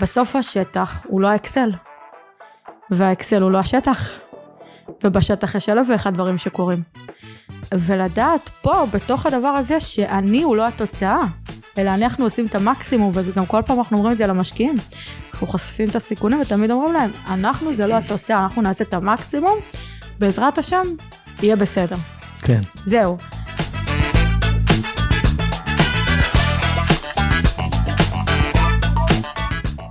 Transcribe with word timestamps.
בסוף 0.00 0.36
השטח 0.36 1.06
הוא 1.08 1.20
לא 1.20 1.28
האקסל, 1.28 1.70
והאקסל 2.90 3.42
הוא 3.42 3.50
לא 3.50 3.58
השטח, 3.58 4.10
ובשטח 5.04 5.54
יש 5.54 5.68
אלף 5.68 5.86
ואחד 5.90 6.14
דברים 6.14 6.38
שקורים. 6.38 6.82
ולדעת 7.74 8.48
פה, 8.62 8.86
בתוך 8.92 9.26
הדבר 9.26 9.48
הזה, 9.48 9.80
שאני 9.80 10.42
הוא 10.42 10.56
לא 10.56 10.66
התוצאה, 10.66 11.18
אלא 11.78 11.90
אנחנו 11.90 12.24
עושים 12.24 12.46
את 12.46 12.54
המקסימום, 12.54 13.12
וגם 13.14 13.46
כל 13.46 13.62
פעם 13.66 13.78
אנחנו 13.78 13.96
אומרים 13.96 14.12
את 14.12 14.18
זה 14.18 14.26
למשקיעים. 14.26 14.76
אנחנו 15.32 15.46
חושפים 15.46 15.88
את 15.88 15.96
הסיכונים 15.96 16.40
ותמיד 16.40 16.70
אומרים 16.70 16.92
להם, 16.92 17.10
אנחנו 17.28 17.74
זה 17.74 17.86
לא 17.86 17.94
התוצאה, 17.94 18.44
אנחנו 18.44 18.62
נעשה 18.62 18.84
את 18.84 18.94
המקסימום, 18.94 19.58
בעזרת 20.18 20.58
השם, 20.58 20.82
יהיה 21.42 21.56
בסדר. 21.56 21.96
כן. 22.42 22.60
זהו. 22.84 23.16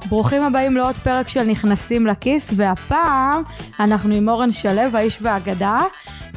ברוכים 0.10 0.44
הבאים 0.44 0.78
לעוד 0.78 0.96
פרק 0.96 1.28
של 1.28 1.44
נכנסים 1.44 2.08
לכיס, 2.08 2.52
והפעם 2.55 3.44
אנחנו 3.80 4.16
עם 4.16 4.30
אורן 4.30 4.52
שלו, 4.52 4.82
האיש 4.94 5.18
והאגדה. 5.22 5.82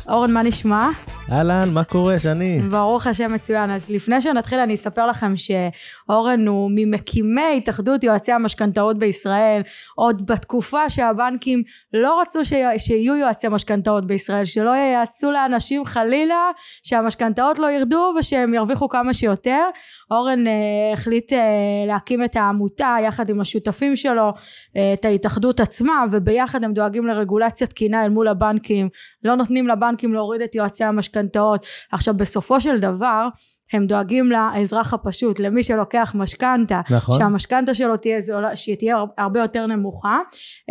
אורן, 0.09 0.33
מה 0.33 0.43
נשמע? 0.43 0.89
אהלן, 1.33 1.69
מה 1.73 1.85
קורה, 1.85 2.19
שני? 2.19 2.61
ברוך 2.61 3.07
השם 3.07 3.33
מצוין. 3.33 3.71
אז 3.71 3.91
לפני 3.91 4.21
שנתחיל 4.21 4.59
אני 4.59 4.75
אספר 4.75 5.07
לכם 5.07 5.35
שאורן 5.37 6.47
הוא 6.47 6.71
ממקימי 6.75 7.57
התאחדות 7.57 8.05
יועצי 8.05 8.33
המשכנתאות 8.33 8.99
בישראל, 8.99 9.63
עוד 9.95 10.27
בתקופה 10.27 10.91
שהבנקים 10.91 11.63
לא 11.93 12.21
רצו 12.21 12.45
ש... 12.45 12.53
שיהיו 12.79 13.17
יועצי 13.17 13.49
משכנתאות 13.49 14.07
בישראל, 14.07 14.45
שלא 14.45 14.71
ייעצו 14.71 15.31
לאנשים 15.31 15.85
חלילה 15.85 16.51
שהמשכנתאות 16.83 17.59
לא 17.59 17.71
ירדו 17.71 18.15
ושהם 18.19 18.55
ירוויחו 18.55 18.89
כמה 18.89 19.15
שיותר. 19.15 19.63
אורן 20.11 20.47
אה, 20.47 20.53
החליט 20.93 21.33
אה, 21.33 21.39
להקים 21.87 22.25
את 22.25 22.37
העמותה 22.37 22.97
יחד 23.05 23.31
עם 23.31 23.41
השותפים 23.41 23.97
שלו, 23.97 24.33
אה, 24.77 24.93
את 24.93 25.05
ההתאחדות 25.05 25.61
עצמה, 25.61 26.05
וביחד 26.11 26.65
הם 26.65 26.73
דואגים 26.73 27.07
לרגולציה 27.07 27.67
תקינה 27.67 28.05
אל 28.05 28.09
מול 28.09 28.29
הבנקים, 28.29 28.89
לא 29.25 29.35
נותנים 29.35 29.69
לבנקים 29.69 30.15
להוריד 30.15 30.42
את 30.42 30.55
יועצי 30.55 30.85
המשכנתאות. 30.85 31.17
עכשיו 31.92 32.14
בסופו 32.14 32.61
של 32.61 32.78
דבר 32.78 33.28
הם 33.72 33.86
דואגים 33.86 34.30
לאזרח 34.33 34.94
הפשוט, 34.94 35.41
למי 35.41 35.62
שלוקח 35.62 36.12
משכנתה, 36.14 36.80
נכון. 36.91 37.19
שהמשכנתה 37.19 37.74
שלו 37.74 37.97
תהיה, 37.97 38.20
זולה, 38.20 38.56
שתהיה 38.56 38.97
הרבה 39.19 39.41
יותר 39.41 39.66
נמוכה. 39.66 40.19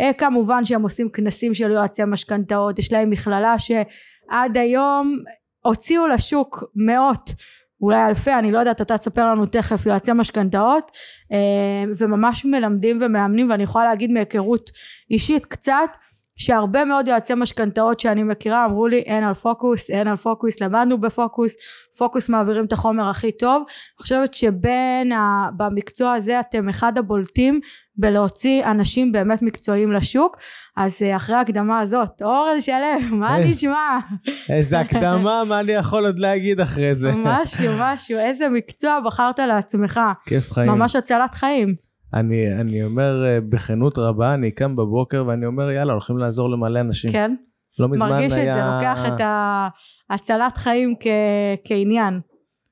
אה, 0.00 0.12
כמובן 0.12 0.64
שהם 0.64 0.82
עושים 0.82 1.08
כנסים 1.08 1.54
של 1.54 1.70
יועצי 1.70 2.02
משכנתאות, 2.06 2.78
יש 2.78 2.92
להם 2.92 3.10
מכללה 3.10 3.58
שעד 3.58 4.56
היום 4.56 5.16
הוציאו 5.64 6.06
לשוק 6.06 6.64
מאות 6.76 7.32
אולי 7.80 8.06
אלפי, 8.06 8.34
אני 8.34 8.52
לא 8.52 8.58
יודעת, 8.58 8.80
אתה 8.80 8.98
תספר 8.98 9.26
לנו 9.26 9.46
תכף, 9.46 9.86
יועצי 9.86 10.12
משכנתאות, 10.12 10.90
אה, 11.32 11.92
וממש 11.98 12.44
מלמדים 12.44 12.98
ומאמנים, 13.02 13.50
ואני 13.50 13.62
יכולה 13.62 13.84
להגיד 13.84 14.10
מהיכרות 14.10 14.70
אישית 15.10 15.46
קצת, 15.46 15.96
שהרבה 16.38 16.84
מאוד 16.84 17.08
יועצי 17.08 17.34
משכנתאות 17.34 18.00
שאני 18.00 18.22
מכירה 18.22 18.64
אמרו 18.64 18.88
לי 18.88 18.98
אין 18.98 19.24
על 19.24 19.34
פוקוס, 19.34 19.90
אין 19.90 20.08
על 20.08 20.16
פוקוס, 20.16 20.60
למדנו 20.60 21.00
בפוקוס, 21.00 21.54
פוקוס 21.98 22.28
מעבירים 22.28 22.64
את 22.64 22.72
החומר 22.72 23.08
הכי 23.08 23.32
טוב. 23.32 23.62
אני 23.66 24.02
חושבת 24.02 24.34
שבין, 24.34 25.12
ה, 25.12 25.48
במקצוע 25.56 26.12
הזה 26.12 26.40
אתם 26.40 26.68
אחד 26.68 26.98
הבולטים 26.98 27.60
בלהוציא 27.96 28.64
אנשים 28.64 29.12
באמת 29.12 29.42
מקצועיים 29.42 29.92
לשוק. 29.92 30.36
אז 30.76 31.02
אה, 31.02 31.16
אחרי 31.16 31.36
ההקדמה 31.36 31.80
הזאת, 31.80 32.22
אורן 32.22 32.60
שלם, 32.60 33.08
מה 33.20 33.38
נשמע? 33.38 33.98
איזה 34.48 34.80
הקדמה, 34.80 35.42
מה 35.48 35.60
אני 35.60 35.72
יכול 35.72 36.06
עוד 36.06 36.18
להגיד 36.18 36.60
אחרי 36.60 36.94
זה? 36.94 37.12
משהו, 37.14 37.72
משהו, 37.78 38.18
איזה 38.18 38.48
מקצוע 38.48 39.00
בחרת 39.00 39.38
לעצמך. 39.38 40.00
כיף 40.26 40.52
חיים. 40.52 40.70
ממש 40.70 40.96
הצלת 40.96 41.34
חיים. 41.34 41.87
אני, 42.14 42.54
אני 42.60 42.84
אומר 42.84 43.24
אה, 43.24 43.40
בכנות 43.40 43.98
רבה, 43.98 44.34
אני 44.34 44.50
קם 44.50 44.76
בבוקר 44.76 45.24
ואני 45.26 45.46
אומר, 45.46 45.70
יאללה, 45.70 45.92
הולכים 45.92 46.18
לעזור 46.18 46.50
למלא 46.50 46.80
אנשים. 46.80 47.12
כן? 47.12 47.34
לא 47.78 47.88
מזמן 47.88 48.10
מרגיש 48.10 48.32
היה... 48.32 48.50
את 48.50 48.54
זה, 48.54 48.88
לוקח 48.88 49.06
את 49.06 49.20
הצלת 50.10 50.56
חיים 50.56 50.94
כ... 51.00 51.06
כעניין. 51.64 52.20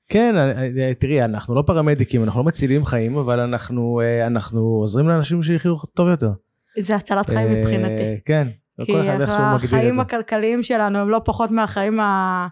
כן, 0.09 0.35
אה, 0.37 0.95
תראי, 0.95 1.25
אנחנו 1.25 1.55
לא 1.55 1.63
פרמדיקים, 1.67 2.25
אנחנו 2.25 2.41
לא 2.41 2.47
מצילים 2.47 2.85
חיים, 2.85 3.17
אבל 3.17 3.41
אנחנו, 3.41 4.01
אה, 4.01 4.27
אנחנו 4.27 4.61
עוזרים 4.61 5.09
לאנשים 5.09 5.43
שיחיו 5.43 5.77
טוב 5.95 6.09
יותר. 6.09 6.31
זה 6.79 6.97
הצלת 6.97 7.31
חיים 7.31 7.53
מבחינתי. 7.53 8.03
כן, 8.25 8.49
כל 8.87 9.01
אחד 9.01 9.21
איך 9.21 9.33
שהוא 9.33 9.45
מגדיר 9.45 9.55
את 9.55 9.61
זה. 9.61 9.69
כי 9.69 9.77
החיים 9.77 10.01
הכלכליים 10.01 10.63
שלנו 10.63 10.99
הם 10.99 11.11
לא 11.11 11.21
פחות 11.25 11.51
מהחיים 11.51 12.01
ה... 12.01 12.47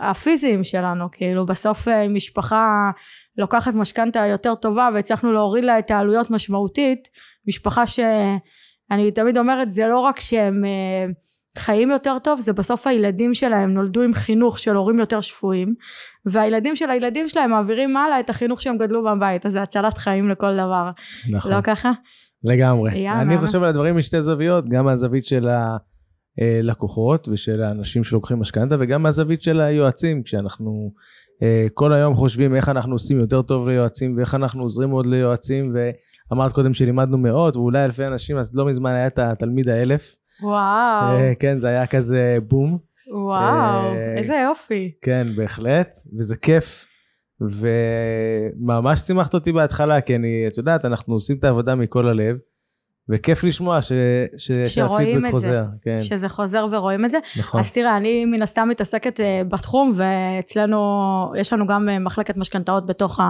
הפיזיים 0.00 0.64
שלנו, 0.64 1.10
כאילו 1.12 1.46
בסוף 1.46 1.88
משפחה 2.10 2.90
לוקחת 3.38 3.74
משכנתה 3.74 4.26
יותר 4.26 4.54
טובה 4.54 4.88
והצלחנו 4.94 5.32
להוריד 5.32 5.64
לה 5.64 5.78
את 5.78 5.90
העלויות 5.90 6.30
משמעותית, 6.30 7.08
משפחה 7.48 7.86
שאני 7.86 9.10
תמיד 9.14 9.38
אומרת 9.38 9.72
זה 9.72 9.86
לא 9.86 9.98
רק 9.98 10.20
שהם 10.20 10.64
אה, 10.64 11.12
חיים 11.58 11.90
יותר 11.90 12.18
טוב 12.18 12.40
זה 12.40 12.52
בסוף 12.52 12.86
הילדים 12.86 13.34
שלהם 13.34 13.74
נולדו 13.74 14.02
עם 14.02 14.14
חינוך 14.14 14.58
של 14.58 14.76
הורים 14.76 14.98
יותר 14.98 15.20
שפויים 15.20 15.74
והילדים 16.26 16.76
של 16.76 16.90
הילדים 16.90 17.28
שלהם 17.28 17.50
מעבירים 17.50 17.96
הלאה 17.96 18.20
את 18.20 18.30
החינוך 18.30 18.62
שהם 18.62 18.78
גדלו 18.78 19.04
בבית 19.04 19.46
אז 19.46 19.52
זה 19.52 19.62
הצלת 19.62 19.98
חיים 19.98 20.30
לכל 20.30 20.54
דבר 20.54 20.90
נכון. 21.30 21.52
לא 21.52 21.60
ככה? 21.60 21.90
לגמרי 22.44 22.98
יאללה. 22.98 23.22
אני 23.22 23.38
חושב 23.38 23.62
על 23.62 23.68
הדברים 23.68 23.96
משתי 23.96 24.22
זוויות 24.22 24.68
גם 24.68 24.84
מהזווית 24.84 25.26
של 25.26 25.48
הלקוחות 26.38 27.28
ושל 27.28 27.62
האנשים 27.62 28.04
שלוקחים 28.04 28.38
משכנתה 28.38 28.76
וגם 28.78 29.02
מהזווית 29.02 29.42
של 29.42 29.60
היועצים 29.60 30.22
כשאנחנו 30.22 30.92
אה, 31.42 31.66
כל 31.74 31.92
היום 31.92 32.14
חושבים 32.14 32.54
איך 32.54 32.68
אנחנו 32.68 32.92
עושים 32.92 33.18
יותר 33.18 33.42
טוב 33.42 33.68
ליועצים 33.68 34.16
ואיך 34.16 34.34
אנחנו 34.34 34.62
עוזרים 34.62 34.90
עוד 34.90 35.06
ליועצים 35.06 35.74
ואמרת 36.30 36.52
קודם 36.52 36.74
שלימדנו 36.74 37.18
מאות 37.18 37.56
ואולי 37.56 37.84
אלפי 37.84 38.06
אנשים 38.06 38.38
אז 38.38 38.56
לא 38.56 38.66
מזמן 38.66 38.90
היה 38.90 39.06
את 39.06 39.18
התלמיד 39.18 39.68
האלף. 39.68 40.16
וואו. 40.42 41.16
אה, 41.16 41.32
כן 41.38 41.58
זה 41.58 41.68
היה 41.68 41.86
כזה 41.86 42.36
בום. 42.48 42.78
וואו 43.12 43.92
אה, 43.92 44.14
איזה 44.16 44.34
יופי. 44.34 44.92
כן 45.02 45.26
בהחלט 45.36 45.96
וזה 46.18 46.36
כיף. 46.36 46.86
וממש 47.40 48.98
שימחת 48.98 49.34
אותי 49.34 49.52
בהתחלה 49.52 50.00
כי 50.00 50.16
אני 50.16 50.44
את 50.46 50.58
יודעת 50.58 50.84
אנחנו 50.84 51.14
עושים 51.14 51.36
את 51.36 51.44
העבודה 51.44 51.74
מכל 51.74 52.08
הלב. 52.08 52.36
וכיף 53.08 53.44
לשמוע 53.44 53.82
ש... 53.82 53.92
ש... 54.36 54.50
את 55.26 55.30
חוזר, 55.30 55.64
כן. 55.82 56.00
שזה 56.00 56.28
חוזר 56.28 56.66
ורואים 56.70 57.04
את 57.04 57.10
זה. 57.10 57.18
נכון. 57.38 57.60
אז 57.60 57.72
תראה, 57.72 57.96
אני 57.96 58.24
מן 58.24 58.42
הסתם 58.42 58.68
מתעסקת 58.68 59.20
uh, 59.20 59.22
בתחום, 59.48 59.92
ואצלנו, 59.94 60.78
יש 61.36 61.52
לנו 61.52 61.66
גם 61.66 61.88
uh, 61.88 61.98
מחלקת 61.98 62.36
משכנתאות 62.36 62.86
בתוך 62.86 63.20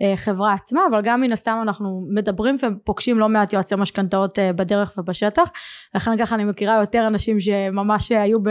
החברה 0.00 0.52
עצמה, 0.52 0.80
אבל 0.90 1.00
גם 1.02 1.20
מן 1.20 1.32
הסתם 1.32 1.58
אנחנו 1.62 2.06
מדברים 2.14 2.56
ופוגשים 2.62 3.18
לא 3.18 3.28
מעט 3.28 3.52
יועצי 3.52 3.74
משכנתאות 3.76 4.38
בדרך 4.56 4.92
ובשטח. 4.98 5.48
לכן 5.94 6.18
ככה 6.18 6.34
אני 6.34 6.44
מכירה 6.44 6.80
יותר 6.80 7.06
אנשים 7.06 7.40
שממש 7.40 8.12
היו 8.12 8.42
ב, 8.42 8.50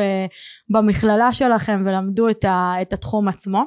במכללה 0.70 1.34
שלכם 1.34 1.84
ולמדו 1.86 2.30
את, 2.30 2.46
ה, 2.46 2.74
את 2.82 2.94
התחום 2.94 3.28
עצמו. 3.28 3.64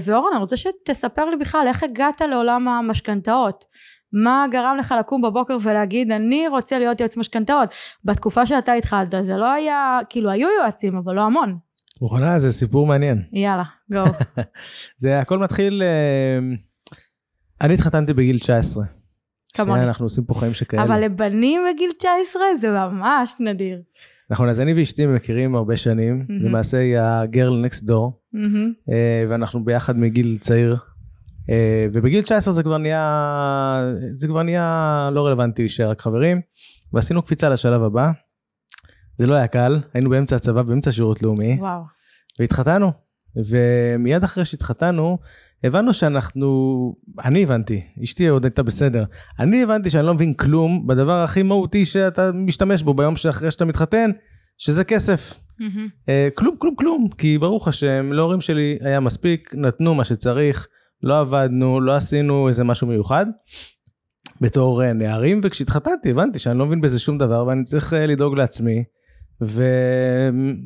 ואורן, 0.00 0.30
אני 0.32 0.40
רוצה 0.40 0.56
שתספר 0.56 1.24
לי 1.24 1.36
בכלל 1.36 1.64
איך 1.66 1.82
הגעת 1.82 2.20
לעולם 2.20 2.68
המשכנתאות. 2.68 3.64
מה 4.12 4.46
גרם 4.50 4.76
לך 4.78 4.94
לקום 4.98 5.22
בבוקר 5.22 5.56
ולהגיד 5.62 6.10
אני 6.12 6.48
רוצה 6.48 6.78
להיות 6.78 7.00
יועץ 7.00 7.16
משכנתאות 7.16 7.68
בתקופה 8.04 8.46
שאתה 8.46 8.72
התחלת 8.72 9.14
זה 9.20 9.36
לא 9.36 9.50
היה 9.50 9.98
כאילו 10.08 10.30
היו 10.30 10.48
יועצים 10.60 10.96
אבל 10.96 11.14
לא 11.14 11.22
המון. 11.22 11.58
מוכנה 12.02 12.38
זה 12.38 12.52
סיפור 12.52 12.86
מעניין. 12.86 13.22
יאללה 13.32 13.62
גו. 13.92 14.04
זה 15.02 15.20
הכל 15.20 15.38
מתחיל 15.38 15.82
אה, 15.82 16.38
אני 17.60 17.74
התחתנתי 17.74 18.12
בגיל 18.12 18.38
19. 18.38 18.84
כמוני. 19.54 19.82
אנחנו 19.82 20.06
עושים 20.06 20.24
פה 20.24 20.34
חיים 20.34 20.54
שכאלה. 20.54 20.82
אבל 20.82 21.00
לבנים 21.04 21.62
בגיל 21.74 21.90
19 21.98 22.42
זה 22.60 22.70
ממש 22.70 23.34
נדיר. 23.40 23.82
נכון 24.30 24.48
אז 24.48 24.60
אני 24.60 24.74
ואשתי 24.74 25.06
מכירים 25.06 25.54
הרבה 25.54 25.76
שנים 25.76 26.26
מהמם. 26.28 26.44
למעשה 26.46 26.78
היא 26.78 26.98
הגרל 26.98 27.60
נקסט 27.64 27.84
דור 27.84 28.20
מהמם. 28.32 28.72
ואנחנו 29.28 29.64
ביחד 29.64 29.98
מגיל 29.98 30.36
צעיר. 30.40 30.76
אה, 31.50 31.86
ובגיל 31.92 32.22
19 32.22 32.52
זה 32.52 32.62
כבר 32.62 32.78
נהיה 32.78 33.92
זה 34.12 34.26
כבר 34.26 34.42
נהיה 34.42 35.08
לא 35.12 35.26
רלוונטי 35.26 35.62
להישאר 35.62 35.90
רק 35.90 36.00
חברים 36.00 36.40
ועשינו 36.92 37.22
קפיצה 37.22 37.48
לשלב 37.48 37.82
הבא. 37.82 38.10
זה 39.16 39.26
לא 39.26 39.34
היה 39.34 39.46
קל 39.46 39.78
היינו 39.94 40.10
באמצע 40.10 40.36
הצבא 40.36 40.62
באמצע 40.62 40.92
שירות 40.92 41.22
לאומי 41.22 41.56
וואו. 41.60 41.80
והתחתנו 42.40 42.92
ומיד 43.36 44.24
אחרי 44.24 44.44
שהתחתנו 44.44 45.18
הבנו 45.64 45.94
שאנחנו 45.94 46.94
אני 47.24 47.42
הבנתי 47.42 47.84
אשתי 48.02 48.28
עוד 48.28 48.44
הייתה 48.44 48.62
בסדר 48.62 49.04
אני 49.38 49.62
הבנתי 49.62 49.90
שאני 49.90 50.06
לא 50.06 50.14
מבין 50.14 50.34
כלום 50.34 50.86
בדבר 50.86 51.24
הכי 51.24 51.42
מהותי 51.42 51.84
שאתה 51.84 52.30
משתמש 52.34 52.82
בו 52.82 52.94
ביום 52.94 53.16
שאחרי 53.16 53.50
שאתה 53.50 53.64
מתחתן 53.64 54.10
שזה 54.58 54.84
כסף. 54.84 55.34
אה, 56.08 56.28
כלום 56.34 56.56
כלום 56.58 56.74
כלום 56.74 57.08
כי 57.18 57.38
ברוך 57.38 57.68
השם 57.68 58.12
להורים 58.12 58.40
שלי 58.40 58.78
היה 58.80 59.00
מספיק 59.00 59.54
נתנו 59.54 59.94
מה 59.94 60.04
שצריך 60.04 60.66
לא 61.02 61.20
עבדנו 61.20 61.80
לא 61.80 61.92
עשינו 61.94 62.48
איזה 62.48 62.64
משהו 62.64 62.86
מיוחד. 62.86 63.26
בתור 64.40 64.84
אה, 64.84 64.92
נערים 64.92 65.40
וכשהתחתנתי 65.44 66.10
הבנתי 66.10 66.38
שאני 66.38 66.58
לא 66.58 66.66
מבין 66.66 66.80
בזה 66.80 66.98
שום 66.98 67.18
דבר 67.18 67.46
ואני 67.46 67.62
צריך 67.64 67.94
אה, 67.94 68.06
לדאוג 68.06 68.36
לעצמי. 68.36 68.84
ו... 69.42 69.62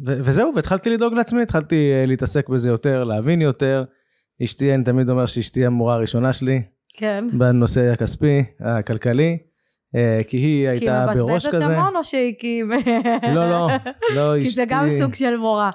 ו... 0.07 0.13
וזהו 0.25 0.53
והתחלתי 0.57 0.91
לדאוג 0.91 1.15
לעצמי 1.15 1.43
התחלתי 1.43 1.93
אה, 1.95 2.07
להתעסק 2.07 2.49
בזה 2.49 2.69
יותר 2.69 3.05
להבין 3.05 3.41
יותר. 3.41 3.85
אשתי 4.45 4.75
אני 4.75 4.85
תמיד 4.85 5.11
אומר 5.11 5.27
שאשתי 5.27 5.67
המורה 5.67 5.95
הראשונה 5.95 6.33
שלי 6.33 6.63
כן. 6.95 7.25
בנושא 7.33 7.93
הכספי, 7.93 8.45
הכלכלי, 8.61 9.39
כי 10.29 10.37
היא 10.37 10.69
הייתה 10.69 11.07
בראש 11.15 11.17
כי 11.17 11.19
היא 11.19 11.25
מבזבזת 11.35 11.55
כזה. 11.55 11.77
המון 11.79 11.97
או 11.97 12.05
שהיא 12.05 12.35
כי... 12.39 12.63
לא, 13.35 13.51
לא, 13.51 13.69
לא, 14.15 14.33
כי 14.43 14.51
זה 14.51 14.65
גם 14.69 14.85
אשתי- 14.85 15.01
סוג 15.01 15.15
של 15.15 15.37
מורה. 15.37 15.71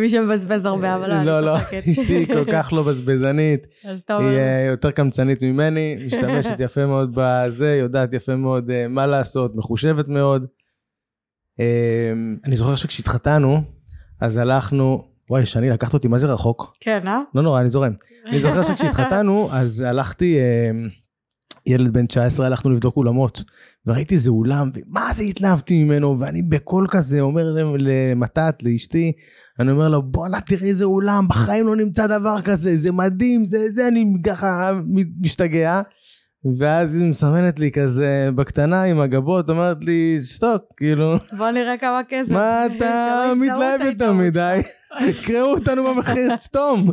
מי 0.00 0.08
שמבזבז 0.08 0.64
הרבה, 0.64 0.94
אבל 0.94 1.10
אני 1.10 1.26
לא, 1.26 1.40
לא, 1.40 1.58
צוחקת. 1.58 1.82
אשתי 1.90 2.26
כל 2.26 2.44
כך 2.52 2.72
לא 2.72 2.82
בזבזנית, 2.82 3.66
אז 3.84 4.00
אתה 4.00 4.18
היא 4.18 4.26
אומר, 4.26 4.38
אה, 4.38 4.66
יותר 4.70 4.90
קמצנית 4.90 5.42
ממני, 5.42 5.96
משתמשת 6.06 6.60
יפה 6.60 6.86
מאוד 6.86 7.10
בזה, 7.14 7.76
יודעת 7.80 8.14
יפה 8.14 8.36
מאוד 8.36 8.70
אה, 8.70 8.88
מה 8.88 9.06
לעשות, 9.06 9.56
מחושבת 9.56 10.08
מאוד. 10.08 10.46
אה, 11.60 12.12
אני 12.44 12.56
זוכר 12.56 12.76
שכשהתחתנו, 12.76 13.62
אז 14.20 14.36
הלכנו, 14.36 15.04
וואי, 15.30 15.46
שני, 15.46 15.70
לקחת 15.70 15.94
אותי 15.94 16.08
מה 16.08 16.18
זה 16.18 16.26
רחוק. 16.26 16.76
כן, 16.80 17.08
אה? 17.08 17.20
לא 17.34 17.42
נורא, 17.42 17.60
אני 17.60 17.68
זורם. 17.68 17.92
אני 18.26 18.40
זוכר 18.40 18.62
שכשהתחתנו, 18.62 19.48
אז 19.52 19.80
הלכתי, 19.80 20.38
אה, 20.38 20.88
ילד 21.66 21.92
בן 21.92 22.06
19, 22.06 22.46
הלכנו 22.46 22.70
לבדוק 22.70 22.96
אולמות, 22.96 23.44
וראיתי 23.86 24.14
איזה 24.14 24.30
אולם, 24.30 24.70
ומה 24.74 25.08
זה 25.12 25.22
התלהבתי 25.22 25.84
ממנו, 25.84 26.16
ואני 26.20 26.42
בקול 26.42 26.86
כזה 26.90 27.20
אומר 27.20 27.50
למ- 27.52 27.76
למתת, 27.78 28.54
לאשתי, 28.62 29.12
אני 29.60 29.70
אומר 29.70 29.88
לו, 29.88 30.02
בואנה 30.02 30.40
תראה 30.40 30.66
איזה 30.68 30.84
אולם, 30.84 31.28
בחיים 31.28 31.66
לא 31.66 31.76
נמצא 31.76 32.06
דבר 32.06 32.40
כזה, 32.40 32.76
זה 32.76 32.92
מדהים, 32.92 33.44
זה 33.44 33.70
זה, 33.70 33.88
אני 33.88 34.12
ככה 34.26 34.72
משתגע. 35.20 35.80
ואז 36.58 36.98
היא 36.98 37.08
מסמנת 37.10 37.58
לי 37.58 37.70
כזה 37.70 38.28
בקטנה 38.34 38.82
עם 38.82 39.00
הגבות, 39.00 39.50
אומרת 39.50 39.84
לי, 39.84 40.18
שתוק, 40.24 40.62
כאילו, 40.76 41.14
בוא 41.38 41.50
נראה 41.50 41.78
כמה 41.78 42.00
כסף. 42.08 42.30
מה 42.30 42.66
אתה 42.66 43.22
מתלהב 43.40 43.80
יותר 43.84 44.12
מדי? 44.12 44.60
קראו 45.24 45.54
אותנו 45.54 45.84
במחיר, 45.84 46.28
סתום. 46.38 46.90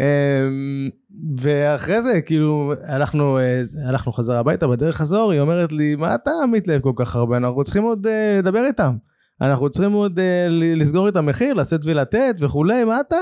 אמ, 0.00 0.88
ואחרי 1.36 2.02
זה, 2.02 2.20
כאילו, 2.20 2.72
הלכנו, 2.84 3.38
אה, 3.38 3.62
הלכנו 3.88 4.12
חזרה 4.12 4.38
הביתה, 4.38 4.68
בדרך 4.68 4.96
חזור, 4.96 5.32
היא 5.32 5.40
אומרת 5.40 5.72
לי, 5.72 5.96
מה 5.96 6.14
אתה 6.14 6.30
מתלהב 6.52 6.82
כל 6.82 6.92
כך 6.96 7.16
הרבה? 7.16 7.36
אנחנו 7.36 7.64
צריכים 7.64 7.82
עוד 7.82 8.06
אה, 8.06 8.38
לדבר 8.38 8.66
איתם. 8.66 8.96
אנחנו 9.40 9.70
צריכים 9.70 9.92
עוד 9.92 10.20
ל- 10.48 10.80
לסגור 10.80 11.08
את 11.08 11.16
המחיר, 11.16 11.54
לשאת 11.54 11.80
ולתת 11.84 12.36
וכולי, 12.40 12.84
מה 12.84 13.00
אתה... 13.00 13.16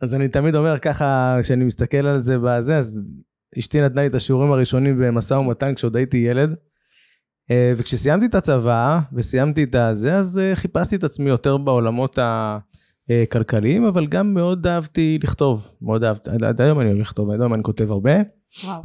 אז 0.00 0.14
אני 0.14 0.28
תמיד 0.28 0.54
אומר 0.54 0.78
ככה, 0.78 1.38
כשאני 1.42 1.64
מסתכל 1.64 2.06
על 2.06 2.22
זה 2.22 2.38
בזה, 2.38 2.78
אז 2.78 3.10
אשתי 3.58 3.80
נתנה 3.80 4.00
לי 4.00 4.06
את 4.06 4.14
השיעורים 4.14 4.52
הראשונים 4.52 4.98
במשא 4.98 5.34
ומתן 5.34 5.74
כשעוד 5.74 5.96
הייתי 5.96 6.16
ילד. 6.16 6.54
וכשסיימתי 7.76 8.26
את 8.26 8.34
הצבא 8.34 9.00
וסיימתי 9.12 9.64
את 9.64 9.74
הזה, 9.74 10.16
אז 10.16 10.40
חיפשתי 10.54 10.96
את 10.96 11.04
עצמי 11.04 11.30
יותר 11.30 11.56
בעולמות 11.56 12.18
הכלכליים, 13.10 13.84
אבל 13.84 14.06
גם 14.06 14.34
מאוד 14.34 14.66
אהבתי 14.66 15.18
לכתוב. 15.22 15.68
מאוד 15.82 16.04
אהבתי, 16.04 16.30
עד, 16.30 16.44
עד 16.44 16.60
היום 16.60 16.80
אני 16.80 16.88
אוהב 16.88 17.00
לכתוב, 17.00 17.30
עד 17.30 17.40
היום 17.40 17.54
אני 17.54 17.62
כותב 17.62 17.90
הרבה. 17.90 18.14
וואו. 18.64 18.82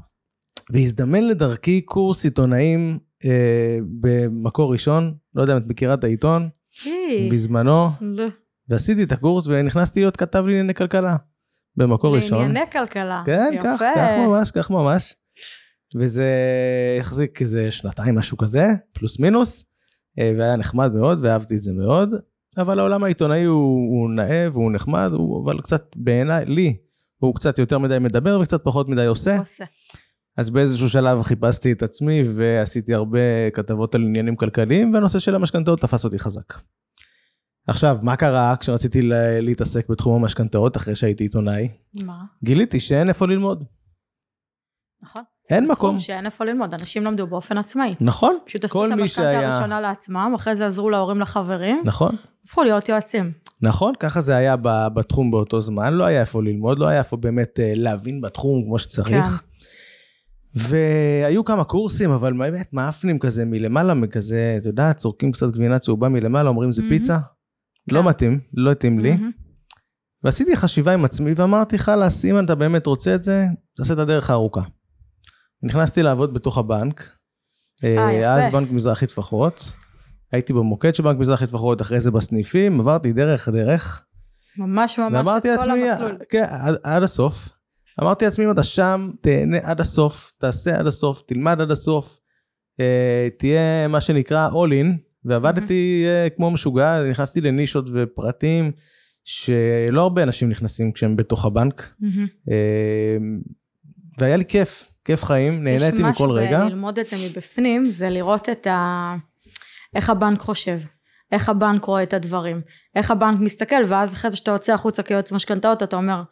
והזדמן 0.72 1.24
לדרכי 1.24 1.82
קורס 1.82 2.26
עיתונאים 2.26 3.00
אה, 3.26 3.78
במקור 4.02 4.74
ראשון, 4.74 5.14
לא 5.36 5.42
יודע 5.42 5.54
אם 5.54 5.58
את 5.58 5.68
מכירה 5.68 5.94
את 5.94 6.04
העיתון, 6.04 6.50
היי. 6.86 7.30
בזמנו, 7.30 7.88
לא. 8.02 8.26
ועשיתי 8.70 9.04
את 9.04 9.12
הקורס 9.12 9.48
ונכנסתי 9.48 10.00
להיות 10.00 10.18
כתב 10.18 10.44
לענייני 10.46 10.74
כלכלה. 10.74 11.16
במקור 11.76 12.16
ראשון. 12.16 12.42
לענייני 12.42 12.72
כלכלה. 12.72 13.24
כן, 13.26 13.52
יפה. 13.54 13.68
כך, 13.80 13.82
כך 13.96 14.12
ממש, 14.18 14.52
כך 14.52 14.72
ממש. 14.72 15.16
וזה 15.96 16.28
החזיק 17.00 17.42
איזה 17.42 17.72
שנתיים, 17.72 18.16
משהו 18.16 18.38
כזה, 18.38 18.68
פלוס 18.94 19.20
מינוס, 19.20 19.66
אה, 20.20 20.32
והיה 20.38 20.56
נחמד 20.56 20.94
מאוד, 20.94 21.20
ואהבתי 21.26 21.56
את 21.56 21.62
זה 21.62 21.74
מאוד, 21.74 22.10
אבל 22.58 22.80
העולם 22.80 23.04
העיתונאי 23.04 23.44
הוא, 23.44 24.02
הוא 24.02 24.10
נאה 24.12 24.48
והוא 24.54 24.72
נחמד, 24.72 25.10
הוא, 25.14 25.44
אבל 25.46 25.62
קצת 25.62 25.84
בעיניי, 25.96 26.46
לי, 26.46 26.78
הוא 27.18 27.36
קצת 27.36 27.58
יותר 27.60 27.78
מדי 27.78 28.00
מדבר 28.00 28.40
וקצת 28.42 28.64
פחות 28.64 28.90
מדי 28.90 29.06
עושה. 29.06 29.38
עושה. 29.38 29.66
אז 30.38 30.50
באיזשהו 30.50 30.90
שלב 30.90 31.22
חיפשתי 31.22 31.72
את 31.72 31.84
עצמי 31.84 32.24
ועשיתי 32.36 32.94
הרבה 32.94 33.50
כתבות 33.54 33.96
על 33.96 34.02
עניינים 34.02 34.36
כלכליים, 34.36 34.94
והנושא 34.94 35.20
של 35.20 35.36
המשכנתאות 35.36 35.82
תפס 35.82 36.06
אותי 36.06 36.20
חזק. 36.20 36.54
עכשיו, 37.68 37.98
מה 38.02 38.16
קרה 38.16 38.56
כשרציתי 38.60 39.02
לה- 39.02 39.42
להתעסק 39.42 39.90
בתחום 39.90 40.22
המשכנתאות 40.22 40.78
אחרי 40.78 40.96
שהייתי 40.96 41.24
עיתונאי? 41.24 41.68
מה? 42.06 42.24
גיליתי 42.44 42.80
שאין 42.80 43.10
איפה 43.10 43.28
ללמוד. 43.28 43.64
נכון. 45.02 45.24
אין 45.50 45.72
מקום. 45.72 46.00
שאין 46.00 46.26
איפה 46.26 46.46
ללמוד, 46.46 46.74
אנשים 46.74 47.04
למדו 47.06 47.28
באופן 47.28 47.58
עצמאי. 47.58 47.96
נכון, 48.02 48.38
פשוט 48.46 48.66
עשו 48.66 48.86
את 48.86 48.92
המשכנתה 48.92 49.28
שהיה- 49.34 49.50
הראשונה 49.54 49.82
לעצמם, 49.82 50.32
אחרי 50.36 50.56
זה 50.56 50.68
עזרו 50.68 50.90
להורים 50.90 51.20
לחברים, 51.20 51.82
נכון, 51.86 52.16
הפכו 52.46 52.64
להיות 52.64 52.90
יועצים. 52.90 53.32
נכון, 53.62 53.94
ככה 54.00 54.22
זה 54.22 54.36
היה 54.36 54.56
בתחום 54.94 55.32
באותו 55.32 55.62
זמן, 55.62 55.94
לא 55.94 56.06
היה 56.06 56.22
איפה 56.22 56.44
ללמוד, 56.44 56.80
לא 56.80 56.88
היה 56.88 57.00
איפה 57.00 57.18
באמת 57.18 57.60
אה, 57.60 57.74
להבין 57.76 58.22
בתחום 58.22 58.64
כמו 58.64 58.80
שצריך. 58.80 59.44
והיו 60.56 61.46
כמה 61.46 61.64
קורסים, 61.64 62.12
אבל 62.12 62.34
באמת 62.34 62.74
מאפנים 62.74 63.20
כזה 63.20 63.46
מלמעלה, 63.46 63.94
מכזה, 63.94 64.56
אתה 64.62 64.70
יודע, 64.70 64.94
צורקים 64.94 65.32
קצת 65.32 65.52
גבינה 65.52 65.80
צהובה 65.80 66.10
מלמעלה, 66.10 66.50
אומרים 66.50 66.72
זה 66.72 66.82
מהמם. 66.82 66.94
פיצה. 66.98 67.18
לא 67.92 68.02
כן. 68.02 68.08
מתאים, 68.08 68.40
לא 68.54 68.72
התאים 68.72 69.00
לי. 69.00 69.12
מהמם. 69.12 69.32
ועשיתי 70.24 70.58
חשיבה 70.58 70.94
עם 70.94 71.06
עצמי 71.06 71.34
ואמרתי, 71.36 71.78
חלאס, 71.78 72.26
אם 72.26 72.40
אתה 72.40 72.56
באמת 72.56 72.86
רוצה 72.86 73.16
את 73.16 73.24
זה, 73.24 73.46
תעשה 73.78 73.94
את 73.94 74.00
הדרך 74.00 74.30
הארוכה. 74.30 74.62
נכנסתי 75.64 76.04
לעבוד 76.04 76.34
בתוך 76.34 76.58
הבנק, 76.58 77.10
אה, 77.84 77.90
יפה. 77.90 78.30
אז 78.30 78.54
בנק 78.54 78.72
מזרחי 78.72 79.08
טפחות. 79.08 79.74
הייתי 80.32 80.54
במוקד 80.54 80.96
של 80.96 81.04
בנק 81.04 81.20
מזרחי 81.20 81.48
טפחות, 81.48 81.82
אחרי 81.82 82.00
זה 82.00 82.12
בסניפים, 82.12 82.80
עברתי 82.80 83.14
דרך 83.14 83.50
דרך. 83.50 84.06
ממש 84.58 85.00
ממש 85.00 85.28
את 85.38 85.44
כל 85.44 85.50
לעצמי, 85.50 85.90
המסלול. 85.90 86.18
כן, 86.30 86.44
עד, 86.50 86.76
עד 86.84 87.04
הסוף. 87.04 87.50
אמרתי 88.02 88.26
לעצמי, 88.26 88.46
אם 88.46 88.52
אתה 88.52 88.64
שם, 88.64 89.12
תהנה 89.22 89.58
עד 89.64 89.82
הסוף, 89.82 90.32
תעשה 90.38 90.80
עד 90.80 90.88
הסוף, 90.88 91.22
תלמד 91.26 91.62
עד 91.62 91.72
הסוף, 91.72 92.20
אה, 92.80 93.28
תהיה 93.38 93.88
מה 93.88 94.02
שנקרא 94.02 94.50
all 94.50 94.72
in, 94.72 94.88
ועבדתי 95.26 96.04
אה, 96.08 96.30
כמו 96.30 96.52
משוגע, 96.52 97.10
נכנסתי 97.12 97.42
לנישות 97.42 97.86
ופרטים, 97.94 98.72
שלא 99.24 100.02
הרבה 100.02 100.24
אנשים 100.24 100.50
נכנסים 100.50 100.92
כשהם 100.92 101.16
בתוך 101.16 101.46
הבנק. 101.46 101.94
אה, 102.52 103.18
והיה 104.20 104.38
לי 104.38 104.46
כיף, 104.46 104.89
כיף 105.10 105.24
חיים, 105.24 105.64
נהניתי 105.64 106.04
מכל 106.04 106.32
רגע. 106.32 106.46
יש 106.46 106.54
משהו 106.54 106.70
בללמוד 106.70 107.00
את 107.00 107.08
זה 107.08 107.16
מבפנים, 107.30 107.92
זה 107.92 108.10
לראות 108.10 108.50
את 108.50 108.68
ה... 108.68 109.16
איך 109.96 110.10
הבנק 110.10 110.42
חושב, 110.42 110.80
איך 111.32 111.50
הבנק 111.50 111.86
רואה 111.86 112.04
את 112.04 112.14
הדברים, 112.14 112.62
איך 112.96 113.12
הבנק 113.12 113.40
מסתכל, 113.40 113.76
ואז 113.88 114.14
אחרי 114.14 114.32
זה 114.32 114.38
שאתה 114.38 114.52
יוצא 114.52 114.74
החוצה 114.74 115.04
כיועץ 115.04 115.32
משכנתאות, 115.32 115.84
אתה 115.84 115.96
אומר, 115.96 116.24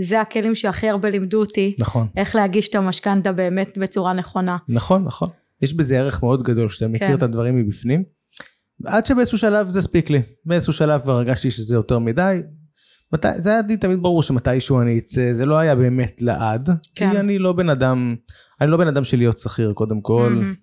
זה 0.00 0.20
הכלים 0.20 0.54
שהכי 0.54 0.88
הרבה 0.88 1.10
לימדו 1.10 1.40
אותי, 1.40 1.76
נכון, 1.78 2.08
איך 2.16 2.34
להגיש 2.34 2.68
את 2.68 2.74
המשכנתה 2.74 3.32
באמת 3.32 3.78
בצורה 3.78 4.12
נכונה. 4.12 4.56
נכון, 4.68 5.04
נכון. 5.04 5.28
יש 5.62 5.74
בזה 5.74 5.98
ערך 5.98 6.22
מאוד 6.22 6.42
גדול, 6.42 6.68
שאתה 6.68 6.88
מכיר 6.88 7.08
כן. 7.08 7.14
את 7.14 7.22
הדברים 7.22 7.56
מבפנים. 7.56 8.04
עד 8.84 9.06
שבאיזשהו 9.06 9.38
שלב 9.38 9.68
זה 9.68 9.78
הספיק 9.78 10.10
לי. 10.10 10.22
באיזשהו 10.44 10.72
שלב 10.72 11.00
כבר 11.00 11.12
הרגשתי 11.12 11.50
שזה 11.50 11.74
יותר 11.74 11.98
מדי. 11.98 12.40
מתי, 13.14 13.28
זה 13.36 13.50
היה 13.50 13.60
לי 13.68 13.76
תמיד 13.76 14.02
ברור 14.02 14.22
שמתישהו 14.22 14.80
אני 14.80 14.98
אצא, 14.98 15.32
זה 15.32 15.46
לא 15.46 15.56
היה 15.58 15.76
באמת 15.76 16.22
לעד. 16.22 16.68
כן. 16.94 17.10
כי 17.10 17.18
אני 17.18 17.38
לא 17.38 17.52
בן 17.52 17.68
אדם, 17.68 18.14
אני 18.60 18.70
לא 18.70 18.76
בן 18.76 18.88
אדם 18.88 19.04
של 19.04 19.16
להיות 19.16 19.38
שכיר 19.38 19.72
קודם 19.72 20.00
כל. 20.00 20.30
מהמם. 20.30 20.54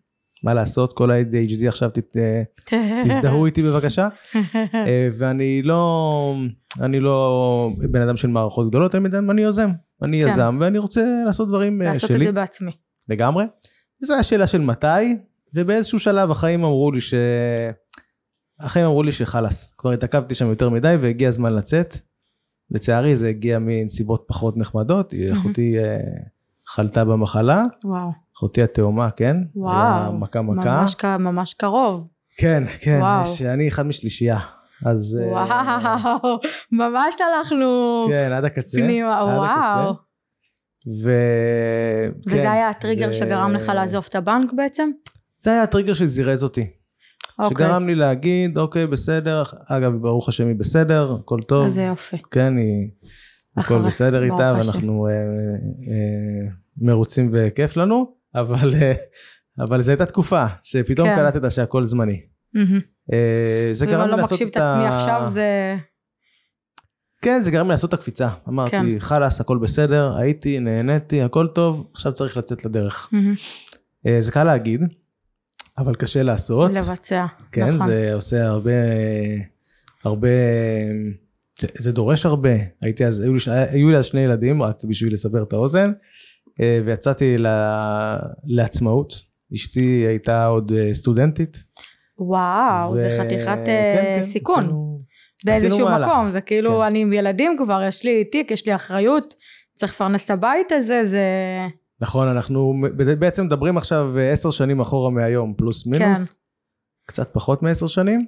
מה 0.43 0.53
לעשות, 0.53 0.93
כל 0.93 1.11
ה-ADHD 1.11 1.67
עכשיו 1.67 1.89
ת, 1.89 2.17
תזדהו 3.03 3.45
איתי 3.45 3.63
בבקשה. 3.63 4.07
אה, 4.87 5.09
ואני 5.13 5.61
לא, 5.61 6.35
אני 6.79 6.99
לא 6.99 7.69
בן 7.91 8.01
אדם 8.01 8.17
של 8.17 8.27
מערכות 8.27 8.69
גדולות, 8.69 8.95
אני, 8.95 9.09
אני 9.29 9.41
יוזם. 9.41 9.71
אני 10.03 10.21
כן. 10.21 10.27
יזם 10.27 10.57
ואני 10.61 10.77
רוצה 10.77 11.05
לעשות 11.25 11.47
דברים 11.47 11.81
אה, 11.81 11.87
לעשות 11.87 12.07
שלי. 12.07 12.19
את 12.19 12.23
זה 12.23 12.31
בעצמי. 12.31 12.71
לגמרי. 13.09 13.45
וזו 14.03 14.15
השאלה 14.15 14.47
של 14.47 14.61
מתי, 14.61 15.15
ובאיזשהו 15.53 15.99
שלב 15.99 16.31
החיים 16.31 16.63
אמרו 16.63 16.91
לי 16.91 17.01
ש... 17.01 17.13
החיים 18.59 18.85
אמרו 18.85 19.03
לי 19.03 19.11
שחלאס, 19.11 19.75
כבר 19.77 19.91
התעכבתי 19.91 20.35
שם 20.35 20.49
יותר 20.49 20.69
מדי 20.69 20.95
והגיע 21.01 21.29
הזמן 21.29 21.53
לצאת. 21.53 22.10
לצערי 22.71 23.15
זה 23.15 23.29
הגיע 23.29 23.59
מנסיבות 23.59 24.23
פחות 24.27 24.57
נחמדות, 24.57 25.13
מהמם. 25.13 25.33
אחותי 25.33 25.79
אה, 25.79 25.97
חלתה 26.67 27.05
במחלה, 27.05 27.63
וואו, 27.83 28.11
אחותי 28.37 28.63
התאומה, 28.63 29.11
כן? 29.11 29.37
וואו, 29.55 30.13
מכה 30.13 30.41
מכה. 30.41 30.81
ממש, 30.81 30.95
ממש 31.19 31.53
קרוב. 31.53 32.07
כן, 32.37 32.63
כן, 32.81 32.97
וואו. 33.01 33.25
שאני 33.25 33.67
אחד 33.67 33.85
משלישייה. 33.85 34.39
אז... 34.85 35.19
אה, 35.21 35.27
וואו, 35.27 36.39
ממש 36.71 37.15
הלכנו 37.21 38.05
כן, 38.09 38.31
עד 38.31 38.45
הקצה. 38.45 38.77
פנימה, 38.77 39.19
עד 39.19 39.27
וואו. 39.27 39.45
הקצה. 39.45 39.91
ו... 41.03 41.11
כן, 42.29 42.35
וזה 42.35 42.51
היה 42.51 42.69
הטריגר 42.69 43.09
ו- 43.09 43.13
שגרם 43.13 43.53
לך 43.53 43.71
לעזוב 43.75 44.05
את 44.09 44.15
הבנק 44.15 44.53
בעצם? 44.53 44.89
זה 45.37 45.51
היה 45.51 45.63
הטריגר 45.63 45.93
שזירז 45.93 46.43
אותי. 46.43 46.67
אוקיי, 47.39 47.65
שגרם 47.65 47.87
לי 47.87 47.95
להגיד, 47.95 48.57
אוקיי, 48.57 48.87
בסדר, 48.87 49.43
אגב, 49.67 49.93
ברוך 49.93 50.29
השם 50.29 50.47
היא 50.47 50.55
בסדר, 50.55 51.15
הכל 51.21 51.39
טוב, 51.41 51.65
אז 51.67 51.73
זה 51.73 51.83
יופי. 51.83 52.17
כן, 52.31 52.57
היא, 52.57 52.89
הכל 53.57 53.75
אחרי, 53.75 53.87
בסדר 53.87 54.27
ברוך 54.27 54.41
איתה. 54.41 54.53
ואנחנו 54.57 55.07
אה, 55.07 55.11
אה, 55.91 56.51
מרוצים 56.77 57.29
וכיף 57.33 57.77
לנו, 57.77 58.15
אבל, 58.35 58.69
אה, 58.81 58.93
אבל 59.59 59.81
זו 59.81 59.91
הייתה 59.91 60.05
תקופה 60.05 60.45
שפתאום 60.61 61.07
כן. 61.07 61.15
קלטת 61.15 61.51
שהכל 61.51 61.85
זמני. 61.85 62.21
מהמם. 62.53 62.79
אה, 63.13 63.69
זה 63.71 63.85
גרם 63.85 64.01
אני 64.01 64.05
לי 64.05 64.11
לא 64.11 64.17
לעשות 64.17 64.31
מקשיב 64.31 64.47
את 64.47 64.57
את 64.57 64.61
עצמי 64.61 64.85
ה... 64.85 64.97
עכשיו 64.97 65.29
זה... 65.33 65.77
כן, 67.21 67.41
זה 67.41 67.51
גרם 67.51 67.65
לי 67.65 67.71
לעשות 67.71 67.89
את 67.89 67.93
הקפיצה. 67.93 68.29
אמרתי, 68.49 68.71
כן. 68.71 68.99
חלאס, 68.99 69.41
הכל 69.41 69.57
בסדר, 69.57 70.17
הייתי, 70.17 70.59
נהניתי, 70.59 71.21
הכל 71.21 71.47
טוב, 71.47 71.87
עכשיו 71.93 72.13
צריך 72.13 72.37
לצאת 72.37 72.65
לדרך. 72.65 73.09
אה, 74.07 74.17
זה 74.21 74.31
קל 74.31 74.43
להגיד, 74.43 74.81
אבל 75.77 75.95
קשה 75.95 76.23
לעשות. 76.23 76.71
לבצע, 76.71 77.25
כן, 77.51 77.65
נכון. 77.65 77.87
זה 77.87 78.13
עושה 78.13 78.45
הרבה, 78.45 78.71
הרבה, 80.03 80.27
זה, 81.59 81.67
זה 81.77 81.91
דורש 81.91 82.25
הרבה. 82.25 82.49
הייתי 82.81 83.05
אז, 83.05 83.19
היו 83.19 83.33
לי, 83.33 83.39
היו 83.47 83.89
לי 83.89 83.97
אז 83.97 84.05
שני 84.05 84.21
ילדים, 84.21 84.63
רק 84.63 84.83
בשביל 84.83 85.13
לסבר 85.13 85.43
את 85.43 85.53
האוזן, 85.53 85.91
אה, 86.61 86.77
ויצאתי 86.85 87.37
ל, 87.37 87.47
לעצמאות. 88.45 89.13
אשתי 89.55 90.05
הייתה 90.07 90.45
עוד 90.45 90.71
אה, 90.71 90.93
סטודנטית. 90.93 91.57
וואו, 92.19 92.97
זה 92.99 93.07
ו- 93.07 93.19
חתיכת 93.23 93.45
כן, 93.65 93.71
אה, 93.71 94.13
כן, 94.17 94.23
סיכון. 94.23 94.63
עשינו- 94.63 94.97
באיזשהו 95.45 95.73
עשינו 95.73 95.85
מהלך. 95.89 96.07
מקום, 96.07 96.31
זה 96.31 96.41
כאילו 96.41 96.77
כן. 96.77 96.81
אני 96.81 97.01
עם 97.01 97.13
ילדים 97.13 97.55
כבר, 97.57 97.83
יש 97.87 98.03
לי 98.03 98.23
תיק, 98.25 98.51
יש 98.51 98.65
לי 98.65 98.75
אחריות, 98.75 99.33
צריך 99.73 99.91
לפרנס 99.93 100.25
את 100.25 100.31
הבית 100.31 100.71
הזה, 100.71 101.05
זה... 101.05 101.25
נכון, 102.01 102.27
אנחנו 102.27 102.81
בעצם 103.19 103.45
מדברים 103.45 103.77
עכשיו 103.77 104.17
אה, 104.17 104.31
עשר 104.31 104.51
שנים 104.51 104.79
אחורה 104.79 105.09
מהיום, 105.09 105.53
פלוס 105.57 105.87
מינוס. 105.87 106.29
כן. 106.29 106.35
קצת 107.05 107.29
פחות 107.33 107.63
מעשר 107.63 107.87
שנים. 107.87 108.25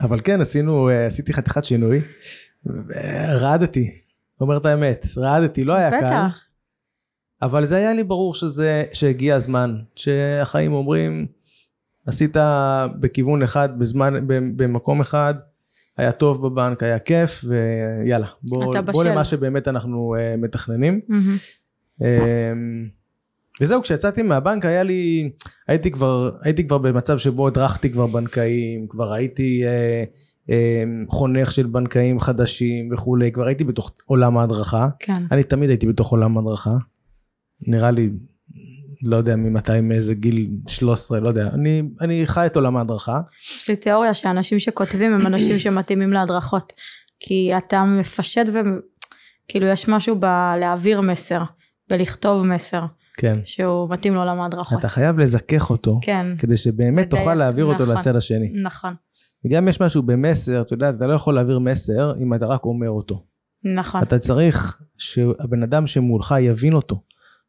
אבל 0.00 0.20
כן, 0.24 0.40
עשינו, 0.40 0.88
אה, 0.88 1.06
עשיתי 1.06 1.32
חתיכת 1.32 1.64
שינוי. 1.64 2.00
אה, 2.94 3.34
רעדתי, 3.34 3.90
אומר 4.40 4.56
את 4.56 4.66
האמת, 4.66 5.06
רעדתי, 5.16 5.64
לא 5.64 5.74
היה 5.74 5.90
קל. 5.90 5.96
בטח, 5.96 6.44
אבל 7.42 7.64
זה 7.64 7.76
היה 7.76 7.94
לי 7.94 8.04
ברור 8.04 8.34
שזה, 8.34 8.84
שהגיע 8.92 9.34
הזמן, 9.34 9.76
שהחיים 9.96 10.72
אומרים, 10.72 11.26
עשית 12.06 12.36
בכיוון 13.00 13.42
אחד, 13.42 13.78
בזמן, 13.78 14.26
במקום 14.56 15.00
אחד, 15.00 15.34
היה 15.96 16.12
טוב 16.12 16.46
בבנק, 16.46 16.82
היה 16.82 16.98
כיף, 16.98 17.44
ויאללה, 17.44 18.26
בוא, 18.42 18.64
בוא 18.64 19.02
בשל. 19.02 19.10
למה 19.10 19.24
שבאמת 19.24 19.68
אנחנו 19.68 20.16
uh, 20.16 20.36
מתכננים. 20.40 21.00
מהמם. 21.08 21.36
Um, 22.02 22.90
וזהו, 23.60 23.82
כשיצאתי 23.82 24.22
מהבנק 24.22 24.64
היה 24.64 24.82
לי, 24.82 25.30
הייתי 25.68 25.90
כבר, 25.90 26.30
הייתי 26.42 26.66
כבר 26.66 26.78
במצב 26.78 27.18
שבו 27.18 27.46
הדרכתי 27.46 27.90
כבר 27.90 28.06
בנקאים, 28.06 28.88
כבר 28.88 29.12
הייתי 29.12 29.62
uh, 29.64 30.48
uh, 30.48 30.52
חונך 31.08 31.52
של 31.52 31.66
בנקאים 31.66 32.20
חדשים 32.20 32.92
וכולי, 32.92 33.32
כבר 33.32 33.46
הייתי 33.46 33.64
בתוך 33.64 33.92
עולם 34.06 34.38
ההדרכה. 34.38 34.88
כן. 34.98 35.22
אני 35.32 35.42
תמיד 35.42 35.70
הייתי 35.70 35.86
בתוך 35.86 36.10
עולם 36.10 36.38
הדרכה. 36.38 36.76
נראה 37.66 37.90
לי, 37.90 38.10
לא 39.04 39.16
יודע 39.16 39.36
ממתי, 39.36 39.80
מאיזה 39.80 40.14
גיל 40.14 40.50
13, 40.66 41.20
לא 41.20 41.28
יודע. 41.28 41.46
אני, 41.46 41.82
אני 42.00 42.22
חי 42.26 42.46
את 42.46 42.56
עולם 42.56 42.76
ההדרכה. 42.76 43.20
יש 43.44 43.68
לי 43.68 43.76
תיאוריה 43.76 44.14
שאנשים 44.14 44.58
שכותבים 44.58 45.12
הם 45.12 45.26
אנשים 45.26 45.58
שמתאימים 45.58 46.12
להדרכות. 46.12 46.72
כי 47.20 47.52
אתה 47.56 47.84
מפשט 47.84 48.46
וכאילו 48.48 49.66
יש 49.66 49.88
משהו 49.88 50.16
בלהעביר 50.16 51.00
מסר, 51.00 51.42
בלכתוב 51.88 52.46
מסר, 52.46 52.82
כן. 53.16 53.38
שהוא 53.44 53.90
מתאים 53.90 54.14
לעולם 54.14 54.40
ההדרכות. 54.40 54.78
אתה 54.78 54.88
חייב 54.88 55.18
לזכך 55.18 55.70
אותו, 55.70 55.98
כן, 56.02 56.26
כדי 56.38 56.56
שבאמת 56.56 57.06
לדייק, 57.06 57.22
תוכל 57.22 57.34
להעביר 57.34 57.64
אותו 57.64 57.82
נכון. 57.82 57.96
לצד 57.96 58.16
השני. 58.16 58.52
נכון, 58.62 58.94
וגם 59.44 59.68
יש 59.68 59.80
משהו 59.80 60.02
במסר, 60.02 60.62
אתה 60.62 60.74
יודע, 60.74 60.90
אתה 60.90 61.06
לא 61.06 61.14
יכול 61.14 61.34
להעביר 61.34 61.58
מסר 61.58 62.12
אם 62.22 62.34
אתה 62.34 62.46
רק 62.46 62.64
אומר 62.64 62.90
אותו. 62.90 63.24
נכון. 63.76 64.02
אתה 64.02 64.18
צריך 64.18 64.82
שהבן 64.98 65.62
אדם 65.62 65.86
שמולך 65.86 66.34
יבין 66.40 66.72
אותו. 66.72 67.02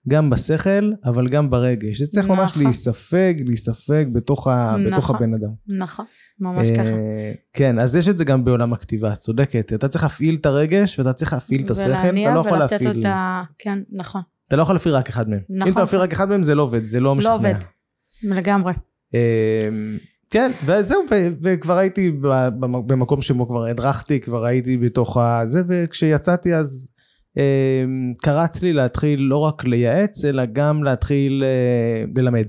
גם 0.07 0.29
בשכל, 0.29 0.91
אבל 1.05 1.27
גם 1.27 1.49
ברגש. 1.49 1.99
זה 1.99 2.07
צריך 2.07 2.27
ממש 2.27 2.51
נכון. 2.51 2.63
להיספג, 2.63 3.33
להיספג 3.39 4.05
בתוך, 4.13 4.47
ה, 4.47 4.75
בתוך 4.85 5.03
נכון. 5.03 5.15
הבן 5.15 5.33
אדם. 5.33 5.49
נכון, 5.67 6.05
ממש 6.39 6.69
אה, 6.69 6.75
ככה. 6.75 6.91
כן, 7.53 7.79
אז 7.79 7.95
יש 7.95 8.07
את 8.07 8.17
זה 8.17 8.25
גם 8.25 8.45
בעולם 8.45 8.73
הכתיבה, 8.73 9.13
את 9.13 9.17
צודקת. 9.17 9.73
אתה 9.73 9.87
צריך 9.87 10.03
להפעיל 10.03 10.35
את 10.35 10.45
הרגש 10.45 10.99
ואתה 10.99 11.13
צריך 11.13 11.33
להפעיל 11.33 11.65
את 11.65 11.69
השכל, 11.69 11.89
ולהניע 11.89 12.29
אתה 12.29 12.35
לא 12.35 12.39
יכול 12.39 12.57
להפעיל, 12.57 12.97
אותה, 12.97 13.41
כן, 13.59 13.79
נכון. 13.91 14.21
אתה 14.47 14.55
לא 14.55 14.61
יכול 14.61 14.75
להפעיל 14.75 14.95
רק 14.95 15.09
אחד 15.09 15.29
מהם. 15.29 15.39
נכון. 15.49 15.67
אם 15.67 15.73
אתה 15.73 15.83
מפעיל 15.83 16.01
רק 16.01 16.13
אחד 16.13 16.29
מהם 16.29 16.43
זה 16.43 16.55
לא 16.55 16.61
עובד, 16.61 16.85
זה 16.85 16.99
לא 16.99 17.15
משכנע. 17.15 17.31
לא 17.31 17.37
עובד, 17.37 17.55
לגמרי. 18.23 18.73
אה, 19.15 19.67
כן, 20.29 20.51
וזהו, 20.65 21.01
ו- 21.11 21.27
וכבר 21.41 21.77
הייתי 21.77 22.11
במקום 22.59 23.21
שבו 23.21 23.47
כבר 23.47 23.65
הדרכתי, 23.65 24.19
כבר 24.19 24.45
הייתי 24.45 24.77
בתוך 24.77 25.17
הזה, 25.17 25.61
וכשיצאתי 25.67 26.55
אז 26.55 26.92
קרץ 28.21 28.63
לי 28.63 28.73
להתחיל 28.73 29.19
לא 29.19 29.37
רק 29.37 29.63
לייעץ, 29.65 30.25
אלא 30.25 30.43
גם 30.53 30.83
להתחיל 30.83 31.43
אה, 31.43 32.03
ללמד. 32.21 32.45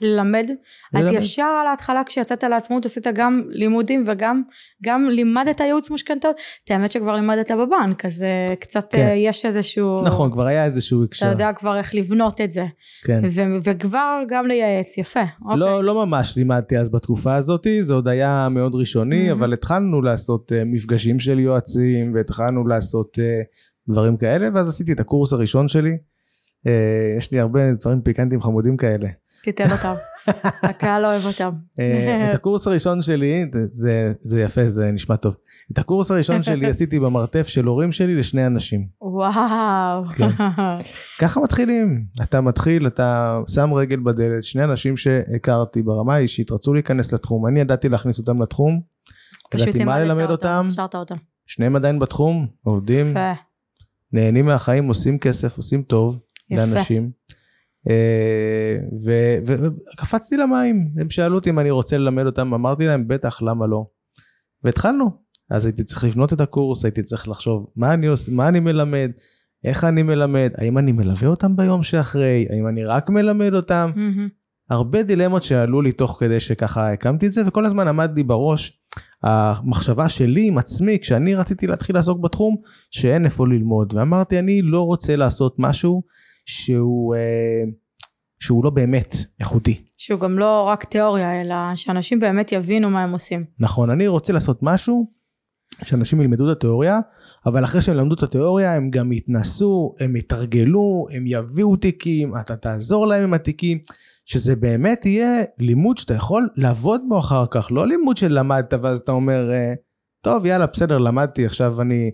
ללמד. 0.00 0.50
אז 0.94 1.06
ללמד. 1.06 1.18
ישר 1.20 1.42
על 1.60 1.66
ההתחלה 1.66 2.02
כשיצאת 2.06 2.44
לעצמאות 2.44 2.84
עשית 2.84 3.06
גם 3.14 3.42
לימודים 3.48 4.04
וגם 4.06 4.42
גם 4.84 5.08
לימדת 5.10 5.60
ייעוץ 5.60 5.90
משכנתאות. 5.90 6.36
את 6.64 6.70
האמת 6.70 6.92
שכבר 6.92 7.14
לימדת 7.16 7.50
בבנק 7.50 8.04
אז 8.04 8.22
אה, 8.22 8.56
קצת 8.56 8.92
כן. 8.92 8.98
אה, 9.06 9.14
יש 9.14 9.44
איזשהו... 9.44 10.02
נכון, 10.04 10.32
כבר 10.32 10.46
היה 10.46 10.64
איזשהו 10.64 10.98
אתה 10.98 11.08
הקשר. 11.08 11.26
יודע 11.26 11.52
כבר 11.52 11.76
איך 11.76 11.94
לבנות 11.94 12.40
את 12.40 12.52
זה. 12.52 12.64
כן. 13.04 13.20
ו- 13.30 13.56
וכבר 13.64 14.22
גם 14.28 14.46
לייעץ, 14.46 14.98
יפה. 14.98 15.20
אוקיי. 15.44 15.58
לא, 15.58 15.84
לא 15.84 16.06
ממש 16.06 16.36
לימדתי 16.36 16.78
אז 16.78 16.90
בתקופה 16.90 17.34
הזאת, 17.34 17.66
זה 17.80 17.94
עוד 17.94 18.08
היה 18.08 18.48
מאוד 18.50 18.74
ראשוני, 18.74 19.30
Mhm. 19.30 19.32
אבל 19.32 19.52
התחלנו 19.52 20.02
לעשות 20.02 20.52
uh, 20.52 20.64
מפגשים 20.66 21.20
של 21.20 21.38
יועצים, 21.38 22.12
והתחלנו 22.14 22.66
לעשות 22.66 23.18
uh, 23.18 23.22
דברים 23.88 24.16
כאלה, 24.16 24.48
ואז 24.54 24.68
עשיתי 24.68 24.92
את 24.92 25.00
הקורס 25.00 25.32
הראשון 25.32 25.68
שלי. 25.68 25.96
Uh, 26.66 26.68
יש 27.18 27.32
לי 27.32 27.40
הרבה 27.40 27.60
דברים 27.80 28.00
פיקנטיים 28.00 28.40
חמודים 28.40 28.76
כאלה. 28.76 29.08
תיתן 29.42 29.70
אותם. 29.70 29.94
הקהל 30.70 31.04
אוהב 31.04 31.26
אותם. 31.26 31.50
Uh, 31.80 32.30
את 32.30 32.34
הקורס 32.38 32.66
הראשון 32.66 33.02
שלי, 33.02 33.46
זה, 33.68 34.12
זה 34.20 34.42
יפה, 34.42 34.68
זה 34.68 34.92
נשמע 34.92 35.16
טוב. 35.16 35.36
את 35.72 35.78
הקורס 35.78 36.10
הראשון 36.10 36.42
שלי 36.42 36.66
עשיתי 36.70 36.98
במרתף 37.00 37.48
של 37.48 37.64
הורים 37.64 37.92
שלי 37.92 38.14
לשני 38.14 38.46
אנשים. 38.46 38.86
וואו. 39.00 40.04
כן. 40.14 40.28
ככה 41.20 41.40
מתחילים. 41.40 42.04
אתה 42.22 42.40
מתחיל, 42.40 42.86
אתה 42.86 43.40
שם 43.48 43.74
רגל 43.74 44.00
בדלת, 44.00 44.44
שני 44.44 44.64
אנשים 44.64 44.96
שהכרתי 44.96 45.82
ברמה 45.82 46.14
האישית, 46.14 46.50
רצו 46.52 46.74
להיכנס 46.74 47.12
לתחום, 47.12 47.46
אני 47.46 47.60
ידעתי 47.60 47.88
להכניס 47.88 48.18
אותם 48.18 48.42
לתחום, 48.42 48.80
פשוט 49.50 49.68
ידעתי 49.68 49.84
מה 49.84 49.98
לימדת 50.00 50.16
ללמד 50.16 50.30
אותם, 50.30 50.66
הכשרת 50.68 50.94
אותם. 50.94 51.14
שניהם 51.46 51.76
עדיין 51.76 51.98
בתחום, 51.98 52.46
עובדים, 52.62 53.10
יפה. 53.10 53.32
נהנים 54.16 54.46
מהחיים, 54.46 54.88
עושים 54.88 55.18
כסף, 55.18 55.56
עושים 55.56 55.82
טוב 55.82 56.18
יפה. 56.50 56.66
לאנשים. 56.66 57.10
אה, 57.90 58.76
וקפצתי 59.44 60.36
למים, 60.36 60.88
הם 61.00 61.10
שאלו 61.10 61.34
אותי 61.34 61.50
אם 61.50 61.58
אני 61.58 61.70
רוצה 61.70 61.98
ללמד 61.98 62.26
אותם, 62.26 62.54
אמרתי 62.54 62.86
להם 62.86 63.08
בטח, 63.08 63.42
למה 63.42 63.66
לא? 63.66 63.86
והתחלנו. 64.64 65.10
אז 65.50 65.66
הייתי 65.66 65.84
צריך 65.84 66.04
לבנות 66.04 66.32
את 66.32 66.40
הקורס, 66.40 66.84
הייתי 66.84 67.02
צריך 67.02 67.28
לחשוב 67.28 67.66
מה 67.76 67.94
אני 67.94 68.06
עושה, 68.06 68.32
מה 68.32 68.48
אני 68.48 68.60
מלמד, 68.60 69.10
איך 69.64 69.84
אני 69.84 70.02
מלמד, 70.02 70.50
האם 70.54 70.78
אני 70.78 70.92
מלווה 70.92 71.28
אותם 71.28 71.56
ביום 71.56 71.82
שאחרי, 71.82 72.46
האם 72.50 72.68
אני 72.68 72.84
רק 72.84 73.10
מלמד 73.10 73.54
אותם, 73.54 73.90
מהמם. 73.96 74.28
הרבה 74.70 75.02
דילמות 75.02 75.42
שעלו 75.42 75.82
לי 75.82 75.92
תוך 75.92 76.16
כדי 76.20 76.40
שככה 76.40 76.92
הקמתי 76.92 77.26
את 77.26 77.32
זה, 77.32 77.42
וכל 77.46 77.64
הזמן 77.64 77.88
עמד 77.88 78.10
לי 78.16 78.22
בראש 78.22 78.80
המחשבה 79.22 80.08
שלי 80.08 80.48
עם 80.48 80.58
עצמי, 80.58 80.98
כשאני 80.98 81.34
רציתי 81.34 81.66
להתחיל 81.66 81.96
לעסוק 81.96 82.20
בתחום, 82.20 82.56
שאין 82.90 83.24
איפה 83.24 83.46
ללמוד, 83.46 83.94
ואמרתי 83.94 84.38
אני 84.38 84.62
לא 84.62 84.80
רוצה 84.80 85.16
לעשות 85.16 85.54
משהו 85.58 86.02
שהוא, 86.46 87.14
אה, 87.14 87.70
שהוא 88.40 88.64
לא 88.64 88.70
באמת 88.70 89.14
איכותי. 89.40 89.84
שהוא 89.96 90.20
גם 90.20 90.38
לא 90.38 90.62
רק 90.62 90.84
תיאוריה 90.84 91.40
אלא 91.40 91.54
שאנשים 91.74 92.20
באמת 92.20 92.52
יבינו 92.52 92.90
מה 92.90 93.02
הם 93.02 93.12
עושים. 93.12 93.44
נכון, 93.58 93.90
אני 93.90 94.06
רוצה 94.06 94.32
לעשות 94.32 94.58
משהו 94.62 95.15
שאנשים 95.84 96.20
ילמדו 96.20 96.52
את 96.52 96.56
התיאוריה, 96.56 96.98
אבל 97.46 97.64
אחרי 97.64 97.80
שהם 97.80 97.96
למדו 97.96 98.14
את 98.14 98.22
התיאוריה 98.22 98.74
הם 98.74 98.90
גם 98.90 99.12
יתנסו, 99.12 99.94
הם 100.00 100.16
יתרגלו, 100.16 101.06
הם 101.12 101.24
יביאו 101.26 101.76
תיקים, 101.76 102.36
אתה 102.40 102.56
תעזור 102.56 103.06
להם 103.06 103.22
עם 103.22 103.34
התיקים, 103.34 103.78
שזה 104.24 104.56
באמת 104.56 105.06
יהיה 105.06 105.42
לימוד 105.58 105.98
שאתה 105.98 106.14
יכול 106.14 106.48
לעבוד 106.56 107.00
בו 107.08 107.18
אחר 107.18 107.44
כך, 107.50 107.68
לא 107.70 107.86
לימוד 107.86 108.16
שלמדת 108.16 108.74
ואז 108.82 108.98
אתה 108.98 109.12
אומר, 109.12 109.52
אה, 109.52 109.74
טוב 110.20 110.46
יאללה 110.46 110.66
בסדר 110.66 110.98
למדתי 110.98 111.46
עכשיו 111.46 111.82
אני, 111.82 112.10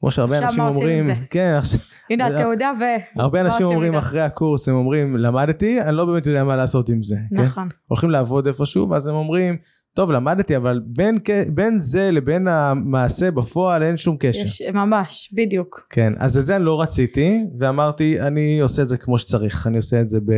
כמו 0.00 0.10
שהרבה 0.10 0.38
אנשים 0.38 0.64
אומרים? 0.64 1.04
כן, 1.30 1.54
עכשיו, 1.58 1.80
הנה 2.10 2.26
התעודה 2.26 2.72
ו... 2.80 2.84
הרבה 3.20 3.40
אנשים 3.40 3.66
אומרים? 3.66 3.94
אחרי 3.94 4.20
הקורס, 4.20 4.68
הם 4.68 4.74
אומרים 4.74 5.16
למדתי, 5.16 5.82
אני 5.82 5.96
לא 5.96 6.04
באמת 6.04 6.26
יודע 6.26 6.44
מה 6.44 6.56
לעשות 6.56 6.88
עם 6.88 7.02
זה, 7.02 7.16
כן? 7.36 7.42
נכון. 7.42 7.68
הולכים 7.86 8.10
לעבוד 8.10 8.46
איפשהו 8.46 8.90
ואז 8.90 9.06
הם 9.06 9.14
אומרים 9.14 9.56
טוב 9.94 10.10
למדתי 10.10 10.56
אבל 10.56 10.80
בין, 10.86 11.18
בין 11.54 11.78
זה 11.78 12.10
לבין 12.10 12.48
המעשה 12.48 13.30
בפועל 13.30 13.82
אין 13.82 13.96
שום 13.96 14.16
קשר. 14.20 14.40
יש 14.40 14.62
ממש 14.74 15.34
בדיוק. 15.36 15.86
כן 15.90 16.12
אז 16.18 16.38
את 16.38 16.46
זה 16.46 16.56
אני 16.56 16.64
לא 16.64 16.80
רציתי 16.80 17.38
ואמרתי 17.58 18.20
אני 18.20 18.60
עושה 18.60 18.82
את 18.82 18.88
זה 18.88 18.96
כמו 18.96 19.18
שצריך 19.18 19.66
אני 19.66 19.76
עושה 19.76 20.00
את 20.00 20.08
זה 20.08 20.20
ב, 20.20 20.32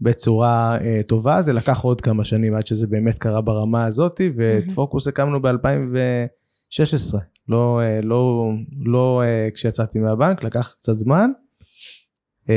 בצורה 0.00 0.78
uh, 0.78 1.06
טובה 1.06 1.42
זה 1.42 1.52
לקח 1.52 1.80
עוד 1.80 2.00
כמה 2.00 2.24
שנים 2.24 2.54
עד 2.54 2.66
שזה 2.66 2.86
באמת 2.86 3.18
קרה 3.18 3.40
ברמה 3.40 3.84
הזאתי 3.84 4.30
ואת. 4.36 4.70
פוקוס 4.70 5.08
הקמנו 5.08 5.42
ב-2016 5.42 7.16
לא, 7.48 7.80
uh, 7.80 8.04
לא, 8.04 8.50
לא 8.84 9.22
uh, 9.22 9.54
כשיצאתי 9.54 9.98
מהבנק 9.98 10.42
לקח 10.42 10.74
קצת 10.80 10.92
זמן 10.96 11.30
uh, 12.46 12.50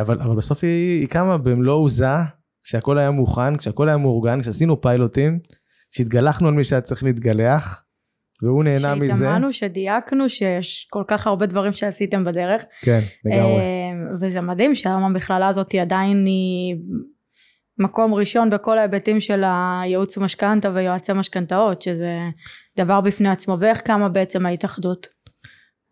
אבל, 0.00 0.20
אבל 0.20 0.36
בסוף 0.36 0.64
היא, 0.64 1.00
היא 1.00 1.08
קמה 1.08 1.38
במלוא 1.38 1.74
עוזה 1.74 2.06
כשהכל 2.66 2.98
היה 2.98 3.10
מוכן 3.10 3.56
כשהכל 3.56 3.88
היה 3.88 3.98
מאורגן 3.98 4.40
כשעשינו 4.40 4.80
פיילוטים 4.80 5.38
כשהתגלחנו 5.90 6.48
על 6.48 6.54
מי 6.54 6.64
שהיה 6.64 6.80
צריך 6.80 7.04
להתגלח 7.04 7.82
והוא 8.42 8.64
נהנה 8.64 8.94
מזה. 8.94 9.12
שהתאמנו, 9.12 9.52
שדייקנו, 9.52 10.28
שיש 10.28 10.86
כל 10.90 11.02
כך 11.08 11.26
הרבה 11.26 11.46
דברים 11.46 11.72
שעשיתם 11.72 12.24
בדרך. 12.24 12.64
כן, 12.80 13.00
לגמרי. 13.24 13.40
אה, 13.40 13.92
וזה 14.20 14.40
מדהים 14.40 14.74
שהיום 14.74 15.04
המכללה 15.04 15.48
הזאת 15.48 15.72
היא 15.72 15.82
עדיין 15.82 16.26
היא 16.26 16.76
מקום 17.78 18.14
ראשון 18.14 18.50
בכל 18.50 18.78
ההיבטים 18.78 19.20
של 19.20 19.42
הייעוץ 19.44 20.18
משכנתה 20.18 20.70
ויועצי 20.74 21.12
משכנתאות, 21.12 21.82
שזה 21.82 22.20
דבר 22.76 23.00
בפני 23.00 23.28
עצמו. 23.28 23.56
ואיך 23.60 23.80
קמה 23.80 24.08
בעצם 24.08 24.46
ההתאחדות? 24.46 25.06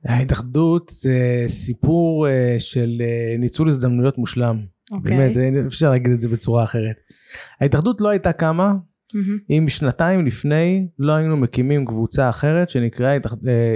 ההתאחדות 0.04 0.90
זה 0.94 1.44
סיפור 1.46 2.28
אה, 2.28 2.56
של 2.58 3.02
אה, 3.04 3.38
ניצול 3.38 3.68
הזדמנויות 3.68 4.18
מושלם. 4.18 4.73
אוקיי. 4.92 5.16
באמת, 5.16 5.34
זה- 5.34 5.62
אפשר 5.66 5.90
להגיד 5.90 6.12
את 6.12 6.20
זה 6.20 6.28
בצורה 6.28 6.64
אחרת. 6.64 6.96
ההתאחדות 7.60 8.00
לא 8.00 8.08
הייתה 8.08 8.32
קמה 8.32 8.72
מהמם. 9.14 9.38
אם 9.50 9.64
שנתיים 9.68 10.26
לפני 10.26 10.88
לא 10.98 11.12
היינו 11.12 11.36
מקימים 11.36 11.86
קבוצה 11.86 12.30
אחרת 12.30 12.70
שנקראה 12.70 13.12
אה, 13.12 13.18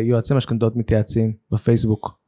יועצי 0.05 0.35
משכנתאות 0.35 0.77
מתייעצים 0.77 1.33
בפייסבוק. 1.53 2.19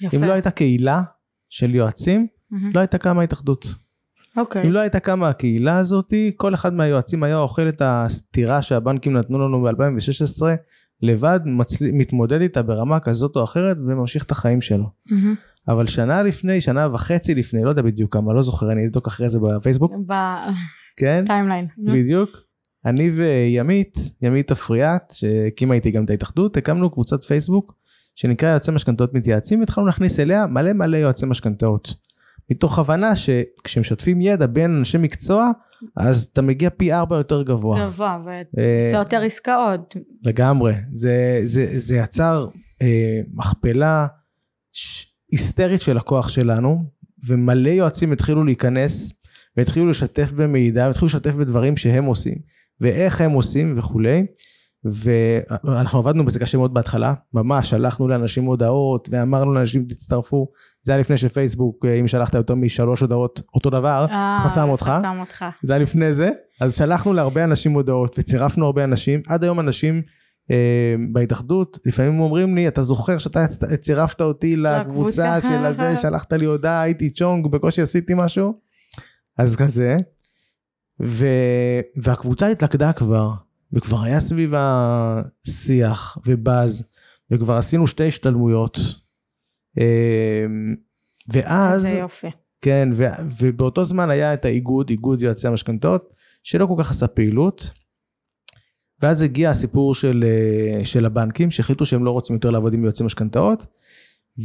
יפה. 0.00 0.16
אם 0.16 0.24
לא 0.24 0.32
הייתה 0.32 0.50
קהילה 0.50 1.02
של 1.50 1.74
יועצים, 1.74 2.26
מהמם. 2.50 2.70
לא 2.74 2.80
הייתה 2.80 2.98
קמה 2.98 3.20
ההתאחדות. 3.20 3.66
אוקיי. 4.36 4.62
אם 4.66 4.72
לא 4.72 4.80
הייתה 4.80 5.00
קמה 5.00 5.28
הקהילה 5.28 5.78
הזאת, 5.78 6.12
כל 6.36 6.54
אחד 6.54 6.74
מהיועצים 6.74 7.22
היה 7.22 7.38
אוכל 7.38 7.68
את 7.68 7.82
הסטירה 7.84 8.62
שהבנקים 8.62 9.12
נתנו 9.16 9.38
לנו 9.48 9.62
ב-2016, 9.62 10.42
לבד 11.02 11.40
מצל... 11.44 11.84
מתמודד 11.92 12.40
איתה 12.40 12.62
ברמה 12.62 13.00
כזאת 13.00 13.36
או 13.36 13.44
אחרת 13.44 13.76
וממשיך 13.76 14.24
את 14.24 14.30
החיים 14.30 14.60
שלו. 14.60 14.90
מהמם. 15.10 15.34
אבל 15.68 15.86
שנה 15.86 16.22
לפני, 16.22 16.60
שנה 16.60 16.88
וחצי 16.94 17.34
לפני, 17.34 17.64
לא 17.64 17.68
יודע 17.68 17.82
בדיוק 17.82 18.12
כמה, 18.12 18.34
לא 18.34 18.42
זוכר, 18.42 18.72
אני 18.72 18.86
אבדוק 18.86 19.06
אחרי 19.06 19.28
זה 19.28 19.38
בפייסבוק, 19.40 19.92
כן? 20.96 21.24
בטיימליין. 21.24 21.66
בדיוק. 21.78 22.30
אני 22.84 23.10
וימית, 23.10 23.96
ימית 24.22 24.50
אפריאט, 24.50 25.12
שהקימה 25.16 25.74
איתי 25.74 25.90
גם 25.90 26.04
את 26.04 26.10
ההתאחדות, 26.10 26.56
הקמנו 26.56 26.90
קבוצת 26.90 27.22
פייסבוק 27.24 27.74
שנקרא 28.14 28.48
יועצי 28.48 28.70
משכנתאות 28.70 29.14
מתייעצים, 29.14 29.60
והתחלנו 29.60 29.86
להכניס 29.86 30.20
אליה 30.20 30.46
מלא 30.46 30.72
מלא 30.72 30.96
יועצי 30.96 31.26
משכנתאות. 31.26 31.94
מתוך 32.50 32.78
הבנה 32.78 33.16
שכשמשתפים 33.16 34.20
ידע 34.20 34.46
בין 34.46 34.76
אנשי 34.78 34.98
מקצוע, 34.98 35.50
אז 35.96 36.28
אתה 36.32 36.42
מגיע 36.42 36.70
פי 36.70 36.92
ארבע 36.92 37.16
יותר 37.16 37.42
גבוה. 37.42 37.86
גבוה, 37.86 38.18
אה, 38.28 38.42
ועושה 38.54 38.96
יותר 38.96 39.22
עסקאות. 39.22 39.96
לגמרי. 40.22 40.74
זה, 40.92 41.40
זה, 41.44 41.72
זה 41.76 41.96
יצר 41.96 42.48
אה, 42.82 43.20
מכפלה 43.34 44.06
ש... 44.72 45.06
היסטרית 45.30 45.82
של 45.82 45.96
הכוח 45.96 46.28
שלנו, 46.28 46.84
ומלא 47.26 47.68
יועצים 47.68 48.12
התחילו 48.12 48.44
להיכנס, 48.44 49.12
והתחילו 49.56 49.86
לשתף 49.86 50.32
במידע, 50.32 50.86
והתחילו 50.86 51.06
לשתף 51.06 51.34
בדברים 51.34 51.76
שהם 51.76 52.04
עושים, 52.04 52.34
ואיך 52.80 53.20
הם 53.20 53.30
עושים 53.30 53.78
וכולי. 53.78 54.26
ואנחנו 54.84 55.98
עבדנו 55.98 56.24
בזה 56.24 56.38
קשה 56.38 56.58
מאוד 56.58 56.74
בהתחלה, 56.74 57.14
ממש 57.34 57.70
שלחנו 57.70 58.08
לאנשים 58.08 58.44
הודעות 58.44 59.08
ואמרנו 59.12 59.52
לאנשים 59.52 59.84
תצטרפו, 59.84 60.48
זה 60.86 60.92
היה 60.92 61.00
לפני 61.00 61.16
שפייסבוק, 61.16 61.84
אה, 61.84 61.94
אם 61.94 62.06
שלחת 62.06 62.34
יותר 62.34 62.54
משלוש 62.54 63.00
הודעות 63.00 63.40
אותו 63.54 63.70
דבר, 63.70 64.06
אה, 64.10 64.40
חסם 64.44 64.68
אותך. 64.68 64.92
חסם 64.98 65.16
אותך. 65.20 65.44
זה 65.62 65.72
היה 65.72 65.82
לפני 65.82 66.14
זה, 66.14 66.30
אז 66.60 66.76
שלחנו 66.76 67.12
להרבה 67.12 67.44
אנשים 67.44 67.72
הודעות 67.72 68.16
וצירפנו 68.18 68.66
הרבה 68.66 68.84
אנשים, 68.84 69.22
עד 69.26 69.44
היום 69.44 69.60
אנשים 69.60 70.02
אה, 70.50 70.94
בהתאחדות, 71.12 71.78
לפעמים 71.86 72.20
אומרים 72.20 72.54
לי, 72.54 72.68
אתה 72.68 72.82
זוכר 72.82 73.18
שאתה 73.18 73.46
צירפת 73.80 74.20
אותי 74.20 74.56
לקבוצה 74.56 75.38
לקבוצה." 75.38 75.40
של 75.40 75.64
הזה, 75.64 75.96
שלחת 76.02 76.32
לי 76.32 76.44
הודעה, 76.44 76.82
הייתי 76.82 77.10
צ'ונג, 77.10 77.46
בקושי 77.46 77.82
עשיתי 77.82 78.12
משהו, 78.16 78.54
אז 79.38 79.56
כזה, 79.56 79.96
ו... 81.02 81.26
והקבוצה 81.96 82.46
התלכדה 82.46 82.92
כבר, 82.92 83.30
וכבר 83.72 84.02
היה 84.02 84.20
סביבה 84.20 85.22
שיח 85.46 86.18
ובאז, 86.26 86.84
וכבר 87.30 87.54
עשינו 87.54 87.86
שתי 87.86 88.08
השתלמויות, 88.08 88.78
ואז... 91.28 91.86
איזה 91.86 91.98
יופי. 91.98 92.30
כן, 92.60 92.88
ו, 92.92 93.04
ובאותו 93.40 93.84
זמן 93.84 94.10
היה 94.10 94.34
את 94.34 94.44
האיגוד, 94.44 94.90
איגוד 94.90 95.22
יועצי 95.22 95.46
המשכנתאות, 95.46 96.12
שלא 96.42 96.66
כל 96.66 96.74
כך 96.78 96.90
עשה 96.90 97.06
פעילות. 97.06 97.70
ואז 99.02 99.22
הגיע 99.22 99.50
הסיפור 99.50 99.94
של, 99.94 100.24
אה, 100.26 100.84
של 100.84 101.06
הבנקים, 101.06 101.50
שהחליטו 101.50 101.84
שהם 101.86 102.04
לא 102.04 102.10
רוצים 102.10 102.36
יותר 102.36 102.50
לעבוד 102.50 102.74
עם 102.74 102.84
יועצי 102.84 103.04
משכנתאות, 103.04 103.66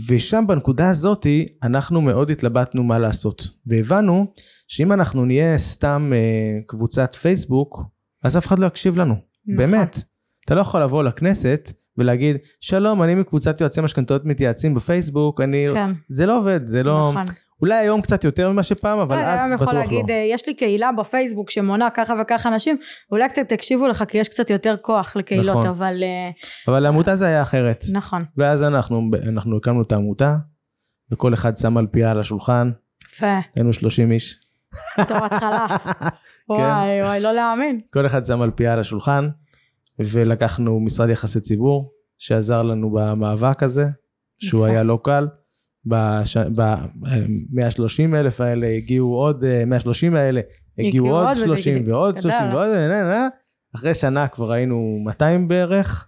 ושם 0.07 0.43
בנקודה 0.47 0.89
הזאתי 0.89 1.45
אנחנו 1.63 2.01
מאוד 2.01 2.29
התלבטנו 2.29 2.83
מה 2.83 2.99
לעשות. 2.99 3.49
והבנו 3.65 4.33
שאם 4.67 4.91
אנחנו 4.91 5.25
נהיה 5.25 5.57
סתם 5.57 6.11
אה, 6.15 6.59
קבוצת 6.67 7.15
פייסבוק, 7.15 7.83
אז 8.23 8.37
אף 8.37 8.47
אחד 8.47 8.59
לא 8.59 8.65
יקשיב 8.65 8.97
לנו. 8.97 9.13
נכון. 9.13 9.55
באמת. 9.55 9.97
אתה 10.45 10.55
לא 10.55 10.61
יכול 10.61 10.81
לבוא 10.81 11.03
לכנסת 11.03 11.73
ולהגיד, 11.97 12.37
שלום, 12.61 13.03
אני 13.03 13.15
מקבוצת 13.15 13.61
יועצי 13.61 13.81
משכנתאות 13.81 14.25
מתייעצים 14.25 14.75
בפייסבוק, 14.75 15.41
אני... 15.41 15.65
כן, 15.73 15.91
זה 16.09 16.25
לא 16.25 16.37
עובד, 16.37 16.67
זה 16.67 16.83
לא... 16.83 17.09
נכון. 17.11 17.23
אולי 17.61 17.75
היום 17.75 18.01
קצת 18.01 18.23
יותר 18.23 18.49
ממה 18.51 18.63
שפעם, 18.63 18.99
אבל 18.99 19.15
אה, 19.15 19.33
אז 19.33 19.39
היום 19.39 19.55
בטוח 19.55 19.61
יכול 19.61 19.73
לא. 19.73 19.79
להגיד, 19.79 20.11
אה, 20.11 20.25
יש 20.29 20.47
לי 20.47 20.53
קהילה 20.53 20.91
בפייסבוק 20.91 21.49
שמונה 21.49 21.89
ככה 21.89 22.13
וככה 22.21 22.49
אנשים, 22.49 22.77
אולי 23.11 23.29
קצת 23.29 23.49
תקשיבו 23.49 23.87
לך 23.87 24.03
כי 24.07 24.17
יש 24.17 24.29
קצת 24.29 24.49
יותר 24.49 24.75
כוח 24.81 25.15
לקהילות, 25.15 25.57
נכון. 25.57 25.67
אבל 25.67 26.03
אה, 26.03 26.29
אבל 26.67 26.79
לעמותה 26.79 27.15
זה 27.15 27.27
היה 27.27 27.41
אחרת. 27.41 27.83
נכון. 27.93 28.25
ואז 28.37 28.63
אנחנו, 28.63 29.09
אנחנו 29.29 29.57
הקמנו 29.57 29.81
את 29.81 29.91
העמותה, 29.91 30.35
וכל 31.11 31.33
אחד 31.33 31.57
שם 31.57 31.77
על 31.77 31.87
פיה 31.87 32.11
על 32.11 32.19
השולחן, 32.19 32.71
יפה, 33.13 33.39
היינו 33.55 33.73
30 33.73 34.11
איש. 34.11 34.39
בתור 34.99 35.17
התחלה. 35.17 35.65
וואי 36.49 37.01
וואי, 37.03 37.19
לא 37.19 37.31
להאמין. 37.33 37.81
כל 37.93 38.05
אחד 38.05 38.25
שם 38.25 38.41
על 38.41 38.51
פיה 38.51 38.73
על 38.73 38.79
השולחן, 38.79 39.29
ולקחנו 40.05 40.79
משרד 40.79 41.09
יחסי 41.09 41.39
ציבור, 41.39 41.91
שעזר 42.17 42.63
לנו 42.63 42.89
במאבק 42.93 43.63
הזה, 43.63 43.85
שהוא. 44.39 44.65
היה 44.65 44.83
לא 44.83 44.99
קל. 45.03 45.27
ב-130 46.95 48.15
אלף 48.15 48.41
האלה 48.41 48.67
הגיעו 48.67 49.13
עוד, 49.15 49.43
אה, 49.43 49.65
130 49.65 50.15
האלה 50.15 50.41
הגיעו 50.79 51.07
עוד 51.11 51.23
עוד 51.25 51.31
וזה 51.37 51.45
30 51.45 51.75
גדל. 51.75 51.91
ועוד 51.93 52.19
30 52.19 52.39
גדל. 52.47 52.55
ועוד, 52.55 52.67
נה, 52.69 52.87
נה, 52.87 53.03
נה. 53.03 53.27
אחרי 53.75 53.93
שנה 53.93 54.27
כבר 54.27 54.51
היינו 54.51 54.97
200 55.05 55.47
בערך, 55.47 56.07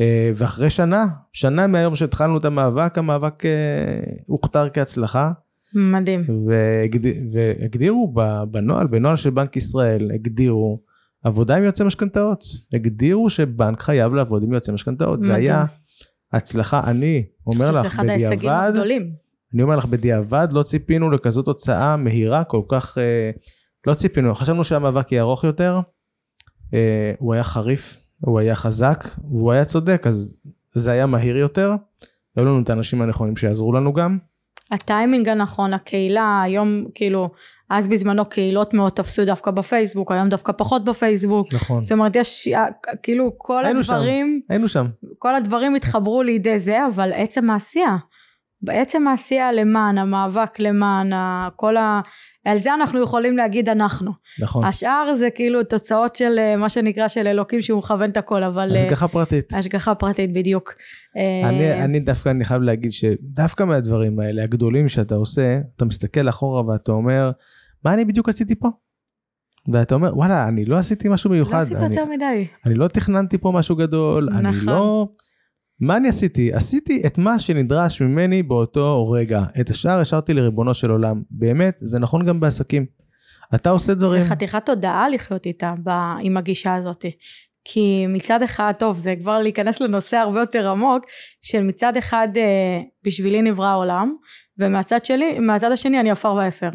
אה, 0.00 0.30
ואחרי 0.34 0.70
שנה, 0.70 1.06
שנה 1.32 1.66
מהיום 1.66 1.94
שהתחלנו 1.94 2.38
את 2.38 2.44
המאבק, 2.44 2.98
המאבק 2.98 3.46
אה, 3.46 3.50
הוכתר 4.26 4.68
כהצלחה, 4.72 5.30
מדהים. 5.74 6.24
והגד- 6.46 7.32
והגדירו 7.32 8.14
בנוהל, 8.50 8.86
בנוהל 8.86 9.16
של 9.16 9.30
בנק 9.30 9.56
ישראל, 9.56 10.10
הגדירו 10.14 10.80
עבודה 11.26 11.56
עם 11.56 11.62
יועצי 11.62 11.84
משכנתאות. 11.84 12.44
הגדירו 12.72 13.30
שבנק 13.30 13.82
חייב 13.82 14.14
לעבוד 14.14 14.42
עם 14.42 14.52
יועצי 14.52 14.72
משכנתאות. 14.72 15.20
זה. 15.20 15.34
היה 15.34 15.64
הצלחה, 16.32 16.80
אני 16.84 17.24
אומר 17.46 17.70
לך, 17.70 17.86
אחד 17.86 18.08
ההישגים 18.08 18.38
בדיעבד, 18.38 18.68
הגדולים. 18.68 19.12
אני 19.54 19.62
אומר 19.62 19.76
לך, 19.76 19.84
בדיעבד 19.84 20.48
לא 20.52 20.62
ציפינו 20.62 21.10
לכזאת 21.10 21.44
תוצאה 21.44 21.96
מהירה 21.96 22.44
כל 22.44 22.62
כך, 22.68 22.98
אה, 22.98 23.30
לא 23.86 23.94
ציפינו, 23.94 24.34
חשבנו 24.34 24.64
שהמאבק 24.64 25.12
יהיה 25.12 25.22
ארוך 25.22 25.44
יותר, 25.44 25.80
אה, 26.74 27.12
הוא 27.18 27.34
היה 27.34 27.44
חריף, 27.44 28.00
הוא 28.20 28.40
היה 28.40 28.54
חזק, 28.54 29.04
והוא 29.30 29.52
היה 29.52 29.64
צודק, 29.64 30.06
אז 30.06 30.40
זה 30.74 30.90
היה 30.90 31.06
מהיר 31.06 31.36
יותר. 31.36 31.74
היו 32.36 32.44
לנו 32.44 32.62
את 32.62 32.70
האנשים 32.70 33.02
הנכונים 33.02 33.36
שיעזרו 33.36 33.72
לנו 33.72 33.92
גם. 33.92 34.18
הטיימינג 34.70 35.28
הנכון, 35.28 35.74
הקהילה, 35.74 36.42
היום 36.42 36.84
כאילו, 36.94 37.30
אז 37.70 37.86
בזמנו 37.86 38.24
קהילות 38.24 38.74
מאוד 38.74 38.92
תפסו 38.92 39.24
דווקא 39.24 39.50
בפייסבוק, 39.50 40.12
היום 40.12 40.28
דווקא 40.28 40.52
פחות 40.52 40.84
בפייסבוק. 40.84 41.54
נכון. 41.54 41.82
זאת 41.82 41.92
אומרת, 41.92 42.16
יש 42.16 42.48
אה, 42.48 42.66
כאילו 43.02 43.32
כל 43.38 43.64
היינו 43.64 43.84
שם. 43.84 43.94
הדברים, 43.94 44.40
היינו 44.48 44.68
שם. 44.68 44.86
כל 45.18 45.36
הדברים 45.36 45.74
התחברו 45.74 46.22
לידי 46.22 46.58
זה, 46.58 46.86
אבל 46.86 47.12
עצם 47.14 47.50
העשייה, 47.50 47.96
בעצם 48.62 49.08
העשייה 49.08 49.52
למען, 49.52 49.98
המאבק 49.98 50.60
למען, 50.60 51.10
כל 51.56 51.76
ה... 51.76 52.00
על 52.44 52.58
זה 52.58 52.74
אנחנו 52.74 53.02
יכולים 53.02 53.36
להגיד 53.36 53.68
אנחנו. 53.68 54.12
נכון. 54.42 54.64
השאר 54.64 55.14
זה 55.14 55.30
כאילו 55.30 55.64
תוצאות 55.64 56.16
של 56.16 56.38
אה, 56.38 56.56
מה 56.56 56.68
שנקרא 56.68 57.08
של 57.08 57.26
אלוקים 57.26 57.60
שהוא 57.60 57.78
מכוון 57.78 58.10
את 58.10 58.16
הכל, 58.16 58.42
אבל... 58.42 58.76
אה, 58.76 58.82
השגחה 58.82 59.08
פרטית. 59.08 59.52
השגחה 59.52 59.94
פרטית 59.94 60.32
בדיוק. 60.32 60.74
אני, 61.44 61.84
אני 61.84 62.00
דווקא, 62.00 62.28
אני 62.28 62.44
חייב 62.44 62.62
להגיד 62.62 62.92
שדווקא 62.92 63.64
מהדברים 63.64 64.20
האלה, 64.20 64.42
הגדולים 64.42 64.88
שאתה 64.88 65.14
עושה, 65.14 65.58
אתה 65.76 65.84
מסתכל 65.84 66.28
אחורה 66.28 66.66
ואתה 66.66 66.92
אומר, 66.92 67.30
מה 67.86 67.94
אני 67.94 68.04
בדיוק 68.04 68.28
עשיתי 68.28 68.54
פה? 68.54 68.68
ואתה 69.72 69.94
אומר, 69.94 70.16
וואלה, 70.16 70.48
אני 70.48 70.64
לא 70.64 70.76
עשיתי 70.76 71.08
משהו 71.08 71.30
לא 71.30 71.36
מיוחד, 71.36 71.60
עשית 71.62 71.76
אני, 71.76 71.84
יותר 71.84 72.04
מדי. 72.04 72.46
אני 72.66 72.74
לא 72.74 72.88
תכננתי 72.88 73.38
פה 73.38 73.52
משהו 73.54 73.76
גדול, 73.76 74.28
אני 74.32 74.48
נכון. 74.48 74.66
לא... 74.66 75.08
מה 75.80 75.96
אני 75.96 76.08
עשיתי? 76.08 76.52
עשיתי 76.52 77.02
את 77.06 77.18
מה 77.18 77.38
שנדרש 77.38 78.02
ממני 78.02 78.42
באותו 78.42 79.10
רגע. 79.10 79.42
את 79.60 79.70
השאר 79.70 80.00
השארתי 80.00 80.34
לריבונו 80.34 80.74
של 80.74 80.90
עולם. 80.90 81.22
באמת, 81.30 81.78
זה 81.82 81.98
נכון 81.98 82.26
גם 82.26 82.40
בעסקים. 82.40 82.86
אתה 83.54 83.70
עושה 83.70 83.94
דברים... 83.94 84.22
זה 84.22 84.30
חתיכת 84.30 84.66
תודעה 84.66 85.08
לחיות 85.08 85.46
איתה, 85.46 85.74
ב, 85.84 85.90
עם 86.22 86.36
הגישה 86.36 86.74
הזאת. 86.74 87.04
כי 87.64 88.06
מצד 88.08 88.42
אחד, 88.42 88.72
טוב, 88.78 88.96
זה 88.96 89.14
כבר 89.20 89.42
להיכנס 89.42 89.80
לנושא 89.80 90.16
הרבה 90.16 90.40
יותר 90.40 90.70
עמוק, 90.70 91.04
של 91.42 91.62
מצד 91.62 91.96
אחד 91.96 92.28
אה, 92.36 92.80
בשבילי 93.04 93.42
נברא 93.42 93.68
העולם, 93.68 94.12
ומהצד 94.58 95.04
שלי, 95.04 95.38
מהצד 95.38 95.72
השני 95.72 96.00
אני 96.00 96.10
עפר 96.10 96.34
ואפר. 96.34 96.70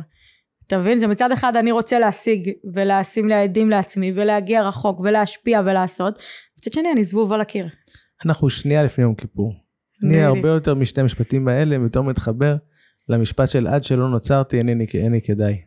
אתה 0.71 0.79
מבין? 0.79 0.99
זה 0.99 1.07
מצד 1.07 1.31
אחד 1.31 1.55
אני 1.55 1.71
רוצה 1.71 1.99
להשיג 1.99 2.49
ולשים 2.73 3.27
לידים 3.27 3.69
לעצמי 3.69 4.11
ולהגיע 4.15 4.67
רחוק 4.67 4.99
ולהשפיע 4.99 5.61
ולעשות, 5.65 6.19
מצד 6.59 6.73
שני 6.73 6.91
אני 6.91 7.03
זבוב 7.03 7.33
על 7.33 7.41
הקיר. 7.41 7.67
אנחנו 8.25 8.49
שנייה 8.49 8.83
לפני 8.83 9.03
יום 9.03 9.15
כיפור. 9.15 9.53
אני. 10.03 10.23
הרבה 10.23 10.49
יותר 10.49 10.75
משתי 10.75 11.01
המשפטים 11.01 11.47
האלה, 11.47 11.75
יותר 11.75 12.01
מתחבר 12.01 12.55
למשפט 13.09 13.49
של 13.49 13.67
עד 13.67 13.83
שלא 13.83 14.09
נוצרתי, 14.09 14.57
אינני 14.57 14.85
אינני 14.93 15.21
כדאי. 15.21 15.61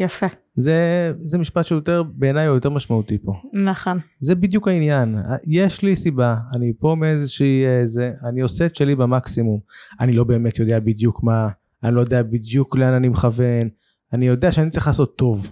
יפה, 0.00 0.26
זה, 0.56 1.12
זה 1.20 1.38
משפט 1.38 1.66
שהוא 1.66 1.76
יותר, 1.76 2.02
בעיניי 2.02 2.46
הוא 2.46 2.54
יותר 2.54 2.70
משמעותי 2.70 3.18
פה. 3.18 3.32
נכון. 3.52 3.98
זה 4.20 4.34
בדיוק 4.34 4.68
העניין. 4.68 5.16
יש 5.46 5.82
לי 5.82 5.96
סיבה, 5.96 6.36
אני 6.54 6.72
פה 6.78 6.96
מאיזושהי... 6.98 7.66
אה, 7.66 7.86
זה, 7.86 8.12
אני 8.28 8.40
עושה 8.40 8.66
את 8.66 8.76
שלי 8.76 8.94
במקסימום. 8.94 9.60
אני 10.00 10.12
לא 10.12 10.24
באמת 10.24 10.58
יודע 10.58 10.80
בדיוק 10.80 11.22
מה, 11.22 11.48
אני 11.84 11.94
לא 11.94 12.00
יודע 12.00 12.22
בדיוק 12.22 12.76
לאן 12.76 12.92
אני 12.92 13.08
מכוון. 13.08 13.68
אני 14.14 14.26
יודע 14.26 14.52
שאני 14.52 14.70
צריך 14.70 14.86
לעשות 14.86 15.16
טוב. 15.16 15.50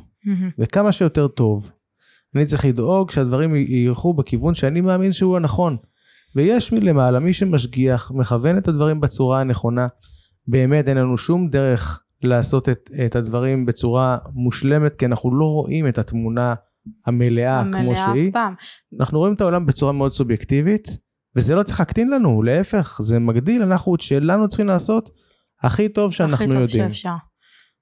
וכמה 0.59 0.93
שיותר 0.93 1.29
טוב. 1.29 1.71
אני 2.35 2.47
צריך 2.47 2.65
לדאוג 2.65 3.11
שהדברים 3.11 3.55
ילכו 3.57 4.15
בכיוון 4.15 4.55
שאני 4.55 4.81
מאמין 4.81 5.13
שהוא 5.13 5.37
הנכון. 5.37 5.77
ויש 6.37 6.73
מלמעלה 6.73 7.21
מי 7.21 7.33
שמשגיח, 7.33 8.13
מכוון 8.15 8.59
את 8.59 8.69
הדברים 8.69 9.01
בצורה 9.01 9.41
הנכונה. 9.41 9.87
באמת 10.47 10.89
אין 10.89 10.97
לנו 10.97 11.17
שום 11.17 11.49
דרך 11.49 12.03
לעשות 12.23 12.69
את, 12.69 12.91
את 13.07 13.17
הדברים 13.17 13.67
בצורה 13.67 14.19
מושלמת, 14.35 14.97
כי 14.97 15.07
אנחנו 15.07 15.39
לא 15.39 15.45
רואים 15.45 15.89
את 15.89 15.99
התמונה 15.99 16.55
המלאה, 17.07 17.63
כמו 17.73 17.77
המלאה 17.77 17.97
שהיא. 17.97 18.29
אף 18.29 18.33
פעם. 18.33 18.55
אנחנו 19.01 19.19
רואים 19.19 19.35
את 19.35 19.41
העולם 19.41 19.67
בצורה 19.67 19.93
מאוד 19.93 20.13
סובייקטיבית, 20.13 20.89
וזה 21.37 21.55
לא 21.55 21.63
צריך 21.63 21.81
להקטין 21.81 22.11
לנו, 22.11 22.43
להפך, 22.43 22.99
זה 23.03 23.19
מגדיל, 23.19 23.63
אנחנו 23.63 23.95
את 23.95 24.01
שלנו 24.01 24.49
צריכים 24.49 24.67
לעשות 24.67 25.11
הכי 25.63 25.89
טוב 25.89 26.13
שאנחנו 26.13 26.35
הכי 26.35 26.47
טוב 26.47 26.57
יודעים. 26.57 26.89
שאפשר. 26.89 27.32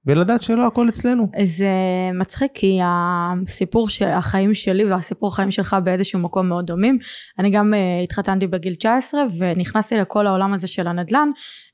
ולדעת 0.07 0.43
שלא 0.43 0.67
הכל 0.67 0.89
אצלנו. 0.89 1.27
זה 1.45 1.69
מצחיק 2.15 2.51
כי 2.55 2.79
הסיפור 2.85 3.89
של 3.89 4.09
החיים 4.09 4.55
שלי 4.55 4.85
והסיפור 4.85 5.29
החיים 5.29 5.51
שלך 5.51 5.77
באיזשהו 5.85 6.19
מקום 6.19 6.49
מאוד 6.49 6.67
דומים. 6.67 6.99
אני 7.39 7.51
גם 7.51 7.75
uh, 7.75 8.05
התחתנתי 8.05 8.47
בגיל 8.47 8.75
19 8.75 9.21
ונכנסתי 9.39 9.97
לכל 9.99 10.27
העולם 10.27 10.53
הזה 10.53 10.67
של 10.67 10.87
הנדל"ן 10.87 11.29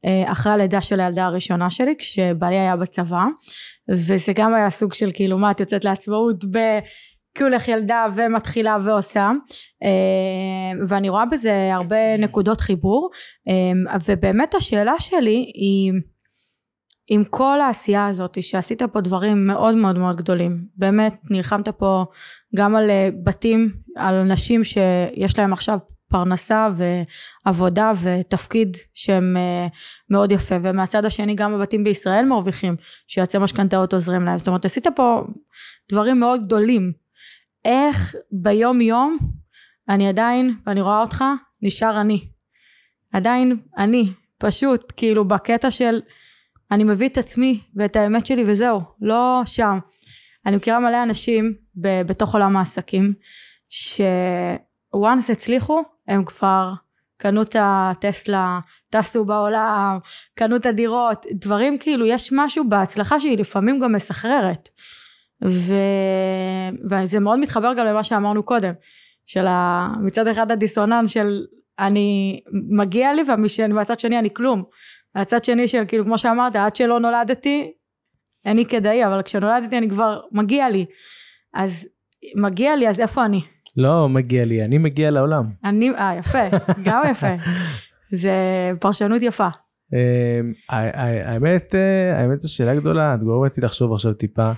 uh, 0.06 0.32
אחרי 0.32 0.52
הלידה 0.52 0.80
של 0.80 1.00
הילדה 1.00 1.26
הראשונה 1.26 1.70
שלי 1.70 1.94
כשבעלי 1.98 2.58
היה 2.58 2.76
בצבא 2.76 3.24
וזה 3.88 4.32
גם 4.34 4.54
היה 4.54 4.70
סוג 4.70 4.94
של 4.94 5.10
כאילו 5.14 5.38
מה 5.38 5.50
את 5.50 5.60
יוצאת 5.60 5.84
לעצמאות 5.84 6.44
ב... 6.50 6.58
כולך 7.38 7.68
ילדה 7.68 8.06
ומתחילה 8.16 8.76
ועושה 8.84 9.30
אה, 9.82 10.80
ואני 10.88 11.08
רואה 11.08 11.26
בזה 11.26 11.70
הרבה 11.72 12.16
נקודות 12.16 12.60
חיבור 12.60 13.10
ובאמת 14.06 14.54
השאלה 14.54 14.94
שלי 14.98 15.52
היא 15.54 15.92
עם 17.08 17.24
כל 17.24 17.60
העשייה 17.60 18.06
הזאת 18.06 18.42
שעשית 18.42 18.82
פה 18.82 19.00
דברים 19.00 19.46
מאוד 19.46 19.74
מאוד 19.74 19.98
מאוד 19.98 20.16
גדולים. 20.16 20.64
באמת 20.76 21.14
נלחמת 21.30 21.68
פה 21.68 22.04
גם 22.56 22.76
על 22.76 22.90
אה, 22.90 23.08
בתים 23.24 23.74
על 23.96 24.14
אנשים 24.14 24.64
שיש 24.64 25.38
להם 25.38 25.52
עכשיו 25.52 25.78
פרנסה 26.08 26.68
ועבודה 27.46 27.92
ותפקיד 28.02 28.76
שהם 28.94 29.36
אה, 29.36 29.66
מאוד 30.10 30.32
יפה. 30.32 30.54
ומהצד 30.62 31.04
השני 31.04 31.34
גם 31.34 31.54
הבתים 31.54 31.84
בישראל 31.84 32.24
מרוויחים 32.24 32.76
שיועצי 33.08 33.38
משכנתאות 33.38 33.92
עוזרים 33.94 34.24
להם. 34.24 34.38
זאת 34.38 34.48
אומרת 34.48 34.64
עשית 34.64 34.86
פה 34.96 35.22
דברים 35.92 36.20
מאוד 36.20 36.46
גדולים. 36.46 36.92
איך 37.64 38.14
ביום 38.32 38.80
יום 38.80 39.18
אני 39.88 40.08
עדיין 40.08 40.54
ואני 40.66 40.80
רואה 40.80 41.00
אותך 41.00 41.24
נשאר 41.62 42.00
אני. 42.00 42.28
עדיין 43.12 43.56
אני 43.78 44.12
פשוט 44.38 44.92
כאילו 44.96 45.28
בקטע 45.28 45.70
של 45.70 46.00
אני 46.70 46.84
מביא 46.84 47.08
את 47.08 47.18
עצמי 47.18 47.60
ואת 47.76 47.96
האמת 47.96 48.26
שלי 48.26 48.44
וזהו, 48.46 48.80
לא 49.00 49.42
שם. 49.46 49.78
אני 50.46 50.56
מכירה 50.56 50.78
מלא 50.78 51.02
אנשים 51.02 51.54
ב- 51.74 52.02
בתוך 52.02 52.34
עולם 52.34 52.56
העסקים, 52.56 53.14
שוואנס 53.68 55.30
הצליחו, 55.30 55.82
הם 56.08 56.24
כבר 56.24 56.72
קנו 57.16 57.42
את 57.42 57.56
הטסלה, 57.58 58.60
טסו 58.90 59.24
בעולם, 59.24 59.98
קנו 60.34 60.56
את 60.56 60.66
הדירות, 60.66 61.26
דברים 61.32 61.78
כאילו, 61.78 62.06
יש 62.06 62.32
משהו 62.32 62.68
בהצלחה 62.68 63.20
שהיא 63.20 63.38
לפעמים 63.38 63.78
גם 63.78 63.92
מסחררת. 63.92 64.68
ו... 65.44 65.74
וזה 66.90 67.20
מאוד 67.20 67.40
מתחבר 67.40 67.74
גם 67.74 67.86
למה 67.86 68.04
שאמרנו 68.04 68.42
קודם, 68.42 68.72
של 69.26 69.46
ה... 69.46 69.88
מצד 70.00 70.26
אחד 70.26 70.50
הדיסוננס 70.50 71.10
של 71.10 71.44
אני 71.78 72.40
מגיע 72.52 73.14
לי 73.14 73.22
ומצד 73.28 74.00
שני 74.00 74.18
אני 74.18 74.28
כלום. 74.34 74.64
הצד 75.16 75.44
שני 75.44 75.68
של 75.68 75.84
כאילו 75.88 76.04
כמו 76.04 76.18
שאמרת 76.18 76.56
עד 76.56 76.76
שלא 76.76 77.00
נולדתי 77.00 77.72
אין 78.44 78.56
לי 78.56 78.64
כדאי 78.66 79.06
אבל 79.06 79.22
כשנולדתי 79.22 79.78
אני 79.78 79.90
כבר 79.90 80.20
מגיע 80.32 80.68
לי 80.68 80.84
אז 81.54 81.88
מגיע 82.36 82.76
לי 82.76 82.88
אז 82.88 83.00
איפה 83.00 83.24
אני? 83.24 83.40
לא 83.76 84.08
מגיע 84.08 84.44
לי, 84.44 84.64
אני 84.64 84.78
מגיע 84.78 85.10
לעולם. 85.10 85.44
אני, 85.64 85.90
אה 85.90 86.14
יפה, 86.18 86.38
גם 86.84 87.02
יפה. 87.10 87.34
זה 88.22 88.32
פרשנות 88.80 89.22
יפה. 89.22 89.48
אמ, 89.92 90.52
האמת, 90.68 91.74
אה, 91.74 92.20
האמת 92.20 92.40
זו 92.40 92.54
שאלה 92.54 92.74
גדולה, 92.74 93.14
את 93.14 93.22
גורמת 93.22 93.50
אותי 93.50 93.60
לחשוב 93.60 93.92
עכשיו 93.92 94.12
טיפה. 94.12 94.52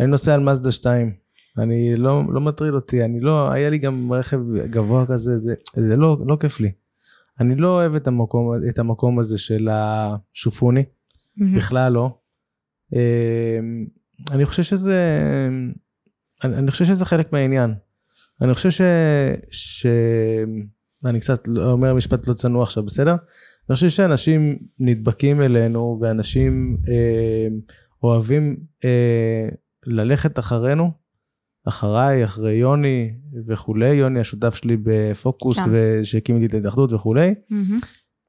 אני 0.00 0.06
נוסע 0.06 0.34
על 0.34 0.40
מזדה 0.40 0.72
2, 0.72 1.12
אני 1.58 1.96
לא, 1.96 2.22
לא 2.32 2.40
מטריד 2.40 2.74
אותי, 2.74 3.04
אני 3.04 3.20
לא, 3.20 3.52
היה 3.52 3.70
לי 3.70 3.78
גם 3.78 4.12
רכב 4.12 4.40
גבוה 4.70 5.06
כזה, 5.06 5.36
זה, 5.36 5.54
זה 5.74 5.96
לא, 5.96 6.16
לא 6.26 6.36
כיף 6.40 6.60
לי. 6.60 6.72
אני 7.40 7.56
לא 7.56 7.68
אוהב 7.68 7.94
את 7.94 8.06
המקום, 8.06 8.50
את 8.68 8.78
המקום 8.78 9.18
הזה 9.18 9.38
של 9.38 9.68
השופוני, 9.72 10.84
בכלל 11.54 11.92
לא. 11.92 12.18
אמ, 12.92 13.86
אני 14.30 14.44
חושב 14.46 14.62
שזה, 14.62 14.98
אני, 16.44 16.56
אני 16.56 16.70
חושב 16.70 16.84
שזה 16.84 17.04
חלק 17.04 17.32
מהעניין. 17.32 17.74
אני 18.40 18.54
חושב 18.54 18.70
ש... 18.70 18.80
ש... 19.50 19.86
אני 21.04 21.20
קצת 21.20 21.48
אומר 21.48 21.94
משפט 21.94 22.26
לא 22.26 22.34
צנוע 22.34 22.62
עכשיו, 22.62 22.82
בסדר? 22.82 23.16
אני 23.68 23.74
חושב 23.74 23.88
שאנשים 23.88 24.58
נדבקים 24.78 25.42
אלינו 25.42 25.98
ואנשים 26.00 26.76
אה, 26.88 27.48
אוהבים 28.02 28.56
אה, 28.84 29.48
ללכת 29.86 30.38
אחרינו, 30.38 30.90
אחריי, 31.68 32.24
אחרי 32.24 32.52
יוני 32.52 33.12
וכולי, 33.46 33.94
יוני 33.94 34.20
השותף 34.20 34.54
שלי 34.54 34.76
בפוקוס 34.82 35.58
כן. 35.58 35.70
ושהקים 35.72 36.36
איתי 36.36 36.46
את 36.46 36.54
ההתאחדות 36.54 36.92
וכולי. 36.92 37.34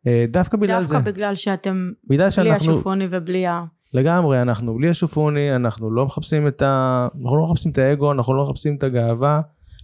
אה, 0.08 0.26
דווקא 0.30 0.58
בגלל 0.58 0.84
זה, 0.84 0.94
דווקא 0.94 1.12
בגלל 1.12 1.36
שאתם 1.36 1.92
בגלל 2.10 2.24
בלי 2.24 2.32
שאנחנו, 2.32 2.74
השופוני 2.74 3.08
ובלי 3.12 3.48
ה... 3.48 3.64
לגמרי, 3.94 4.42
אנחנו 4.42 4.76
בלי 4.76 4.90
השופוני, 4.90 5.56
אנחנו 5.56 5.92
לא 5.92 6.06
מחפשים 6.06 6.48
את 6.48 6.62
ה... 6.62 7.08
אנחנו 7.22 7.38
לא 7.38 7.48
מחפשים 7.48 7.72
את 7.72 7.78
האגו, 7.78 8.12
אנחנו 8.12 8.34
לא 8.34 8.44
מחפשים 8.44 8.76
את 8.76 8.84
הגאווה, 8.84 9.42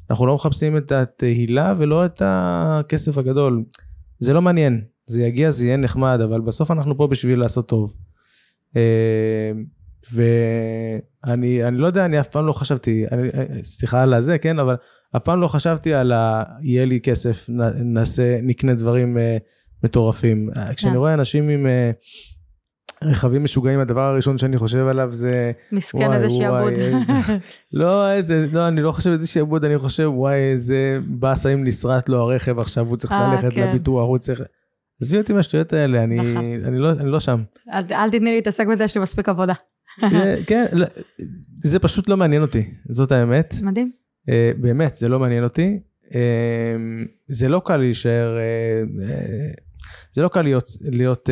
אנחנו 0.10 0.26
לא 0.26 0.36
מחפשים 0.36 0.78
את 0.78 0.92
התהילה 0.92 1.74
ולא 1.78 2.06
את 2.06 2.22
הכסף 2.26 3.18
הגדול. 3.18 3.64
זה 4.20 4.34
לא 4.34 4.42
מעניין, 4.42 4.82
זה 5.06 5.22
יגיע, 5.22 5.52
זה 5.52 5.66
יהיה 5.66 5.78
נחמד, 5.78 6.20
אבל 6.24 6.42
בסוף 6.42 6.72
אנחנו 6.72 6.98
פה 6.98 7.08
בשביל 7.08 7.40
לעשות 7.40 7.68
טוב. 7.68 7.94
אה, 10.20 10.98
ואני 11.26 11.64
אני 11.64 11.78
לא 11.78 11.88
יודע, 11.88 12.06
אני 12.06 12.20
אף 12.20 12.28
פעם 12.28 12.48
לא 12.48 12.54
חשבתי, 12.54 13.06
אני, 13.12 13.30
סליחה 13.64 14.04
על 14.04 14.14
הזה, 14.14 14.38
כן, 14.38 14.60
אבל 14.60 14.76
אף 15.16 15.24
פעם 15.24 15.42
לא 15.42 15.48
חשבתי 15.48 15.94
על 15.94 16.12
ה... 16.12 16.44
יהיה 16.62 16.86
לי 16.86 17.00
כסף, 17.04 17.46
נעשה, 17.86 18.40
נקנה 18.44 18.74
דברים 18.74 19.18
אה, 19.18 19.38
מטורפים. 19.84 20.50
כשאני 20.76 20.92
כן. 20.94 20.98
רואה 20.98 21.14
אנשים 21.14 21.50
עם... 21.50 21.68
אה, 21.68 21.92
רכבים 23.04 23.44
משוגעים 23.44 23.80
הדבר 23.80 24.02
הראשון 24.02 24.38
שאני 24.38 24.58
חושב 24.58 24.88
עליו 24.88 25.14
זה 25.14 25.52
מסכן 25.72 25.98
וואי, 25.98 26.18
איזה 26.24 26.28
וואי, 26.50 26.76
שעבוד. 26.76 26.80
איזה- 26.80 27.38
לא 27.74 28.12
איזה 28.12 28.48
לא 28.52 28.68
אני 28.68 28.82
לא 28.82 28.92
חושב 28.92 29.10
איזה 29.12 29.28
שעבוד 29.28 29.66
אני 29.66 29.78
חושב 29.78 30.10
וואי 30.14 30.36
איזה 30.36 31.00
באסה 31.08 31.54
אם 31.54 31.64
נסרט 31.64 32.10
לו 32.10 32.22
הרכב 32.22 32.60
עכשיו 32.60 32.88
הוא 32.88 32.98
צריך 32.98 33.12
אה, 33.14 33.34
ללכת 33.36 33.54
כן. 33.56 33.70
לביטוח 33.70 34.08
הוא 34.08 34.18
צריך. 34.18 34.42
עזבי 35.02 35.18
אותי 35.18 35.34
מהשטויות 35.34 35.74
האלה 35.74 36.04
אני 36.04 36.16
נכון. 36.16 36.46
אני 36.66 36.80
לא 36.80 36.92
אני 36.92 37.12
לא 37.12 37.20
שם. 37.20 37.44
אל 37.74 37.84
אל 37.92 38.10
תתני 38.10 38.30
לי 38.30 38.36
להתעסק 38.36 38.68
בזה, 38.68 38.84
יש 38.84 38.96
לי 38.98 39.02
מספיק 39.04 39.30
עבודה. 39.30 39.54
כן 40.48 40.66
לא, 40.74 40.86
זה 41.64 41.80
פשוט 41.80 42.10
לא 42.10 42.18
מעניין 42.18 42.42
אותי 42.42 42.64
זאת 42.90 43.12
האמת 43.12 43.54
מדהים. 43.64 43.92
אה, 44.30 44.52
באמת 44.58 44.96
זה 44.96 45.10
לא 45.10 45.20
מעניין 45.20 45.44
אותי 45.44 45.80
אה, 46.16 46.76
זה 47.28 47.50
לא 47.50 47.62
קל 47.66 47.78
להישאר 47.78 48.38
אה, 48.38 49.12
זה 50.14 50.22
לא 50.22 50.28
קל 50.28 50.42
להיות 50.42 50.70
להיות 50.92 51.30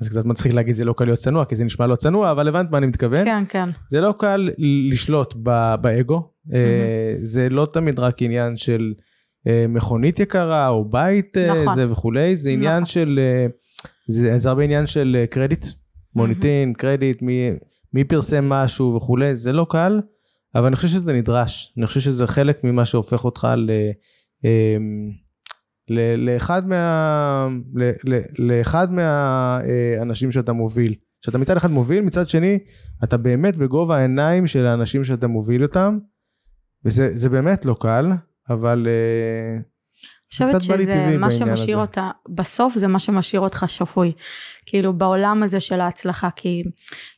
זה 0.00 0.10
קצת 0.10 0.24
מצחיק 0.24 0.52
להגיד 0.52 0.74
זה 0.74 0.84
לא 0.84 0.94
קל 0.96 1.04
להיות 1.04 1.18
צנוע 1.18 1.44
כי 1.44 1.56
זה 1.56 1.64
נשמע 1.64 1.86
לא 1.86 1.96
צנוע 1.96 2.30
אבל 2.30 2.48
הבנת 2.48 2.70
מה 2.70 2.78
אני 2.78 2.86
מתכוון. 2.86 3.24
כן, 3.24 3.44
כן. 3.48 3.68
זה 3.88 4.00
לא 4.00 4.14
קל 4.18 4.50
לשלוט 4.90 5.34
באגו, 5.80 6.30
אה, 6.54 7.14
זה 7.20 7.48
לא 7.48 7.68
תמיד 7.72 7.98
רק 7.98 8.22
עניין 8.22 8.56
של 8.56 8.94
מכונית 9.68 10.20
יקרה 10.20 10.68
או 10.68 10.84
בית 10.84 11.36
נכון. 11.38 11.74
זה 11.74 11.90
וכולי, 11.90 12.36
זה 12.36 12.50
עניין 12.50 12.72
נכון. 12.72 12.86
של, 12.86 13.20
זה 14.08 14.38
זה 14.38 14.48
הרבה 14.48 14.62
עניין 14.62 14.86
של 14.86 15.24
קרדיט, 15.30 15.66
מוניטין, 16.16 16.72
קרדיט, 16.72 17.22
מי- 17.22 17.50
מי 17.92 18.04
פרסם 18.04 18.48
משהו 18.48 18.94
וכולי, 18.94 19.36
זה 19.36 19.52
לא 19.52 19.66
קל, 19.70 20.00
אבל 20.54 20.66
אני 20.66 20.76
חושב 20.76 20.88
שזה 20.88 21.12
נדרש, 21.12 21.74
אני 21.78 21.86
חושב 21.86 22.00
שזה 22.00 22.26
חלק 22.26 22.64
ממה 22.64 22.84
שהופך 22.84 23.24
אותך 23.24 23.48
ל... 23.56 23.70
אה, 24.44 24.76
ל- 25.88 26.30
לאחד 26.30 26.68
מה... 26.68 27.48
ל- 27.74 28.14
ל- 28.14 28.22
לאחד 28.38 28.88
מהאנשים 28.92 30.32
שאתה 30.32 30.52
מוביל. 30.52 30.94
שאתה 31.20 31.38
מצד 31.38 31.56
אחד 31.56 31.70
מוביל, 31.70 32.04
מצד 32.04 32.28
שני 32.28 32.58
אתה 33.04 33.16
באמת 33.16 33.56
בגובה 33.56 33.96
העיניים 33.96 34.46
של 34.46 34.66
האנשים 34.66 35.04
שאתה 35.04 35.26
מוביל 35.26 35.62
אותם, 35.62 35.98
וזה 36.84 37.10
זה 37.14 37.28
באמת 37.28 37.64
לא 37.64 37.76
קל, 37.80 38.10
אבל 38.50 38.86
אה, 38.86 39.60
חושבת 40.34 40.62
שזה 40.62 41.16
מה 41.18 41.30
שמשאיר 41.30 41.76
הזה. 41.76 41.86
אותה, 41.86 42.10
בסוף 42.28 42.74
זה 42.74 42.86
מה 42.86 42.98
שמשאיר 42.98 43.40
אותך 43.40 43.64
שפוי. 43.68 44.12
כאילו 44.66 44.92
בעולם 44.92 45.42
הזה 45.42 45.60
של 45.60 45.80
ההצלחה, 45.80 46.28
כי 46.36 46.62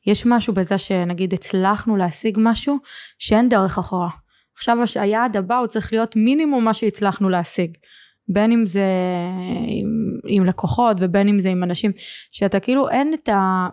יש 0.06 0.26
משהו 0.26 0.54
בזה 0.54 0.78
שנגיד 0.78 1.34
הצלחנו 1.34 1.96
להשיג 1.96 2.38
משהו 2.40 2.78
שאין 3.18 3.48
דרך 3.48 3.78
אחורה. 3.78 4.08
עכשיו 4.56 4.78
היעד 5.00 5.36
הבא 5.36 5.58
הוא 5.58 5.66
צריך 5.66 5.92
להיות 5.92 6.16
מינימום 6.16 6.64
מה 6.64 6.74
שהצלחנו 6.74 7.28
להשיג. 7.28 7.70
בין 8.28 8.52
אם 8.52 8.66
זה 8.66 8.84
עם, 9.66 9.88
עם 10.26 10.44
לקוחות 10.44 10.96
ובין 11.00 11.28
אם 11.28 11.40
זה 11.40 11.48
עם 11.48 11.64
אנשים, 11.64 11.92
שאתה 12.32 12.60
כאילו 12.60 12.88
אין 12.88 13.14
את 13.14 13.28
ה... 13.28 13.68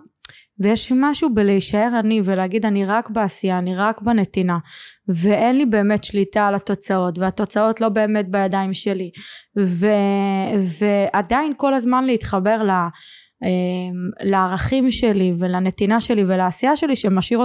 ויש 0.60 0.92
משהו 0.96 1.34
בלהישאר 1.34 2.00
אני 2.00 2.22
ולהגיד 2.24 2.66
אני 2.66 2.86
רק 2.86 3.10
בעשייה, 3.10 3.58
אני 3.58 3.76
רק 3.76 4.02
בנתינה, 4.02 4.58
ואין 5.08 5.58
לי 5.58 5.66
באמת 5.66 6.04
שליטה 6.04 6.48
על 6.48 6.56
התוצאות, 6.56 7.20
והתוצאות 7.20 7.82
לא 7.82 7.90
באמת 7.90 8.30
בידיים 8.30 8.74
שלי, 8.74 9.12
ו, 9.60 9.88
ועדיין 10.80 11.54
כל 11.58 11.74
הזמן 11.74 12.04
להתחבר 12.04 12.64
ל... 12.64 12.72
אמ, 13.44 14.30
לערכים 14.30 14.92
שלי 14.92 15.34
ולנתינה 15.40 16.02
שלי 16.02 16.24
ולעשייה 16.24 16.76
שלי 16.76 16.96
שמשאיר 16.96 17.42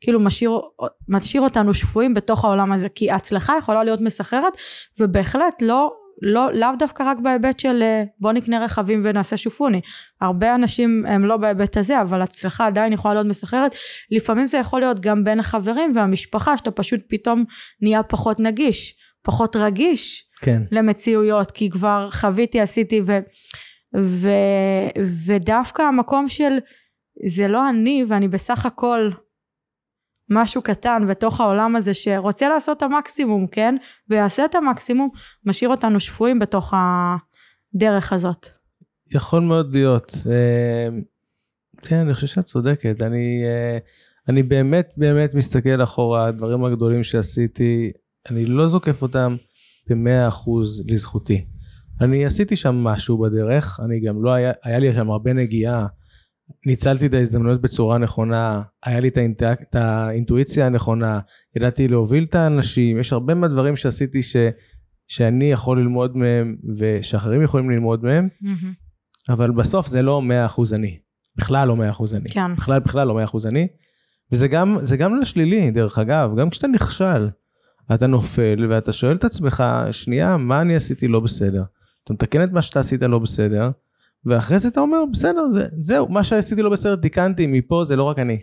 כאילו 0.00 0.20
משאיר, 0.20 0.60
משאיר 1.08 1.42
אותנו 1.42 1.74
שפויים 1.74 2.14
בתוך 2.14 2.44
העולם 2.44 2.72
הזה 2.72 2.88
כי 2.88 3.10
הצלחה 3.10 3.54
יכולה 3.58 3.84
להיות 3.84 4.00
מסחררת 4.00 4.52
ובהחלט 5.00 5.62
לא 5.62 5.92
לא 6.22 6.52
לאו 6.52 6.68
דווקא 6.78 7.02
רק 7.02 7.18
בהיבט 7.18 7.60
של 7.60 7.82
אה, 7.82 8.04
בוא 8.20 8.32
נקנה 8.32 8.64
רכבים 8.64 9.02
ונעשה 9.04 9.36
שופוני 9.36 9.80
הרבה 10.20 10.54
אנשים 10.54 11.06
הם 11.06 11.24
לא 11.24 11.36
בהיבט 11.36 11.76
הזה 11.76 12.00
אבל 12.00 12.22
הצלחה 12.22 12.66
עדיין 12.66 12.92
יכולה 12.92 13.14
להיות 13.14 13.26
מסחררת 13.26 13.74
לפעמים 14.10 14.46
זה 14.46 14.58
יכול 14.58 14.80
להיות 14.80 15.00
גם 15.00 15.24
בין 15.24 15.40
החברים 15.40 15.92
והמשפחה 15.94 16.58
שאתה 16.58 16.70
פשוט 16.70 17.00
פתאום 17.08 17.44
נהיה 17.80 18.02
פחות 18.02 18.40
נגיש 18.40 18.94
פחות 19.22 19.56
רגיש 19.56 20.28
כן. 20.40 20.62
למציאויות 20.72 21.50
כי 21.50 21.70
כבר 21.70 22.08
חוויתי 22.10 22.60
עשיתי 22.60 23.00
ו, 23.06 23.18
ו, 23.96 24.28
ודווקא 25.26 25.82
המקום 25.82 26.28
של 26.28 26.58
זה 27.26 27.48
לא 27.48 27.68
אני 27.68 28.04
ואני 28.08 28.28
בסך 28.28 28.66
הכל 28.66 29.10
משהו 30.30 30.62
קטן 30.62 31.06
בתוך 31.08 31.40
העולם 31.40 31.76
הזה 31.76 31.94
שרוצה 31.94 32.48
לעשות 32.48 32.76
את 32.76 32.82
המקסימום 32.82 33.46
כן 33.46 33.74
ויעשה 34.08 34.44
את 34.44 34.54
המקסימום 34.54 35.10
משאיר 35.44 35.70
אותנו 35.70 36.00
שפויים 36.00 36.38
בתוך 36.38 36.74
הדרך 37.74 38.12
הזאת 38.12 38.58
יכול 39.10 39.42
מאוד 39.42 39.72
להיות. 39.72 40.12
אה, 40.30 40.88
כן, 41.82 41.96
אני 41.96 42.14
חושב 42.14 42.26
שאת 42.26 42.44
צודקת. 42.44 43.02
אני, 43.02 43.42
אה, 43.44 43.78
אני 44.28 44.42
באמת 44.42 44.92
באמת 44.96 45.34
מסתכל 45.34 45.82
אחורה, 45.82 46.26
הדברים 46.26 46.64
הגדולים 46.64 47.04
שעשיתי, 47.04 47.90
אני 48.30 48.46
לא 48.46 48.66
זוקף 48.66 49.02
אותם 49.02 49.36
במאה 49.90 50.28
אחוז 50.28 50.84
לזכותי. 50.88 51.46
אני 52.00 52.24
עשיתי 52.24 52.56
שם 52.56 52.74
משהו 52.74 53.18
בדרך, 53.18 53.80
אני 53.84 54.00
גם 54.00 54.24
לא 54.24 54.32
היה, 54.32 54.52
היה 54.64 54.78
לי 54.78 54.94
שם 54.94 55.10
הרבה 55.10 55.32
נגיעה, 55.32 55.86
ניצלתי 56.66 57.06
את 57.06 57.14
ההזדמנויות 57.14 57.60
בצורה 57.60 57.98
נכונה, 57.98 58.62
היה 58.84 59.00
לי 59.00 59.08
את, 59.08 59.16
האינט... 59.16 59.42
את 59.42 59.74
האינטואיציה 59.74 60.66
הנכונה, 60.66 61.20
ידעתי 61.56 61.88
להוביל 61.88 62.24
את 62.24 62.34
האנשים, 62.34 62.98
יש 62.98 63.12
הרבה 63.12 63.34
מהדברים 63.34 63.76
שעשיתי 63.76 64.22
ש... 64.22 64.36
שאני 65.08 65.52
יכול 65.52 65.80
ללמוד 65.80 66.16
מהם 66.16 66.56
ושאחרים 66.78 67.42
יכולים 67.42 67.70
ללמוד 67.70 68.04
מהם, 68.04 68.28
אבל 69.28 69.50
בסוף 69.50 69.86
זה 69.86 70.02
לא 70.02 70.22
100% 70.56 70.60
אני. 70.76 70.98
בכלל 71.36 71.68
לא 71.68 71.74
100% 71.74 72.16
אני. 72.16 72.28
כן 72.28 72.54
בכלל 72.56 72.80
בכלל 72.80 73.08
לא 73.08 73.20
100% 73.24 73.48
אני. 73.48 73.68
וזה 74.32 74.48
גם, 74.48 74.78
גם 74.98 75.20
לשלילי, 75.20 75.70
דרך 75.70 75.98
אגב, 75.98 76.30
גם 76.40 76.50
כשאתה 76.50 76.66
נכשל, 76.66 77.28
אתה 77.94 78.06
נופל 78.06 78.66
ואתה 78.70 78.92
שואל 78.92 79.16
את 79.16 79.24
עצמך, 79.24 79.64
שנייה, 79.90 80.36
מה 80.36 80.60
אני 80.60 80.74
עשיתי 80.74 81.08
לא 81.08 81.20
בסדר? 81.20 81.62
אתה 82.04 82.12
מתקן 82.12 82.42
את 82.42 82.52
מה 82.52 82.62
שאתה 82.62 82.80
עשית 82.80 83.02
לא 83.02 83.18
בסדר, 83.18 83.70
ואחרי 84.26 84.58
זה 84.58 84.68
אתה 84.68 84.80
אומר, 84.80 84.98
בסדר, 85.12 85.48
זה, 85.52 85.66
זהו, 85.78 86.08
מה 86.08 86.24
שעשיתי 86.24 86.62
לא 86.62 86.70
בסדר 86.70 86.96
תיקנתי, 86.96 87.46
מפה 87.46 87.84
זה 87.84 87.96
לא 87.96 88.02
רק 88.02 88.18
אני. 88.18 88.38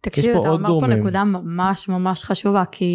תקשיב 0.00 0.34
פה 0.34 0.40
אתה 0.40 0.48
אומר 0.48 0.68
פה 0.68 0.68
גורמים. 0.68 0.98
נקודה 0.98 1.24
ממש 1.24 1.88
ממש 1.88 2.24
חשובה 2.24 2.62
כי 2.72 2.86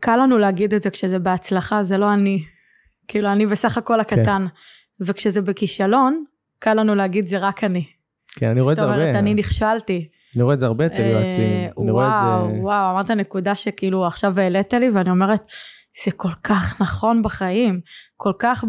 קל 0.00 0.16
לנו 0.16 0.38
להגיד 0.38 0.74
את 0.74 0.82
זה 0.82 0.90
כשזה 0.90 1.18
בהצלחה 1.18 1.82
זה 1.82 1.98
לא 1.98 2.14
אני 2.14 2.44
כאילו 3.08 3.32
אני 3.32 3.46
בסך 3.46 3.78
הכל 3.78 3.94
כן. 3.94 4.20
הקטן 4.20 4.46
וכשזה 5.00 5.42
בכישלון 5.42 6.24
קל 6.58 6.74
לנו 6.74 6.94
להגיד 6.94 7.26
זה 7.26 7.38
רק 7.38 7.64
אני 7.64 7.84
כן, 8.36 8.46
אני 8.46 8.60
רואה 8.60 8.72
את 8.72 8.76
זה 8.76 8.82
זאת 8.82 8.90
הרבה. 8.90 9.02
אומרת 9.02 9.16
אני 9.16 9.34
נכשלתי 9.34 10.08
אני 10.34 10.42
רואה 10.42 10.54
את 10.54 10.58
זה 10.58 10.66
הרבה 10.66 10.86
אצל 10.86 11.02
אה, 11.02 11.08
יועצים. 11.08 11.68
וואו. 11.76 12.62
וואו 12.62 12.90
אמרת 12.90 13.10
נקודה 13.10 13.54
שכאילו 13.54 14.06
עכשיו 14.06 14.40
העלית 14.40 14.74
לי 14.74 14.90
ואני 14.90 15.10
אומרת 15.10 15.42
זה 16.04 16.10
כל 16.10 16.32
כך 16.42 16.80
נכון 16.80 17.22
בחיים 17.22 17.80
כל 18.20 18.32
כך 18.38 18.64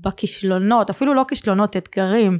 בכישלונות 0.00 0.90
אפילו 0.90 1.14
לא 1.14 1.24
כישלונות 1.28 1.76
אתגרים 1.76 2.38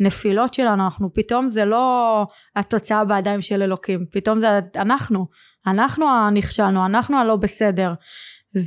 נפילות 0.00 0.54
שלנו 0.54 0.84
אנחנו 0.84 1.14
פתאום 1.14 1.48
זה 1.48 1.64
לא 1.64 2.26
התוצאה 2.56 3.04
בידיים 3.04 3.40
של 3.40 3.62
אלוקים 3.62 4.06
פתאום 4.10 4.38
זה 4.38 4.60
אנחנו 4.76 5.26
אנחנו 5.66 6.08
הנכשלנו 6.08 6.86
אנחנו 6.86 7.20
הלא 7.20 7.36
בסדר. 7.36 7.94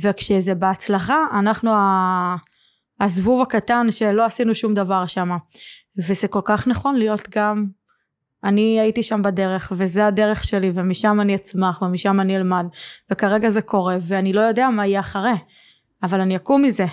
וכשזה 0.02 0.54
בהצלחה 0.54 1.16
אנחנו 1.38 1.70
הזבוב 3.00 3.42
הקטן 3.42 3.86
שלא 3.90 4.24
עשינו 4.24 4.54
שום 4.54 4.74
דבר 4.74 5.06
שם 5.06 5.28
וזה 6.08 6.28
כל 6.28 6.40
כך 6.44 6.68
נכון 6.68 6.96
להיות 6.96 7.28
גם 7.36 7.66
אני 8.44 8.80
הייתי 8.80 9.02
שם 9.02 9.22
בדרך 9.22 9.72
וזה 9.76 10.06
הדרך 10.06 10.44
שלי 10.44 10.70
ומשם 10.74 11.20
אני 11.20 11.34
אצמח 11.34 11.82
ומשם 11.82 12.20
אני 12.20 12.36
אלמד 12.36 12.66
וכרגע 13.10 13.50
זה 13.50 13.62
קורה 13.62 13.96
ואני 14.02 14.32
לא 14.32 14.40
יודע 14.40 14.68
מה 14.70 14.86
יהיה 14.86 15.00
אחרי 15.00 15.34
אבל 16.02 16.20
אני 16.20 16.36
אקום 16.36 16.62
מזה 16.62 16.86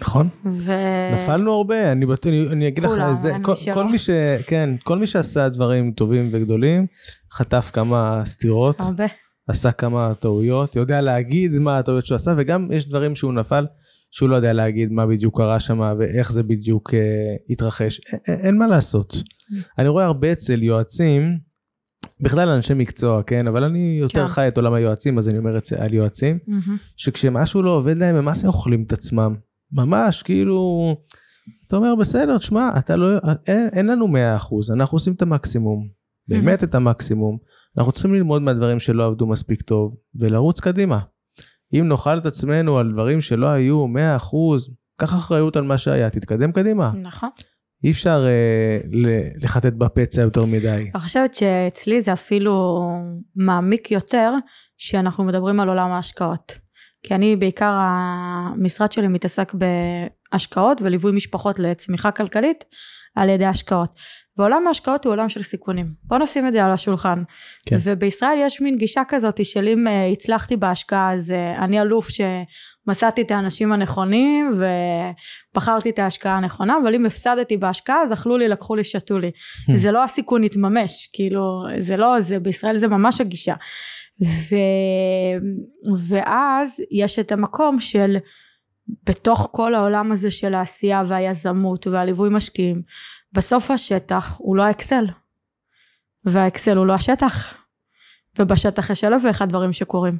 נכון. 0.00 0.28
ו... 0.44 0.72
נפלנו 1.14 1.52
הרבה, 1.52 1.92
אני, 1.92 2.06
אני, 2.26 2.46
אני 2.48 2.68
אגיד 2.68 2.84
לך, 2.84 2.90
כולם, 2.90 3.14
זה, 3.14 3.32
כל, 3.42 3.56
שלא. 3.56 3.74
כל 3.74 3.84
מי 3.84 3.98
ש... 3.98 4.10
כן, 4.46 4.70
כל 4.84 4.98
מי 4.98 5.06
שעשה 5.06 5.48
דברים 5.48 5.92
טובים 5.92 6.28
וגדולים, 6.32 6.86
חטף 7.32 7.70
כמה 7.72 8.22
סתירות, 8.24 8.80
הרבה 8.80 9.06
עשה 9.48 9.72
כמה 9.72 10.14
טעויות, 10.14 10.76
יודע 10.76 11.00
להגיד 11.00 11.52
מה 11.58 11.78
הטעויות 11.78 12.06
שהוא 12.06 12.16
עשה, 12.16 12.34
וגם 12.36 12.68
יש 12.72 12.88
דברים 12.88 13.14
שהוא 13.14 13.32
נפל, 13.32 13.66
שהוא 14.10 14.28
לא 14.28 14.36
יודע 14.36 14.52
להגיד 14.52 14.92
מה 14.92 15.06
בדיוק 15.06 15.36
קרה 15.40 15.60
שם 15.60 15.94
ואיך 15.98 16.32
זה 16.32 16.42
בדיוק 16.42 16.94
אה, 16.94 17.00
התרחש. 17.50 18.00
א- 18.00 18.30
א- 18.30 18.34
אין 18.34 18.58
מה 18.58 18.66
לעשות. 18.66 19.16
אני 19.78 19.88
רואה 19.88 20.04
הרבה 20.04 20.32
אצל 20.32 20.62
יועצים, 20.62 21.38
בכלל 22.20 22.48
אנשי 22.48 22.74
מקצוע, 22.74 23.22
כן, 23.22 23.46
אבל 23.46 23.64
אני 23.64 23.98
יותר 24.00 24.22
כן. 24.22 24.28
חי 24.28 24.48
את 24.48 24.56
עולם 24.56 24.72
היועצים, 24.72 25.18
אז 25.18 25.28
אני 25.28 25.38
אומר 25.38 25.58
את 25.58 25.64
זה 25.64 25.82
על 25.82 25.94
יועצים. 25.94 26.38
מהמם. 26.46 26.76
שכשמשהו 26.96 27.62
לא 27.62 27.70
עובד 27.70 27.96
להם, 27.96 28.16
הם 28.16 28.24
מה 28.24 28.34
זה 28.34 28.46
אוכלים 28.48 28.82
את 28.82 28.92
עצמם? 28.92 29.34
ממש, 29.72 30.22
כאילו, 30.22 30.94
אתה 31.66 31.76
אומר, 31.76 31.94
בסדר, 31.94 32.38
תשמע, 32.38 32.70
אתה 32.78 32.96
לא, 32.96 33.18
אין, 33.46 33.68
אין 33.72 33.86
לנו 33.86 34.06
100%, 34.06 34.10
אנחנו 34.74 34.96
עושים 34.96 35.12
את 35.12 35.22
המקסימום, 35.22 35.88
באמת 36.28 36.64
את 36.64 36.74
המקסימום. 36.74 37.38
אנחנו 37.78 37.92
צריכים 37.92 38.14
ללמוד 38.14 38.42
מהדברים 38.42 38.78
שלא 38.78 39.06
עבדו 39.06 39.26
מספיק 39.26 39.62
טוב, 39.62 39.96
ולרוץ 40.20 40.60
קדימה. 40.60 40.98
אם 41.74 41.88
נאכל 41.88 42.18
את 42.18 42.26
עצמנו 42.26 42.78
על 42.78 42.92
דברים 42.92 43.20
שלא 43.20 43.46
היו 43.46 43.86
100%, 43.86 43.90
קח 44.96 45.14
אחריות 45.14 45.56
על 45.56 45.64
מה 45.64 45.78
שהיה, 45.78 46.10
תתקדם 46.10 46.52
קדימה. 46.52 46.92
נכון 47.02 47.28
אי 47.84 47.90
אפשר 47.90 48.26
אה, 48.26 48.78
לחטט 49.42 49.72
בפצע 49.72 50.20
יותר 50.20 50.44
מדי. 50.44 50.90
אני 50.94 51.00
חושבת 51.00 51.34
שאצלי 51.34 52.00
זה 52.00 52.12
אפילו 52.12 52.82
מעמיק 53.36 53.90
יותר 53.90 54.32
שאנחנו 54.78 55.24
מדברים 55.24 55.60
על 55.60 55.68
עולם 55.68 55.90
ההשקעות. 55.90 56.58
כי 57.02 57.14
אני 57.14 57.36
בעיקר 57.36 57.78
המשרד 57.80 58.92
שלי 58.92 59.08
מתעסק 59.08 59.52
בהשקעות 59.54 60.82
וליווי 60.82 61.12
משפחות 61.12 61.58
לצמיחה 61.58 62.10
כלכלית 62.10 62.64
על 63.16 63.28
ידי 63.28 63.46
השקעות. 63.46 63.94
ועולם 64.38 64.66
ההשקעות 64.66 65.04
הוא 65.04 65.12
עולם 65.12 65.28
של 65.28 65.42
סיכונים. 65.42 65.92
בוא 66.04 66.18
נשים 66.18 66.46
את 66.46 66.52
זה 66.52 66.64
על 66.64 66.72
השולחן. 66.72 67.22
כן. 67.66 67.76
ובישראל 67.82 68.38
יש 68.38 68.60
מין 68.60 68.78
גישה 68.78 69.02
כזאת 69.08 69.44
של 69.44 69.68
אם 69.68 69.86
אה, 69.86 70.06
הצלחתי 70.06 70.56
בהשקעה 70.56 71.14
אז 71.14 71.30
אה, 71.30 71.64
אני 71.64 71.80
אלוף 71.80 72.08
שמצאתי 72.08 73.22
את 73.22 73.30
האנשים 73.30 73.72
הנכונים 73.72 74.60
ובחרתי 75.54 75.90
את 75.90 75.98
ההשקעה 75.98 76.36
הנכונה 76.36 76.74
אבל 76.82 76.94
אם 76.94 77.06
הפסדתי 77.06 77.56
בהשקעה 77.56 78.02
אז 78.02 78.12
אכלו 78.12 78.36
לי 78.38 78.48
לקחו 78.48 78.76
לי 78.76 78.84
שתו 78.84 79.18
לי. 79.18 79.30
זה 79.74 79.92
לא 79.92 80.04
הסיכון 80.04 80.44
יתממש 80.44 81.10
כאילו 81.12 81.62
זה 81.78 81.96
לא 81.96 82.20
זה 82.20 82.38
בישראל 82.38 82.78
זה 82.78 82.88
ממש 82.88 83.20
הגישה. 83.20 83.54
ו... 84.20 84.56
ואז 86.08 86.80
יש 86.90 87.18
את 87.18 87.32
המקום 87.32 87.80
של 87.80 88.16
בתוך 89.06 89.48
כל 89.52 89.74
העולם 89.74 90.12
הזה 90.12 90.30
של 90.30 90.54
העשייה 90.54 91.02
והיזמות 91.06 91.86
והליווי 91.86 92.28
משקיעים 92.32 92.82
בסוף 93.32 93.70
השטח 93.70 94.36
הוא 94.38 94.56
לא 94.56 94.62
האקסל 94.62 95.04
והאקסל 96.24 96.76
הוא 96.76 96.86
לא 96.86 96.92
השטח 96.94 97.54
ובשטח 98.38 98.90
יש 98.90 99.04
אלף 99.04 99.22
ואחד 99.24 99.48
דברים 99.48 99.72
שקורים. 99.72 100.18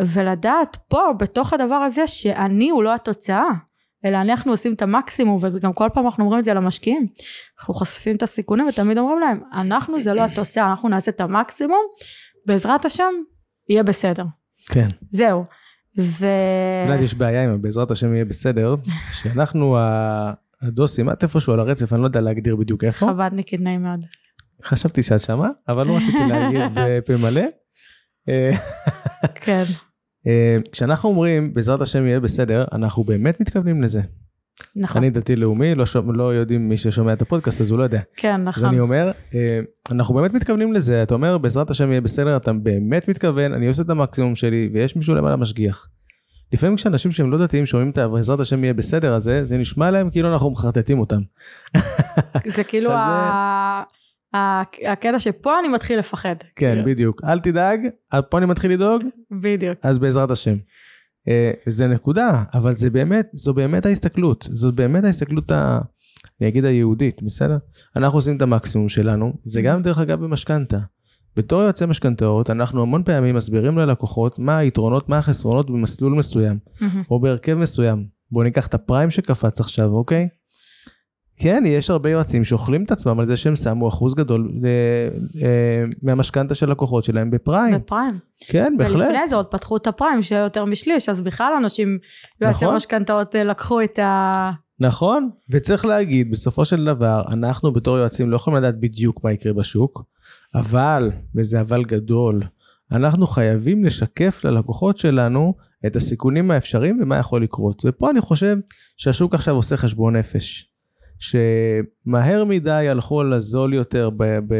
ולדעת 0.00 0.76
פה 0.88 1.02
בתוך 1.18 1.52
הדבר 1.52 1.74
הזה 1.74 2.06
שאני 2.06 2.70
הוא 2.70 2.82
לא 2.82 2.94
התוצאה 2.94 3.48
אלא 4.04 4.16
אנחנו 4.20 4.52
עושים 4.52 4.74
את 4.74 4.82
המקסימום 4.82 5.38
וגם 5.42 5.72
כל 5.72 5.88
פעם 5.94 6.06
אנחנו 6.06 6.24
אומרים 6.24 6.40
את 6.40 6.44
זה 6.44 6.54
למשקיעים 6.54 7.06
אנחנו 7.58 7.74
חושפים 7.74 8.16
את 8.16 8.22
הסיכונים 8.22 8.66
ותמיד 8.66 8.98
אומרים 8.98 9.18
להם 9.18 9.40
אנחנו 9.52 10.00
זה 10.02 10.14
לא 10.14 10.24
התוצאה 10.24 10.70
אנחנו 10.70 10.88
נעשה 10.88 11.10
את 11.10 11.20
המקסימום 11.20 11.82
בעזרת 12.46 12.84
השם 12.84 13.12
יהיה 13.68 13.82
בסדר. 13.82 14.24
כן. 14.66 14.88
זהו. 15.10 15.44
ו... 15.98 16.26
יודעת, 16.86 17.00
יש 17.00 17.14
בעיה 17.14 17.44
עם 17.44 17.62
בעזרת 17.62 17.90
השם 17.90 18.14
יהיה 18.14 18.24
בסדר, 18.24 18.74
שאנחנו 19.20 19.78
ה- 19.78 20.32
הדוסים, 20.62 21.10
את 21.10 21.22
איפשהו 21.22 21.52
על 21.52 21.60
הרצף, 21.60 21.92
אני 21.92 22.00
לא 22.00 22.06
יודע 22.06 22.20
להגדיר 22.20 22.56
בדיוק 22.56 22.84
איפה. 22.84 23.06
חב"דניקית 23.06 23.60
נעים 23.60 23.82
מאוד. 23.82 24.00
חשבתי 24.64 25.02
שאת 25.02 25.20
שמה, 25.20 25.48
אבל 25.68 25.86
לא 25.86 25.96
רציתי 25.96 26.18
להגיד 26.28 26.60
בפה 26.76 27.16
מלא. 27.16 27.42
אה, 28.28 28.50
כן. 29.34 29.64
אה, 30.26 30.56
כשאנחנו 30.72 31.08
אומרים 31.08 31.54
בעזרת 31.54 31.80
השם 31.82 32.06
יהיה 32.06 32.20
בסדר, 32.20 32.64
אנחנו 32.72 33.04
באמת 33.04 33.40
מתכוונים 33.40 33.82
לזה. 33.82 34.00
נכון. 34.76 35.02
אני 35.02 35.10
דתי 35.10 35.36
לאומי, 35.36 35.74
לא, 35.74 35.86
שומע- 35.86 36.12
לא 36.16 36.34
יודעים 36.34 36.68
מי 36.68 36.76
ששומע 36.76 37.12
את 37.12 37.22
הפודקאסט 37.22 37.60
אז 37.60 37.70
הוא 37.70 37.78
לא 37.78 37.84
יודע. 37.84 38.00
כן, 38.16 38.48
אז 38.48 38.56
נכון. 38.58 38.64
אני 38.68 38.80
אומר, 38.80 39.10
אה, 39.34 39.60
אנחנו 39.90 40.14
באמת 40.14 40.32
מתכוונים 40.34 40.72
לזה, 40.72 41.02
אתה 41.02 41.14
אומר 41.14 41.38
בעזרת 41.38 41.70
השם 41.70 41.90
יהיה 41.90 42.00
בסדר, 42.00 42.36
אתה 42.36 42.52
באמת 42.52 43.08
מתכוון, 43.08 43.52
אני 43.52 43.66
עושה 43.66 43.82
את 43.82 43.90
המקסימום 43.90 44.34
שלי 44.34 44.70
ויש 44.74 44.96
מישהו 44.96 45.14
למעלה 45.14 45.36
משגיח. 45.36 45.88
לפעמים 46.52 46.76
כשאנשים 46.76 47.12
שהם 47.12 47.30
לא 47.30 47.38
דתיים 47.38 47.66
שומעים 47.66 47.90
את 47.90 47.98
בעזרת 47.98 48.40
השם 48.40 48.64
יהיה 48.64 48.74
בסדר 48.74 49.12
הזה, 49.14 49.44
זה 49.44 49.58
נשמע 49.58 49.90
להם 49.90 50.10
כאילו 50.10 50.32
אנחנו 50.32 50.50
מחרטטים 50.50 50.98
אותם. 51.00 51.20
זה 52.56 52.64
כאילו 52.64 52.90
אז 52.92 52.96
זה- 52.96 53.02
ה- 53.04 53.82
הקטע 54.92 55.18
שפה 55.18 55.58
אני 55.60 55.68
מתחיל 55.68 55.98
לפחד. 55.98 56.34
כן, 56.56 56.68
כאילו, 56.68 56.84
בדיוק. 56.84 57.20
אל 57.24 57.40
תדאג, 57.40 57.80
פה 58.30 58.38
אני 58.38 58.46
מתחיל 58.46 58.72
לדאוג, 58.72 59.02
בדיוק. 59.42 59.78
אז 59.82 59.98
בעזרת 59.98 60.30
השם. 60.30 60.56
אה, 61.28 61.50
זה 61.66 61.86
נקודה, 61.88 62.42
אבל 62.54 62.74
זה 62.74 62.90
באמת, 62.90 63.28
זו 63.32 63.54
באמת 63.54 63.86
ההסתכלות, 63.86 64.48
זו 64.52 64.72
באמת 64.72 65.04
ההסתכלות, 65.04 65.50
ה, 65.52 65.78
אני 66.40 66.48
אגיד 66.48 66.64
היהודית, 66.64 67.22
בסדר? 67.22 67.58
אנחנו 67.96 68.18
עושים 68.18 68.36
את 68.36 68.42
המקסימום 68.42 68.88
שלנו, 68.88 69.32
זה 69.44 69.62
גם 69.62 69.82
דרך 69.82 69.98
אגב 69.98 70.20
במשכנתה. 70.24 70.78
בתור 71.36 71.62
יועצי 71.62 71.86
משכנתאות, 71.86 72.50
אנחנו 72.50 72.82
המון 72.82 73.02
פעמים 73.04 73.34
מסבירים 73.34 73.78
ללקוחות 73.78 74.38
מה 74.38 74.58
היתרונות, 74.58 75.08
מה 75.08 75.18
החסרונות 75.18 75.70
במסלול 75.70 76.12
מסוים. 76.12 76.58
או 77.10 77.20
בהרכב 77.20 77.54
מסוים. 77.54 78.06
בואו 78.30 78.44
ניקח 78.44 78.66
את 78.66 78.74
הפריים 78.74 79.10
שקפץ 79.10 79.60
עכשיו, 79.60 79.92
אוקיי? 79.92 80.28
כן, 81.42 81.64
יש 81.66 81.90
הרבה 81.90 82.10
יועצים 82.10 82.44
שאוכלים 82.44 82.84
את 82.84 82.90
עצמם 82.90 83.20
על 83.20 83.26
זה 83.26 83.36
שהם 83.36 83.56
שמו 83.56 83.88
אחוז 83.88 84.14
גדול 84.14 84.50
אה, 84.64 84.70
אה, 85.42 85.84
מהמשכנתה 86.02 86.54
של 86.54 86.70
לקוחות 86.70 87.04
שלהם 87.04 87.30
בפריים. 87.30 87.74
בפריים. 87.74 88.18
כן, 88.40 88.74
בהחלט. 88.78 88.96
ולפני 88.96 89.28
זה 89.28 89.36
עוד 89.36 89.46
פתחו 89.46 89.76
את 89.76 89.86
הפריים 89.86 90.22
שהיה 90.22 90.42
יותר 90.42 90.64
משליש, 90.64 91.08
אז 91.08 91.20
בכלל 91.20 91.52
אנשים, 91.58 91.98
יועצי 92.40 92.64
נכון. 92.64 92.76
משכנתאות 92.76 93.36
אה, 93.36 93.44
לקחו 93.44 93.82
את 93.82 93.98
ה... 93.98 94.50
נכון, 94.80 95.30
וצריך 95.50 95.84
להגיד, 95.84 96.30
בסופו 96.30 96.64
של 96.64 96.84
דבר, 96.84 97.22
אנחנו 97.32 97.72
בתור 97.72 97.98
יועצים 97.98 98.30
לא 98.30 98.36
יכולים 98.36 98.58
לדעת 98.58 98.80
בדיוק 98.80 99.24
מה 99.24 99.32
יקרה 99.32 99.52
בשוק, 99.52 100.02
אבל, 100.54 101.10
וזה 101.34 101.60
אבל 101.60 101.84
גדול, 101.84 102.42
אנחנו 102.92 103.26
חייבים 103.26 103.84
לשקף 103.84 104.44
ללקוחות 104.44 104.98
שלנו 104.98 105.54
את 105.86 105.96
הסיכונים 105.96 106.50
האפשריים 106.50 106.98
ומה 107.02 107.16
יכול 107.16 107.42
לקרות. 107.42 107.82
ופה 107.86 108.10
אני 108.10 108.20
חושב 108.20 108.56
שהשוק 108.96 109.34
עכשיו 109.34 109.54
עושה 109.54 109.76
חשבון 109.76 110.16
נפש. 110.16 110.66
שמהר 111.18 112.44
מדי 112.44 112.88
הלכו 112.88 113.20
על 113.20 113.32
הזול 113.32 113.74
יותר 113.74 114.10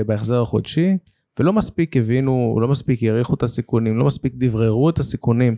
בהחזר 0.07 0.43
החודשי, 0.43 0.97
ולא 1.39 1.53
מספיק 1.53 1.97
הבינו, 1.97 2.59
לא 2.61 2.69
מספיק 2.69 3.03
העריכו 3.03 3.35
את 3.35 3.43
הסיכונים, 3.43 3.99
לא 3.99 4.05
מספיק 4.05 4.33
דבררו 4.37 4.91
את 4.91 4.99
הסיכונים 4.99 5.57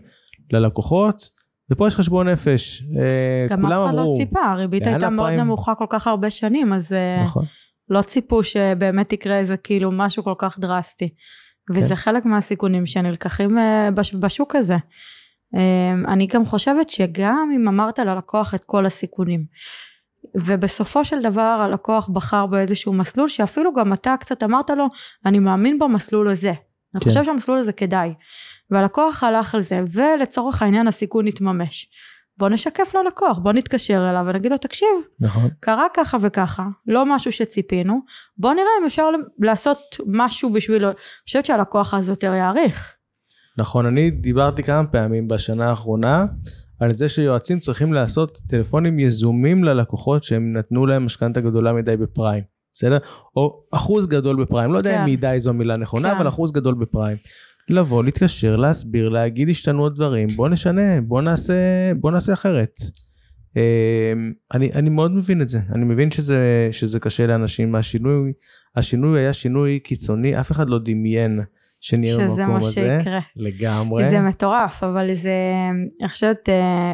ללקוחות, 0.52 1.30
ופה 1.70 1.88
יש 1.88 1.96
חשבון 1.96 2.28
נפש. 2.28 2.82
אה, 2.82 3.46
גם 3.48 3.66
אף 3.66 3.72
אחד 3.72 3.94
לא 3.94 4.12
ציפה, 4.16 4.40
הריבית 4.40 4.86
הייתה 4.86 5.10
מאוד? 5.10 5.30
נמוכה 5.30 5.74
כל 5.74 5.86
כך 5.88 6.06
הרבה 6.06 6.30
שנים, 6.30 6.72
אז 6.72 6.92
אה, 6.92 7.22
נכון. 7.24 7.44
לא 7.92 8.02
ציפו 8.02 8.44
שבאמת 8.44 9.12
יקרה 9.12 9.38
איזה 9.38 9.56
כאילו 9.56 9.90
משהו 9.92 10.24
כל 10.24 10.34
כך 10.38 10.58
דרסטי. 10.58 11.08
וזה 11.74 11.88
כן. 11.88 11.94
חלק 11.94 12.24
מהסיכונים 12.24 12.86
שנלקחים 12.86 13.58
אה, 13.58 13.90
בש- 13.90 14.14
בשוק 14.14 14.56
הזה. 14.56 14.76
אה, 15.56 15.92
אני 16.12 16.26
גם 16.26 16.46
חושבת 16.46 16.90
שגם 16.90 17.50
אם 17.56 17.68
אמרת 17.68 17.98
ללקוח 17.98 18.54
את 18.54 18.64
כל 18.64 18.86
הסיכונים, 18.86 19.44
ובסופו 20.34 21.04
של 21.04 21.22
דבר 21.22 21.40
הלקוח 21.64 22.08
בחר 22.08 22.46
באיזשהו 22.46 22.92
מסלול 22.92 23.28
שאפילו 23.28 23.72
גם 23.72 23.92
אתה 23.92 24.14
קצת 24.20 24.42
אמרת 24.42 24.70
לו, 24.70 24.86
אני 25.26 25.38
מאמין 25.38 25.78
במסלול 25.78 26.28
הזה. 26.28 26.52
אני 26.94 27.00
כן. 27.00 27.10
חושב 27.10 27.24
שהמסלול 27.24 27.58
הזה 27.58 27.72
כדאי. 27.72 28.14
והלקוח 28.70 29.24
הלך 29.24 29.54
על 29.54 29.60
זה, 29.60 29.80
ולצורך 29.92 30.62
העניין 30.62 30.88
הסיכון 30.88 31.26
התממש. 31.26 31.88
בוא 32.38 32.48
נשקף 32.48 32.94
ללקוח, 32.94 33.38
בוא 33.38 33.52
נתקשר 33.52 34.10
אליו 34.10 34.24
ונגיד 34.28 34.50
לו, 34.50 34.58
תקשיב, 34.58 34.88
נכון. 35.20 35.48
קרה 35.60 35.86
ככה 35.94 36.18
וככה, 36.20 36.66
לא 36.86 37.06
משהו 37.06 37.32
שציפינו, 37.32 38.00
בוא 38.36 38.52
נראה 38.52 38.70
אם 38.80 38.86
אפשר 38.86 39.02
לעשות 39.38 39.78
משהו 40.06 40.52
בשבילו. 40.52 40.88
אני 40.88 40.96
חושבת 41.26 41.46
שהלקוח 41.46 41.94
אז 41.94 42.08
יותר 42.08 42.34
יעריך. 42.34 42.96
נכון, 43.58 43.86
אני 43.86 44.10
דיברתי 44.10 44.62
כמה 44.62 44.86
פעמים 44.86 45.28
בשנה 45.28 45.70
האחרונה 45.70 46.26
על 46.80 46.94
זה 46.94 47.08
שיועצים 47.08 47.58
צריכים 47.58 47.92
לעשות 47.92 48.38
טלפונים 48.48 48.98
יזומים 48.98 49.64
ללקוחות 49.64 50.22
שהם 50.22 50.56
נתנו 50.56 50.86
להם 50.86 51.06
משכנתה 51.06 51.40
גדולה 51.40 51.72
מדי 51.72 51.96
בפריים, 51.96 52.42
בסדר? 52.74 52.98
או 53.36 53.62
אחוז 53.72 54.06
גדול 54.06 54.44
בפריים, 54.44 54.72
לא 54.72 54.78
יודע 54.78 54.94
אם 54.94 55.06
כן. 55.06 55.12
מדי 55.12 55.36
זו 55.38 55.50
המילה 55.50 55.76
נכונה, 55.76 56.10
כן. 56.10 56.16
אבל 56.16 56.28
אחוז 56.28 56.52
גדול 56.52 56.74
בפריים. 56.74 57.16
לבוא, 57.68 58.04
להתקשר, 58.04 58.56
להסביר, 58.56 59.08
להגיד 59.08 59.48
השתנו 59.48 59.86
הדברים, 59.86 60.28
בוא 60.36 60.48
נשנה, 60.48 61.00
בוא 61.00 61.22
נעשה, 61.22 61.54
בוא 62.00 62.10
נעשה 62.10 62.32
אחרת. 62.32 62.78
אה, 63.56 64.12
אני, 64.54 64.72
אני 64.72 64.90
מאוד 64.90 65.10
מבין 65.10 65.42
את 65.42 65.48
זה, 65.48 65.60
אני 65.74 65.84
מבין 65.84 66.10
שזה, 66.10 66.68
שזה 66.70 67.00
קשה 67.00 67.26
לאנשים, 67.26 67.74
השינוי, 67.74 68.32
השינוי 68.76 69.20
היה 69.20 69.32
שינוי 69.32 69.78
קיצוני, 69.78 70.40
אף 70.40 70.52
אחד 70.52 70.70
לא 70.70 70.78
דמיין 70.78 71.40
שנהיה 71.80 72.18
במקום 72.18 72.56
הזה. 72.56 72.70
שזה 72.72 72.88
מה 72.88 72.98
שיקרה. 73.00 73.20
לגמרי. 73.36 74.08
זה 74.10 74.20
מטורף, 74.20 74.82
אבל 74.82 75.14
זה, 75.14 75.32
אני 76.00 76.08
חושבת, 76.08 76.48
אה, 76.48 76.92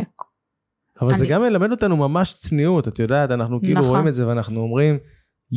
אבל 1.00 1.14
זה 1.14 1.24
אני- 1.24 1.33
גם 1.33 1.42
מלמד 1.42 1.70
אותנו 1.70 1.96
ממש 1.96 2.35
צניעות, 2.35 2.88
את 2.88 2.98
יודעת, 2.98 3.31
אנחנו 3.31 3.61
כאילו 3.61 3.81
נכון. 3.81 3.90
רואים 3.90 4.09
את 4.09 4.14
זה 4.14 4.26
ואנחנו 4.28 4.61
אומרים, 4.61 4.94
אנחנו 4.94 5.02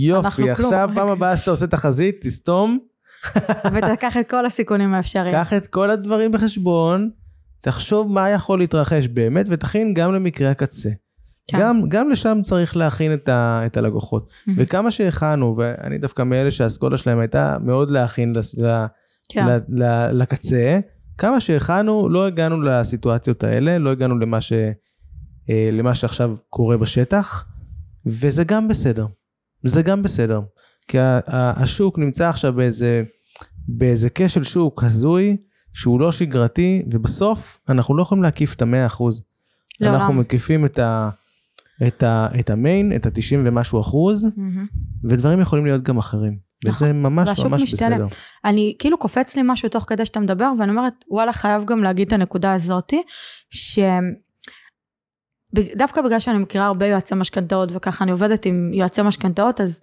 יופי, 0.06 0.36
כלום." 0.36 0.50
עכשיו 0.50 0.90
פעם 0.96 1.08
הבאה 1.08 1.38
שאתה 1.38 1.52
עושה 1.52 1.68
תחזית, 1.68 2.16
תסתום, 2.22 2.80
ותקח 3.74 4.18
את 4.18 4.30
כל 4.30 4.46
הסיכונים 4.46 4.94
האפשריים. 4.94 5.36
קח 5.36 5.54
את 5.54 5.68
כל 5.68 5.92
הדברים 5.92 6.32
בחשבון, 6.32 7.10
תחשוב 7.62 8.12
מה 8.12 8.30
יכול 8.30 8.60
להתרחש 8.60 9.08
באמת, 9.08 9.46
ותכין 9.50 9.94
גם 9.94 10.14
למקרה 10.14 10.50
הקצה. 10.52 10.90
כן. 11.48 11.58
גם, 11.60 11.82
גם 11.88 12.10
לשם 12.10 12.38
צריך 12.44 12.76
להכין 12.76 13.14
את, 13.14 13.30
ה, 13.30 13.62
את 13.66 13.78
הלקוחות. 13.78 14.30
וכמה 14.58 14.92
שהכנו, 14.92 15.56
ואני 15.58 15.98
דווקא 15.98 16.24
מאלה 16.24 16.52
שהאסכולה 16.52 16.98
שלהם 16.98 17.20
הייתה 17.20 17.58
מאוד 17.62 17.92
להכין 17.92 18.32
לס- 18.36 18.58
ל- 18.60 18.86
כן. 19.30 19.46
ל- 19.48 19.84
ל- 19.84 20.12
לקצה, 20.22 20.80
כמה 21.18 21.40
שהכנו, 21.40 22.10
לא 22.10 22.28
הגענו 22.28 22.62
לסיטואציות 22.62 23.44
האלה, 23.44 23.78
לא 23.80 23.90
הגענו 23.90 24.20
למה, 24.20 24.42
ש, 24.42 24.54
אה, 25.50 25.70
למה 25.72 25.96
שעכשיו 25.96 26.36
קורה 26.50 26.78
בשטח, 26.78 27.46
וזה 28.06 28.44
גם 28.44 28.68
בסדר. 28.68 29.06
זה 29.64 29.82
גם 29.82 30.04
בסדר. 30.04 30.40
כי 30.88 30.98
השוק 31.28 32.00
נמצא 32.00 32.30
עכשיו 32.30 32.54
באיזה, 32.54 33.04
באיזה 33.68 34.10
כשל 34.16 34.44
שוק 34.44 34.84
הזוי, 34.84 35.38
שהוא 35.74 36.00
לא 36.00 36.12
שגרתי, 36.12 36.84
ובסוף 36.92 37.60
אנחנו 37.70 37.98
לא 37.98 38.02
יכולים 38.02 38.24
להקיף 38.24 38.56
את 38.56 38.62
המאה 38.62 38.86
אחוז. 38.86 39.24
לעולם. 39.80 40.00
אנחנו 40.00 40.14
מקיפים 40.14 40.66
את, 40.66 40.80
ה, 40.80 41.10
את, 41.88 42.04
ה, 42.04 42.28
את 42.40 42.50
המיין, 42.50 42.96
את 42.96 43.06
ה-90 43.06 43.38
ומשהו 43.46 43.82
אחוז, 43.82 44.28
מהמם. 44.38 44.66
ודברים 45.04 45.42
יכולים 45.42 45.66
להיות 45.66 45.84
גם 45.84 45.98
אחרים. 45.98 46.52
נכון. 46.66 46.88
וזה 46.88 46.94
ממש 46.94 47.30
והשוק 47.30 47.46
ממש 47.46 47.62
משתנה. 47.62 47.96
בסדר. 47.96 48.08
אני 48.46 48.76
כאילו 48.80 48.98
קופץ 48.98 49.36
לי 49.36 49.42
משהו 49.46 49.70
תוך 49.70 49.86
כדי 49.88 50.06
שאתה 50.06 50.20
מדבר 50.20 50.52
ואני 50.60 50.72
אומרת 50.72 50.94
וואלה 51.10 51.34
חייב 51.34 51.66
גם 51.66 51.84
להגיד 51.84 52.08
את 52.08 52.14
הנקודה 52.14 52.54
הזאתי 52.54 53.04
ש... 53.50 53.80
דווקא 55.76 56.02
בגלל 56.02 56.20
שאני 56.20 56.38
מכירה 56.38 56.66
הרבה 56.66 56.88
יועצי 56.88 57.16
משכנתאות 57.16 57.70
וככה 57.74 58.04
אני 58.04 58.12
עובדת 58.12 58.46
עם 58.46 58.72
יועצי 58.74 59.02
משכנתאות 59.02 59.62
אז 59.62 59.82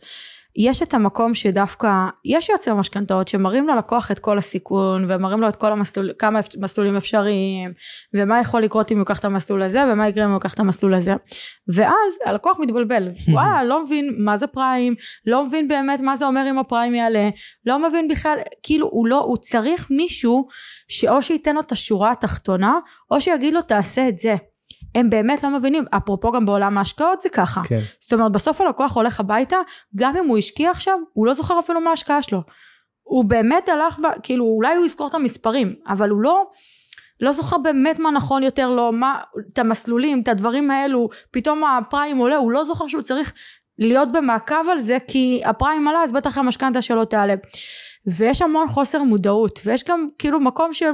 יש 0.57 0.83
את 0.83 0.95
המקום 0.95 1.35
שדווקא 1.35 1.91
יש 2.25 2.49
יועצי 2.49 2.73
משכנתאות 2.73 3.29
שמראים 3.29 3.69
ללקוח 3.69 4.11
את 4.11 4.19
כל 4.19 4.39
הסיכון 4.39 5.11
ומראים 5.11 5.41
לו 5.41 5.49
את 5.49 5.57
כל 5.57 5.73
המסלול 5.73 6.13
כמה 6.19 6.41
מסלולים 6.61 6.97
אפשריים 6.97 7.73
ומה 8.15 8.41
יכול 8.41 8.63
לקרות 8.63 8.93
אם 8.93 8.97
הוא 8.97 9.03
ייקח 9.03 9.19
את 9.19 9.25
המסלול 9.25 9.63
הזה 9.63 9.93
ומה 9.93 10.09
יקרה 10.09 10.25
אם 10.25 10.31
הוא 10.31 10.37
ייקח 10.37 10.55
את 10.55 10.61
המסלול 10.61 10.95
הזה 10.95 11.13
ואז 11.75 12.19
הלקוח 12.25 12.57
מתבלבל 12.61 13.09
וואלה 13.33 13.65
לא 13.65 13.85
מבין 13.85 14.15
מה 14.19 14.37
זה 14.37 14.47
פריים 14.47 14.95
לא 15.27 15.47
מבין 15.47 15.69
באמת 15.69 16.01
מה 16.01 16.17
זה 16.17 16.27
אומר 16.27 16.47
אם 16.51 16.59
הפריים 16.59 16.95
יעלה 16.95 17.29
לא 17.67 17.89
מבין 17.89 18.09
בכלל, 18.09 18.39
כאילו 18.63 18.89
הוא 18.89 19.07
לא, 19.07 19.19
הוא 19.19 19.37
צריך 19.37 19.87
מישהו 19.91 20.49
שאו 20.89 21.23
שייתן 21.23 21.55
לו 21.55 21.61
את 21.61 21.73
השורה 21.73 22.11
התחתונה, 22.11 22.79
או 23.11 23.21
שיגיד 23.21 23.55
לו 23.55 23.63
תעשה 23.63 24.09
את 24.09 24.19
זה. 24.19 24.35
הם 24.95 25.11
באמת 25.11 25.43
לא 25.43 25.51
מבינים, 25.51 25.85
אפרופו 25.97 26.33
גם 26.33 26.47
בעולם 26.47 26.79
ההשקעות 26.79 27.21
זה 27.21 27.29
ככה. 27.29 27.63
כן. 27.69 27.81
זאת 28.01 28.13
אומרת 28.13 28.33
בסוף 28.33 28.61
הלקוח 28.61 28.97
הולך 28.97 29.21
הביתה, 29.21 29.57
גם 29.97 30.17
אם 30.17 30.27
הוא 30.27 30.39
השקיע 30.39 30.71
עכשיו, 30.71 30.99
הוא 31.13 31.27
לא 31.27 31.35
זוכר 31.35 31.59
אפילו 31.59 31.81
מה 31.81 31.91
ההשקעה 31.91 32.23
שלו. 32.23 32.43
הוא 33.03 33.25
באמת 33.25 33.69
הלך, 33.69 33.99
ב, 33.99 34.07
כאילו 34.23 34.45
אולי 34.45 34.77
הוא 34.77 34.87
יזכור 34.87 35.09
את 35.09 35.15
המספרים, 35.15 35.75
אבל 35.89 36.11
הוא 36.11 36.21
לא, 36.21 36.45
לא 37.21 37.33
זוכר 37.33 37.59
באמת 37.59 37.99
מה 37.99 38.11
נכון 38.11 38.43
יותר 38.43 38.69
לו, 38.69 38.93
מה, 38.93 39.21
את 39.53 39.59
המסלולים, 39.59 40.21
את 40.23 40.29
הדברים 40.29 40.71
האלו, 40.71 41.09
פתאום 41.31 41.65
הפריים 41.65 42.19
עולה, 42.19 42.37
הוא 42.37 42.53
לא 42.53 42.65
זוכר 42.65 42.89
שהוא 42.89 43.03
צריך 43.03 43.33
להיות 43.79 44.13
במעקב 44.13 44.69
על 44.71 44.79
זה, 44.79 44.97
כי 45.09 45.43
הפריים 45.45 45.89
עלה 45.89 46.03
אז 46.03 46.13
בטח 46.13 46.39
המשכנתה 46.39 46.83
שלו 46.83 47.05
תעלה. 47.05 47.35
ויש 48.07 48.43
המון 48.43 48.69
חוסר 48.69 49.03
מודעות, 49.03 49.61
ויש 49.65 49.85
גם 49.85 50.09
כאילו 50.19 50.41
מקום 50.41 50.73
של 50.73 50.91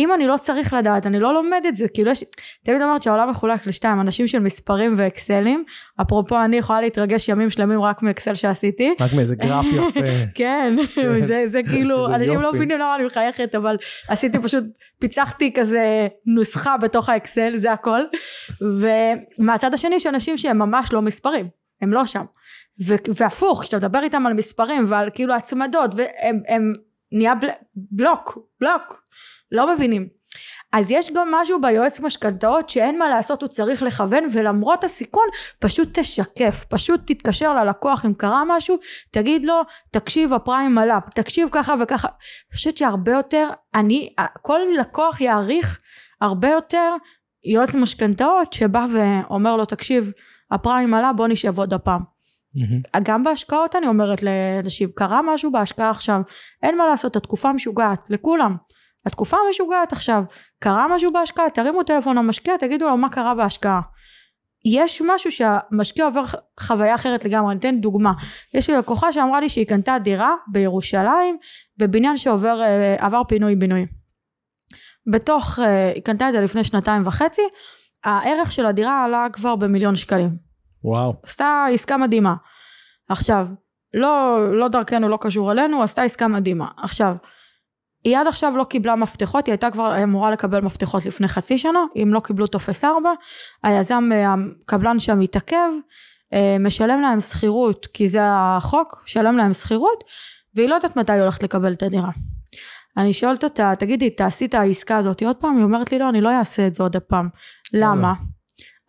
אם 0.00 0.14
אני 0.14 0.26
לא 0.26 0.36
צריך 0.36 0.74
לדעת, 0.74 1.06
אני 1.06 1.20
לא 1.20 1.34
לומד 1.34 1.62
את 1.68 1.76
זה, 1.76 1.88
כאילו 1.88 2.10
יש, 2.10 2.24
תמיד 2.64 2.82
אומרת 2.82 3.02
שהעולם 3.02 3.30
מחולק 3.30 3.66
לשתיים, 3.66 4.00
אנשים 4.00 4.26
של 4.26 4.38
מספרים 4.38 4.94
ואקסלים, 4.98 5.64
אפרופו 6.00 6.44
אני 6.44 6.56
יכולה 6.56 6.80
להתרגש 6.80 7.28
ימים 7.28 7.50
שלמים 7.50 7.80
רק 7.82 8.02
מאקסל 8.02 8.34
שעשיתי. 8.34 8.94
רק 9.00 9.12
מאיזה 9.12 9.36
גרף 9.36 9.64
יפה. 9.74 10.00
כן, 10.34 10.76
זה, 11.26 11.42
זה 11.46 11.60
כאילו, 11.62 12.06
זה 12.08 12.14
אנשים 12.14 12.40
לא 12.40 12.46
יופי. 12.46 12.56
מבינים 12.56 12.78
למה 12.78 12.96
אני 12.96 13.04
מחייכת, 13.04 13.54
אבל 13.54 13.76
עשיתי 14.08 14.38
פשוט, 14.38 14.64
פיצחתי 15.00 15.52
כזה 15.52 16.08
נוסחה 16.26 16.76
בתוך 16.76 17.08
האקסל, 17.08 17.56
זה 17.56 17.72
הכל. 17.72 18.00
ומהצד 19.38 19.74
השני 19.74 19.94
יש 19.94 20.06
אנשים 20.06 20.36
שהם 20.38 20.58
ממש 20.58 20.92
לא 20.92 21.02
מספרים, 21.02 21.48
הם 21.82 21.92
לא 21.92 22.06
שם. 22.06 22.24
ו- 22.86 22.94
והפוך, 23.20 23.62
כשאתה 23.62 23.76
מדבר 23.76 24.02
איתם 24.02 24.26
על 24.26 24.34
מספרים 24.34 24.84
ועל 24.88 25.10
כאילו 25.14 25.34
הצמדות, 25.34 25.90
והם 25.96 26.40
הם 26.48 26.72
נהיה 27.12 27.34
בל- 27.34 27.48
בלוק, 27.76 28.38
בלוק, 28.60 28.99
לא 29.52 29.74
מבינים. 29.74 30.20
אז 30.72 30.90
יש 30.90 31.12
גם 31.12 31.28
משהו 31.34 31.60
ביועץ 31.60 32.00
משכנתאות 32.00 32.68
שאין 32.68 32.98
מה 32.98 33.08
לעשות, 33.08 33.42
הוא 33.42 33.48
צריך 33.48 33.82
לכוון, 33.82 34.24
ולמרות 34.32 34.84
הסיכון, 34.84 35.26
פשוט 35.58 35.98
תשקף, 35.98 36.64
פשוט 36.68 37.00
תתקשר 37.06 37.54
ללקוח 37.54 38.06
אם 38.06 38.14
קרה 38.14 38.42
משהו, 38.46 38.76
תגיד 39.10 39.44
לו, 39.44 39.62
תקשיב 39.90 40.32
הפריים 40.32 40.78
עלה, 40.78 40.98
תקשיב 41.14 41.48
ככה 41.52 41.74
וככה. 41.80 42.08
אני 42.08 42.56
חושבת 42.56 42.76
שהרבה 42.76 43.12
יותר, 43.12 43.48
אני, 43.74 44.14
כל 44.42 44.58
לקוח 44.78 45.20
יעריך 45.20 45.80
הרבה 46.20 46.48
יותר 46.48 46.92
יועץ 47.44 47.74
משכנתאות 47.74 48.52
שבא 48.52 48.86
ואומר 48.92 49.56
לו, 49.56 49.64
תקשיב, 49.64 50.12
הפריים 50.50 50.94
עלה, 50.94 51.12
בוא 51.12 51.28
נשב 51.28 51.58
עוד 51.58 51.74
הפעם. 51.74 52.00
מהמם. 52.54 52.82
גם 53.02 53.24
בהשקעות 53.24 53.76
אני 53.76 53.86
אומרת 53.86 54.22
לאנשים, 54.22 54.88
קרה 54.94 55.20
משהו 55.22 55.52
בהשקעה 55.52 55.90
עכשיו, 55.90 56.20
אין 56.62 56.78
מה 56.78 56.86
לעשות, 56.86 57.16
התקופה 57.16 57.52
משוגעת, 57.52 58.10
לכולם. 58.10 58.56
התקופה 59.06 59.36
משוגעת 59.50 59.92
עכשיו, 59.92 60.22
קרה 60.58 60.86
משהו 60.94 61.12
בהשקעה, 61.12 61.50
תרימו 61.50 61.82
טלפון 61.82 62.18
למשקיע, 62.18 62.56
תגידו 62.56 62.88
לו 62.88 62.96
מה 62.96 63.08
קרה 63.08 63.34
בהשקעה. 63.34 63.80
יש 64.64 65.02
משהו 65.06 65.30
שהמשקיע 65.30 66.04
עובר 66.04 66.22
חוויה 66.60 66.94
אחרת 66.94 67.24
לגמרי, 67.24 67.50
אני 67.52 67.58
אתן 67.58 67.80
דוגמה. 67.80 68.12
יש 68.54 68.70
לי 68.70 68.76
לקוחה 68.76 69.12
שאמרה 69.12 69.40
לי 69.40 69.48
שהיא 69.48 69.66
קנתה 69.66 69.98
דירה 69.98 70.34
בירושלים, 70.52 71.36
בבניין 71.78 72.16
שעובר 72.16 72.60
אה, 72.62 72.96
עבר 72.98 73.22
פינוי 73.28 73.56
בינוי. 73.56 73.86
בתוך, 75.12 75.58
אה, 75.58 75.92
היא 75.94 76.02
קנתה 76.02 76.28
את 76.28 76.32
זה 76.32 76.40
לפני 76.40 76.64
שנתיים 76.64 77.06
וחצי, 77.06 77.42
הערך 78.04 78.52
של 78.52 78.66
הדירה 78.66 79.04
עלה 79.04 79.26
כבר 79.32 79.56
במיליון 79.56 79.96
שקלים. 79.96 80.36
וואו. 80.84 81.14
עשתה 81.22 81.66
עסקה 81.72 81.96
מדהימה. 81.96 82.34
עכשיו, 83.08 83.46
לא, 83.94 84.38
לא 84.58 84.68
דרכנו, 84.68 85.08
לא 85.08 85.18
קשור 85.20 85.52
אלינו, 85.52 85.82
עשתה 85.82 86.02
עסקה 86.02 86.28
מדהימה. 86.28 86.68
עכשיו, 86.76 87.16
היא 88.04 88.18
עד 88.18 88.26
עכשיו 88.26 88.56
לא 88.56 88.64
קיבלה 88.64 88.96
מפתחות, 88.96 89.46
היא 89.46 89.52
הייתה 89.52 89.70
כבר 89.70 90.02
אמורה 90.02 90.30
לקבל 90.30 90.60
מפתחות 90.60 91.06
לפני 91.06 91.28
חצי 91.28 91.58
שנה, 91.58 91.80
אם 92.02 92.14
לא 92.14 92.20
קיבלו 92.20 92.46
טופס 92.46 92.84
4, 92.84 93.10
היזם, 93.62 94.08
אה, 94.12 94.34
הקבלן 94.64 95.00
שם 95.00 95.20
התעכב, 95.20 95.70
אה, 96.34 96.56
משלם 96.60 97.00
להם 97.00 97.20
שכירות, 97.20 97.86
כי 97.86 98.08
זה 98.08 98.20
החוק, 98.24 99.02
שלם 99.06 99.36
להם 99.36 99.52
שכירות, 99.52 100.04
והיא 100.54 100.68
לא 100.68 100.74
יודעת 100.74 100.96
מתי 100.96 101.12
היא 101.12 101.20
הולכת 101.20 101.42
לקבל 101.42 101.72
את 101.72 101.82
הדירה. 101.82 102.10
אני 102.96 103.12
שואלת 103.12 103.44
אותה, 103.44 103.72
תגידי, 103.78 104.10
תעשי 104.10 104.46
את 104.46 104.54
העסקה 104.54 104.96
הזאת 104.96 105.22
עוד 105.22 105.36
פעם? 105.36 105.56
היא 105.56 105.64
אומרת 105.64 105.92
לי, 105.92 105.98
לא, 105.98 106.08
אני 106.08 106.20
לא 106.20 106.38
אעשה 106.38 106.66
את 106.66 106.74
זה 106.74 106.82
עוד 106.82 106.96
הפעם. 106.96 107.28
למה? 107.72 108.12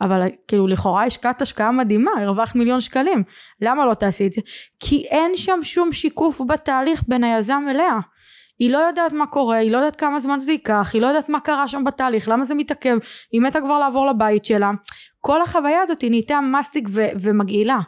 אבל 0.02 0.28
כאילו 0.48 0.68
לכאורה 0.68 1.06
השקעת 1.06 1.42
השקעה 1.42 1.72
מדהימה, 1.72 2.12
הרווחת 2.18 2.56
מיליון 2.56 2.82
שקלים. 2.82 3.24
למה 3.62 3.86
לא 3.86 3.94
תעשי 3.94 4.28
את 4.28 4.34
זה? 4.34 4.42
כי 4.80 5.04
אין 5.10 5.32
שם 5.36 5.60
שום 5.64 5.92
שיקוף 5.92 6.42
בתהליך 6.48 7.04
בין 7.08 7.24
היזם 7.24 7.64
אליה. 7.70 7.94
היא 8.62 8.72
לא 8.72 8.78
יודעת 8.78 9.14
מה 9.14 9.28
קורה, 9.28 9.58
היא 9.58 9.72
לא 9.72 9.78
יודעת 9.78 9.96
כמה 9.96 10.20
זמן 10.20 10.40
זה 10.40 10.52
ייקח, 10.52 10.92
היא 10.94 11.02
לא 11.02 11.08
יודעת 11.08 11.30
מה 11.30 11.40
קרה 11.40 11.68
שם 11.68 11.84
בתהליך, 11.84 12.30
למה 12.30 12.44
זה 12.44 12.56
מתעכב, 12.56 12.98
היא 13.32 13.42
מתה 13.42 13.62
כבר 13.62 13.80
לעבור 13.80 14.08
לבית 14.08 14.46
שלה. 14.46 14.72
כל 15.20 15.42
החוויה 15.42 15.82
הזאת 15.82 16.02
היא 16.02 16.10
נהייתה 16.10 16.40
מסטיק 16.42 16.88
ו- 16.92 17.10
ומגעילה. 17.22 17.80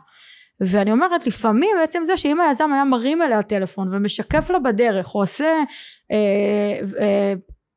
ואני 0.59 0.91
אומרת 0.91 1.28
לפעמים 1.28 1.76
בעצם 1.80 2.03
זה 2.05 2.17
שאם 2.17 2.41
היזם 2.41 2.74
היה 2.74 2.84
מרים 2.84 3.21
אליה 3.21 3.43
טלפון 3.43 3.93
ומשקף 3.93 4.49
לה 4.49 4.59
בדרך 4.59 5.15
או 5.15 5.19
עושה 5.19 5.63
אה, 6.11 6.80
אה, 7.01 7.34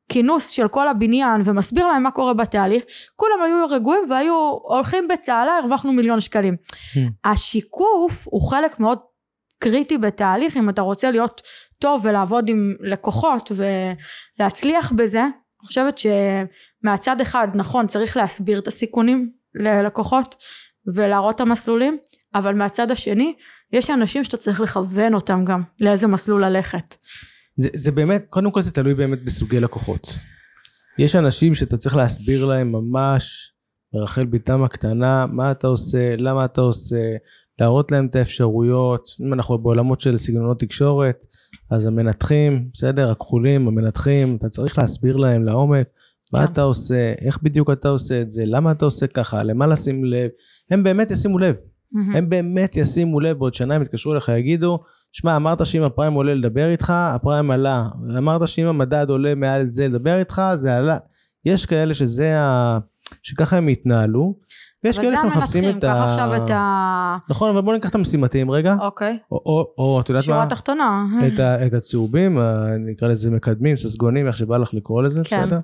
כינוס 0.09 0.49
של 0.49 0.67
כל 0.67 0.87
הבניין 0.87 1.41
ומסביר 1.45 1.87
להם 1.87 2.03
מה 2.03 2.11
קורה 2.11 2.33
בתהליך 2.33 2.83
כולם 3.15 3.43
היו 3.43 3.65
רגועים 3.69 4.03
והיו 4.09 4.57
הולכים 4.61 5.07
בצהלה 5.07 5.57
הרווחנו 5.57 5.93
מיליון 5.93 6.19
שקלים. 6.19 6.55
השיקוף 7.25 8.27
הוא 8.29 8.49
חלק 8.49 8.79
מאוד 8.79 8.99
קריטי 9.59 9.97
בתהליך 9.97 10.57
אם 10.57 10.69
אתה 10.69 10.81
רוצה 10.81 11.11
להיות 11.11 11.41
טוב 11.79 12.05
ולעבוד 12.05 12.49
עם 12.49 12.75
לקוחות 12.79 13.51
ולהצליח 13.55 14.91
בזה 14.91 15.21
אני 15.21 15.67
חושבת 15.67 15.97
שמהצד 15.97 17.21
אחד 17.21 17.47
נכון 17.55 17.87
צריך 17.87 18.17
להסביר 18.17 18.59
את 18.59 18.67
הסיכונים 18.67 19.31
ללקוחות 19.55 20.35
ולהראות 20.95 21.35
את 21.35 21.41
המסלולים 21.41 21.97
אבל 22.35 22.55
מהצד 22.55 22.91
השני 22.91 23.33
יש 23.73 23.89
אנשים 23.89 24.23
שאתה 24.23 24.37
צריך 24.37 24.59
לכוון 24.59 25.13
אותם 25.13 25.45
גם 25.45 25.61
לאיזה 25.79 26.07
מסלול 26.07 26.45
ללכת. 26.45 26.95
זה, 27.55 27.69
זה 27.75 27.91
באמת, 27.91 28.25
קודם 28.29 28.51
כל 28.51 28.61
זה 28.61 28.71
תלוי 28.71 28.93
באמת 28.93 29.25
בסוגי 29.25 29.59
לקוחות. 29.59 30.07
יש 30.99 31.15
אנשים 31.15 31.55
שאתה 31.55 31.77
צריך 31.77 31.95
להסביר 31.95 32.45
להם 32.45 32.71
ממש 32.71 33.53
ברחל 33.93 34.25
ביתם 34.25 34.63
הקטנה 34.63 35.25
מה 35.25 35.51
אתה 35.51 35.67
עושה, 35.67 36.15
למה 36.17 36.45
אתה 36.45 36.61
עושה, 36.61 37.01
להראות 37.59 37.91
להם 37.91 38.05
את 38.05 38.15
האפשרויות. 38.15 39.07
אם 39.21 39.33
אנחנו 39.33 39.57
בעולמות 39.57 40.01
של 40.01 40.17
סגנונות 40.17 40.59
תקשורת, 40.59 41.25
אז 41.71 41.85
המנתחים, 41.85 42.67
בסדר, 42.73 43.11
הכחולים, 43.11 43.67
המנתחים, 43.67 44.35
אתה 44.35 44.49
צריך 44.49 44.77
להסביר 44.77 45.17
להם 45.17 45.43
לעומק 45.43 45.87
מה 46.33 46.39
כן. 46.39 46.53
אתה 46.53 46.61
עושה, 46.61 47.13
איך 47.21 47.39
בדיוק 47.43 47.69
אתה 47.69 47.89
עושה 47.89 48.21
את 48.21 48.31
זה, 48.31 48.43
למה 48.45 48.71
אתה 48.71 48.85
עושה 48.85 49.07
ככה, 49.07 49.43
למה 49.43 49.67
לשים 49.67 50.05
לב. 50.05 50.29
הם 50.71 50.83
באמת 50.83 51.11
ישימו 51.11 51.39
לב. 51.39 51.55
הם 52.15 52.29
באמת 52.29 52.75
ישימו 52.75 53.19
לב 53.19 53.37
בעוד 53.37 53.53
שנה 53.53 53.75
הם 53.75 53.81
יתקשרו 53.81 54.13
אליך 54.13 54.29
יגידו 54.29 54.79
שמע 55.11 55.35
אמרת 55.35 55.65
שאם 55.65 55.83
הפריים 55.83 56.13
עולה 56.13 56.33
לדבר 56.33 56.71
איתך 56.71 56.93
הפריים 56.95 57.51
עלה 57.51 57.89
אמרת 58.17 58.47
שאם 58.47 58.65
המדד 58.65 59.05
עולה 59.09 59.35
מעל 59.35 59.67
זה 59.67 59.87
לדבר 59.87 60.19
איתך 60.19 60.41
זה 60.55 60.77
עלה 60.77 60.97
יש 61.45 61.65
כאלה 61.65 61.93
שזה 61.93 62.39
ה... 62.39 62.79
שככה 63.23 63.57
הם 63.57 63.69
יתנהלו 63.69 64.35
ויש 64.83 64.99
אבל 64.99 65.07
כאלה 65.07 65.17
זה 65.17 65.21
שמחפשים 65.21 65.69
את 65.69 65.81
קח 65.81 65.87
ה... 65.87 66.09
עכשיו 66.09 66.35
את 66.35 66.49
ה... 66.49 67.17
נכון 67.29 67.49
אבל 67.49 67.61
בוא 67.61 67.73
ניקח 67.73 67.89
את 67.89 67.95
המשימתיים 67.95 68.51
רגע 68.51 68.75
אוקיי, 68.79 69.17
או, 69.31 69.99
את 70.01 70.09
יודעת 70.09 70.23
שורה 70.23 70.39
מה 70.39 70.49
תחתונה. 70.49 71.03
את, 71.67 71.73
הצהובים 71.73 72.39
נקרא 72.79 73.07
לזה 73.07 73.31
מקדמים 73.31 73.77
ססגונים 73.77 74.27
איך 74.27 74.35
שבא 74.35 74.57
לך 74.57 74.73
לקרוא 74.73 75.03
לזה 75.03 75.21
כן. 75.23 75.43
בסדר 75.43 75.59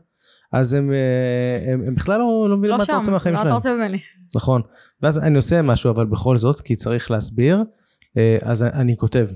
אז 0.53 0.73
הם, 0.73 0.91
אה, 0.91 1.73
הם, 1.73 1.83
הם 1.87 1.95
בכלל 1.95 2.19
לא, 2.19 2.47
לא 2.49 2.57
מבינים 2.57 2.71
לא 2.71 2.77
מה 2.77 2.83
אתה 2.83 2.91
שם, 2.91 2.97
רוצה 2.97 3.11
מהחיים 3.11 3.35
מה 3.35 3.41
שלהם 3.41 3.47
אתה 3.47 3.55
רוצה 3.55 3.73
ממני? 3.73 3.97
נכון. 4.35 4.61
ואז 5.01 5.23
אני 5.23 5.35
עושה 5.35 5.61
משהו 5.61 5.91
אבל 5.91 6.05
בכל 6.05 6.37
זאת 6.37 6.61
כי 6.61 6.75
צריך 6.75 7.11
להסביר 7.11 7.63
אה, 8.17 8.37
אז 8.41 8.63
אני 8.63 8.97
כותב. 8.97 9.27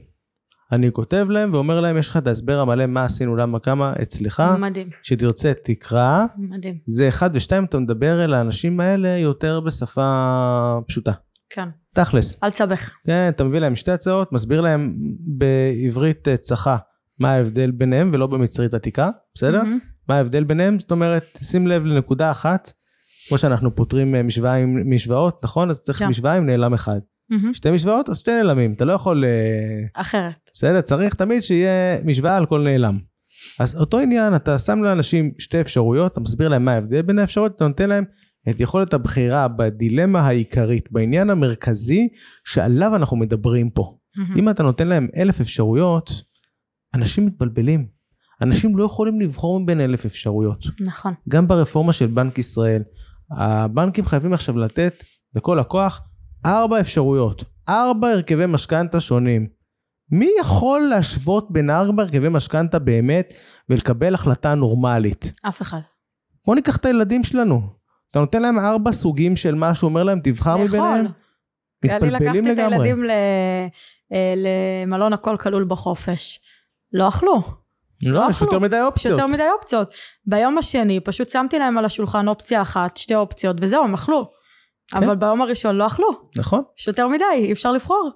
אני 0.71 0.91
כותב 0.91 1.27
להם 1.29 1.53
ואומר 1.53 1.81
להם 1.81 1.97
יש 1.97 2.09
לך 2.09 2.17
את 2.17 2.27
ההסבר 2.27 2.59
המלא 2.59 2.85
מה 2.85 3.03
עשינו 3.03 3.35
למה 3.35 3.59
כמה 3.59 3.93
אצלך? 4.01 4.43
מדהים, 4.59 4.89
שתרצה 5.03 5.51
תקרא. 5.63 6.25
מדהים, 6.37 6.77
זה 6.87 7.07
אחד 7.07 7.29
ושתיים 7.33 7.63
אתה 7.63 7.79
מדבר 7.79 8.25
אל 8.25 8.33
האנשים 8.33 8.79
האלה 8.79 9.09
יותר 9.09 9.59
בשפה 9.59 10.79
פשוטה. 10.87 11.11
כן, 11.49 11.69
תכלס. 11.93 12.43
אל 12.43 12.51
תסבך. 12.51 12.89
כן 13.05 13.29
אתה 13.29 13.43
מביא 13.43 13.59
להם 13.59 13.75
שתי 13.75 13.91
הצעות 13.91 14.31
מסביר 14.31 14.61
להם 14.61 14.95
בעברית 15.19 16.27
אה, 16.27 16.37
צחה 16.37 16.77
מה 17.19 17.31
ההבדל 17.31 17.71
ביניהם 17.71 18.09
ולא 18.13 18.27
במצרית 18.27 18.73
עתיקה 18.73 19.09
בסדר? 19.35 19.63
מהמם. 19.63 19.79
מה 20.09 20.15
ההבדל 20.15 20.43
ביניהם? 20.43 20.79
זאת 20.79 20.91
אומרת 20.91 21.39
שים 21.43 21.67
לב 21.67 21.85
לנקודה 21.85 22.31
אחת 22.31 22.71
כמו 23.27 23.37
שאנחנו 23.37 23.75
פותרים 23.75 24.15
אה, 24.15 24.23
משוואה 24.23 24.53
עם 24.53 24.93
משוואות 24.93 25.39
נכון? 25.43 25.69
אז 25.69 25.81
צריך 25.81 25.99
כן. 25.99 26.07
משוואה 26.07 26.33
עם 26.33 26.45
נעלם 26.45 26.73
אחד 26.73 26.99
מהמם. 27.29 27.53
שתי 27.53 27.71
משוואות 27.71 28.09
אז 28.09 28.17
שתי 28.17 28.31
נעלמים 28.31 28.73
אתה 28.73 28.85
לא 28.85 28.93
יכול 28.93 29.25
אה, 29.25 30.01
אחרת. 30.01 30.49
בסדר 30.53 30.81
צריך 30.81 31.13
תמיד 31.13 31.41
שיהיה 31.41 32.01
משוואה 32.05 32.37
על 32.37 32.45
כל 32.45 32.61
נעלם. 32.61 32.99
אז 33.59 33.75
אותו 33.75 33.99
עניין 33.99 34.35
אתה 34.35 34.59
שם 34.59 34.83
לאנשים 34.83 35.31
שתי 35.39 35.61
אפשרויות 35.61 36.11
אתה 36.11 36.19
מסביר 36.19 36.49
להם 36.49 36.65
מה 36.65 36.71
ההבדל 36.73 37.01
בין 37.01 37.19
האפשרויות 37.19 37.55
אתה 37.55 37.67
נותן 37.67 37.89
להם 37.89 38.03
את 38.49 38.59
יכולת 38.59 38.93
הבחירה 38.93 39.47
בדילמה 39.47 40.19
העיקרית 40.19 40.91
בעניין 40.91 41.29
המרכזי 41.29 42.07
שעליו 42.45 42.95
אנחנו 42.95 43.17
מדברים 43.17 43.69
פה. 43.69 43.97
מהמם. 44.17 44.37
אם 44.37 44.49
אתה 44.49 44.63
נותן 44.63 44.87
להם 44.87 45.07
אלף 45.17 45.41
אפשרויות 45.41 46.11
אנשים 46.93 47.25
מתבלבלים. 47.25 47.87
אנשים 48.41 48.77
לא 48.77 48.83
יכולים 48.83 49.21
לבחור 49.21 49.59
מבין 49.59 49.81
אלף 49.81 50.05
אפשרויות. 50.05 50.65
נכון. 50.79 51.13
גם 51.29 51.47
ברפורמה 51.47 51.93
של 51.93 52.07
בנק 52.07 52.37
ישראל, 52.37 52.83
הבנקים 53.37 54.05
חייבים 54.05 54.33
עכשיו 54.33 54.57
לתת 54.57 55.03
לכל 55.35 55.57
לקוח 55.61 56.01
ארבע 56.47 56.79
אפשרויות, 56.79 57.43
ארבע 57.69 58.07
הרכבי 58.09 58.45
משכנתה 58.45 58.99
שונים. 58.99 59.47
מי 60.11 60.29
יכול 60.39 60.81
להשוות 60.81 61.51
בין 61.51 61.69
ארבע 61.69 62.03
הרכבי 62.03 62.29
משכנתה 62.29 62.79
באמת 62.79 63.33
ולקבל 63.69 64.13
החלטה 64.13 64.55
נורמלית? 64.55 65.33
אף 65.47 65.61
אחד. 65.61 65.79
בוא 66.47 66.55
ניקח 66.55 66.75
את 66.75 66.85
הילדים 66.85 67.23
שלנו. 67.23 67.61
אתה 68.11 68.19
נותן 68.19 68.41
להם 68.41 68.59
ארבע 68.59 68.91
סוגים 68.91 69.35
של 69.35 69.55
משהו, 69.55 69.87
אומר 69.87 70.03
להם 70.03 70.19
תבחר 70.23 70.57
מביניהם, 70.57 71.05
אני 71.05 71.09
לקחתי 71.83 72.05
מתפלפלים 72.07 72.47
את 72.47 72.51
לגמרי. 72.51 72.75
הילדים 72.75 73.03
ל- 73.03 73.11
אה, 74.13 74.33
למלון 74.85 75.13
הכל 75.13 75.37
כלול 75.37 75.65
בחופש. 75.67 76.39
לא 76.93 77.07
אכלו. 77.07 77.41
לא, 78.05 78.25
יש 78.29 78.35
אכלו. 78.35 78.47
יותר 78.47 78.59
מדי 78.59 78.75
יש 78.75 78.81
אופציות. 78.85 79.19
יותר 79.19 79.33
מדי 79.33 79.47
אופציות. 79.59 79.93
ביום 80.25 80.57
השני 80.57 80.99
פשוט 80.99 81.29
שמתי 81.29 81.59
להם 81.59 81.77
על 81.77 81.85
השולחן 81.85 82.27
אופציה 82.27 82.61
אחת, 82.61 82.97
שתי 82.97 83.15
אופציות, 83.15 83.57
וזהו, 83.61 83.83
הם 83.83 83.93
אכלו. 83.93 84.36
כן. 84.91 85.03
אבל 85.03 85.15
ביום 85.15 85.41
הראשון 85.41 85.75
לא 85.75 85.87
אכלו, 85.87 86.07
נכון? 86.35 86.61
יש 86.79 86.87
יותר 86.87 87.07
מדי, 87.07 87.25
אי 87.33 87.51
אפשר 87.51 87.71
לבחור. 87.71 88.11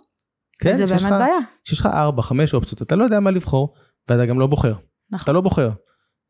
כן, 0.60 0.78
זה 0.78 0.86
באמת 0.86 1.20
בעיה. 1.20 1.38
כשיש 1.64 1.80
לך 1.80 1.86
ארבע, 1.86 2.22
חמש 2.22 2.54
אופציות, 2.54 2.82
אתה 2.82 2.96
לא 2.96 3.04
יודע 3.04 3.20
מה 3.20 3.32
לבחור, 3.32 3.74
ואתה 4.10 4.26
גם 4.26 4.40
לא 4.40 4.48
בוחר. 4.48 4.74
נכון. 5.12 5.24
אתה 5.24 5.32
לא 5.32 5.42
בוחר. 5.42 5.70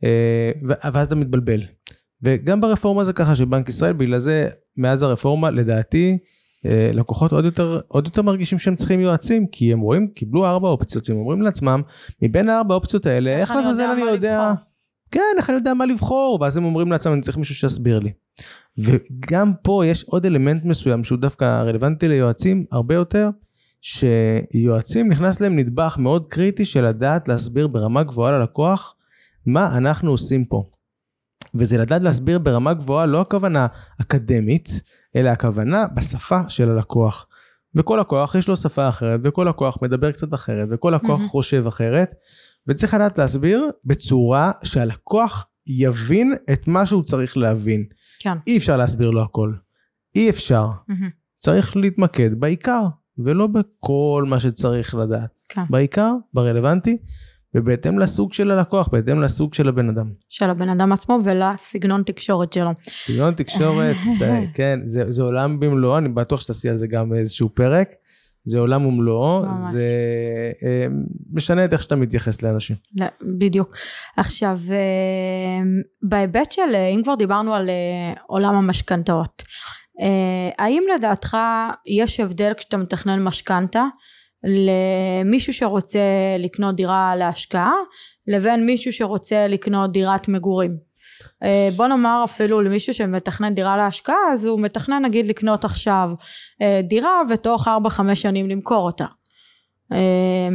אה, 0.03 0.51
ואז 0.63 1.07
אתה 1.07 1.15
מתבלבל. 1.15 1.61
וגם 2.21 2.61
ברפורמה 2.61 3.03
זה 3.03 3.13
ככה 3.13 3.35
שבנק 3.35 3.69
ישראל, 3.69 3.93
בגלל 3.93 4.19
זה, 4.19 4.49
מאז 4.77 5.03
הרפורמה, 5.03 5.49
לדעתי, 5.49 6.17
אה, 6.65 6.91
לקוחות 6.93 7.31
עוד 7.31 7.45
יותר, 7.45 7.79
עוד 7.87 8.05
יותר 8.05 8.21
מרגישים 8.21 8.59
שהם 8.59 8.75
צריכים 8.75 8.99
יועצים, 8.99 9.47
כי 9.47 9.73
הם 9.73 9.79
רואים, 9.79 10.07
קיבלו 10.07 10.45
ארבע 10.45 10.67
אופציות, 10.67 11.09
והם 11.09 11.19
אומרים 11.19 11.41
לעצמם, 11.41 11.81
מבין 12.21 12.49
הארבע 12.49 12.73
האופציות 12.73 13.05
האלה, 13.05 13.37
איך 13.37 13.51
אני 13.51 13.59
יודע 13.59 13.69
לעזאזל 13.69 13.91
אני 13.91 14.01
יודע... 14.01 14.53
לבחור?" 15.15 15.33
כן, 15.33 15.37
איך 15.37 15.49
אני 15.49 15.57
יודע 15.57 15.73
מה 15.73 15.85
לבחור? 15.85 16.37
ואז 16.41 16.57
הם 16.57 16.65
אומרים 16.65 16.91
לעצמם, 16.91 17.13
אני 17.13 17.21
צריך 17.21 17.37
מישהו 17.37 17.55
שיסביר 17.55 17.99
לי. 17.99 18.11
וגם 18.77 19.53
פה 19.61 19.85
יש 19.85 20.03
עוד 20.03 20.25
אלמנט 20.25 20.65
מסוים 20.65 21.03
שהוא 21.03 21.19
דווקא 21.19 21.61
רלוונטי 21.63 22.07
ליועצים 22.07 22.65
הרבה 22.71 22.95
יותר, 22.95 23.29
שיועצים 23.81 25.11
נכנס 25.11 25.41
להם 25.41 25.55
נדבך 25.59 25.95
מאוד 25.99 26.27
קריטי 26.27 26.65
של 26.65 26.85
לדעת 26.85 27.27
להסביר 27.27 27.67
ברמה 27.67 28.03
גבוהה 28.03 28.39
ללקוח 28.39 28.95
מה 29.45 29.77
אנחנו 29.77 30.11
עושים 30.11 30.45
פה. 30.45 30.63
וזה 31.55 31.77
לדעת 31.77 32.01
להסביר 32.01 32.39
ברמה 32.39 32.73
גבוהה 32.73 33.05
לא 33.05 33.21
הכוונה 33.21 33.67
אקדמית, 34.01 34.81
אלא 35.15 35.29
הכוונה 35.29 35.87
בשפה 35.87 36.39
של 36.47 36.69
הלקוח. 36.69 37.27
וכל 37.75 37.97
לקוח 38.01 38.35
יש 38.35 38.47
לו 38.47 38.57
שפה 38.57 38.89
אחרת, 38.89 39.19
וכל 39.23 39.45
לקוח 39.49 39.77
מדבר 39.81 40.11
קצת 40.11 40.33
אחרת, 40.33 40.67
וכל 40.71 40.93
לקוח 40.95 41.09
מהמם. 41.09 41.27
חושב 41.27 41.67
אחרת, 41.67 42.13
וצריך 42.67 42.93
לדעת 42.93 43.17
להסביר 43.17 43.69
בצורה 43.85 44.51
שהלקוח 44.63 45.47
יבין 45.67 46.33
את 46.53 46.67
מה 46.67 46.85
שהוא 46.85 47.03
צריך 47.03 47.37
להבין. 47.37 47.85
כן. 48.19 48.37
אי 48.47 48.57
אפשר 48.57 48.77
להסביר 48.77 49.11
לו 49.11 49.21
הכל. 49.21 49.53
אי 50.15 50.29
אפשר. 50.29 50.67
מהמם. 50.87 51.09
צריך 51.37 51.77
להתמקד 51.77 52.39
בעיקר, 52.39 52.83
ולא 53.17 53.47
בכל 53.47 54.23
מה 54.27 54.39
שצריך 54.39 54.95
לדעת. 54.95 55.29
כן. 55.49 55.61
בעיקר, 55.69 56.11
ברלוונטי, 56.33 56.97
ובהתאם 57.55 57.99
לסוג 57.99 58.33
של 58.33 58.51
הלקוח, 58.51 58.87
בהתאם 58.87 59.21
לסוג 59.21 59.53
של 59.53 59.67
הבן 59.67 59.89
אדם. 59.89 60.11
של 60.29 60.49
הבן 60.49 60.69
אדם 60.69 60.91
עצמו 60.91 61.19
ולסגנון 61.23 62.03
תקשורת 62.03 62.53
שלו. 62.53 62.69
סגנון 63.03 63.33
תקשורת, 63.33 63.95
זה- 64.17 64.39
כן, 64.55 64.79
זה, 64.85 65.11
זה 65.11 65.23
עולם 65.23 65.59
במלואו, 65.59 65.97
אני 65.97 66.09
בטוח 66.09 66.41
שתעשי 66.41 66.69
על 66.69 66.75
זה 66.75 66.87
גם 66.87 67.13
איזשהו 67.13 67.49
פרק. 67.49 67.89
זה 68.43 68.59
עולם 68.59 68.85
ומלואו, 68.85 69.45
ממש. 69.45 69.57
זה 69.71 69.91
אה, 70.63 70.87
משנה 71.33 71.65
את 71.65 71.73
איך 71.73 71.81
שאתה 71.81 71.95
מתייחס 71.95 72.41
לאנשים. 72.41 72.75
לא, 72.95 73.05
בדיוק. 73.37 73.75
עכשיו, 74.17 74.59
אה, 74.69 75.63
בהיבט 76.03 76.51
של, 76.51 76.75
אה, 76.75 76.87
אם 76.87 77.03
כבר 77.03 77.15
דיברנו 77.15 77.53
על 77.53 77.69
אה, 77.69 78.13
עולם 78.27 78.55
המשכנתאות, 78.55 79.43
אה, 80.01 80.65
האם 80.65 80.83
לדעתך 80.95 81.37
יש 81.87 82.19
הבדל 82.19 82.53
כשאתה 82.57 82.77
מתכנן 82.77 83.23
משכנתה 83.23 83.83
למישהו 84.43 85.53
שרוצה 85.53 85.99
לקנות 86.39 86.75
דירה 86.75 87.15
להשקעה 87.15 87.73
לבין 88.27 88.65
מישהו 88.65 88.93
שרוצה 88.93 89.47
לקנות 89.47 89.91
דירת 89.91 90.27
מגורים? 90.27 90.90
אה, 91.43 91.69
בוא 91.75 91.87
נאמר 91.87 92.21
אפילו 92.25 92.61
למישהו 92.61 92.93
שמתכנן 92.93 93.55
דירה 93.55 93.77
להשקעה 93.77 94.33
אז 94.33 94.45
הוא 94.45 94.59
מתכנן 94.59 95.05
נגיד 95.05 95.25
לקנות 95.25 95.65
עכשיו 95.65 96.11
אה, 96.61 96.81
דירה 96.83 97.21
ותוך 97.29 97.67
4-5 97.67 97.69
שנים 98.15 98.49
למכור 98.49 98.85
אותה. 98.85 99.05
אה, 99.91 100.49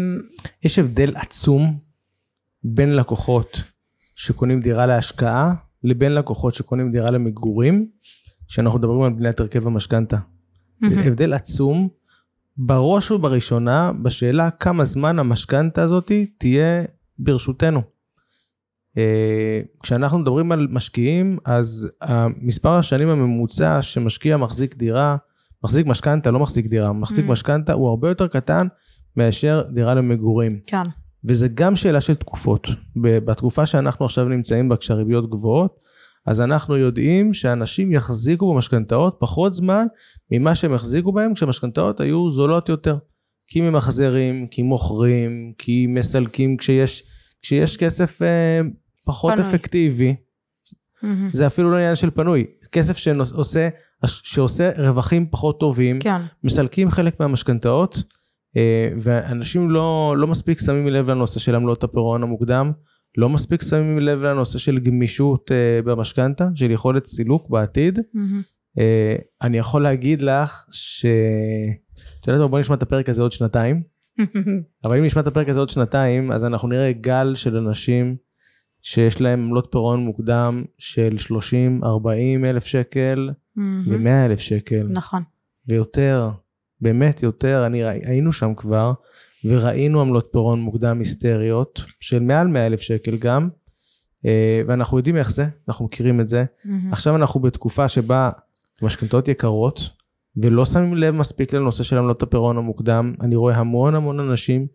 יש 0.65 0.79
הבדל 0.79 1.17
עצום 1.17 1.79
בין 2.65 2.97
לקוחות 2.97 3.63
שקונים 4.17 4.61
דירה 4.61 4.87
להשקעה 4.87 5.55
לבין 5.85 6.15
לקוחות 6.15 6.55
שקונים 6.55 6.91
דירה 6.91 7.11
למגורים, 7.11 7.89
שאנחנו 8.49 8.79
מדברים 8.79 9.03
על 9.03 9.13
בניית 9.13 9.41
הרכב 9.41 9.67
המשכנתה. 9.67 10.17
הבדל 10.83 11.33
עצום 11.33 11.89
בראש 12.57 13.11
ובראשונה 13.11 13.93
בשאלה 14.03 14.51
כמה 14.51 14.85
זמן 14.85 15.19
המשכנתה 15.19 15.83
הזאת 15.83 16.13
תהיה 16.39 16.85
ברשותנו. 17.19 17.96
אה, 18.99 19.61
כשאנחנו 19.83 20.19
מדברים 20.19 20.53
על 20.53 20.67
משקיעים 20.71 21.39
אז 21.45 21.89
מספר 22.41 22.71
השנים 22.71 23.09
הממוצע 23.09 23.83
שמשקיע 23.83 24.37
מחזיק 24.37 24.77
דירה, 24.77 25.17
מחזיק 25.65 25.87
משכנתה 25.87 26.31
לא 26.31 26.39
מחזיק 26.39 26.67
דירה, 26.67 26.93
מחזיק 26.93 27.27
Mm. 27.27 27.29
משכנתה 27.29 27.73
הוא 27.73 27.89
הרבה 27.89 28.09
יותר 28.09 28.27
קטן 28.27 28.67
מאשר 29.17 29.63
דירה 29.75 29.95
למגורים. 29.95 30.53
כן. 30.67 30.83
וזה 31.25 31.49
גם 31.55 31.77
שאלה 31.77 32.01
של 32.01 32.15
תקופות. 32.15 32.69
בתקופה 32.97 33.67
שאנחנו 33.67 34.05
עכשיו 34.05 34.25
נמצאים 34.25 34.69
בה 34.69 34.77
כשהריביות 34.77 35.31
גבוהות, 35.31 35.79
אז 36.27 36.41
אנחנו 36.41 36.77
יודעים 36.77 37.35
שאנשים 37.35 37.93
יחזיקו 37.93 38.55
במשכנתאות 38.55 39.17
פחות 39.21 39.55
זמן 39.55 39.87
ממה 40.31 40.55
שהם 40.55 40.75
החזיקו 40.75 41.13
בהם 41.13 41.35
כשהמשכנתאות 41.35 42.01
היו 42.01 42.31
זולות 42.31 42.69
יותר. 42.69 42.99
כי 43.47 43.61
ממחזרים, 43.61 44.47
כי 44.51 44.63
מוכרים, 44.63 45.53
כי 45.59 45.87
מסלקים 45.87 46.57
כשיש, 46.57 47.05
כשיש 47.43 47.77
כסף 47.77 48.23
אה, 48.23 48.61
פחות 49.07 49.35
פנוי. 49.35 49.49
אפקטיבי. 49.49 50.17
מהמם. 51.03 51.29
זה 51.33 51.47
אפילו 51.47 51.71
לא 51.71 51.77
עניין 51.77 51.95
של 51.95 52.11
פנוי. 52.11 52.45
כסף 52.73 52.97
שעושה, 52.97 53.69
שעושה 54.07 54.71
רווחים 54.77 55.27
פחות 55.31 55.61
טובים. 55.61 55.99
כן. 55.99 56.21
מסלקים 56.45 56.91
חלק 56.91 57.21
מהמשכנתאות 57.21 58.03
אה, 58.57 58.89
ואנשים 59.01 59.71
לא, 59.71 60.15
לא 60.19 60.27
מספיק 60.27 60.61
שמים 60.61 60.87
לב 60.87 61.11
לנושא 61.11 61.41
של 61.41 61.55
עמלות 61.55 61.85
הפירעון 61.85 62.23
המוקדם, 62.23 62.73
לא 63.17 63.29
מספיק 63.29 63.63
שמים 63.63 63.99
לב 63.99 64.23
לנושא 64.23 64.59
של 64.59 64.79
גמישות 64.79 65.53
אה, 65.53 65.83
במשכנתה, 65.85 66.49
של 66.55 66.71
יכולת 66.71 67.07
סילוק 67.07 67.51
בעתיד. 67.51 67.99
אה, 68.79 69.17
אני 69.43 69.59
יכול 69.59 69.83
להגיד 69.83 70.23
לך 70.23 70.65
ש... 70.73 71.07
את 72.21 72.27
יודעת 72.27 72.41
מה, 72.41 72.49
בוא 72.49 72.59
נשמע 72.59 72.75
את 72.75 72.83
הפרק 72.83 73.09
הזה 73.09 73.23
עוד 73.23 73.33
שנתיים, 73.33 73.83
אבל 74.85 74.99
אם 74.99 75.05
נשמע 75.05 75.23
את 75.23 75.27
הפרק 75.27 75.49
הזה 75.49 75.61
עוד 75.61 75.69
שנתיים, 75.69 76.33
אז 76.33 76.45
אנחנו 76.45 76.69
נראה 76.69 76.93
גל 76.93 77.35
של 77.35 77.57
אנשים 77.57 78.17
שיש 78.87 79.21
להם 79.21 79.41
עמלות 79.41 79.69
פירעון 79.71 80.05
מוקדם 80.05 80.65
של 80.79 81.19
30, 81.19 81.85
40 81.85 82.45
אלף 82.45 82.65
שקל 82.67 83.31
מהמם. 83.57 83.83
ו-100 83.87 84.27
אלף 84.27 84.41
שקל. 84.41 84.87
נכון. 84.91 85.23
ויותר, 85.69 86.31
באמת 86.81 87.23
יותר, 87.23 87.67
אני, 87.67 87.85
היינו 87.85 88.33
שם 88.33 88.55
כבר, 88.55 88.93
וראינו 89.45 90.01
עמלות 90.01 90.29
פירעון 90.33 90.61
מוקדם 90.61 90.99
היסטריות, 90.99 91.83
של 92.01 92.23
מעל 92.23 92.47
100 92.47 92.67
אלף 92.67 92.81
שקל 92.81 93.17
גם, 93.17 93.49
אה, 94.27 94.63
ואנחנו 94.67 94.99
יודעים 94.99 95.17
איך 95.17 95.31
זה, 95.31 95.47
אנחנו 95.69 95.85
מכירים 95.85 96.21
את 96.21 96.29
זה. 96.29 96.45
מהמם. 96.65 96.93
עכשיו 96.93 97.17
אנחנו 97.17 97.41
בתקופה 97.41 97.89
שבה 97.89 98.31
משכנתאות 98.83 99.29
יקרות, 99.29 99.81
ולא 100.37 100.65
שמים 100.65 100.95
לב 100.95 101.15
מספיק 101.15 101.53
לנושא 101.53 101.83
של 101.83 101.99
עמלות 101.99 102.23
הפירעון 102.23 102.59
המוקדם, 102.59 103.15
אני 103.21 103.37
רואה 103.37 103.57
המון 103.57 103.95
המון 103.95 104.21
אנשים 104.21 104.67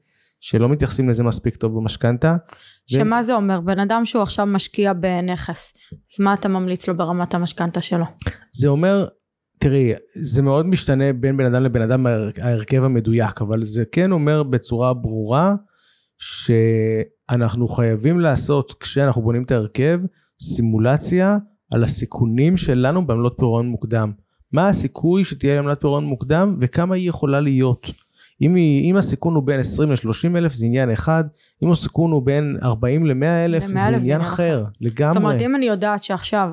שלא 0.44 0.70
מתייחסים 0.70 1.10
לזה 1.10 1.24
מספיק 1.24 1.56
טוב 1.56 1.76
במשכנתה. 1.76 2.36
שמה 2.88 3.24
זה 3.24 3.36
אומר? 3.36 3.60
בן 3.60 3.80
אדם 3.80 4.06
שהוא 4.06 4.22
עכשיו 4.24 4.46
משקיע 4.46 4.94
בנכס, 4.94 5.74
אז 5.94 6.20
מה 6.20 6.34
אתה 6.34 6.50
ממליץ 6.50 6.88
לו 6.88 6.98
ברמת 6.98 7.34
המשכנתה 7.34 7.82
שלו? 7.82 8.06
זה 8.52 8.68
אומר, 8.68 9.08
תראי, 9.60 9.94
זה 10.22 10.42
מאוד 10.42 10.66
משתנה 10.66 11.14
בין 11.14 11.38
בן 11.38 11.46
אדם 11.46 11.64
לבן 11.64 11.82
אדם 11.82 12.08
ההר- 12.08 12.30
ההרכב 12.42 12.84
המדויק, 12.84 13.42
אבל 13.42 13.66
זה 13.66 13.84
כן 13.92 14.12
אומר 14.12 14.44
בצורה 14.44 14.94
ברורה 14.94 15.56
שאנחנו 16.18 17.68
חייבים 17.68 18.20
לעשות, 18.20 18.74
כשאנחנו 18.80 19.22
בונים 19.22 19.44
את 19.44 19.52
ההרכב, 19.52 20.00
סימולציה 20.42 21.38
על 21.72 21.84
הסיכונים 21.84 22.58
שלנו 22.58 23.08
בעמלות 23.08 23.36
פירעון 23.39 23.68
מוקדם. 23.68 24.12
מה 24.54 24.68
הסיכוי 24.70 25.24
שתהיה 25.24 25.60
עמלת 25.60 25.82
פירעון 25.82 26.06
מוקדם 26.06 26.58
וכמה 26.62 26.96
היא 26.96 27.10
יכולה 27.10 27.39
להיות. 27.42 27.88
אם, 28.42 28.56
היא, 28.56 28.92
אם 28.92 28.98
הסיכון 28.98 29.36
הוא 29.36 29.44
בין 29.44 29.60
20 29.60 29.92
ל-30 29.92 30.38
אלף 30.38 30.54
זה 30.54 30.66
עניין 30.66 30.92
אחד, 30.92 31.24
אם 31.64 31.72
הסיכון 31.72 32.12
הוא 32.12 32.26
בין 32.26 32.58
40 32.64 33.06
ל-100 33.06 33.26
אלף 33.46 33.64
ל- 33.64 33.74
100 33.74 33.76
זה 33.78 33.88
עניין 33.88 34.02
עניין 34.02 34.22
אחר, 34.22 34.64
לגמרי. 34.82 35.14
זאת 35.14 35.24
אומרת, 35.24 35.42
אם 35.42 35.56
אני 35.56 35.66
יודעת 35.66 36.04
שעכשיו 36.04 36.50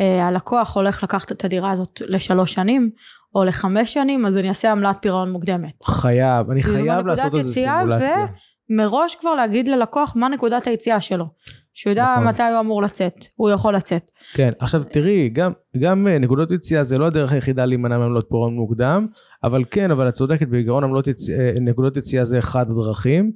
אה, 0.00 0.26
הלקוח 0.26 0.76
הולך 0.76 1.02
לקחת 1.02 1.32
את 1.32 1.44
הדירה 1.44 1.70
הזאת 1.70 2.02
לשלוש 2.06 2.54
שנים, 2.54 2.90
או 3.34 3.44
לחמש 3.44 3.92
שנים, 3.94 4.26
אז 4.26 4.36
אני 4.36 4.48
אעשה 4.48 4.72
עמלת 4.72 4.96
פירעון 5.00 5.32
מוקדמת. 5.32 5.72
חייב, 5.84 6.50
אני 6.50 6.62
כאילו, 6.62 6.76
חייב 6.76 7.06
לעשות 7.06 7.34
איזה 7.34 7.52
סימולציה. 7.52 8.26
מראש 8.70 9.14
כבר 9.14 9.34
להגיד 9.34 9.68
ללקוח 9.68 10.12
מה 10.16 10.28
נקודת 10.28 10.66
היציאה 10.66 11.00
שלו. 11.00 11.26
שהוא 11.74 11.90
יודע 11.90 12.14
נכון. 12.14 12.28
מתי 12.28 12.42
הוא 12.42 12.60
אמור 12.60 12.82
לצאת, 12.82 13.14
הוא 13.36 13.50
יכול 13.50 13.74
לצאת. 13.76 14.10
כן, 14.34 14.50
עכשיו 14.58 14.82
תראי, 14.84 15.28
גם, 15.28 15.52
גם 15.80 16.06
אה, 16.06 16.18
נקודות 16.18 16.50
יציאה 16.50 16.82
זה 16.82 16.98
לא 16.98 17.06
הדרך 17.06 17.32
היחידה 17.32 17.66
להימנע 17.66 17.98
מעמלות 17.98 18.26
פירעון 18.28 18.54
מוקדם, 18.54 19.06
אבל 19.44 19.64
כן, 19.70 19.90
אבל 19.90 20.08
את 20.08 20.14
צודקת, 20.14 20.48
בעיקרון 20.48 20.84
עמלות 20.84 21.06
יצ... 21.08 21.30
אה, 21.30 21.52
נקודות 21.60 21.96
יציאה 21.96 22.24
זה 22.24 22.38
אחד 22.38 22.70
הדרכים, 22.70 23.32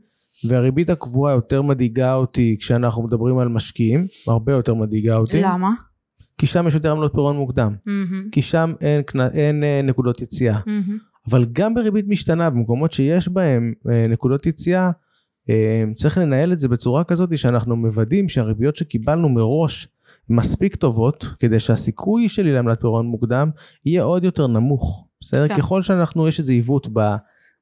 והריבית 0.48 0.90
הקבועה 0.90 1.32
יותר 1.34 1.62
מדאיגה 1.62 2.14
אותי 2.14 2.56
כשאנחנו 2.60 3.02
מדברים 3.02 3.38
על 3.38 3.48
משקיעים, 3.48 4.04
הרבה 4.28 4.52
יותר 4.52 4.74
מדאיגה 4.74 5.16
אותי, 5.16 5.40
למה? 5.42 5.70
כי 6.38 6.46
שם 6.46 6.68
יש 6.68 6.74
יותר 6.74 6.90
עמלות 6.90 7.12
פירעון 7.12 7.36
מוקדם, 7.36 7.74
מהמם, 7.86 8.28
כי 8.32 8.42
שם 8.42 8.72
אין, 8.80 9.00
קנ- 9.00 9.34
אין 9.34 9.64
אה, 9.64 9.80
נקודות 9.84 10.22
יציאה, 10.22 10.58
מהמם. 10.66 10.98
אבל 11.30 11.46
גם 11.52 11.74
בריבית 11.74 12.04
משתנה, 12.08 12.50
במקומות 12.50 12.92
שיש 12.92 13.28
בהם 13.28 13.72
אה, 13.90 14.06
נקודות 14.08 14.46
יציאה, 14.46 14.84
אה, 14.86 14.90
צריך 15.94 16.18
לנהל 16.18 16.52
את 16.52 16.58
זה 16.58 16.68
בצורה 16.68 17.04
כזאת 17.04 17.38
שאנחנו 17.38 17.76
מוודאים 17.76 18.28
שהריביות 18.28 18.76
שקיבלנו 18.76 19.28
מראש 19.28 19.88
מספיק 20.28 20.76
טובות 20.76 21.26
כדי 21.38 21.58
שהסיכוי 21.58 22.28
שלי 22.28 22.52
לעמלת 22.52 22.80
פירעון 22.80 23.06
מוקדם 23.06 23.50
יהיה 23.86 24.02
עוד 24.02 24.24
יותר 24.24 24.46
נמוך. 24.46 25.04
בסדר? 25.20 25.48
כן. 25.48 25.56
ככל 25.56 25.82
שאנחנו, 25.82 26.28
יש 26.28 26.40
איזה 26.40 26.52
עיוות 26.52 26.88
ב, 26.92 27.00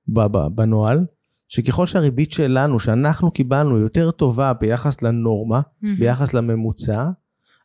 ב, 0.08 0.20
ב, 0.20 0.46
בנוהל, 0.54 1.04
שככל 1.48 1.86
שהריבית 1.86 2.30
שלנו, 2.30 2.78
שאנחנו 2.78 3.30
קיבלנו 3.30 3.78
יותר 3.78 4.10
טובה 4.10 4.52
ביחס 4.52 5.02
לנורמה, 5.02 5.60
מהמם. 5.82 5.96
ביחס 5.96 6.34
לממוצע, 6.34 7.08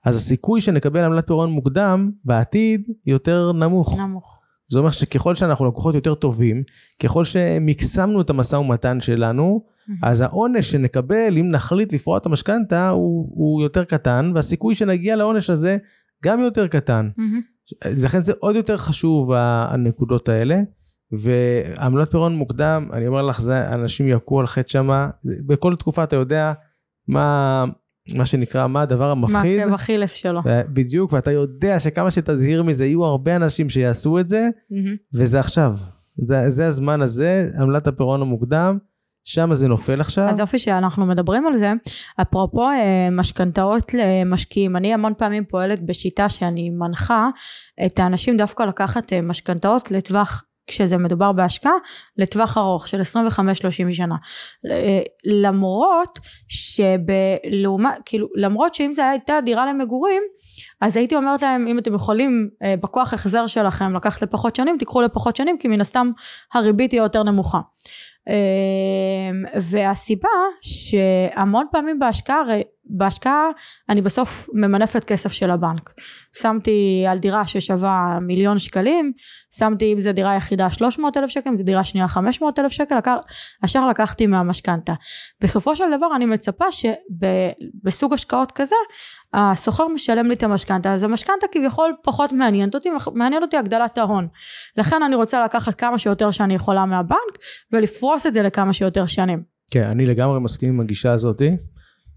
אז 0.05 0.15
הסיכוי 0.15 0.61
שנקבל 0.61 0.99
עמלת 0.99 1.27
פירעון 1.27 1.51
מוקדם 1.51 2.11
בעתיד 2.25 2.89
יותר 3.05 3.51
נמוך. 3.51 3.99
נמוך. 3.99 4.41
זה 4.69 4.79
אומר 4.79 4.89
שככל 4.89 5.35
שאנחנו 5.35 5.65
לקוחות 5.65 5.95
יותר 5.95 6.15
טובים, 6.15 6.63
ככל 7.03 7.25
שמקסמנו 7.25 8.21
את 8.21 8.29
המשא 8.29 8.55
ומתן 8.55 9.01
שלנו, 9.01 9.63
אז 10.03 10.21
העונש 10.21 10.71
שנקבל 10.71 11.37
אם 11.37 11.51
נחליט 11.51 11.93
לפרוע 11.93 12.17
את 12.17 12.25
המשכנתה 12.25 12.89
הוא, 12.89 13.29
הוא 13.31 13.61
יותר 13.61 13.83
קטן, 13.83 14.31
והסיכוי 14.35 14.75
שנגיע 14.75 15.15
לעונש 15.15 15.49
הזה 15.49 15.77
גם 16.23 16.39
יותר 16.39 16.67
קטן. 16.67 17.09
לכן 17.85 18.21
זה 18.21 18.33
עוד 18.39 18.55
יותר 18.55 18.77
חשוב 18.77 19.31
הנקודות 19.33 20.29
האלה. 20.29 20.61
ועמלת 21.11 22.11
פירעון 22.11 22.35
מוקדם, 22.35 22.89
אני 22.93 23.07
אומר 23.07 23.21
לך, 23.21 23.41
זה 23.41 23.73
אנשים 23.73 24.07
יכו 24.07 24.39
על 24.39 24.47
חטא 24.47 24.69
שמה, 24.69 25.09
בכל 25.23 25.75
תקופה 25.75 26.03
אתה 26.03 26.15
יודע 26.15 26.53
מה, 27.07 27.65
מה 28.15 28.25
שנקרא, 28.25 28.67
מה 28.67 28.81
הדבר 28.81 29.13
מה 29.13 29.27
המפחיד. 29.27 29.59
עקב 29.59 29.73
אכילס 29.73 30.13
שלו. 30.13 30.41
בדיוק, 30.45 31.13
ואתה 31.13 31.31
יודע 31.31 31.79
שכמה 31.79 32.11
שתזהיר 32.11 32.63
מזה, 32.63 32.85
יהיו 32.85 33.05
הרבה 33.05 33.35
אנשים 33.35 33.69
שיעשו 33.69 34.19
את 34.19 34.27
זה, 34.27 34.49
מהמם. 34.71 34.95
וזה 35.13 35.39
עכשיו. 35.39 35.75
זה, 36.23 36.49
זה 36.49 36.67
הזמן 36.67 37.01
הזה, 37.01 37.49
עמלת 37.59 37.87
הפירעון 37.87 38.21
המוקדם, 38.21 38.77
שם 39.23 39.53
זה 39.53 39.67
נופל 39.67 40.01
עכשיו. 40.01 40.29
אז 40.29 40.39
יופי 40.39 40.59
שאנחנו 40.59 41.05
מדברים 41.05 41.47
על 41.47 41.57
זה. 41.57 41.73
אפרופו 42.21 42.69
אה, 42.69 43.09
משכנתאות 43.11 43.93
למשקיעים, 43.93 44.75
אני 44.75 44.93
המון 44.93 45.13
פעמים 45.17 45.45
פועלת 45.45 45.85
בשיטה 45.85 46.29
שאני 46.29 46.69
מנחה 46.69 47.29
את 47.85 47.99
האנשים 47.99 48.37
דווקא 48.37 48.63
לקחת 48.63 49.13
אה, 49.13 49.21
משכנתאות 49.21 49.91
לטווח, 49.91 50.43
כשזה 50.67 50.97
מדובר 50.97 51.31
בהשקעה, 51.31 51.73
לטווח 52.17 52.57
ארוך 52.57 52.87
של 52.87 53.01
25-30 53.01 53.03
שנה. 53.91 54.15
אה, 54.71 55.01
למרות 55.25 56.19
שבלעומת, 56.47 57.91
כאילו, 58.05 58.27
למרות 58.35 58.75
שאם 58.75 58.93
זו 58.93 59.01
הייתה 59.01 59.33
דירה 59.45 59.65
למגורים, 59.65 60.23
אז 60.81 60.97
הייתי 60.97 61.15
אומרת 61.15 61.41
להם, 61.41 61.67
אם 61.67 61.79
אתם 61.79 61.93
יכולים 61.93 62.49
אה, 62.63 62.75
בכוח 62.81 63.13
החזר 63.13 63.47
שלכם 63.47 63.95
לקחת 63.95 64.21
לפחות 64.21 64.55
שנים, 64.55 64.77
תיקחו 64.77 65.01
לפחות 65.01 65.35
שנים, 65.35 65.57
כי 65.57 65.67
מן 65.67 65.81
הסתם 65.81 66.11
הריבית 66.53 66.91
היא 66.91 67.01
יותר 67.01 67.23
נמוכה. 67.23 67.59
אמ, 68.29 69.43
והסיבה 69.61 70.29
שהמון 70.61 71.65
פעמים 71.71 71.99
בהשקעה, 71.99 72.39
הרי 72.39 72.63
בהשקעה 72.89 73.47
אני 73.89 74.01
בסוף 74.01 74.49
ממנפת 74.53 75.03
כסף 75.03 75.31
של 75.31 75.49
הבנק. 75.49 75.93
שמתי 76.41 77.05
על 77.09 77.17
דירה 77.17 77.47
ששווה 77.47 78.19
מיליון 78.21 78.59
שקלים, 78.59 79.11
שמתי 79.57 79.93
אם 79.93 80.01
זו 80.01 80.11
דירה 80.11 80.35
יחידה 80.35 80.69
300 80.69 81.17
אלף 81.17 81.29
שקל, 81.29 81.49
אם 81.49 81.57
זו 81.57 81.63
דירה 81.63 81.83
שנייה 81.83 82.07
500 82.07 82.59
אלף 82.59 82.71
שקל, 82.71 82.95
השאר 83.63 83.87
לקחתי 83.87 84.27
מהמשכנתה. 84.27 84.93
בסופו 85.41 85.75
של 85.75 85.83
דבר 85.97 86.07
אני 86.15 86.25
מצפה 86.25 86.65
שבסוג 86.71 88.13
השקעות 88.13 88.51
כזה, 88.51 88.75
השוכר 89.33 89.87
משלם 89.87 90.27
לי 90.27 90.33
את 90.33 90.43
המשכנתה, 90.43 90.93
אז 90.93 91.03
המשכנתה 91.03 91.47
כביכול 91.51 91.93
פחות 92.03 92.31
מעניינת 92.31 92.75
אותי, 92.75 92.89
מעניין 93.13 93.43
אותי 93.43 93.57
הגדלת 93.57 93.97
ההון. 93.97 94.27
לכן 94.77 95.03
אני 95.03 95.15
רוצה 95.15 95.43
לקחת 95.45 95.75
כמה 95.75 95.97
שיותר 95.97 96.31
שאני 96.31 96.55
יכולה 96.55 96.85
מהבנק, 96.85 97.37
ולפרוס 97.71 98.25
את 98.25 98.33
זה 98.33 98.41
לכמה 98.41 98.73
שיותר 98.73 99.05
שנים. 99.05 99.43
כן, 99.71 99.83
אני 99.83 100.05
לגמרי 100.05 100.39
מסכים 100.39 100.69
עם 100.69 100.79
הגישה 100.79 101.11
הזאתי. 101.11 101.49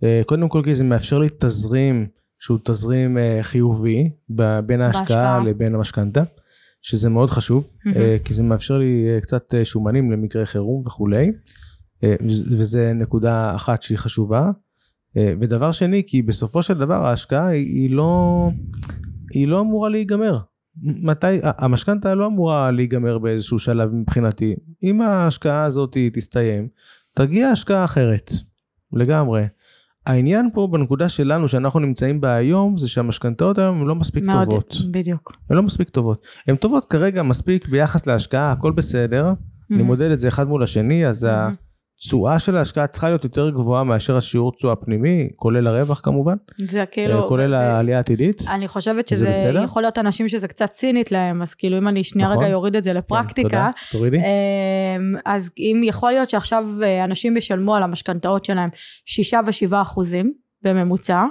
אה, 0.05 0.21
קודם 0.27 0.49
כל 0.49 0.63
כי 0.65 0.75
זה 0.75 0.85
מאפשר 0.85 1.19
לי 1.19 1.29
תזרים 1.39 2.07
שהוא 2.39 2.59
תזרים 2.65 3.19
אה, 3.19 3.39
חיובי 3.43 4.11
בין 4.67 4.81
ההשקעה 4.81 5.03
בהשקעה. 5.07 5.41
לבין 5.45 5.75
המשכנתה, 5.75 6.23
שזה 6.83 7.09
מאוד 7.11 7.31
חשוב. 7.31 7.71
אה, 7.97 8.17
כי 8.25 8.35
זה 8.35 8.43
מאפשר 8.43 8.79
לי 8.79 9.05
קצת 9.23 9.55
שומנים 9.65 10.11
למקרה 10.13 10.47
חירום 10.47 10.83
וכולי, 10.87 11.33
וזה- 12.59 12.93
נקודה 12.95 13.57
אחת 13.57 13.83
שהיא 13.83 13.99
חשובה. 13.99 14.51
ודבר 15.41 15.73
שני, 15.73 16.03
כי 16.07 16.23
בסופו 16.23 16.63
של 16.63 16.79
דבר 16.79 17.07
ההשקעה 17.07 17.47
היא, 17.49 17.91
לא, 17.91 18.49
היא 19.35 19.49
לא 19.49 19.61
אמורה 19.61 19.89
להיגמר. 19.89 20.39
מתי, 20.83 21.27
המשכנתה 21.43 22.15
לא 22.15 22.27
אמורה 22.27 22.71
להיגמר 22.71 23.19
באיזשהו 23.19 23.59
שלב 23.59 23.91
מבחינתי. 23.95 24.55
אם 24.83 25.01
ההשקעה 25.01 25.65
הזאת 25.65 25.97
תסתיים, 26.13 26.69
תגיע 27.15 27.49
השקעה 27.49 27.85
אחרת, 27.85 28.31
לגמרי. 28.93 29.45
העניין 30.07 30.49
פה 30.55 30.69
בנקודה 30.71 31.09
שלנו 31.09 31.49
שאנחנו 31.49 31.81
נמצאים 31.81 32.21
בה 32.21 32.35
היום 32.35 32.77
זה 32.77 32.89
שהמשכנתאות 32.89 33.59
היום 33.59 33.81
הן 33.81 33.87
לא 33.87 33.95
מספיק 33.95 34.25
מאוד, 34.25 34.45
טובות. 34.51 34.77
בדיוק. 34.91 35.37
הן 35.51 35.57
לא 35.57 35.63
מספיק 35.63 35.89
טובות. 35.89 36.23
הן 36.47 36.57
טובות 36.57 36.85
כרגע 36.85 37.23
מספיק 37.23 37.69
ביחס 37.69 38.07
להשקעה, 38.07 38.53
הכל 38.53 38.73
בסדר. 38.73 39.33
אני 39.73 39.83
מודד 39.83 40.11
את 40.11 40.21
זה 40.21 40.29
אחד 40.29 40.49
מול 40.49 40.63
השני, 40.63 41.07
אז 41.07 41.25
מהמם. 41.25 41.55
התשואה 42.03 42.39
של 42.39 42.57
ההשקעה 42.57 42.87
צריכה 42.87 43.09
להיות 43.09 43.25
יותר 43.25 43.51
גבוהה 43.51 43.85
מאשר 43.85 44.17
השיעור 44.17 44.53
תשואה 44.53 44.77
פנימי, 44.77 45.29
כולל 45.37 45.67
הרווח 45.67 46.01
כמובן, 46.01 46.35
זה 46.69 46.85
כאילו... 46.87 47.29
כולל 47.29 47.51
זה- 47.51 47.59
העלייה 47.59 47.97
העתידית. 47.97 48.43
אני 48.55 48.69
חושבת 48.69 49.09
זה 49.09 49.17
שזה 49.17 49.29
בסדר? 49.31 49.65
יכול 49.65 49.83
להיות 49.83 49.99
אנשים 49.99 50.29
שזה 50.29 50.49
קצת 50.49 50.71
צינית 50.71 51.13
להם, 51.13 51.43
אז 51.43 51.55
כאילו 51.55 51.79
אם 51.79 51.89
אני 51.89 52.05
שנייה 52.05 52.29
נכון. 52.29 52.43
רגע 52.43 52.51
יוריד 52.53 52.77
את 52.77 52.85
זה 52.85 52.91
כן, 52.91 52.97
לפרקטיקה, 52.97 53.49
תודה, 53.49 53.71
תורידי. 53.91 54.17
אמ, 54.17 54.23
אז 55.25 55.51
אם 55.59 55.81
יכול 55.85 56.11
להיות 56.13 56.31
שעכשיו 56.31 56.69
אה, 56.83 57.05
אנשים 57.05 57.37
ישלמו 57.37 57.75
על 57.77 57.83
המשכנתאות 57.83 58.45
שלהם 58.45 58.71
שישה 59.07 59.41
ושבעה 59.47 59.83
אחוזים 59.83 60.33
בממוצע, 60.63 61.25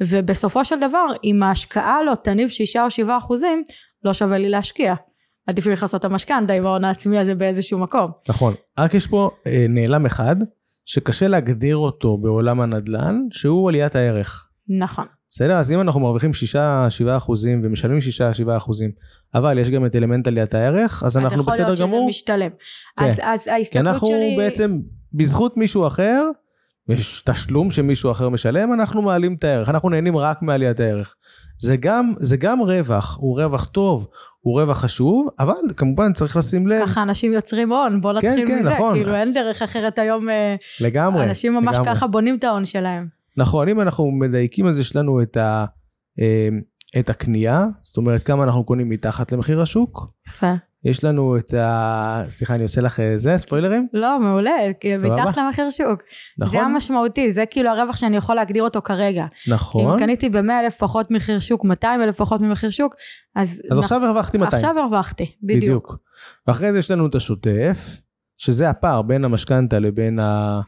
ובסופו 0.00 0.64
של 0.64 0.80
דבר 0.80 1.06
אם 1.24 1.42
ההשקעה 1.42 2.02
לא 2.02 2.14
תניב 2.14 2.48
שישה 2.48 2.84
או 2.84 2.90
שבעה 2.90 3.18
אחוזים, 3.18 3.62
לא 4.04 4.12
שווה 4.12 4.38
לי 4.38 4.48
להשקיע. 4.48 4.94
עדיף 5.50 5.66
לי 5.66 5.72
לכסות 5.72 6.00
את 6.00 6.04
המשכנתה 6.04 6.52
עם 6.52 6.66
ההון 6.66 6.84
העצמי 6.84 7.18
הזה 7.18 7.34
באיזשהו 7.34 7.78
מקום. 7.78 8.10
נכון, 8.28 8.54
רק 8.78 8.94
יש 8.94 9.06
פה 9.06 9.30
אה, 9.46 9.66
נעלם 9.68 10.06
אחד, 10.06 10.36
שקשה 10.84 11.28
להגדיר 11.28 11.76
אותו 11.76 12.18
בעולם 12.18 12.60
הנדל"ן, 12.60 13.20
שהוא 13.30 13.68
עליית 13.68 13.96
הערך. 13.96 14.46
נכון. 14.68 15.04
בסדר? 15.32 15.52
אז 15.52 15.72
אם 15.72 15.80
אנחנו 15.80 16.00
מרוויחים 16.00 16.30
6-7 16.30 17.16
אחוזים 17.16 17.60
ומשלמים 17.64 17.98
6-7 18.46 18.56
אחוזים, 18.56 18.90
אבל 19.34 19.58
יש 19.58 19.70
גם 19.70 19.86
את 19.86 19.96
אלמנט 19.96 20.26
עליית 20.26 20.54
הערך, 20.54 21.02
אז 21.02 21.16
אנחנו 21.16 21.36
אז 21.36 21.40
יכול 21.40 21.52
בסדר 21.52 21.64
להיות 21.66 21.76
שזה 21.76 21.86
גמור. 21.86 22.08
משתלם. 22.08 22.50
כן. 22.96 23.04
אז, 23.04 23.20
אז 23.22 23.44
כי 23.44 23.50
ההסתכלות 23.50 23.86
אנחנו 23.86 24.06
שלי... 24.06 24.36
בעצם, 24.38 24.78
בזכות 25.12 25.56
מישהו 25.56 25.86
אחר, 25.86 26.28
יש 26.92 27.22
תשלום 27.26 27.70
שמישהו 27.70 28.10
אחר 28.10 28.28
משלם, 28.28 28.72
אנחנו 28.72 29.02
מעלים 29.02 29.34
את 29.34 29.44
הערך, 29.44 29.68
אנחנו 29.68 29.88
נהנים 29.88 30.16
רק 30.16 30.42
מעליית 30.42 30.80
הערך. 30.80 31.14
זה 31.58 31.76
גם, 31.76 32.12
זה 32.18 32.36
גם 32.36 32.60
רווח, 32.60 33.18
הוא 33.20 33.40
רווח 33.40 33.64
טוב, 33.64 34.08
הוא 34.40 34.60
רווח 34.60 34.78
חשוב, 34.78 35.28
אבל 35.38 35.54
כמובן 35.76 36.12
צריך 36.12 36.36
לשים 36.36 36.66
לב, 36.66 36.86
ככה 36.86 37.02
אנשים 37.02 37.32
יוצרים 37.32 37.72
הון, 37.72 38.00
בוא 38.00 38.12
נתחיל 38.12 38.46
כן, 38.46 38.58
מזה, 38.58 38.70
נכון. 38.70 38.94
כאילו 38.94 39.14
אין 39.14 39.32
דרך 39.32 39.62
אחרת 39.62 39.98
היום, 39.98 40.28
אה, 40.28 40.54
לגמרי. 40.80 41.24
אנשים 41.24 41.54
ממש 41.54 41.76
לגמרי. 41.76 41.94
ככה 41.94 42.06
בונים 42.06 42.36
את 42.38 42.44
ההון 42.44 42.64
שלהם. 42.64 43.06
נכון, 43.36 43.68
אם 43.68 43.80
אנחנו 43.80 44.10
מדייקים 44.10 44.66
על 44.66 44.72
זה, 44.72 44.80
יש 44.80 44.96
לנו 44.96 45.22
את, 45.22 45.36
ה, 45.36 45.64
אה, 46.20 46.48
את 46.98 47.10
הקנייה, 47.10 47.66
זאת 47.82 47.96
אומרת 47.96 48.22
כמה 48.22 48.44
אנחנו 48.44 48.64
קונים 48.64 48.88
מתחת 48.88 49.32
למחיר 49.32 49.60
השוק, 49.60 50.12
יפה. 50.28 50.54
יש 50.84 51.04
לנו 51.04 51.36
את 51.38 51.54
ה... 51.54 52.22
סליחה, 52.28 52.54
אני 52.54 52.62
עושה 52.62 52.80
לך 52.80 53.00
אה, 53.00 53.18
זה, 53.18 53.36
ספוילרים? 53.36 53.86
לא, 53.92 54.20
מעולה, 54.20 54.52
כי? 54.80 54.92
מתחת 55.04 55.36
למחיר 55.36 55.70
שוק. 55.70 56.02
זה 56.38 56.44
נכון? 56.44 56.60
המשמעותי, 56.60 57.32
זה 57.32 57.44
כאילו 57.50 57.70
הרווח 57.70 57.96
שאני 57.96 58.16
יכול 58.16 58.34
להגדיר 58.34 58.62
אותו 58.62 58.82
כרגע. 58.82 59.26
נכון. 59.48 59.92
אם 59.92 59.98
קניתי 59.98 60.28
ב-100 60.28 60.52
אלף 60.64 60.76
פחות 60.76 61.10
מחיר 61.10 61.40
שוק, 61.40 61.64
200 61.64 62.02
אלף 62.02 62.16
פחות 62.16 62.40
ממחיר 62.40 62.70
שוק, 62.70 62.94
אז... 63.36 63.62
אז 63.70 63.78
עכשיו 63.78 64.04
הרווחתי 64.04 64.38
200. 64.38 64.54
עכשיו 64.54 64.78
הרווחתי, 64.78 65.32
בדיוק. 65.42 65.96
ואחרי 66.46 66.72
זה 66.72 66.78
יש 66.78 66.90
לנו 66.90 67.06
את 67.06 67.14
השוטף, 67.14 68.00
שזה 68.36 68.70
הפער 68.70 69.02
בין 69.02 69.24
המשכנתה 69.24 69.78
לבין, 69.78 70.18
ה... 70.18 70.60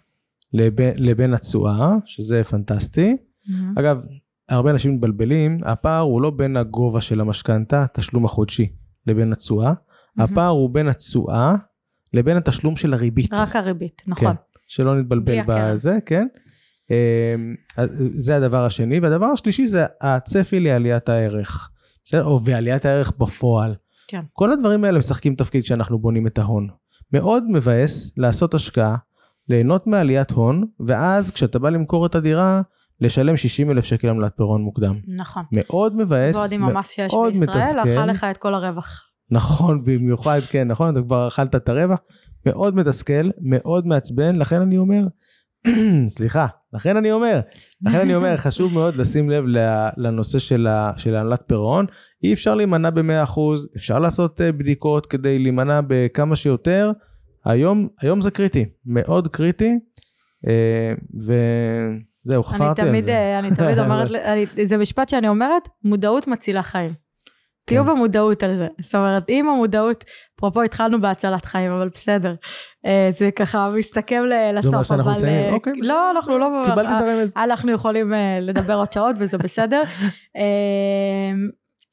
לבין, 0.52 0.94
לבין 0.96 1.34
התשואה, 1.34 1.96
שזה 2.04 2.44
פנטסטי. 2.44 3.16
מהמם. 3.48 3.74
אגב, 3.78 4.04
הרבה 4.48 4.70
אנשים 4.70 4.94
מתבלבלים, 4.94 5.58
הפער 5.64 6.00
הוא 6.00 6.22
לא 6.22 6.30
בין 6.30 6.56
הגובה 6.56 7.00
של 7.00 7.20
המשכנתה, 7.20 7.82
התשלום 7.82 8.24
החודשי, 8.24 8.72
לבין 9.06 9.32
התשואה, 9.32 9.72
הפער 10.18 10.48
הוא 10.48 10.70
בין 10.70 10.88
התשואה 10.88 11.54
לבין 12.12 12.36
התשלום 12.36 12.76
של 12.76 12.94
הריבית. 12.94 13.32
רק 13.32 13.56
הריבית, 13.56 14.02
נכון. 14.06 14.34
שלא 14.66 15.00
נתבלבל. 15.00 15.38
בזה, 15.46 15.98
כן? 16.06 16.26
אמ, 16.90 17.54
זה 18.14 18.36
הדבר 18.36 18.64
השני, 18.64 19.00
והדבר 19.00 19.26
השלישי 19.26 19.66
זה 19.66 19.84
הצפי 20.00 20.60
לעליית 20.60 21.08
הערך, 21.08 21.70
בסדר? 22.04 22.24
או 22.24 22.44
ועליית 22.44 22.84
הערך 22.84 23.12
בפועל. 23.18 23.74
כן. 24.08 24.20
כל 24.32 24.52
הדברים 24.52 24.84
האלה 24.84 24.98
משחקים 24.98 25.34
תפקיד 25.34 25.64
שאנחנו 25.64 25.98
בונים 25.98 26.26
את 26.26 26.38
ההון. 26.38 26.68
מאוד 27.12 27.44
מבאס 27.50 28.12
לעשות 28.16 28.54
השקעה, 28.54 28.96
ליהנות 29.48 29.86
מעליית 29.86 30.30
הון, 30.30 30.64
ואז 30.86 31.30
כשאתה 31.30 31.58
בא 31.58 31.70
למכור 31.70 32.06
את 32.06 32.14
הדירה, 32.14 32.62
לשלם 33.00 33.36
60 33.36 33.70
אלף 33.70 33.84
שקל 33.84 34.08
עמלת 34.08 34.32
פירעון 34.36 34.62
מוקדם. 34.62 35.00
נכון. 35.16 35.44
מאוד 35.52 35.96
מבאס. 35.96 36.36
ועוד 36.36 36.52
עם 36.52 36.64
המס 36.64 36.90
שיש 36.90 37.12
מאוד 37.12 37.32
בישראל, 37.32 37.48
מתסכל. 37.48 37.78
אכל 37.80 38.06
לך 38.06 38.24
את 38.24 38.36
כל 38.36 38.54
הרווח. 38.54 39.11
נכון, 39.32 39.84
במיוחד, 39.84 40.40
כן, 40.48 40.68
נכון, 40.68 40.92
אתה 40.92 41.02
כבר 41.02 41.28
אכלת 41.28 41.54
את 41.54 41.68
הרווח. 41.68 41.98
מאוד 42.46 42.74
מתסכל, 42.74 43.30
מאוד 43.40 43.86
מעצבן, 43.86 44.36
לכן 44.36 44.60
אני 44.60 44.78
אומר, 44.78 45.06
סליחה, 46.16 46.46
לכן 46.72 46.96
אני 46.96 47.12
אומר, 47.12 47.40
לכן 47.86 48.00
אני 48.00 48.14
אומר, 48.14 48.36
חשוב 48.46 48.72
מאוד 48.72 48.96
לשים 48.96 49.30
לב 49.30 49.44
לנושא 49.96 50.38
של, 50.38 50.68
של 50.96 51.14
העמלת 51.14 51.42
פירעון. 51.46 51.86
אי 52.22 52.32
אפשר 52.32 52.54
להימנע 52.54 52.90
ב-100%, 52.90 53.40
אפשר 53.76 53.98
לעשות 53.98 54.40
אה, 54.40 54.52
בדיקות 54.52 55.06
כדי 55.06 55.38
להימנע 55.38 55.80
בכמה 55.86 56.36
שיותר. 56.36 56.92
היום, 57.44 57.88
היום 58.00 58.20
זה 58.20 58.30
קריטי, 58.30 58.64
מאוד 58.86 59.28
קריטי, 59.28 59.78
אה, 60.46 60.92
וזהו, 61.14 62.42
חפרתי 62.42 62.82
על 62.82 63.00
זה. 63.00 63.12
אה, 63.12 63.38
אני 63.38 63.50
תמיד 63.54 63.78
אומרת, 63.84 64.08
זה 64.64 64.76
משפט 64.76 65.08
שאני 65.08 65.28
אומרת, 65.28 65.68
מודעות 65.84 66.26
מצילה 66.26 66.62
חיים. 66.62 67.01
תהיו 67.64 67.84
כן. 67.84 67.90
במודעות 67.90 68.42
על 68.42 68.56
זה. 68.56 68.66
זאת 68.80 68.94
אומרת, 68.94 69.28
אם 69.28 69.48
המודעות, 69.48 70.04
אפרופו 70.36 70.62
התחלנו 70.62 71.00
בהצלת 71.00 71.44
חיים, 71.44 71.72
אבל 71.72 71.88
בסדר. 71.88 72.34
אה, 72.86 73.08
זה 73.10 73.30
ככה 73.30 73.66
מסתכם 73.70 74.22
לסוף, 74.52 74.70
זה 74.70 74.76
מה 74.76 74.84
שאנחנו 74.84 75.10
מסיימים, 75.10 75.54
אוקיי. 75.54 75.72
לא, 75.76 76.10
אנחנו 76.10 76.38
לא... 76.38 76.48
קיבלתי 76.64 76.92
את 76.96 77.02
הרמז. 77.02 77.34
אנחנו 77.36 77.72
יכולים 77.72 78.12
לדבר 78.40 78.74
עוד 78.74 78.92
שעות 78.92 79.16
וזה 79.18 79.38
בסדר. 79.38 79.82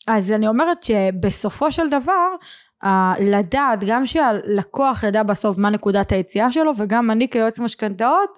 אז 0.07 0.31
אני 0.31 0.47
אומרת 0.47 0.83
שבסופו 0.83 1.71
של 1.71 1.89
דבר, 1.89 2.27
לדעת 3.19 3.83
גם 3.87 4.05
שהלקוח 4.05 5.03
ידע 5.03 5.23
בסוף 5.23 5.57
מה 5.57 5.69
נקודת 5.69 6.11
היציאה 6.11 6.51
שלו 6.51 6.71
וגם 6.77 7.11
אני 7.11 7.29
כיועץ 7.29 7.59
משכנתאות 7.59 8.37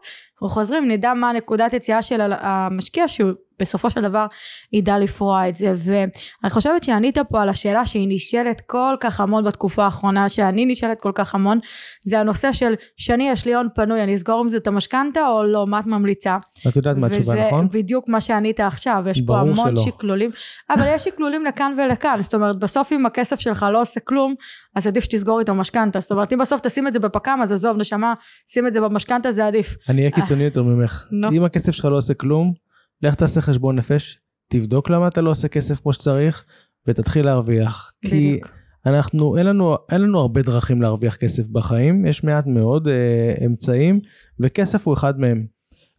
חוזרים 0.50 0.92
נדע 0.92 1.14
מה 1.14 1.32
נקודת 1.34 1.74
יציאה 1.74 2.02
של 2.02 2.22
המשקיע 2.42 3.08
שהוא 3.08 3.32
בסופו 3.62 3.90
של 3.90 4.02
דבר 4.02 4.26
ידע 4.74 5.00
לפרוע 5.00 5.50
את 5.50 5.56
זה 5.56 5.74
ואני 5.76 6.50
חושבת 6.50 6.84
שענית 6.84 7.18
פה 7.30 7.42
על 7.42 7.50
השאלה 7.50 7.86
שהיא 7.86 8.08
נשאלת 8.10 8.62
כל 8.62 8.96
כך 9.00 9.20
המון 9.20 9.44
בתקופה 9.44 9.84
האחרונה 9.84 10.30
שאני 10.30 10.66
נשאלת 10.66 11.02
כל 11.02 11.12
כך 11.16 11.36
המון 11.36 11.60
זה 12.04 12.20
הנושא 12.20 12.52
של 12.52 12.74
שני 12.98 13.30
יש 13.30 13.46
לי 13.46 13.56
הון 13.56 13.68
פנוי 13.76 14.04
אני 14.04 14.16
אסגור 14.16 14.40
עם 14.40 14.48
זה 14.48 14.58
את 14.58 14.68
המשכנתה 14.68 15.28
או 15.28 15.44
לא 15.44 15.68
מה 15.68 15.80
את 15.80 15.86
ממליצה 15.86 16.38
את 16.68 16.76
יודעת 16.76 16.98
מה 16.98 17.08
התשובה 17.08 17.48
נכון? 17.48 17.66
וזה 17.66 17.80
בדיוק 17.80 18.10
מה 18.10 18.22
שענית 18.22 18.60
עכשיו 18.60 19.04
יש 19.10 19.22
פה 19.28 19.40
המון 19.40 19.56
שלא. 19.56 19.82
שקלולים 19.82 20.32
אבל 20.70 20.86
יש 20.88 21.04
שקלולים 21.04 21.46
לכאן 21.46 21.76
ולכאן 21.78 22.22
זאת 22.22 22.34
אומרת 22.34 22.56
בסוף 22.56 22.92
אם 22.92 23.06
הכסף 23.06 23.40
שלך 23.40 23.66
לא 23.74 23.82
עושה 23.82 24.00
כלום 24.00 24.36
אז 24.76 24.88
עדיף 24.88 25.04
שתסגור 25.04 25.40
איתו 25.40 25.56
משכנתה 25.56 26.00
זאת 26.00 26.12
אומרת 26.12 26.34
אם 26.34 26.38
בסוף 26.38 26.62
תשים 26.62 26.88
את 26.88 26.94
זה 26.94 27.00
בפק"ם 27.00 27.40
אז 27.44 27.52
עזוב 27.52 27.78
נשמה 27.78 28.14
שים 28.48 28.68
את 28.68 28.74
זה 28.74 28.82
במשכנתה 28.82 29.32
זה 29.32 29.48
עדיף 29.48 29.76
אני 29.90 30.02
אהיה 30.02 30.12
קיצוני 30.32 30.44
יותר 30.44 30.64
ממך 30.64 31.06
אם 31.32 31.44
הכסף 31.44 31.72
שלך 31.72 31.86
לא 31.86 31.98
עושה 31.98 32.14
כלום 32.14 32.54
לך 33.02 33.16
תעשה 33.16 33.42
חשבון 33.42 33.76
נפש, 33.76 34.20
תבדוק 34.48 34.90
למה 34.90 35.08
אתה 35.08 35.22
לא 35.22 35.30
עושה 35.30 35.48
כסף 35.48 35.80
כמו 35.80 35.94
שצריך, 35.94 36.46
ותתחיל 36.88 37.26
להרוויח. 37.26 37.94
בדיוק. 38.06 38.14
כי 38.14 38.40
אנחנו, 38.86 39.38
אין 39.38 39.46
לנו, 39.46 39.76
אין 39.92 40.02
לנו 40.02 40.20
הרבה 40.20 40.42
דרכים 40.42 40.82
להרוויח 40.82 41.16
כסף 41.16 41.48
בחיים, 41.48 42.06
יש 42.06 42.24
מעט 42.24 42.48
מאוד 42.48 42.88
אה, 42.88 43.46
אמצעים, 43.46 44.00
וכסף 44.40 44.88
הוא 44.88 44.94
אחד 44.94 45.20
מהם. 45.20 45.46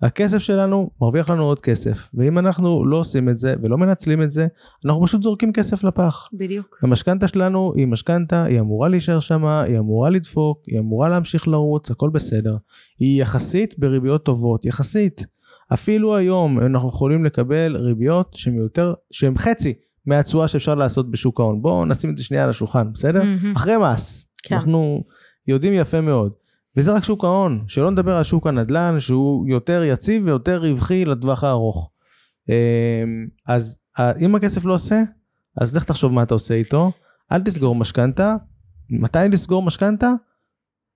הכסף 0.02 0.38
שלנו 0.38 0.90
מרוויח 1.00 1.30
לנו 1.30 1.44
עוד 1.44 1.60
כסף, 1.60 2.08
ואם 2.14 2.38
אנחנו 2.38 2.86
לא 2.86 2.96
עושים 2.96 3.28
את 3.28 3.38
זה 3.38 3.54
ולא 3.62 3.78
מנצלים 3.78 4.22
את 4.22 4.30
זה, 4.30 4.46
אנחנו 4.86 5.06
פשוט 5.06 5.22
זורקים 5.22 5.52
כסף 5.52 5.84
לפח. 5.84 6.28
בדיוק. 6.32 6.78
המשכנתה 6.82 7.28
שלנו 7.28 7.72
היא 7.76 7.86
משכנתה, 7.86 8.44
היא 8.44 8.60
אמורה 8.60 8.88
להישאר 8.88 9.20
שמה, 9.20 9.62
היא 9.62 9.78
אמורה 9.78 10.10
לדפוק, 10.10 10.62
היא 10.66 10.78
אמורה 10.78 11.08
להמשיך 11.08 11.48
לרוץ, 11.48 11.90
הכל 11.90 12.10
בסדר. 12.10 12.56
היא 12.98 13.22
יחסית 13.22 13.78
בריביות 13.78 14.24
טובות, 14.24 14.64
יחסית. 14.64 15.26
אפילו 15.72 16.16
היום 16.16 16.60
אנחנו 16.60 16.88
יכולים 16.88 17.24
לקבל 17.24 17.76
ריביות 17.76 18.30
שהן 18.34 18.54
יותר, 18.54 18.94
שהן 19.10 19.38
חצי 19.38 19.74
מהתשואה 20.06 20.48
שאפשר 20.48 20.74
לעשות 20.74 21.10
בשוק 21.10 21.40
ההון. 21.40 21.62
בואו 21.62 21.84
נשים 21.84 22.10
את 22.10 22.16
זה 22.16 22.24
שנייה 22.24 22.44
על 22.44 22.50
השולחן, 22.50 22.92
בסדר? 22.92 23.22
Mm-hmm. 23.22 23.56
אחרי 23.56 23.74
מס. 23.76 24.26
כן. 24.42 24.54
אנחנו 24.54 25.04
יודעים 25.48 25.72
יפה 25.72 26.00
מאוד. 26.00 26.32
וזה 26.76 26.92
רק 26.92 27.04
שוק 27.04 27.24
ההון, 27.24 27.64
שלא 27.66 27.90
נדבר 27.90 28.16
על 28.16 28.22
שוק 28.22 28.46
הנדל"ן 28.46 29.00
שהוא 29.00 29.48
יותר 29.48 29.82
יציב 29.84 30.26
ויותר 30.26 30.58
רווחי 30.58 31.04
לטווח 31.04 31.44
הארוך. 31.44 31.90
אמ, 32.48 33.26
אז 33.46 33.78
אם 34.20 34.34
הכסף 34.34 34.64
לא 34.64 34.74
עושה, 34.74 35.02
אז 35.60 35.76
לך 35.76 35.84
תחשוב 35.84 36.12
מה 36.12 36.22
אתה 36.22 36.34
עושה 36.34 36.54
איתו. 36.54 36.92
אל 37.32 37.42
תסגור 37.42 37.74
משכנתה. 37.74 38.34
מתי 38.90 39.18
לסגור 39.30 39.62
משכנתה? 39.62 40.12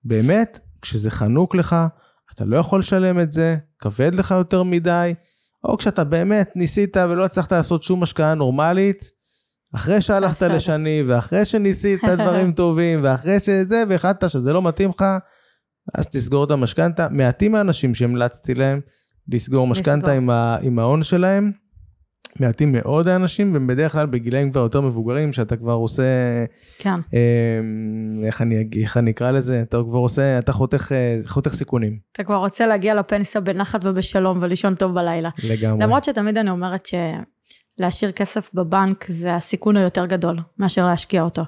באמת, 0.03 0.59
כשזה 0.81 1.11
חנוק 1.11 1.55
לך, 1.55 1.75
אתה 2.33 2.45
לא 2.45 2.57
יכול 2.57 2.79
לשלם 2.79 3.19
את 3.19 3.31
זה, 3.31 3.57
כבד 3.79 4.15
לך 4.15 4.31
יותר 4.31 4.63
מדי, 4.63 5.13
או 5.63 5.77
כשאתה 5.77 6.03
באמת 6.03 6.51
ניסית 6.55 6.97
ולא 6.97 7.25
הצלחת 7.25 7.51
לעשות 7.51 7.83
שום 7.83 8.03
השקעה 8.03 8.33
נורמלית, 8.33 9.03
אחרי 9.75 10.01
שהלכת 10.01 10.41
לשני, 10.41 11.03
ואחרי 11.07 11.45
שניסית 11.45 12.01
דברים 12.03 12.53
טובים, 12.61 12.99
ואחרי 13.03 13.39
שזה, 13.39 13.83
והחלטת 13.89 14.29
שזה 14.29 14.53
לא 14.53 14.61
מתאים 14.61 14.89
לך, 14.89 15.05
אז 15.93 16.07
תסגור 16.07 16.43
את 16.43 16.51
המשכנתה. 16.51 17.07
מעטים 17.11 17.55
האנשים 17.55 17.95
שהמלצתי 17.95 18.53
להם 18.53 18.79
לסגור 19.29 19.67
משכנתה 19.67 20.11
עם, 20.11 20.29
עם 20.61 20.79
ההון 20.79 21.03
שלהם. 21.03 21.51
מעטים 22.39 22.71
מאוד 22.71 23.07
האנשים, 23.07 23.53
והם 23.53 23.67
בדרך 23.67 23.91
כלל 23.91 24.05
בגילאים 24.05 24.51
כבר 24.51 24.61
יותר 24.61 24.81
מבוגרים, 24.81 25.33
שאתה 25.33 25.55
כבר 25.55 25.73
עושה... 25.73 26.03
כן. 26.77 26.99
אה, 27.13 27.59
איך 28.23 28.41
אני, 28.41 28.67
איך 28.81 28.97
אני 28.97 29.11
אקרא 29.11 29.31
לזה? 29.31 29.61
אתה 29.61 29.77
כבר 29.89 29.97
עושה, 29.97 30.39
אתה 30.39 30.53
חותך, 30.53 30.91
אה, 30.91 31.19
חותך 31.25 31.53
סיכונים. 31.53 31.99
אתה 32.11 32.23
כבר 32.23 32.35
רוצה 32.35 32.67
להגיע 32.67 32.95
לפנסיה 32.95 33.41
בנחת 33.41 33.79
ובשלום 33.83 34.39
ולישון 34.41 34.75
טוב 34.75 34.93
בלילה. 34.93 35.29
לגמרי. 35.43 35.83
למרות 35.83 36.03
שתמיד 36.03 36.37
אני 36.37 36.49
אומרת 36.49 36.87
שלהשאיר 37.79 38.11
כסף 38.11 38.49
בבנק 38.53 39.05
זה 39.07 39.35
הסיכון 39.35 39.77
היותר 39.77 40.05
גדול 40.05 40.37
מאשר 40.59 40.85
להשקיע 40.85 41.21
אותו. 41.21 41.43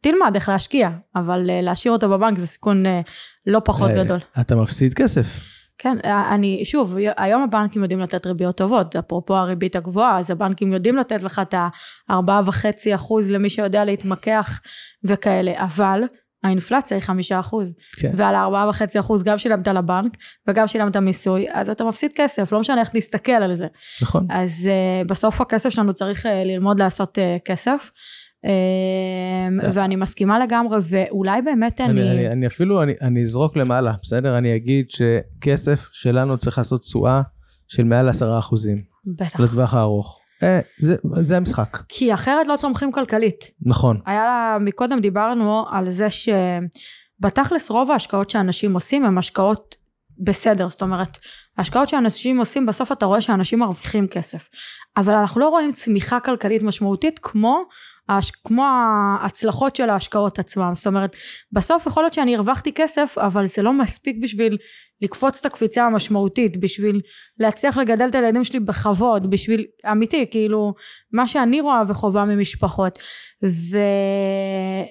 תלמד 0.00 0.32
איך 0.34 0.48
להשקיע, 0.48 0.90
אבל 1.16 1.50
אה, 1.50 1.60
להשאיר 1.60 1.92
אותו 1.92 2.08
בבנק 2.08 2.38
זה 2.38 2.46
סיכון 2.46 2.86
אה, 2.86 3.00
לא 3.46 3.60
פחות 3.64 3.90
אה, 3.90 4.04
גדול. 4.04 4.18
אתה 4.40 4.56
מפסיד 4.56 4.94
כסף. 4.94 5.40
כן, 5.78 5.96
אני, 6.04 6.64
שוב, 6.64 6.96
היום 7.16 7.42
הבנקים 7.42 7.82
יודעים 7.82 8.00
לתת 8.00 8.26
ריביות 8.26 8.56
טובות, 8.56 8.96
אפרופו 8.96 9.36
הריבית 9.36 9.76
הגבוהה, 9.76 10.18
אז 10.18 10.30
הבנקים 10.30 10.72
יודעים 10.72 10.96
לתת 10.96 11.22
לך 11.22 11.40
את 11.42 11.54
ה-4.5 11.54 12.94
אחוז 12.94 13.30
למי 13.30 13.50
שיודע 13.50 13.84
להתמקח 13.84 14.60
וכאלה, 15.04 15.52
אבל 15.64 16.02
האינפלציה 16.44 16.96
היא 16.96 17.04
חמישה 17.04 17.40
אחוז, 17.40 17.72
כן. 17.96 18.12
ועל 18.14 18.34
הארבעה 18.34 18.68
וחצי 18.68 19.00
אחוז 19.00 19.22
גם 19.22 19.38
שילמת 19.38 19.68
לבנק 19.68 20.16
וגם 20.48 20.66
שילמת 20.66 20.96
מיסוי, 20.96 21.46
אז 21.52 21.70
אתה 21.70 21.84
מפסיד 21.84 22.10
כסף, 22.14 22.52
לא 22.52 22.60
משנה 22.60 22.80
איך 22.80 22.94
נסתכל 22.94 23.32
על 23.32 23.54
זה. 23.54 23.66
נכון. 24.02 24.26
אז 24.30 24.68
uh, 24.68 25.08
בסוף 25.08 25.40
הכסף 25.40 25.68
שלנו 25.68 25.94
צריך 25.94 26.26
uh, 26.26 26.28
ללמוד 26.28 26.78
לעשות 26.78 27.18
uh, 27.18 27.20
כסף. 27.44 27.90
אמ, 28.44 29.58
ואני 29.72 29.96
מסכימה 29.96 30.38
לגמרי, 30.38 30.78
ואולי 30.90 31.42
באמת 31.42 31.80
אני... 31.80 31.90
אני, 31.90 32.10
אני, 32.10 32.28
אני 32.28 32.46
אפילו, 32.46 32.82
אני, 32.82 32.92
אני 33.02 33.22
אזרוק 33.22 33.56
למעלה, 33.56 33.92
בסדר? 34.02 34.38
אני 34.38 34.56
אגיד 34.56 34.86
שכסף 34.90 35.88
שלנו 35.92 36.38
צריך 36.38 36.58
לעשות 36.58 36.80
תשואה 36.80 37.22
של 37.68 37.84
מעל 37.84 38.08
עשרה 38.08 38.38
אחוזים. 38.38 38.82
בטח. 39.06 39.40
לטווח 39.40 39.74
הארוך. 39.74 40.20
אה, 40.42 40.60
זה, 40.80 40.96
זה 41.20 41.36
המשחק. 41.36 41.78
כי 41.88 42.14
אחרת 42.14 42.46
לא 42.46 42.56
צומחים 42.56 42.92
כלכלית. 42.92 43.50
נכון. 43.62 44.00
היה 44.06 44.24
לה, 44.24 44.56
מקודם 44.60 45.00
דיברנו 45.00 45.64
על 45.70 45.90
זה 45.90 46.08
שבתכלס 46.10 47.70
רוב 47.70 47.90
ההשקעות 47.90 48.30
שאנשים 48.30 48.74
עושים 48.74 49.04
הם 49.04 49.18
השקעות 49.18 49.76
בסדר, 50.18 50.68
זאת 50.68 50.82
אומרת, 50.82 51.18
ההשקעות 51.58 51.88
שאנשים 51.88 52.38
עושים 52.38 52.66
בסוף 52.66 52.92
אתה 52.92 53.06
רואה 53.06 53.20
שאנשים 53.20 53.58
מרוויחים 53.58 54.06
כסף. 54.06 54.48
אבל 54.96 55.14
אנחנו 55.14 55.40
לא 55.40 55.48
רואים 55.48 55.72
צמיחה 55.72 56.20
כלכלית 56.20 56.62
משמעותית 56.62 57.18
כמו 57.18 57.62
כמו 58.44 58.64
ההצלחות 58.64 59.76
של 59.76 59.90
ההשקעות 59.90 60.38
עצמם. 60.38 60.72
זאת 60.74 60.86
אומרת 60.86 61.16
בסוף 61.52 61.86
יכול 61.86 62.02
להיות 62.02 62.14
שאני 62.14 62.36
הרווחתי 62.36 62.72
כסף 62.74 63.14
אבל 63.18 63.46
זה 63.46 63.62
לא 63.62 63.72
מספיק 63.72 64.16
בשביל 64.22 64.56
לקפוץ 65.02 65.38
את 65.40 65.46
הקפיצה 65.46 65.86
המשמעותית 65.86 66.60
בשביל 66.60 67.00
להצליח 67.38 67.76
לגדל 67.76 68.08
את 68.08 68.14
הילדים 68.14 68.44
שלי 68.44 68.60
בכבוד 68.60 69.30
בשביל 69.30 69.64
אמיתי 69.92 70.26
כאילו 70.30 70.74
מה 71.12 71.26
שאני 71.26 71.60
רואה 71.60 71.82
וחובה 71.88 72.24
ממשפחות. 72.24 72.98
ו... 73.44 73.78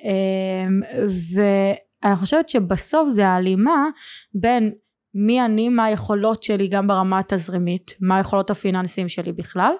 אמ, 0.03 0.82
ואני 1.36 2.16
חושבת 2.16 2.49
שבסוף 2.49 3.09
זה 3.09 3.28
ההלימה 3.28 3.86
בין 4.34 4.72
מי 5.16 5.45
אני, 5.45 5.70
מה 5.70 5.86
היכולות 5.86 6.43
שלי 6.43 6.68
גם 6.68 6.88
ברמה 6.88 7.20
התזרימית, 7.20 7.95
מה 8.01 8.18
היכולות 8.18 8.49
הפיננסיים 8.49 9.09
שלי 9.09 9.32
בכלל, 9.32 9.74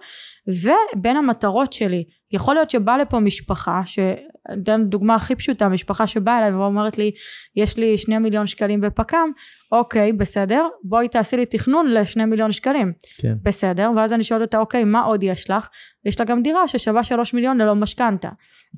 ובין 0.48 1.18
המטרות 1.18 1.74
שלי. 1.74 2.04
יכול 2.32 2.56
להיות 2.56 2.70
שבא 2.70 2.98
לפה 2.98 3.20
משפחה, 3.20 3.82
שאתן 3.86 4.84
דוגמה 4.86 5.16
הכי 5.16 5.36
פשוטה, 5.36 5.70
משפחה 5.70 6.08
שבאה 6.08 6.38
אליי 6.38 6.52
ואומרת 6.52 6.98
לי, 6.98 7.12
יש 7.56 7.78
לי 7.78 7.98
שני 7.98 8.18
מיליון 8.18 8.46
שקלים 8.46 8.82
בפק"ם, 8.82 9.32
אוקיי, 9.72 10.14
בסדר, 10.14 10.68
בואי 10.84 11.08
תעשי 11.08 11.38
לי 11.38 11.46
תכנון 11.46 11.88
לשני 11.88 12.26
מיליון 12.26 12.52
שקלים. 12.52 12.94
כן. 13.18 13.34
בסדר, 13.44 13.92
ואז 13.96 14.14
אני 14.14 14.24
שואלת 14.24 14.42
אותה, 14.42 14.58
אוקיי, 14.58 14.84
מה 14.84 15.02
עוד 15.02 15.24
יש 15.24 15.50
לך? 15.50 15.68
יש 16.06 16.20
לה 16.20 16.26
גם 16.26 16.42
דירה 16.42 16.68
ששווה 16.68 17.04
שלוש 17.04 17.34
מיליון 17.34 17.62
ללא 17.62 17.76
משכנתה. 17.76 18.30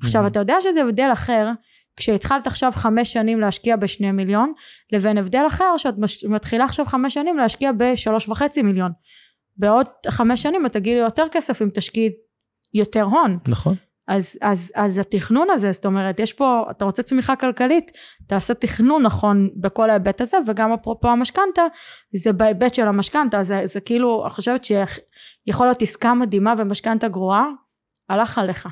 עכשיו, 0.02 0.26
אתה 0.26 0.38
יודע 0.38 0.54
שזה 0.60 0.82
הבדל 0.82 1.08
אחר 1.12 1.50
כשהתחלת 1.98 2.46
עכשיו 2.46 2.72
חמש 2.74 3.12
שנים 3.12 3.40
להשקיע 3.40 3.76
בשני 3.76 4.12
מיליון 4.12 4.52
לבין 4.92 5.18
הבדל 5.18 5.44
אחר 5.46 5.76
שאת 5.76 5.94
מתחילה 6.28 6.64
עכשיו 6.64 6.86
חמש 6.86 7.14
שנים 7.14 7.36
להשקיע 7.36 7.70
בשלוש 7.76 8.28
וחצי 8.28 8.62
מיליון. 8.62 8.92
בעוד 9.56 9.86
חמש 10.08 10.42
שנים 10.42 10.66
את 10.66 10.72
תגידי 10.72 10.98
יותר 10.98 11.24
כסף 11.32 11.62
אם 11.62 11.68
תשקיעי 11.74 12.10
יותר 12.74 13.02
הון. 13.02 13.38
נכון. 13.48 13.74
אז, 14.08 14.38
אז, 14.42 14.72
אז 14.74 14.98
התכנון 14.98 15.50
הזה, 15.50 15.72
זאת 15.72 15.86
אומרת, 15.86 16.20
יש 16.20 16.32
פה, 16.32 16.64
אתה 16.70 16.84
רוצה 16.84 17.02
צמיחה 17.02 17.36
כלכלית, 17.36 17.90
תעשה 18.26 18.54
תכנון 18.54 19.02
נכון 19.02 19.50
בכל 19.56 19.90
ההיבט 19.90 20.20
הזה, 20.20 20.36
וגם 20.46 20.72
אפרופו 20.72 21.08
המשכנתה, 21.08 21.62
זה 22.14 22.32
בהיבט 22.32 22.74
של 22.74 22.88
המשכנתה, 22.88 23.42
זה, 23.42 23.60
זה 23.64 23.80
כאילו, 23.80 24.22
אני 24.22 24.30
חושבת 24.30 24.64
שיכול 24.64 25.66
להיות 25.66 25.82
עסקה 25.82 26.14
מדהימה 26.14 26.54
ומשכנתה 26.58 27.08
גרועה, 27.08 27.46
הלך 28.08 28.38
עליך. 28.38 28.68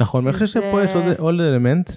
נכון, 0.00 0.24
ואני 0.24 0.32
חושב 0.32 0.46
שפה 0.46 0.82
יש 0.84 0.96
עוד, 0.96 1.04
עוד 1.18 1.40
אלמנט, 1.40 1.90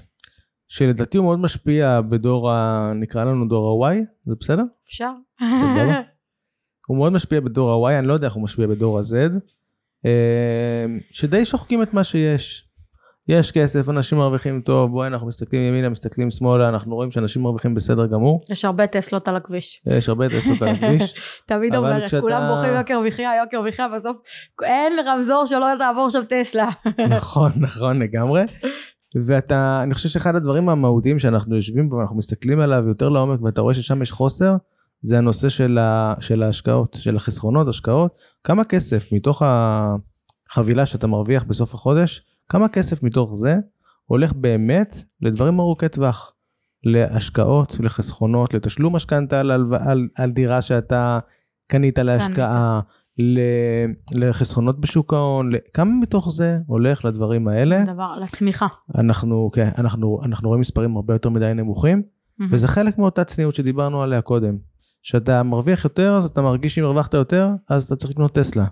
שלדעתי 0.68 1.18
הוא 1.18 1.26
מאוד 1.26 1.40
משפיע 1.40 2.02
בדור 2.02 2.52
ה... 2.52 2.92
נקרא 2.96 3.24
לנו 3.24 3.48
דור 3.48 3.88
ה-Y, 3.88 3.96
זה 4.26 4.36
בסדר? 4.40 4.64
אפשר. 4.88 5.12
סבבה. 5.50 6.02
הוא 6.88 6.98
מאוד 6.98 7.12
משפיע 7.12 7.40
בדור 7.40 7.88
ה-Y, 7.88 8.00
אני 8.00 8.08
לא 8.08 8.14
יודע 8.14 8.28
איך 8.28 8.34
הוא 8.34 8.44
משפיע 8.44 8.68
בדור 8.68 8.98
ה-Z, 9.00 9.40
אה, 10.06 10.86
שדי 11.12 11.46
שוחקים 11.46 11.84
את 11.84 11.94
מה 11.94 12.04
שיש. 12.04 12.66
יש 13.28 13.52
כסף, 13.52 13.90
אנשים 13.90 14.18
מרוויחים 14.18 14.62
טוב, 14.62 14.92
בואי 14.92 15.08
אנחנו 15.08 15.28
מסתכלים 15.28 15.62
ימינה, 15.62 15.90
מסתכלים 15.90 16.32
שמאלה, 16.32 16.70
אנחנו 16.70 16.96
רואים 16.96 17.12
שאנשים 17.12 17.42
מרוויחים 17.42 17.76
בסדר 17.76 18.06
גמור. 18.06 18.46
יש 18.52 18.66
הרבה 18.66 18.88
טסלות 18.88 19.28
על 19.28 19.36
הכביש. 19.36 19.82
יש 19.98 20.10
הרבה 20.10 20.30
טסלות 20.30 20.62
על 20.62 20.68
הכביש. 20.68 21.14
תמיד 21.48 21.76
אומרת, 21.76 22.04
כשאתה... 22.04 22.22
כולם 22.22 22.42
בוכים 22.56 22.74
יוקר 22.74 23.00
מחיה, 23.00 23.32
יוקר 23.44 23.62
מחיה, 23.62 23.88
בסוף 23.90 24.18
אין 24.64 24.94
רמזור 25.08 25.46
שלא 25.46 25.66
תעבור 25.78 26.10
שם 26.10 26.20
טסלה. 26.30 26.70
נכון, 27.10 27.52
נכון, 27.56 28.02
לגמרי. 28.02 28.42
ואתה, 29.16 29.80
אני 29.84 29.94
חושב 29.94 30.10
שאחד 30.10 30.36
הדברים 30.36 30.70
המהותיים 30.70 31.20
שאנחנו 31.20 31.56
יושבים 31.56 31.90
בו, 31.90 32.02
אנחנו 32.02 32.16
מסתכלים 32.16 32.60
עליו 32.60 32.88
יותר 32.88 33.10
לעומק, 33.10 33.42
ואתה 33.42 33.62
רואה 33.62 33.74
ששם 33.74 34.02
יש 34.02 34.12
חוסר, 34.12 34.56
זה 35.02 35.18
הנושא 35.18 35.50
של, 35.50 35.78
ה, 35.78 36.14
של 36.20 36.44
ההשקעות, 36.44 36.98
של 37.00 37.16
החסכונות, 37.16 37.68
השקעות. 37.68 38.16
כמה 38.44 38.64
כסף 38.64 39.12
מתוך 39.12 39.42
החבילה 39.46 40.86
שאתה 40.86 41.08
מרוויח 41.08 41.44
בסוף 41.44 41.74
החודש, 41.74 42.22
כמה 42.50 42.68
כסף 42.68 43.04
מתוך 43.04 43.34
זה 43.34 43.56
הולך 44.06 44.34
באמת 44.34 44.96
לדברים 45.22 45.60
ארוכי 45.60 45.90
טווח, 45.90 46.32
להשקעות, 46.84 47.78
לחסכונות, 47.80 48.54
לתשלום 48.54 48.96
משכנתה 48.96 49.40
על, 49.40 49.52
על, 49.52 49.66
על, 49.80 50.08
על 50.18 50.32
דירה 50.32 50.62
שאתה 50.62 51.20
קנית 51.68 52.00
להשקעה, 52.00 52.80
לחסכונות 54.12 54.80
בשוק 54.80 55.14
ההון, 55.14 55.52
כמה 55.74 55.92
מתוך 56.02 56.32
זה 56.32 56.60
הולך 56.68 57.06
לדברים 57.06 57.48
האלה? 57.48 57.84
דבר, 57.84 58.16
לצמיחה. 58.22 58.68
אנחנו, 58.98 59.50
כן, 59.54 59.70
אנחנו, 59.78 60.20
אנחנו 60.24 60.48
רואים 60.48 60.62
מספרים 60.62 60.96
הרבה 60.96 61.14
יותר 61.14 61.30
מדי 61.30 61.52
נמוכים, 61.56 62.02
mm-hmm. 62.02 62.46
וזה 62.52 62.68
חלק 62.68 62.98
מאותה 62.98 63.24
צניעות 63.24 63.56
שדיברנו 63.56 64.02
עליה 64.02 64.22
קודם. 64.22 64.58
שאתה 65.02 65.44
מרוויח 65.44 65.84
יותר, 65.84 66.16
אז 66.16 66.26
אתה 66.26 66.42
מרגיש 66.42 66.76
שאם 66.76 66.84
הרווחת 66.84 67.14
יותר, 67.14 67.50
אז 67.70 67.84
אתה 67.84 67.96
צריך 67.96 68.12
לקנות 68.12 68.36
טסלה. 68.36 68.66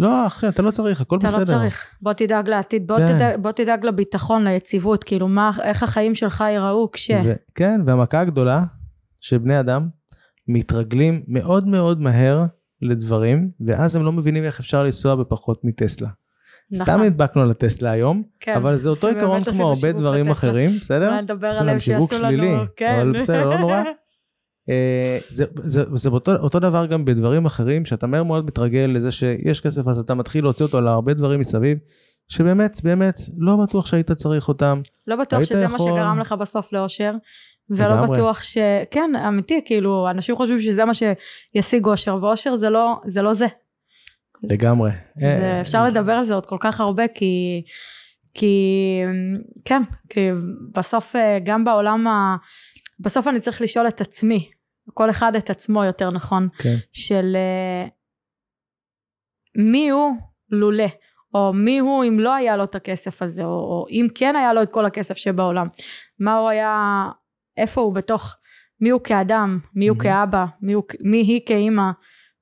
לא, 0.00 0.26
אחי, 0.26 0.48
אתה 0.48 0.62
לא 0.62 0.70
צריך, 0.70 1.00
הכל 1.00 1.18
אתה 1.18 1.26
בסדר. 1.26 1.42
אתה 1.42 1.52
לא 1.52 1.58
צריך. 1.58 1.86
בוא 2.02 2.12
תדאג 2.12 2.48
לעתיד, 2.48 2.86
בוא, 2.86 2.98
כן. 2.98 3.14
תדאג, 3.14 3.40
בוא 3.40 3.52
תדאג 3.52 3.86
לביטחון, 3.86 4.44
ליציבות, 4.44 5.04
כאילו, 5.04 5.28
מה, 5.28 5.50
איך 5.62 5.82
החיים 5.82 6.14
שלך 6.14 6.44
ייראו 6.48 6.90
כש... 6.92 7.10
ו- 7.24 7.34
כן, 7.54 7.80
והמכה 7.86 8.20
הגדולה, 8.20 8.64
שבני 9.20 9.60
אדם 9.60 9.88
מתרגלים 10.48 11.22
מאוד 11.28 11.66
מאוד 11.68 12.00
מהר 12.00 12.44
לדברים, 12.84 13.50
ואז 13.60 13.96
הם 13.96 14.04
לא 14.04 14.12
מבינים 14.12 14.44
איך 14.44 14.60
אפשר 14.60 14.84
לנסוע 14.84 15.14
בפחות 15.14 15.64
מטסלה. 15.64 16.08
נכון. 16.70 16.86
סתם 16.86 17.02
נדבקנו 17.02 17.42
על 17.42 17.50
הטסלה 17.50 17.90
היום, 17.90 18.22
כן. 18.40 18.54
אבל 18.54 18.76
זה 18.76 18.88
אותו 18.88 19.06
עיקרון 19.06 19.44
כמו 19.44 19.68
הרבה 19.68 19.92
דברים 19.92 20.28
לטסלה. 20.28 20.50
אחרים, 20.50 20.78
בסדר? 20.80 21.08
אולי 21.08 21.22
נדבר 21.22 21.50
עליהם 21.60 21.80
שיעשו 21.80 22.22
לנו, 22.22 22.64
כן. 22.76 22.98
אבל 23.00 23.12
בסדר, 23.12 23.44
לא 23.44 23.58
נורא. 23.58 23.82
אה, 24.70 25.18
זה, 25.28 25.44
זה, 25.54 25.84
זה 25.94 26.08
אותו, 26.08 26.36
אותו 26.36 26.60
דבר 26.60 26.86
גם 26.86 27.04
בדברים 27.04 27.46
אחרים, 27.46 27.84
שאתה 27.84 28.06
מהר 28.06 28.22
מאוד 28.22 28.46
מתרגל 28.46 28.90
לזה 28.94 29.12
שיש 29.12 29.60
כסף 29.60 29.86
אז 29.86 29.98
אתה 29.98 30.14
מתחיל 30.14 30.44
להוציא 30.44 30.64
אותו 30.66 30.80
להרבה 30.80 31.14
דברים 31.14 31.40
מסביב, 31.40 31.78
שבאמת, 32.28 32.80
באמת, 32.84 33.18
לא 33.38 33.56
בטוח 33.56 33.86
שהיית 33.86 34.12
צריך 34.12 34.48
אותם. 34.48 34.80
לא 35.06 35.16
בטוח 35.16 35.44
שזה 35.44 35.62
יכול... 35.62 35.72
מה 35.72 35.78
שגרם 35.78 36.18
לך 36.20 36.32
בסוף 36.32 36.72
לאושר. 36.72 37.12
ולא 37.70 37.88
לגמרי. 37.88 38.08
בטוח 38.12 38.42
ש... 38.42 38.58
כן, 38.90 39.10
אמיתי, 39.28 39.60
כאילו, 39.64 40.10
אנשים 40.10 40.36
חושבים 40.36 40.60
שזה 40.60 40.84
מה 40.84 40.92
שישיג 40.94 41.86
אושר, 41.86 42.18
ואושר 42.22 42.56
זה 42.56 42.70
לא 42.70 42.98
זה. 43.04 43.22
לא 43.22 43.34
זה. 43.34 43.46
לגמרי. 44.42 44.90
זה, 45.16 45.26
אה, 45.26 45.60
אפשר 45.60 45.86
לדבר 45.86 46.12
על 46.12 46.24
זה 46.24 46.34
עוד 46.34 46.46
כל 46.46 46.56
כך 46.60 46.80
הרבה, 46.80 47.08
כי... 47.08 47.62
כי 48.36 49.00
כן, 49.64 49.82
כי 50.08 50.20
בסוף 50.74 51.16
אה, 51.16 51.38
גם 51.44 51.64
בעולם 51.64 52.06
ה... 52.06 52.36
בסוף 53.00 53.28
אני 53.28 53.40
צריך 53.40 53.62
לשאול 53.62 53.88
את 53.88 54.00
עצמי, 54.00 54.50
כל 54.94 55.10
אחד 55.10 55.36
את 55.36 55.50
עצמו 55.50 55.84
יותר 55.84 56.10
נכון, 56.10 56.48
כן. 56.58 56.76
של 56.92 57.36
מי 59.56 59.88
הוא 59.88 60.12
לולא, 60.50 60.86
או 61.34 61.52
מי 61.52 61.78
הוא 61.78 62.04
אם 62.04 62.20
לא 62.20 62.34
היה 62.34 62.56
לו 62.56 62.64
את 62.64 62.74
הכסף 62.74 63.22
הזה, 63.22 63.44
או, 63.44 63.48
או 63.48 63.86
אם 63.90 64.06
כן 64.14 64.36
היה 64.36 64.52
לו 64.52 64.62
את 64.62 64.68
כל 64.68 64.86
הכסף 64.86 65.16
שבעולם, 65.16 65.66
מה 66.18 66.38
הוא 66.38 66.48
היה, 66.48 67.04
איפה 67.56 67.80
הוא 67.80 67.94
בתוך, 67.94 68.36
מי 68.80 68.90
הוא 68.90 69.00
כאדם, 69.00 69.58
מי 69.74 69.88
הוא 69.88 69.96
mm-hmm. 69.96 70.02
כאבא, 70.02 70.44
מי, 70.62 70.72
הוא, 70.72 70.84
מי 71.00 71.16
היא 71.16 71.40
כאימא, 71.46 71.90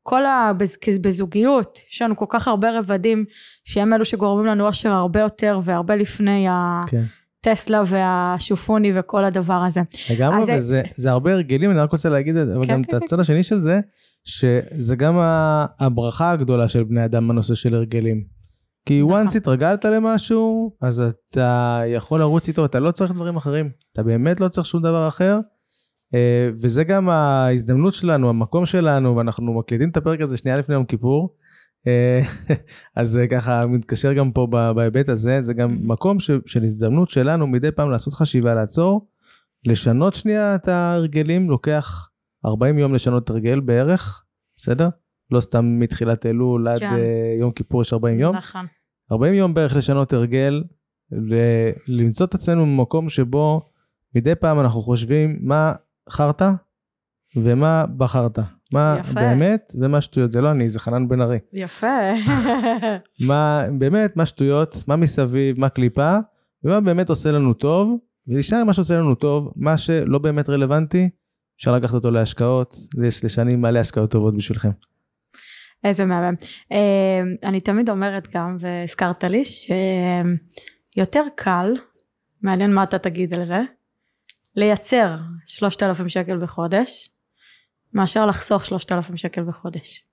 כל 0.03 0.23
הבזוגיות, 0.25 1.79
יש 1.93 2.03
לנו 2.03 2.17
כל 2.17 2.27
כך 2.29 2.49
הרבה 2.49 2.79
רבדים 2.79 3.25
שהם 3.65 3.93
אלו 3.93 4.05
שגורמים 4.05 4.47
לנו 4.47 4.67
אושר 4.67 4.93
הרבה 4.93 5.21
יותר 5.21 5.61
והרבה 5.65 5.97
לפני 5.97 6.47
כן. 6.87 6.99
ה... 6.99 7.03
טסלה 7.45 7.83
והשופוני 7.87 8.93
וכל 8.95 9.25
הדבר 9.25 9.63
הזה. 9.67 9.81
לגמרי, 10.11 10.43
וזה 10.43 10.61
זה, 10.61 10.83
זה 10.97 11.11
הרבה 11.11 11.33
הרגלים, 11.33 11.71
אני 11.71 11.79
רק 11.79 11.93
רוצה 11.93 12.09
להגיד, 12.09 12.37
אבל 12.37 12.67
כן, 12.67 12.73
גם 12.73 12.85
כן, 12.85 12.97
את 12.97 13.03
הצד 13.03 13.17
כן. 13.17 13.21
השני 13.21 13.43
של 13.43 13.61
זה, 13.61 13.81
שזה 14.25 14.97
גם 14.97 15.15
הברכה 15.81 16.31
הגדולה 16.31 16.69
של 16.69 16.85
בני 16.85 17.05
אדם 17.05 17.29
בנושא 17.29 17.55
של 17.55 17.75
הרגלים. 17.75 18.25
כי 18.87 19.03
נכון. 19.03 19.26
once 19.26 19.37
התרגלת 19.37 19.85
למשהו, 19.85 20.76
אז 20.80 21.03
אתה 21.30 21.80
יכול 21.87 22.20
לרוץ 22.20 22.49
איתו, 22.49 22.64
אתה 22.64 22.80
לא 22.80 22.91
צריך 22.91 23.12
דברים 23.12 23.37
אחרים. 23.37 23.70
אתה 23.93 24.03
באמת 24.03 24.41
לא 24.41 24.49
צריך 24.49 24.66
שום 24.66 24.83
דבר 24.83 25.09
אחר. 25.09 25.39
אה, 26.14 26.49
וזה 26.62 26.85
גם 26.85 27.09
ההזדמנות 27.09 27.95
שלנו, 27.95 28.28
המקום 28.28 28.66
שלנו, 28.66 29.16
ואנחנו 29.16 29.59
מקליטים 29.59 29.91
את 29.91 29.97
הפרק 29.97 30.20
הזה 30.20 30.37
שנייה 30.37 30.57
לפני 30.57 30.74
יום 30.74 30.85
כיפור. 30.85 31.37
אה, 31.87 32.22
אז 32.97 33.11
זה 33.11 33.26
ככה 33.30 33.66
מתקשר 33.66 34.12
גם 34.12 34.33
פה 34.33 34.47
בהיבט 34.76 35.09
הזה, 35.09 35.43
זה 35.43 35.55
גם 35.55 35.78
מקום 35.83 36.20
ש, 36.20 36.30
של 36.47 36.64
הזדמנות 36.64 37.11
שלנו 37.11 37.47
מדי 37.47 37.70
פעם 37.70 37.91
לעשות 37.91 38.14
חשיבה, 38.14 38.55
לעצור, 38.55 39.09
לשנות 39.64 40.14
שנייה 40.14 40.55
את 40.55 40.68
ההרגלים, 40.68 41.51
לוקח 41.51 42.09
40 42.47 42.78
יום 42.78 42.95
לשנות 42.95 43.30
הרגל 43.30 43.61
בערך, 43.61 44.24
בסדר? 44.57 44.89
לא 45.33 45.41
סתם 45.41 45.78
מתחילת 45.78 46.26
אלול 46.26 46.68
עד 46.68 46.78
כן. 46.78 46.91
uh, 46.91 47.41
יום 47.41 47.53
כיפור 47.53 47.83
יש 47.83 47.93
40 47.93 48.20
יום. 48.20 48.37
נכון. 48.37 48.66
40 49.12 49.35
יום 49.35 49.55
בערך 49.55 49.76
לשנות 49.76 50.12
הרגל, 50.12 50.62
ולמצוא 51.12 52.26
את 52.26 52.35
עצמנו 52.35 52.62
במקום 52.62 53.09
שבו 53.09 53.61
מדי 54.14 54.35
פעם 54.35 54.61
אנחנו 54.61 54.80
חושבים 54.80 55.39
מה 55.41 55.72
חרטא 56.11 56.51
ומה 57.37 57.85
בחרת. 57.97 58.39
מה 58.72 58.97
יפה. 59.01 59.14
באמת 59.14 59.72
ומה 59.80 60.01
שטויות, 60.01 60.33
זה 60.33 60.41
לא 60.41 60.51
אני, 60.51 60.68
זה 60.68 60.80
חנן 60.80 61.09
בן 61.09 61.20
ארי. 61.20 61.39
יפה. 61.53 61.87
מה 63.28 63.64
באמת, 63.78 64.16
מה 64.16 64.26
שטויות, 64.26 64.85
מה 64.89 64.97
מסביב, 64.97 65.61
מה 65.61 65.68
קליפה, 65.68 66.18
ומה 66.64 66.80
באמת 66.80 67.09
עושה 67.09 67.33
לנו 67.33 67.55
טוב, 67.55 67.99
ולשאר 68.28 68.59
עם 68.59 68.66
מה 68.66 68.72
שעושה 68.72 68.95
לנו 68.95 69.14
טוב, 69.14 69.53
מה 69.57 69.78
שלא 69.78 70.18
באמת 70.18 70.49
רלוונטי, 70.49 71.09
אפשר 71.57 71.72
לקחת 71.72 71.95
אותו 71.95 72.11
להשקעות, 72.11 72.74
ויש 72.97 73.24
לשנים 73.24 73.61
מלא 73.61 73.78
השקעות 73.78 74.11
טובות 74.11 74.37
בשבילכם. 74.37 74.70
איזה 75.85 76.05
מהמם. 76.05 76.35
Uh, 76.72 76.76
אני 77.45 77.61
תמיד 77.61 77.91
אומרת 77.91 78.28
גם, 78.35 78.57
והזכרת 78.61 79.24
לי, 79.24 79.43
שיותר 79.45 81.22
קל, 81.37 81.74
מעניין 82.43 82.74
מה 82.74 82.83
אתה 82.83 82.99
תגיד 82.99 83.35
על 83.35 83.45
זה, 83.45 83.61
לייצר 84.57 85.16
3,000 85.47 86.09
שקל 86.09 86.39
בחודש, 86.39 87.11
מאשר 87.95 88.26
לחסוך 88.26 88.66
3,000 88.66 89.16
שקל 89.16 89.43
בחודש. 89.43 90.05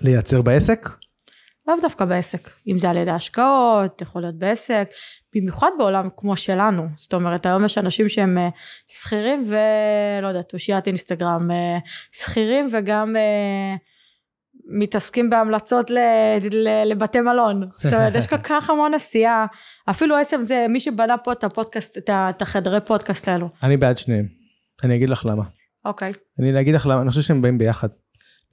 לייצר 0.00 0.42
בעסק? 0.42 0.88
לאו 1.66 1.76
דווקא 1.82 2.04
בעסק. 2.04 2.50
אם 2.66 2.78
זה 2.78 2.90
על 2.90 2.96
ידי 2.96 3.10
השקעות, 3.10 4.02
יכול 4.02 4.22
להיות 4.22 4.34
בעסק, 4.34 4.90
במיוחד 5.34 5.70
בעולם 5.78 6.08
כמו 6.16 6.36
שלנו. 6.36 6.86
זאת 6.96 7.14
אומרת, 7.14 7.46
היום 7.46 7.64
יש 7.64 7.78
אנשים 7.78 8.08
שהם 8.08 8.38
אה, 8.38 8.48
שכירים 8.88 9.44
ולא 9.46 10.28
יודעת, 10.28 10.54
אושיית 10.54 10.86
אינסטגרם, 10.86 11.50
אה, 11.50 11.78
שכירים 12.12 12.68
וגם 12.72 13.16
אה, 13.16 13.74
מתעסקים 14.66 15.30
בהמלצות 15.30 15.90
לבתי 16.86 17.20
מלון. 17.20 17.68
זאת 17.76 17.92
אומרת, 17.92 18.14
יש 18.14 18.26
כל 18.26 18.38
כך 18.48 18.70
המון 18.70 18.94
עשייה. 18.94 19.46
אפילו 19.90 20.16
עצם 20.16 20.42
זה, 20.42 20.66
מי 20.68 20.80
שבנה 20.80 21.18
פה 21.18 21.32
את 21.32 21.44
הפודקאסט, 21.44 21.98
את 22.10 22.42
החדרי 22.42 22.80
פודקאסט 22.80 23.28
האלו. 23.28 23.48
אני 23.62 23.76
בעד 23.76 23.98
שניהם. 23.98 24.26
אני 24.84 24.96
אגיד 24.96 25.08
לך 25.08 25.26
למה. 25.26 25.44
אוקיי. 25.84 26.12
אני 26.40 26.60
אגיד 26.60 26.74
לך 26.74 26.86
למה, 26.86 27.02
אני 27.02 27.10
חושב 27.10 27.22
שהם 27.22 27.42
באים 27.42 27.58
ביחד. 27.58 27.88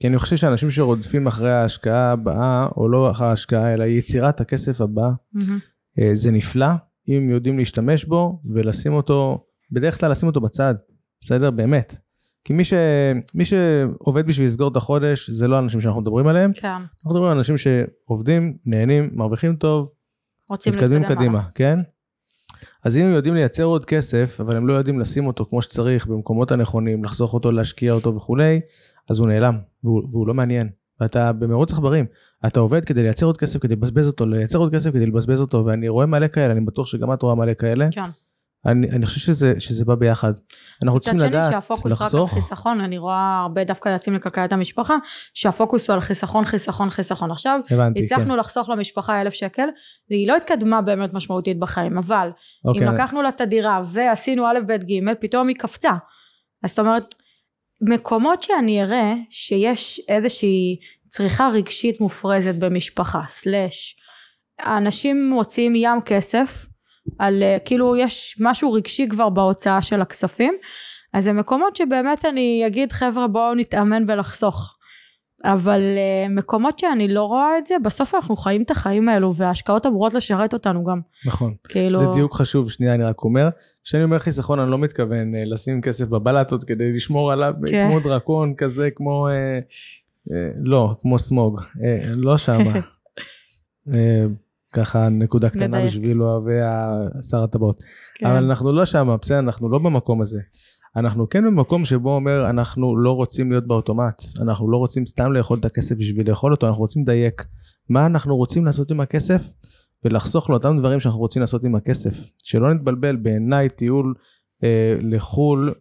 כי 0.00 0.08
אני 0.08 0.18
חושב 0.18 0.36
שאנשים 0.36 0.70
שרודפים 0.70 1.26
אחרי 1.26 1.50
ההשקעה 1.50 2.12
הבאה, 2.12 2.68
או 2.76 2.88
לא 2.88 3.10
אחרי 3.10 3.26
ההשקעה, 3.26 3.74
אלא 3.74 3.84
יצירת 3.84 4.40
הכסף 4.40 4.80
הבא, 4.80 5.08
mm-hmm. 5.36 6.00
זה 6.12 6.30
נפלא, 6.30 6.66
אם 7.08 7.30
יודעים 7.30 7.58
להשתמש 7.58 8.04
בו 8.04 8.42
ולשים 8.54 8.92
אותו, 8.92 9.44
בדרך 9.70 10.00
כלל 10.00 10.10
לשים 10.10 10.28
אותו 10.28 10.40
בצד, 10.40 10.74
בסדר? 11.20 11.50
באמת. 11.50 11.94
כי 12.44 12.52
מי, 12.52 12.64
ש... 12.64 12.74
מי 13.34 13.44
שעובד 13.44 14.26
בשביל 14.26 14.46
לסגור 14.46 14.68
את 14.68 14.76
החודש, 14.76 15.30
זה 15.30 15.48
לא 15.48 15.56
האנשים 15.56 15.80
שאנחנו 15.80 16.00
מדברים 16.00 16.26
עליהם. 16.26 16.52
כן. 16.52 16.68
אנחנו 16.68 17.10
מדברים 17.10 17.30
על 17.30 17.36
אנשים 17.36 17.56
שעובדים, 17.58 18.56
נהנים, 18.66 19.10
מרוויחים 19.12 19.56
טוב, 19.56 19.88
רוצים 20.48 20.72
להתקדם 20.72 21.04
קדימה. 21.04 21.42
כן? 21.54 21.78
אז 22.84 22.96
אם 22.96 23.06
הם 23.06 23.12
יודעים 23.12 23.34
לייצר 23.34 23.64
עוד 23.64 23.84
כסף, 23.84 24.40
אבל 24.40 24.56
הם 24.56 24.66
לא 24.66 24.72
יודעים 24.72 25.00
לשים 25.00 25.26
אותו 25.26 25.46
כמו 25.50 25.62
שצריך 25.62 26.06
במקומות 26.06 26.52
הנכונים, 26.52 27.04
לחסוך 27.04 27.34
אותו, 27.34 27.52
להשקיע 27.52 27.92
אותו 27.92 28.14
וכולי, 28.14 28.60
אז 29.10 29.18
הוא 29.18 29.28
נעלם, 29.28 29.58
והוא, 29.84 30.02
והוא 30.10 30.26
לא 30.26 30.34
מעניין. 30.34 30.68
ואתה 31.00 31.32
במרוץ 31.32 31.72
עכברים, 31.72 32.04
אתה 32.46 32.60
עובד 32.60 32.84
כדי 32.84 33.02
לייצר 33.02 33.26
עוד 33.26 33.36
כסף, 33.36 33.60
כדי 33.60 33.74
לבזבז 33.74 34.06
אותו, 34.06 34.26
לייצר 34.26 34.58
עוד 34.58 34.74
כסף 34.74 34.90
כדי 34.90 35.06
לבזבז 35.06 35.40
אותו, 35.40 35.64
ואני 35.66 35.88
רואה 35.88 36.06
מלא 36.06 36.28
כאלה, 36.28 36.52
אני 36.52 36.60
בטוח 36.60 36.86
שגם 36.86 37.12
את 37.12 37.22
רואה 37.22 37.34
מלא 37.34 37.54
כאלה. 37.54 37.88
כן. 37.90 38.10
אני, 38.66 38.90
אני 38.90 39.06
חושב 39.06 39.20
שזה, 39.20 39.54
שזה 39.58 39.84
בא 39.84 39.94
ביחד. 39.94 40.32
אנחנו 40.82 40.96
מצד 40.96 41.04
צריכים 41.04 41.18
שני 41.18 41.28
לדעת 41.28 41.52
שהפוקוס 41.52 41.92
רק 41.92 42.00
על 42.00 42.06
לחסוך. 42.06 42.34
חיסכון, 42.34 42.80
אני 42.80 42.98
רואה 42.98 43.40
הרבה 43.42 43.64
דווקא 43.64 43.88
יוצאים 43.88 44.16
לכלכלת 44.16 44.52
המשפחה, 44.52 44.94
שהפוקוס 45.34 45.90
הוא 45.90 45.94
על 45.94 46.00
חיסכון, 46.00 46.44
חיסכון, 46.44 46.90
חיסכון. 46.90 47.30
עכשיו, 47.30 47.60
הבנתי, 47.70 47.98
כן. 47.98 48.04
הצלחנו 48.04 48.36
לחסוך 48.36 48.68
למשפחה 48.68 49.20
אלף 49.20 49.32
שקל, 49.32 49.68
והיא 50.10 50.28
לא 50.28 50.36
התקדמה 50.36 50.82
באמת 50.82 51.14
משמעותית 51.14 51.58
בחיים, 51.58 51.98
אבל 51.98 52.30
אוקיי, 52.64 52.88
אם 52.88 52.94
לקחנו 52.94 53.22
לה 53.22 53.28
את 53.28 53.40
הדירה 53.40 53.82
ועשינו 53.86 54.46
א', 54.46 54.58
ב', 54.66 54.72
ג', 54.72 55.14
פתאום 55.20 55.48
היא 55.48 55.56
קפצה. 55.56 55.92
אז 56.64 56.70
זאת 56.70 56.78
אומרת, 56.78 57.14
מקומות 57.80 58.42
שאני 58.42 58.82
אראה 58.82 59.14
שיש 59.30 60.00
איזושהי 60.08 60.76
צריכה 61.08 61.48
רגשית 61.48 62.00
מופרזת 62.00 62.54
במשפחה, 62.54 63.20
סלאש, 63.28 63.96
האנשים 64.58 65.30
מוציאים 65.30 65.74
ים 65.76 66.00
כסף, 66.04 66.66
על 67.18 67.42
אה, 67.42 67.56
כאילו 67.64 67.96
יש 67.96 68.36
משהו 68.40 68.72
רגשי 68.72 69.08
כבר 69.08 69.28
בהוצאה 69.28 69.82
של 69.82 70.00
הכספים, 70.00 70.54
אז 71.12 71.24
זה 71.24 71.32
מקומות 71.32 71.76
שבאמת 71.76 72.24
אני 72.24 72.62
אגיד 72.66 72.92
חבר'ה 72.92 73.28
בואו 73.28 73.54
נתאמן 73.54 74.06
בלחסוך. 74.06 74.76
אבל 75.44 75.80
uh, 75.80 76.32
מקומות 76.32 76.78
שאני 76.78 77.08
לא 77.08 77.24
רואה 77.24 77.58
את 77.58 77.66
זה, 77.66 77.74
בסוף 77.84 78.14
אנחנו 78.14 78.36
חיים 78.36 78.62
את 78.62 78.70
החיים 78.70 79.08
האלו 79.08 79.34
וההשקעות 79.34 79.86
אמורות 79.86 80.14
לשרת 80.14 80.52
אותנו 80.52 80.84
גם. 80.84 81.00
נכון. 81.26 81.54
כאילו... 81.68 81.98
זה 81.98 82.06
דיוק 82.14 82.34
חשוב, 82.34 82.70
שנייה 82.70 82.94
אני 82.94 83.04
רק 83.04 83.24
אומר. 83.24 83.48
כשאני 83.84 84.04
אומר 84.04 84.18
חיסכון 84.18 84.58
אני 84.58 84.70
לא 84.70 84.78
מתכוון 84.78 85.34
אה, 85.34 85.44
לשים 85.44 85.80
כסף 85.80 86.08
בבלטות 86.08 86.64
כדי 86.64 86.92
לשמור 86.92 87.32
עליו 87.32 87.54
כן. 87.66 87.88
כמו 87.88 88.00
דרקון 88.00 88.54
כזה, 88.54 88.88
כמו... 88.94 89.28
אה, 89.28 89.58
אה, 90.32 90.50
לא, 90.56 90.94
כמו 91.02 91.18
סמוג. 91.18 91.60
אה, 91.84 91.98
לא 92.14 92.36
שמה. 92.36 92.80
אה, 93.94 94.24
ככה 94.72 95.08
נקודה 95.08 95.50
קטנה 95.50 95.66
נדייק. 95.66 95.86
בשביל 95.86 96.22
אוהבי 96.22 96.58
שר 97.30 97.42
הטבעות. 97.42 97.82
כן. 98.14 98.26
אבל 98.26 98.44
אנחנו 98.44 98.72
לא 98.72 98.86
שמה, 98.86 99.16
בסדר, 99.16 99.38
אנחנו 99.38 99.68
לא 99.68 99.78
במקום 99.78 100.20
הזה. 100.20 100.40
אנחנו 100.96 101.28
כן 101.28 101.44
במקום 101.44 101.84
שבו 101.84 102.14
אומר 102.14 102.50
אנחנו 102.50 102.96
לא 102.96 103.12
רוצים 103.12 103.50
להיות 103.50 103.66
באוטומט, 103.66 104.22
אנחנו 104.40 104.70
לא 104.70 104.76
רוצים 104.76 105.06
סתם 105.06 105.32
לאכול 105.32 105.58
את 105.58 105.64
הכסף 105.64 105.96
בשביל 105.96 106.30
לאכול 106.30 106.52
אותו, 106.52 106.66
אנחנו 106.66 106.80
רוצים 106.80 107.02
לדייק 107.02 107.44
מה 107.88 108.06
אנחנו 108.06 108.36
רוצים 108.36 108.64
לעשות 108.64 108.90
עם 108.90 109.00
הכסף 109.00 109.50
ולחסוך 110.04 110.50
לאותם 110.50 110.76
דברים 110.78 111.00
שאנחנו 111.00 111.20
רוצים 111.20 111.40
לעשות 111.40 111.64
עם 111.64 111.74
הכסף. 111.74 112.14
שלא 112.44 112.74
נתבלבל, 112.74 113.16
בעיניי 113.16 113.68
טיול 113.68 114.14
אה, 114.64 114.96
לחו"ל 115.00 115.74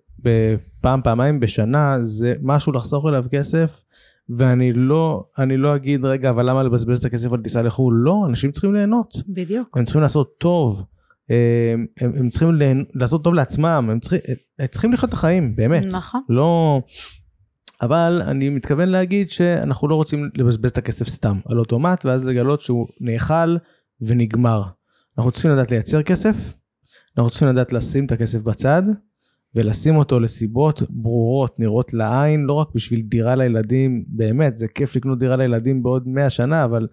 פעם 0.82 1.02
פעמיים 1.04 1.40
בשנה 1.40 1.98
זה 2.02 2.34
משהו 2.42 2.72
לחסוך 2.74 3.06
אליו 3.08 3.26
כסף 3.32 3.84
ואני 4.38 4.74
לא, 4.74 5.24
אני 5.38 5.58
לא 5.58 5.76
אגיד 5.76 6.06
רגע 6.06 6.30
אבל 6.30 6.50
למה 6.50 6.64
לבזבז 6.64 7.00
את 7.00 7.06
הכסף 7.06 7.34
על 7.34 7.42
טיסה 7.42 7.62
לחו"ל, 7.62 8.02
לא, 8.04 8.26
אנשים 8.30 8.52
צריכים 8.52 8.74
ליהנות. 8.74 9.14
בדיוק. 9.28 9.78
הם 9.78 9.84
צריכים 9.84 10.02
לעשות 10.02 10.36
טוב, 10.38 10.84
הם, 11.30 11.86
הם, 12.00 12.12
הם 12.18 12.30
צריכים 12.30 12.56
להנ... 12.56 12.84
לעשות 12.94 13.24
טוב 13.24 13.34
לעצמם, 13.34 13.88
הם 13.92 14.00
צריכים, 14.00 14.20
הם 14.60 14.68
צריכים 14.68 14.94
לחיות 14.94 15.10
את 15.10 15.14
החיים, 15.14 15.56
באמת. 15.56 15.86
נכון. 15.86 16.22
לא... 16.30 16.82
אבל 17.82 18.22
אני 18.26 18.50
מתכוון 18.50 18.90
להגיד 18.90 19.30
שאנחנו 19.30 19.88
לא 19.88 19.96
רוצים 19.96 20.30
לבזבז 20.36 20.70
את 20.70 20.78
הכסף 20.78 21.08
סתם 21.08 21.40
על 21.46 21.60
אוטומט, 21.60 22.06
ואז 22.06 22.28
לגלות 22.28 22.62
שהוא 22.62 22.88
נאכל 23.00 23.58
ונגמר. 24.02 24.64
אנחנו 25.18 25.32
צריכים 25.32 25.52
לדעת 25.52 25.72
לייצר 25.72 26.04
כסף, 26.04 26.36
אנחנו 27.18 27.30
צריכים 27.30 27.48
לדעת 27.48 27.74
לשים 27.74 28.06
את 28.06 28.12
הכסף 28.12 28.42
בצד, 28.42 28.84
ולשים 29.56 29.96
אותו 29.96 30.20
לסיבות 30.20 30.82
ברורות, 30.90 31.60
נראות 31.60 31.94
לעין, 31.94 32.44
לא 32.44 32.54
רק 32.54 32.68
בשביל 32.76 33.02
דירה 33.02 33.36
לילדים, 33.36 34.04
באמת, 34.08 34.56
זה 34.56 34.68
כיף 34.68 34.96
לקנות 34.96 35.20
דירה 35.20 35.36
לילדים 35.36 35.84
בעוד 35.84 36.08
100 36.08 36.30
שנה, 36.30 36.64
אבל 36.64 36.88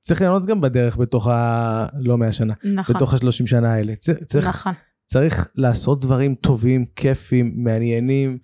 צריך 0.00 0.20
ליהנות 0.20 0.46
גם 0.46 0.60
בדרך 0.60 0.96
בתוך 0.96 1.28
ה... 1.28 1.86
לא 1.98 2.18
100 2.18 2.32
שנה, 2.32 2.54
נכון. 2.74 2.96
בתוך 2.96 3.14
ה-30 3.14 3.46
שנה 3.46 3.72
האלה. 3.72 3.96
צריך, 3.96 4.18
צריך, 4.24 4.46
נכון. 4.46 4.72
צריך 5.06 5.48
לעשות 5.54 6.00
דברים 6.00 6.34
טובים, 6.34 6.84
כיפים, 6.96 7.52
מעניינים, 7.56 8.38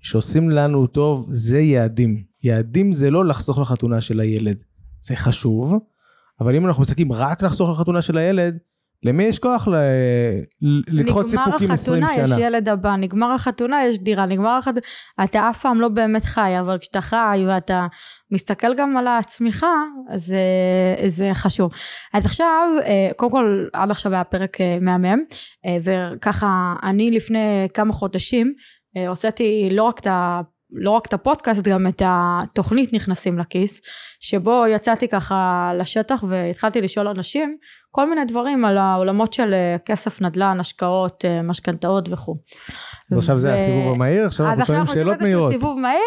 שעושים 0.00 0.50
לנו 0.50 0.86
טוב, 0.86 1.26
זה 1.28 1.60
יעדים. 1.60 2.24
יעדים 2.42 2.92
זה 2.92 3.10
לא 3.10 3.24
לחסוך 3.24 3.58
לחתונה 3.58 4.00
של 4.00 4.20
הילד, 4.20 4.62
זה 4.98 5.16
חשוב, 5.16 5.74
אבל 6.40 6.56
אם 6.56 6.66
אנחנו 6.66 6.82
מסתכלים 6.82 7.12
רק 7.12 7.42
לחסוך 7.42 7.70
לחתונה 7.70 8.02
של 8.02 8.18
הילד, 8.18 8.58
למי 9.04 9.24
יש 9.24 9.38
כוח 9.38 9.68
ל... 9.68 9.74
לדחות 10.88 11.26
סיפוקים 11.26 11.70
20 11.70 11.96
נגמר 11.96 12.10
החתונה, 12.10 12.26
שנה? 12.26 12.36
יש 12.36 12.46
ילד 12.46 12.68
הבא, 12.68 12.96
נגמר 12.96 13.32
החתונה, 13.34 13.84
יש 13.84 13.98
דירה, 13.98 14.26
נגמר 14.26 14.50
החתונה, 14.50 14.80
אתה 15.24 15.48
אף 15.50 15.62
פעם 15.62 15.80
לא 15.80 15.88
באמת 15.88 16.24
חי, 16.24 16.60
אבל 16.60 16.78
כשאתה 16.78 17.00
חי 17.00 17.44
ואתה 17.46 17.86
מסתכל 18.30 18.74
גם 18.74 18.96
על 18.96 19.06
הצמיחה, 19.06 19.74
אז 20.08 20.32
אה, 20.32 21.08
זה 21.08 21.30
חשוב. 21.34 21.72
אז 22.12 22.24
עכשיו, 22.24 22.68
אה, 22.84 23.10
קודם 23.16 23.32
כל, 23.32 23.66
עד 23.72 23.90
עכשיו 23.90 24.14
היה 24.14 24.24
פרק 24.24 24.60
אה, 24.60 24.78
מהמם, 24.80 25.18
אה, 25.66 25.76
וככה, 25.84 26.74
אני 26.82 27.10
לפני 27.10 27.68
כמה 27.74 27.92
חודשים, 27.92 28.54
אה, 28.96 29.08
הוצאתי 29.08 29.68
לא 29.72 29.82
רק 29.82 29.98
את 29.98 30.06
ה... 30.06 30.40
לא 30.76 30.90
רק 30.90 31.06
את 31.06 31.12
הפודקאסט, 31.12 31.62
גם 31.62 31.86
את 31.86 32.02
התוכנית 32.04 32.92
נכנסים 32.92 33.38
לכיס, 33.38 33.80
שבו 34.20 34.64
יצאתי 34.68 35.08
ככה 35.08 35.70
לשטח 35.78 36.24
והתחלתי 36.28 36.80
לשאול 36.80 37.08
אנשים 37.08 37.56
כל 37.90 38.08
מיני 38.08 38.24
דברים 38.24 38.64
על 38.64 38.78
העולמות 38.78 39.32
של 39.32 39.54
אה, 39.54 39.76
כסף, 39.84 40.20
נדל"ן, 40.20 40.60
השקעות, 40.60 41.24
אה, 41.24 41.42
משכנתאות 41.42 42.08
וכו'. 42.08 42.36
ועכשיו 43.10 43.38
זה 43.38 43.50
ו- 43.50 43.54
הסיבוב 43.54 43.92
המהיר, 43.92 44.26
עכשיו 44.26 44.46
אז 44.46 44.58
אנחנו 44.58 44.74
עכשיו 44.74 44.86
שואלים 44.86 45.08
שאלות 45.08 45.20
מהירות. 45.22 45.52
סיבוב 45.52 45.78
מהיר, 45.78 46.00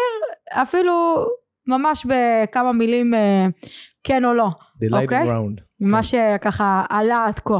אפילו 0.52 1.26
ממש 1.66 2.06
בכמה 2.06 2.72
מילים 2.72 3.14
אה, 3.14 3.46
כן 4.04 4.24
או 4.24 4.34
לא, 4.34 4.48
The 4.84 4.92
light 4.92 5.02
אוקיי? 5.02 5.30
round. 5.30 5.62
מה 5.80 6.02
שככה 6.02 6.84
עלה 6.88 7.24
עד 7.26 7.38
כה. 7.38 7.58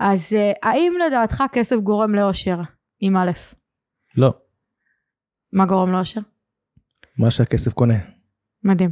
אז 0.00 0.36
האם 0.62 0.92
לדעתך 1.06 1.44
כסף 1.52 1.76
גורם 1.76 2.14
לאושר? 2.14 2.56
עם 3.00 3.16
א', 3.16 3.30
לא, 4.16 4.30
מה 5.52 5.66
גורם 5.66 5.92
לאושר? 5.92 6.20
מה 7.18 7.30
שהכסף 7.30 7.72
קונה. 7.72 7.98
מדהים. 8.64 8.90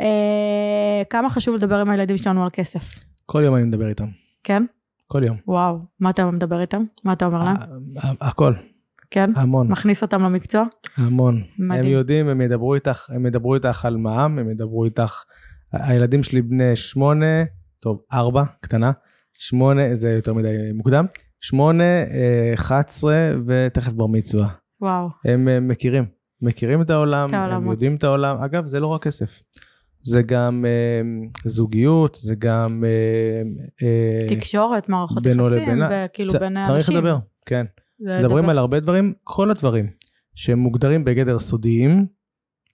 אה, 0.00 1.02
כמה 1.10 1.30
חשוב 1.30 1.54
לדבר 1.54 1.80
עם 1.80 1.90
הילדים 1.90 2.16
שלנו 2.16 2.42
על 2.42 2.48
כסף, 2.52 2.98
כל 3.26 3.42
יום 3.44 3.56
אני 3.56 3.64
מדבר 3.64 3.88
איתם. 3.88 4.06
כן? 4.44 4.62
כל 5.08 5.22
יום. 5.24 5.36
וואו, 5.46 5.78
מה 6.00 6.10
אתה 6.10 6.30
מדבר 6.30 6.60
איתם? 6.60 6.82
מה 7.04 7.12
אתה 7.12 7.24
אומר 7.26 7.44
להם? 7.44 7.56
ה- 7.56 8.06
ה- 8.08 8.28
הכל, 8.28 8.52
כן? 9.10 9.30
המון. 9.36 9.68
מכניס 9.72 10.02
אותם 10.02 10.22
למקצוע? 10.22 10.64
המון. 10.96 11.42
הם 11.58 11.68
מדהים. 11.68 11.92
יודעים, 11.92 12.28
הם 12.28 12.40
ידברו 12.40 12.74
איתך, 12.74 13.10
הם 13.10 13.26
ידברו 13.26 13.54
איתך 13.54 13.84
על 13.84 13.96
מע"מ, 13.96 14.38
הם 14.38 14.50
ידברו 14.50 14.84
איתך, 14.84 15.22
הילדים 15.72 16.22
שלי 16.22 16.42
בני 16.42 16.76
שמונה, 16.76 17.44
טוב, 17.80 18.02
ארבע, 18.12 18.42
קטנה, 18.60 18.92
שמונה, 19.38 19.94
זה 19.94 20.10
יותר 20.10 20.34
מדי 20.34 20.48
מוקדם, 20.74 21.04
שמונה, 21.40 21.84
אה, 21.84 22.50
11 22.54 23.14
ותכף 23.46 23.92
בר 23.92 24.06
מצווה. 24.06 24.48
וואו, 24.80 25.08
הם 25.24 25.48
אה, 25.48 25.60
מכירים, 25.60 26.04
מכירים 26.42 26.82
את 26.82 26.90
העולם, 26.90 27.28
את 27.28 27.34
הם. 27.34 27.70
יודעים 27.70 27.94
את 27.94 28.04
העולם, 28.04 28.36
אגב, 28.36 28.66
זה 28.66 28.80
לא 28.80 28.86
רק 28.86 29.02
כסף. 29.02 29.42
זה 30.02 30.22
גם 30.22 30.64
אה, 30.68 31.28
זוגיות, 31.44 32.14
זה 32.14 32.34
גם... 32.34 32.84
אה, 32.86 33.42
אה, 33.86 34.36
תקשורת, 34.36 34.88
מערכות 34.88 35.26
יחסים. 35.26 35.40
וכאילו 35.90 36.32
צ- 36.32 36.36
בין 36.36 36.56
האנשים. 36.56 36.74
צריך 36.74 36.90
לדבר, 36.90 37.18
כן. 37.46 37.66
מדברים. 38.00 38.48
על 38.48 38.58
הרבה 38.58 38.80
דברים, 38.80 39.12
כל 39.24 39.50
הדברים 39.50 39.86
שהם 40.34 40.58
מוגדרים 40.58 41.04
בגדר 41.04 41.38
סודיים 41.38 42.06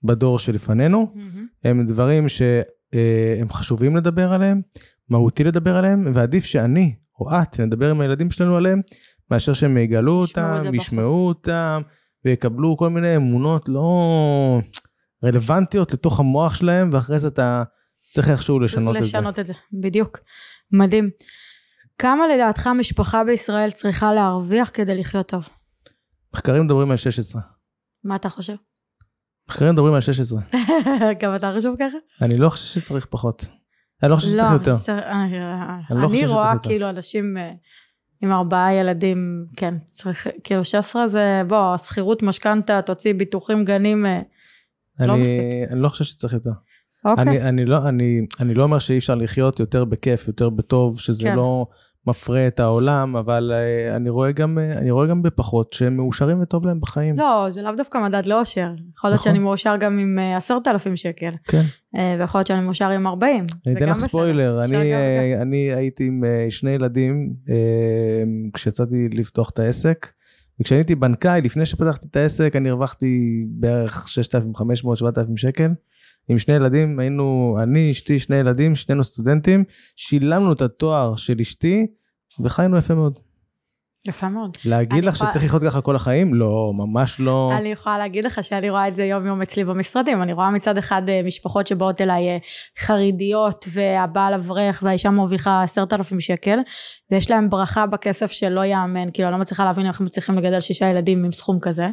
בדור 0.02 0.38
שלפנינו, 0.38 1.12
מהמם. 1.14 1.46
הם 1.64 1.86
דברים 1.86 2.28
שהם 2.28 3.48
חשובים 3.48 3.96
לדבר 3.96 4.32
עליהם, 4.32 4.60
מהותי 5.08 5.44
לדבר 5.44 5.76
עליהם, 5.76 6.10
ועדיף 6.12 6.44
שאני 6.44 6.94
או 7.20 7.26
את 7.42 7.60
נדבר 7.60 7.90
עם 7.90 8.00
הילדים 8.00 8.30
שלנו 8.30 8.56
עליהם, 8.56 8.80
מאשר 9.30 9.52
שהם 9.52 9.76
יגלו 9.76 10.24
ישמעו 10.24 10.50
אותם, 10.50 10.58
זה 10.62 10.70
בחוץ. 10.70 10.86
ישמעו 10.86 11.28
אותם, 11.28 11.82
ויקבלו 12.28 12.76
כל 12.76 12.88
מיני 12.90 13.16
אמונות 13.16 13.68
לא 13.68 14.60
רלוונטיות 15.24 15.92
לתוך 15.92 16.20
המוח 16.20 16.54
שלהם, 16.54 16.90
ואחרי 16.92 17.18
זה 17.18 17.28
אתה 17.28 17.62
צריך 18.10 18.28
איכשהו 18.30 18.60
לשנות 18.60 18.96
את 18.96 19.04
זה. 19.04 19.08
לשנות 19.08 19.38
את 19.38 19.46
זה, 19.46 19.52
בדיוק. 19.72 20.18
מדהים. 20.72 21.10
כמה 21.98 22.24
לדעתך 22.34 22.66
משפחה 22.78 23.24
בישראל 23.24 23.70
צריכה 23.70 24.12
להרוויח 24.12 24.70
כדי 24.74 24.94
לחיות 25.00 25.28
טוב? 25.28 25.48
מחקרים 26.34 26.64
מדברים 26.64 26.90
על 26.90 26.96
16. 26.96 27.42
מה 28.04 28.16
אתה 28.16 28.28
חושב? 28.28 28.54
מחקרים 29.48 29.72
מדברים 29.72 29.94
על 29.94 30.00
16. 30.00 30.40
גם 31.22 31.34
אתה 31.36 31.52
חושב 31.56 31.70
ככה? 31.78 31.96
אני 32.22 32.38
לא 32.38 32.48
חושב 32.48 32.80
שצריך 32.80 33.06
פחות. 33.10 33.48
אני 34.02 34.10
לא 34.10 34.16
חושב 34.16 34.28
שצריך 34.28 34.52
יותר. 34.52 34.74
אני- 35.90 36.26
לא 36.26 36.32
רואה. 36.32 36.58
כאילו 36.62 36.90
אנשים 36.90 37.36
אה, 37.38 37.50
עם 38.22 38.32
ארבעה 38.32 38.74
ילדים, 38.74 39.46
כן, 39.56 39.74
צריך, 39.90 40.26
כאילו 40.44 40.64
16 40.64 41.06
זה, 41.06 41.42
בוא, 41.48 41.76
שכירות 41.76 42.22
משכנתה, 42.22 42.82
תוציא 42.82 43.14
ביטוחים, 43.14 43.64
גנים, 43.64 44.06
אה, 44.06 44.20
לא 45.00 45.12
אני, 45.12 45.22
מספיק. 45.22 45.40
אני 45.70 45.80
לא 45.80 45.88
חושב 45.88 46.04
שצריך 46.04 46.32
יותר. 46.32 46.50
אוקיי. 47.04 47.24
אני, 47.24 47.40
אני, 47.40 47.64
לא, 47.64 47.88
אני, 47.88 48.26
אני 48.40 48.54
לא 48.54 48.62
אומר 48.62 48.78
שאי 48.78 48.98
אפשר 48.98 49.14
לחיות 49.14 49.60
יותר 49.60 49.84
בכיף, 49.84 50.28
יותר 50.28 50.50
בטוב, 50.50 50.98
שזה 51.00 51.28
כן. 51.28 51.36
לא 51.36 51.66
מפרה 52.08 52.46
את 52.46 52.60
העולם, 52.60 53.16
אבל 53.16 53.52
אה, 53.54 53.96
אני 53.96 54.10
רואה 54.10 54.32
גם, 54.32 54.58
אה, 54.58 54.78
אני 54.78 54.90
רואה 54.90 55.06
גם 55.06 55.22
בפחות 55.22 55.72
שהם 55.72 55.96
מאושרים 55.96 56.42
וטוב 56.42 56.66
להם 56.66 56.80
בחיים. 56.80 57.18
לא, 57.18 57.46
זה 57.50 57.62
לאו 57.62 57.72
דווקא 57.76 57.98
מדד 57.98 58.26
לאושר. 58.26 58.68
יכול 58.96 59.10
להיות 59.10 59.20
נכון. 59.20 59.32
שאני 59.32 59.38
מאושר 59.38 59.76
גם 59.80 59.98
עם 59.98 60.18
אה, 60.18 60.36
עשרת 60.36 60.68
אלפים 60.68 60.96
שקל, 60.96 61.30
כן. 61.44 61.62
ויכול 62.18 62.38
להיות 62.38 62.46
שאני 62.46 62.60
מאושר 62.60 62.90
עם 62.90 63.06
ארבעים. 63.06 63.46
אני 63.66 63.74
אתן 63.74 63.88
לך 63.88 63.98
ספוילר, 63.98 64.64
אני, 64.64 64.72
גם 64.72 65.42
אני 65.42 65.72
הייתי 65.72 66.06
עם 66.06 66.24
שני 66.50 66.70
ילדים 66.70 67.32
כשיצאתי 68.54 69.08
לפתוח 69.12 69.50
את 69.50 69.58
העסק, 69.58 70.12
וכשאני 70.60 70.78
הייתי 70.78 70.94
בנקאי, 70.94 71.40
לפני 71.40 71.66
שפתחתי 71.66 72.06
את 72.10 72.16
העסק, 72.16 72.56
אני 72.56 72.70
הרווחתי 72.70 73.44
בערך 73.48 74.06
6,500-7,000 74.08 75.36
שקל. 75.36 75.70
עם 76.28 76.38
שני 76.38 76.54
ילדים, 76.54 76.98
היינו, 76.98 77.58
אני, 77.62 77.90
אשתי, 77.90 78.18
שני 78.18 78.36
ילדים, 78.36 78.74
שנינו 78.74 79.04
סטודנטים, 79.04 79.64
שילמנו 79.96 80.52
את 80.52 80.62
התואר 80.62 81.16
של 81.16 81.40
אשתי, 81.40 81.86
וחיינו 82.40 82.76
יפה 82.76 82.94
מאוד. 82.94 83.18
יפה 84.08 84.28
מאוד. 84.28 84.56
להגיד 84.64 85.04
לך 85.04 85.14
יכולה- 85.14 85.30
שצריך 85.30 85.44
לחיות 85.44 85.62
ככה 85.62 85.80
כל 85.80 85.96
החיים? 85.96 86.34
לא, 86.34 86.72
ממש 86.74 87.20
לא. 87.20 87.50
אני 87.56 87.68
יכולה 87.68 87.98
להגיד 87.98 88.24
לך 88.24 88.44
שאני 88.44 88.70
רואה 88.70 88.88
את 88.88 88.96
זה 88.96 89.04
יום 89.04 89.26
יום 89.26 89.42
אצלי 89.42 89.64
במשרדים. 89.64 90.22
אני 90.22 90.32
רואה 90.32 90.50
מצד 90.50 90.78
אחד 90.78 91.02
אה, 91.08 91.20
משפחות 91.24 91.66
שבאות 91.66 92.00
אליי 92.00 92.28
אה, 92.28 92.36
חרדיות 92.78 93.64
והבעל 93.72 94.34
אברך 94.34 94.82
והאישה 94.86 95.10
מרוויחה 95.10 95.62
עשרת 95.62 95.92
אלפים 95.92 96.20
שקל 96.20 96.58
ויש 97.10 97.30
להם 97.30 97.50
ברכה 97.50 97.86
בכסף 97.86 98.30
שלא 98.30 98.60
ייאמן. 98.60 99.08
כאילו 99.12 99.28
אני 99.28 99.32
לא 99.32 99.40
מצליחה 99.40 99.64
להבין 99.64 99.86
איך 99.86 100.00
הם 100.00 100.06
מצליחים 100.06 100.38
לגדל 100.38 100.60
שישה 100.60 100.86
ילדים 100.90 101.24
עם 101.24 101.32
סכום 101.32 101.58
כזה. 101.60 101.88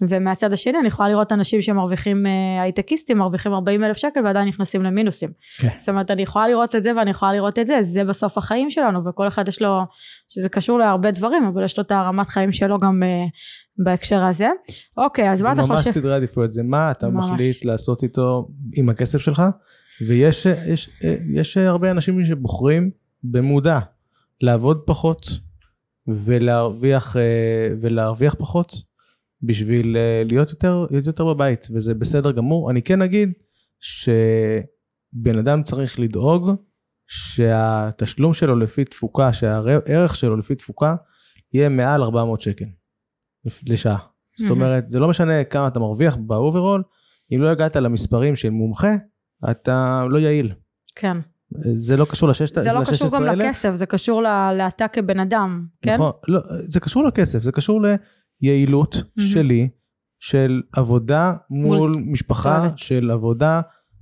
ומהצד 0.00 0.52
השני 0.52 0.78
אני 0.78 0.88
יכולה 0.88 1.08
לראות 1.08 1.32
אנשים 1.32 1.62
שמרוויחים 1.62 2.26
אה, 2.26 2.62
הייטקיסטים 2.62 3.18
מרוויחים 3.18 3.54
40 3.54 3.84
אלף 3.84 3.96
שקל 3.96 4.20
ועדיין 4.24 4.48
נכנסים 4.48 4.82
למינוסים. 4.82 5.28
כן. 5.58 5.68
זאת 5.78 5.88
אומרת 5.88 6.10
אני 6.10 6.22
יכולה 6.22 6.48
לראות 6.48 6.74
את 6.74 6.82
זה 6.82 6.92
ואני 6.96 7.10
יכולה 7.10 7.32
לראות 7.32 7.58
את 7.58 7.66
זה 7.66 7.82
זה 7.82 8.04
בסוף 8.04 8.38
החיים 8.38 8.70
שלנו 8.70 9.00
וכל 9.04 9.28
אחד 9.28 9.48
יש 9.48 9.62
לו 9.62 9.80
שזה 10.28 10.48
קשור 10.48 10.78
להרבה 10.78 11.10
דברים 11.10 11.44
אבל 11.44 11.64
יש 11.64 11.78
לו 11.78 11.82
את 11.84 11.90
הרמת 11.90 12.28
חיים 12.28 12.52
שלו 12.52 12.78
גם 12.78 13.02
אה, 13.02 13.26
בהקשר 13.84 14.24
הזה. 14.24 14.48
אוקיי 14.96 15.30
אז 15.30 15.38
זה 15.38 15.44
מה 15.44 15.52
אתה 15.52 15.62
ממש 15.62 15.78
חושב? 15.78 15.90
סדרי 15.90 16.14
עדיפויות, 16.14 16.52
זה 16.52 16.62
מה 16.62 16.90
אתה 16.90 17.08
ממש. 17.08 17.26
מחליט 17.26 17.64
לעשות 17.64 18.02
איתו 18.02 18.48
עם 18.74 18.88
הכסף 18.88 19.18
שלך, 19.18 19.42
ויש 20.08 20.46
יש, 20.46 20.90
יש 21.34 21.56
הרבה 21.56 21.90
אנשים 21.90 22.24
שבוחרים 22.24 22.90
במודע 23.24 23.78
לעבוד 24.40 24.82
פחות 24.86 25.28
ולהרוויח, 26.06 27.16
אה, 27.16 27.68
ולהרוויח 27.80 28.34
פחות 28.38 28.72
בשביל 29.42 29.96
אה, 29.96 30.22
להיות 30.26 30.50
יותר, 30.50 30.86
להיות 30.90 31.06
יותר 31.06 31.24
בבית, 31.24 31.68
וזה 31.74 31.94
בסדר 31.94 32.32
גמור. 32.32 32.70
אני 32.70 32.82
כן 32.82 33.02
אגיד 33.02 33.32
שבן 33.80 35.38
אדם 35.38 35.62
צריך 35.62 36.00
לדאוג 36.00 36.50
שהתשלום 37.08 38.34
שלו 38.34 38.56
לפי 38.58 38.84
תפוקה, 38.84 39.32
שהערך 39.32 40.16
שלו 40.16 40.36
לפי 40.36 40.54
תפוקה 40.54 40.94
יהיה 41.52 41.68
מעל 41.68 42.02
400 42.02 42.40
שקל 42.40 42.64
לשעה. 43.68 43.98
זאת, 44.38 44.48
מה 44.50 44.55
זאת 44.55 44.62
אומרת, 44.62 44.88
זה 44.88 44.98
לא 44.98 45.08
משנה 45.08 45.44
כמה 45.44 45.68
אתה 45.68 45.78
מרוויח 45.80 46.16
ב 46.16 46.23
overall, 46.23 46.82
אם 47.34 47.42
לא 47.42 47.48
הגעת 47.48 47.76
למספרים 47.76 48.36
של 48.36 48.50
מומחה, 48.50 48.94
אתה 49.50 50.04
לא 50.10 50.18
יעיל. 50.18 50.52
כן. 50.96 51.16
זה 51.76 51.96
לא 51.96 52.04
קשור 52.04 52.28
לששת- 52.28 52.60
זה 52.62 52.72
לא 52.72 52.84
קשור 52.84 53.08
גם 53.14 53.22
ל-16,000. 53.22 53.34
לכסף 53.36 53.74
זה 53.74 53.86
קשור 53.86 54.22
ל- 54.22 54.52
לאתה 54.58 54.88
כבן 54.88 55.20
אדם. 55.20 55.66
כן? 55.82 55.94
נכון, 55.94 56.12
לא, 56.28 56.40
זה 56.66 56.80
קשור 56.80 57.04
לכסף, 57.04 57.38
זה 57.38 57.52
קשור 57.52 57.82
ליעילות 58.42 58.96
שלי, 59.18 59.68
של 60.20 60.62
עבודה 60.72 61.34
מול, 61.50 61.78
מול 61.78 61.96
משפחה. 62.06 62.68
של 62.76 63.10
עבודה, 63.10 63.60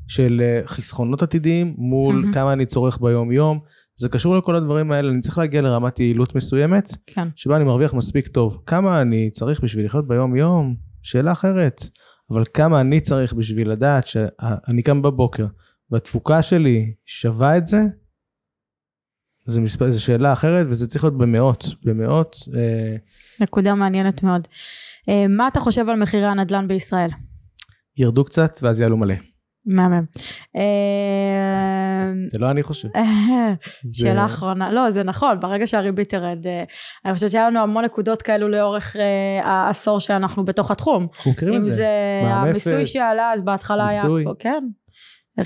של 0.09 0.43
אה, 0.45 0.67
חסכונות 0.67 1.23
עתידיים, 1.23 1.75
מול 1.79 2.15
מהמם. 2.15 2.33
כמה 2.33 2.53
אני 2.53 2.67
צורך 2.67 2.99
ביום 3.01 3.33
יום. 3.33 3.61
זה 3.97 4.09
קשור 4.09 4.39
לכל 4.39 4.55
הדברים 4.57 4.93
האלה, 4.93 5.11
אני 5.11 5.21
צריך 5.21 5.39
להגיע 5.39 5.63
לרמת 5.63 6.01
יעילות 6.01 6.35
מסוימת, 6.35 6.97
כן. 7.07 7.29
שבה 7.37 7.57
אני 7.57 7.65
מרוויח 7.65 7.95
מספיק 7.95 8.29
טוב. 8.29 8.63
כמה 8.67 9.01
אני 9.01 9.31
צריך 9.31 9.61
בשביל 9.61 9.87
לחיות 9.87 10.09
ביום 10.09 10.37
יום? 10.37 10.77
שאלה 11.03 11.33
אחרת. 11.33 11.89
אבל 12.31 12.45
כמה 12.55 12.81
אני 12.81 13.01
צריך 13.01 13.33
בשביל 13.33 13.71
לדעת 13.71 14.07
שאני 14.07 14.83
קם 14.85 15.03
בבוקר 15.03 15.47
והתפוקה 15.91 16.43
שלי 16.43 16.93
שווה 17.05 17.57
את 17.57 17.67
זה? 17.67 17.81
זה, 19.47 19.61
מספר, 19.61 19.93
שאלה 19.93 20.33
אחרת 20.33 20.67
וזה 20.71 20.87
צריך 20.87 21.05
להיות 21.05 21.19
במאות, 21.19 21.65
במאות. 21.85 22.37
אה, 22.55 22.97
נקודה 23.41 23.75
מעניינת 23.75 24.23
מאוד. 24.23 24.49
אה, 25.09 25.29
מה 25.29 25.49
אתה 25.49 25.61
חושב 25.61 25.89
על 25.89 25.97
מחירי 25.97 26.27
הנדל"ן 26.27 26.69
בישראל? 26.69 27.11
ירדו 27.99 28.25
קצת 28.25 28.59
ואז 28.63 28.81
יעלו 28.81 28.97
מלא. 28.97 29.15
מהמם. 29.67 30.05
אה, 30.57 30.63
זה 32.27 32.39
לא 32.39 32.51
אני 32.51 32.63
חושב. 32.63 32.89
זה- 33.85 33.97
שאלה 33.99 34.25
אחרונה, 34.25 34.73
לא 34.73 34.91
זה 34.91 35.03
נכון, 35.03 35.41
ברגע 35.41 35.67
שהריבית 35.67 36.09
תרד, 36.11 36.47
אה, 36.47 36.65
אני 37.05 37.15
חושבת 37.15 37.31
שהיה 37.31 37.51
לנו 37.51 37.61
המון 37.61 37.85
נקודות 37.85 38.23
כאלו 38.23 38.49
לאורך 38.49 38.97
אה, 38.97 39.41
העשור 39.45 40.01
שאנחנו 40.01 40.45
בתוך 40.45 40.71
התחום. 40.71 41.07
אנחנו 41.17 41.31
מכירים 41.31 41.55
אם 41.55 41.61
את 41.61 41.65
זה. 41.65 41.71
זה 41.73 41.87
מע"מ 42.23 42.47
המיסוי 42.49 42.87
שעלה, 42.87 43.33
אז 43.33 43.43
בהתחלה 43.43 43.89
היה, 43.89 44.03
מיסוי. 44.03 44.25
כן, 44.39 44.65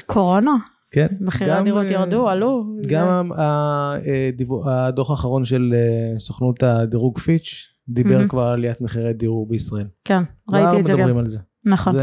קורונה, 0.06 0.52
כן. 0.90 1.06
מחירי 1.20 1.50
הדירות 1.50 1.86
אה, 1.86 1.92
ירדו, 1.92 2.28
עלו. 2.28 2.64
גם 2.88 3.30
הדוח 4.66 5.10
האחרון 5.10 5.44
של 5.44 5.74
סוכנות 6.18 6.62
הדירוג 6.62 7.18
פיץ' 7.18 7.66
דיבר. 7.88 8.28
כבר 8.28 8.42
על 8.42 8.52
עליית 8.52 8.80
מחירי 8.80 9.12
דיור 9.12 9.48
בישראל. 9.48 9.86
כן, 10.04 10.22
ראיתי 10.48 10.80
את 10.80 10.84
זה 10.84 10.92
כבר 10.92 11.02
גם, 11.02 11.06
מדברים 11.08 11.18
על 11.24 11.28
זה. 11.28 11.38
נכון. 11.66 11.94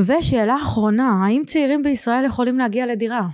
ושאלה 0.00 0.56
אחרונה, 0.62 1.24
האם 1.24 1.42
צעירים 1.46 1.82
בישראל 1.82 2.24
יכולים 2.24 2.58
להגיע 2.58 2.86
לדירה? 2.86 3.28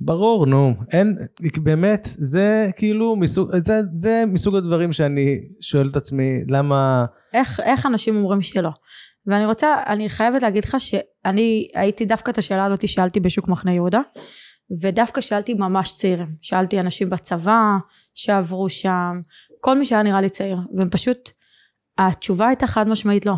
ברור, 0.00 0.46
נו. 0.46 0.74
אין, 0.92 1.18
באמת, 1.62 2.00
זה 2.04 2.70
כאילו 2.76 3.16
מסוג, 3.16 3.56
זה, 3.56 3.80
זה 3.92 4.24
מסוג 4.26 4.56
הדברים 4.56 4.92
שאני 4.92 5.40
שואל 5.60 5.88
את 5.88 5.96
עצמי, 5.96 6.40
למה... 6.48 7.04
איך, 7.34 7.60
איך 7.60 7.86
אנשים 7.86 8.16
אומרים 8.16 8.42
שלא? 8.42 8.70
ואני 9.26 9.46
רוצה, 9.46 9.74
אני 9.86 10.08
חייבת 10.08 10.42
להגיד 10.42 10.64
לך 10.64 10.76
שאני 10.78 11.68
הייתי 11.74 12.04
דווקא 12.04 12.30
את 12.30 12.38
השאלה 12.38 12.64
הזאת 12.64 12.88
שאלתי 12.88 13.20
בשוק 13.20 13.48
מחנה 13.48 13.74
יהודה, 13.74 14.00
ודווקא 14.82 15.20
שאלתי 15.20 15.54
ממש 15.54 15.94
צעירים. 15.94 16.28
שאלתי 16.42 16.80
אנשים 16.80 17.10
בצבא 17.10 17.60
שעברו 18.14 18.70
שם, 18.70 19.20
כל 19.60 19.78
מי 19.78 19.84
שהיה 19.84 20.02
נראה 20.02 20.20
לי 20.20 20.28
צעיר, 20.28 20.58
והם 20.76 20.90
פשוט, 20.90 21.30
התשובה 21.98 22.48
הייתה 22.48 22.66
חד 22.66 22.88
משמעית 22.88 23.26
לא. 23.26 23.34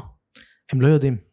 הם 0.73 0.81
לא 0.81 0.89
יודעים. 0.89 1.30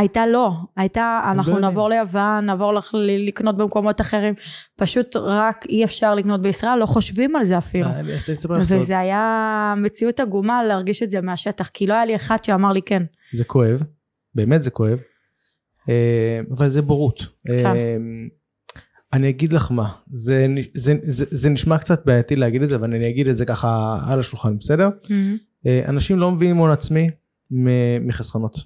הייתה 0.00 0.26
לא, 0.26 0.50
הייתה 0.76 1.20
אנחנו 1.24 1.52
יודעים. 1.52 1.64
נעבור 1.64 1.88
ליוון, 1.88 2.44
נעבור 2.46 2.72
לח- 2.74 2.94
ל- 2.94 3.26
לקנות 3.28 3.56
במקומות 3.56 4.00
אחרים, 4.00 4.34
פשוט 4.76 5.16
רק 5.16 5.66
אי 5.68 5.84
אפשר 5.84 6.14
לקנות 6.14 6.42
בישראל, 6.42 6.78
לא 6.78 6.86
חושבים 6.86 7.36
על 7.36 7.44
זה 7.44 7.58
אפילו. 7.58 7.86
לך 8.58 8.64
סוד. 8.68 8.82
וזה 8.82 8.98
היה 8.98 9.74
מציאות 9.76 10.20
עגומה 10.20 10.64
להרגיש 10.64 11.02
את 11.02 11.10
זה 11.10 11.20
מהשטח, 11.20 11.68
כי 11.68 11.86
לא 11.86 11.94
היה 11.94 12.04
לי 12.04 12.16
אחד 12.16 12.44
שאמר 12.44 12.72
לי 12.72 12.82
כן. 12.82 13.02
זה 13.32 13.44
כואב, 13.44 13.82
באמת 14.34 14.62
זה 14.62 14.70
כואב, 14.70 14.98
אה, 15.88 16.40
אבל 16.56 16.68
זה 16.68 16.82
בורות. 16.82 17.26
כן. 17.46 17.66
אה, 17.66 17.96
אני 19.12 19.28
אגיד 19.28 19.52
לך 19.52 19.70
מה, 19.72 19.88
זה, 20.10 20.46
זה, 20.74 20.94
זה, 21.02 21.24
זה 21.30 21.48
נשמע 21.48 21.78
קצת 21.78 22.06
בעייתי 22.06 22.36
להגיד 22.36 22.62
את 22.62 22.68
זה, 22.68 22.76
אבל 22.76 22.94
אני 22.94 23.10
אגיד 23.10 23.28
את 23.28 23.36
זה 23.36 23.44
ככה 23.46 23.98
על 24.06 24.20
השולחן, 24.20 24.58
בסדר? 24.58 24.88
אה, 25.66 25.82
אנשים 25.88 26.18
לא 26.18 26.30
מביאים 26.30 26.56
הון 26.56 26.70
עצמי 26.70 27.10
מחסכונות. 28.00 28.58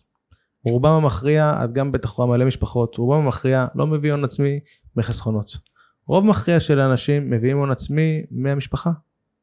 רובם 0.65 0.91
המכריע, 0.91 1.61
את 1.65 1.73
גם 1.73 1.93
בטח 1.93 2.11
רואה 2.11 2.29
מלא 2.29 2.45
משפחות, 2.45 2.97
רובם 2.97 3.25
המכריע 3.25 3.67
לא 3.75 3.87
מביא 3.87 4.13
הון 4.13 4.25
עצמי 4.25 4.61
מחסכונות. 4.97 5.59
רוב 6.07 6.27
מכריע 6.27 6.61
של 6.61 6.81
האנשים 6.81 7.31
מביאים 7.31 7.59
הון 7.59 7.71
עצמי 7.71 8.23
מהמשפחה, 8.31 8.91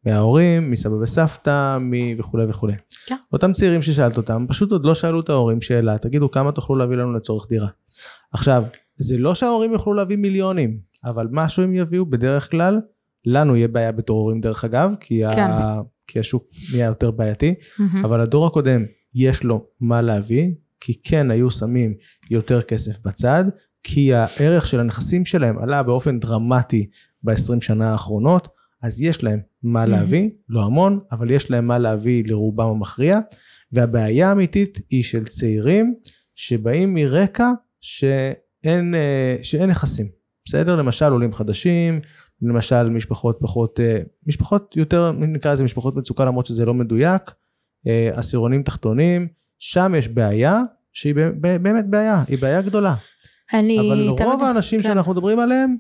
מההורים, 0.06 0.72
מסבא 0.72 0.94
וסבתא, 0.94 1.78
מ... 1.78 1.92
וכולי 2.20 2.46
וכולי. 2.50 2.74
כן. 3.06 3.16
אותם 3.34 3.54
צעירים 3.54 3.82
ששאלת 3.82 4.18
אותם, 4.18 4.46
פשוט 4.50 4.72
עוד 4.72 4.86
לא 4.86 4.96
שאלו 4.96 5.20
את 5.20 5.30
ההורים 5.30 5.62
שאלה, 5.62 5.98
תגידו 5.98 6.32
כמה 6.32 6.52
תוכלו 6.52 6.76
להביא 6.76 6.98
לנו 6.98 7.14
לצורך 7.14 7.50
דירה. 7.50 7.68
עכשיו, 8.34 8.64
זה 8.96 9.18
לא 9.18 9.36
שההורים 9.36 9.74
יוכלו 9.74 9.94
להביא 9.94 10.18
מיליונים, 10.18 10.78
אבל 11.06 11.28
משהו 11.32 11.64
הם 11.64 11.76
יביאו 11.76 12.06
בדרך 12.06 12.52
כלל, 12.52 12.80
לנו 13.26 13.56
יהיה 13.56 13.68
בעיה 13.68 13.92
בתור 13.92 14.20
הורים 14.20 14.42
דרך 14.42 14.64
אגב, 14.64 14.92
כי, 15.00 15.22
כן. 15.36 15.42
ה... 15.42 15.82
כי 16.08 16.20
השוק 16.20 16.44
נהיה 16.74 16.86
יותר 16.86 17.12
בעייתי, 17.12 17.54
מהמם. 17.80 18.06
אבל 18.06 18.22
הדור 18.22 18.48
הקודם 18.48 18.86
יש 19.16 19.44
לו 19.44 19.66
מה 19.80 20.02
להביא, 20.02 20.52
כי 20.82 21.02
כן 21.04 21.32
היו 21.32 21.52
שמים 21.52 21.94
יותר 22.30 22.62
כסף 22.62 23.00
בצד, 23.06 23.46
כי 23.84 24.14
הערך 24.14 24.68
של 24.68 24.80
הנכסים 24.80 25.26
שלהם 25.26 25.58
עלה 25.58 25.84
באופן 25.84 26.20
דרמטי 26.20 26.90
ב-20 27.24 27.62
שנה 27.62 27.92
האחרונות, 27.92 28.48
אז 28.84 29.02
יש 29.02 29.24
להם 29.24 29.40
מה. 29.64 29.86
להביא, 29.86 30.30
לא 30.50 30.64
המון, 30.64 31.00
אבל 31.12 31.32
יש 31.32 31.52
להם 31.52 31.68
מה 31.68 31.78
להביא 31.78 32.24
לרובם 32.28 32.68
המכריע, 32.68 33.20
והבעיה 33.72 34.30
האמיתית 34.30 34.80
היא 34.90 35.04
של 35.04 35.26
צעירים 35.26 35.96
שבאים 36.36 36.94
מרקע 36.94 37.52
שאין, 37.82 38.96
אה, 38.96 39.38
שאין 39.44 39.70
נכסים, 39.70 40.08
בסדר? 40.46 40.76
למשל 40.76 41.06
עולים 41.06 41.34
חדשים, 41.34 42.00
למשל 42.42 42.90
משפחות 42.90 43.38
פחות, 43.42 43.80
אה, 43.80 44.02
משפחות 44.28 44.78
יותר, 44.78 45.12
נקרא 45.12 45.54
לזה 45.54 45.64
משפחות 45.64 45.96
מצוקה 45.96 46.26
למרות 46.26 46.46
שזה 46.46 46.66
לא 46.66 46.74
מדויק, 46.74 47.22
אה, 47.88 48.10
עשירונים 48.14 48.64
תחתונים, 48.64 49.28
שם 49.64 49.94
יש 49.98 50.08
בעיה 50.08 50.62
שהיא 50.94 51.16
באמת 51.62 51.86
בעיה, 51.90 52.24
היא 52.28 52.38
בעיה 52.42 52.62
גדולה. 52.62 52.96
אני 53.54 53.80
אבל 53.80 54.16
תמיד- 54.18 54.28
רוב 54.28 54.44
האנשים 54.44 54.80
כן. 54.80 54.84
שאנחנו 54.88 55.12
מדברים 55.12 55.40
עליהם, 55.40 55.76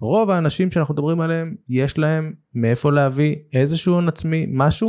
רוב 0.00 0.30
האנשים 0.30 0.70
שאנחנו 0.70 0.94
מדברים 0.94 1.20
עליהם, 1.20 1.54
יש 1.68 1.98
להם 1.98 2.32
מאיפה 2.54 2.92
להביא 2.92 3.36
איזשהו 3.52 3.94
הון 3.94 4.08
עצמי, 4.08 4.46
משהו. 4.52 4.88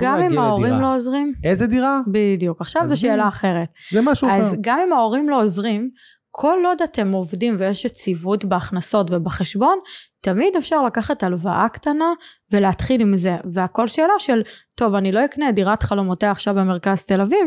גם 0.00 0.20
אם 0.20 0.38
ההורים 0.38 0.64
לדירה. 0.72 0.80
לא 0.82 0.96
עוזרים, 0.96 1.32
איזה 1.44 1.66
דירה? 1.66 2.00
בדיוק. 2.12 2.60
עכשיו 2.60 2.88
זו. 2.88 3.00
שאלה 3.00 3.28
אחרת. 3.28 3.68
זה 3.92 4.00
משהו 4.02 4.28
אז 4.28 4.48
אחר. 4.48 4.56
גם 4.60 4.78
אם 4.86 4.92
ההורים 4.92 5.28
לא 5.28 5.42
עוזרים, 5.42 5.90
כל 6.36 6.58
עוד 6.66 6.78
אתם 6.84 7.12
עובדים 7.12 7.56
ויש 7.58 7.84
יציבות 7.84 8.44
בהכנסות 8.44 9.10
ובחשבון, 9.10 9.78
תמיד 10.20 10.56
אפשר 10.56 10.82
לקחת 10.86 11.22
הלוואה 11.22 11.66
קטנה 11.72 12.04
ולהתחיל 12.52 13.00
עם 13.00 13.16
זה. 13.16 13.36
והכל 13.52 13.88
שאלה 13.88 14.12
של, 14.18 14.42
טוב, 14.74 14.94
אני 14.94 15.12
לא 15.12 15.24
אקנה 15.24 15.52
דירת 15.52 15.82
חלומותיה 15.82 16.30
עכשיו 16.30 16.54
במרכז 16.54 17.02
תל 17.02 17.20
אביב, 17.20 17.46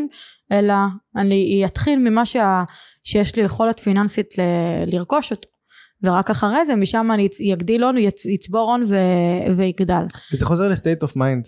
אלא 0.51 0.73
אני 1.15 1.63
אתחיל 1.65 1.99
ממה 1.99 2.25
שה, 2.25 2.63
שיש 3.03 3.35
לי 3.35 3.41
יכולת 3.41 3.79
פיננסית 3.79 4.37
ל, 4.37 4.41
לרכוש 4.95 5.31
אותו. 5.31 5.49
ורק 6.03 6.29
אחרי 6.29 6.65
זה, 6.65 6.75
משם 6.75 7.11
אני 7.13 7.27
יגדיל 7.39 7.83
הון, 7.83 7.97
יצ- 7.97 8.29
יצבור 8.29 8.71
הון 8.71 8.83
ו- 8.89 9.57
ויגדל. 9.57 10.03
וזה 10.33 10.45
חוזר 10.45 10.69
ל 10.69 10.75
state 10.75 11.03
of 11.03 11.15
mind, 11.15 11.47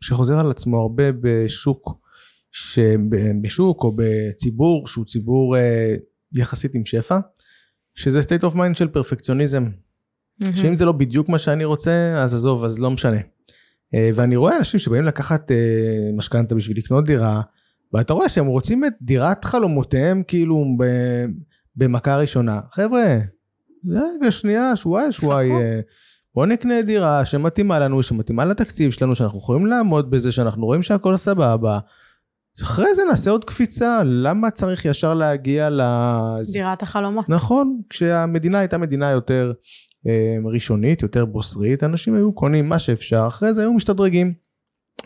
שחוזר 0.00 0.38
על 0.38 0.50
עצמו 0.50 0.80
הרבה 0.80 1.04
בשוק, 1.20 2.01
שבשוק 2.52 3.84
או 3.84 3.92
בציבור 3.96 4.86
שהוא 4.86 5.04
ציבור 5.04 5.56
אה, 5.56 5.94
יחסית 6.34 6.74
עם 6.74 6.86
שפע, 6.86 7.18
שזה 7.94 8.22
state 8.22 8.44
of 8.44 8.54
mind 8.54 8.76
של 8.76 8.88
פרפקציוניזם. 8.88 9.64
שאם 10.54 10.76
זה 10.76 10.84
לא 10.84 10.92
בדיוק 10.92 11.28
מה 11.28 11.38
שאני 11.38 11.64
רוצה, 11.64 12.14
אז 12.16 12.34
עזוב, 12.34 12.64
אז 12.64 12.80
לא 12.80 12.90
משנה. 12.90 13.18
אה, 13.94 14.10
ואני 14.14 14.36
רואה 14.36 14.56
אנשים 14.56 14.80
שבאים 14.80 15.04
לקחת 15.04 15.50
אה, 15.50 15.56
משכנתה 16.16 16.54
בשביל 16.54 16.78
לקנות 16.78 17.04
דירה, 17.04 17.40
ואתה 17.92 18.12
רואה 18.12 18.28
שהם 18.28 18.46
רוצים 18.46 18.84
את 18.84 18.92
דירת 19.02 19.44
חלומותיהם 19.44 20.22
כאילו 20.28 20.64
במכה 21.76 22.18
ראשונה. 22.18 22.60
חבר'ה, 22.72 23.18
רגע, 23.88 24.30
שנייה, 24.30 24.72
חכו. 25.50 25.60
אה, 25.60 25.80
בוא 26.34 26.46
נקנה 26.46 26.82
דירה 26.82 27.24
שמתאימה 27.24 27.78
לנו, 27.78 28.02
שמתאימה 28.02 28.44
לתקציב 28.44 28.90
שלנו, 28.90 29.14
שאנחנו 29.14 29.38
יכולים 29.38 29.66
לעמוד 29.66 30.10
בזה, 30.10 30.32
שאנחנו 30.32 30.66
רואים 30.66 30.82
שהכל 30.82 31.16
סבבה. 31.16 31.78
אחרי 32.62 32.94
זה 32.94 33.02
נעשה 33.10 33.30
עוד 33.30 33.44
קפיצה, 33.44 34.02
למה 34.04 34.50
צריך 34.50 34.84
ישר 34.84 35.14
להגיע 35.14 35.70
ל... 35.70 35.80
דירת 36.52 36.82
החלומות. 36.82 37.28
נכון, 37.28 37.80
כשהמדינה 37.90 38.58
הייתה 38.58 38.78
מדינה 38.78 39.10
יותר 39.10 39.52
אה, 40.06 40.36
ראשונית, 40.52 41.02
יותר 41.02 41.24
בוסרית, 41.24 41.84
אנשים 41.84 42.14
היו 42.14 42.32
קונים 42.32 42.68
מה 42.68 42.78
שאפשר, 42.78 43.24
אחרי 43.26 43.54
זה 43.54 43.60
היו 43.60 43.72
משתדרגים. 43.72 44.34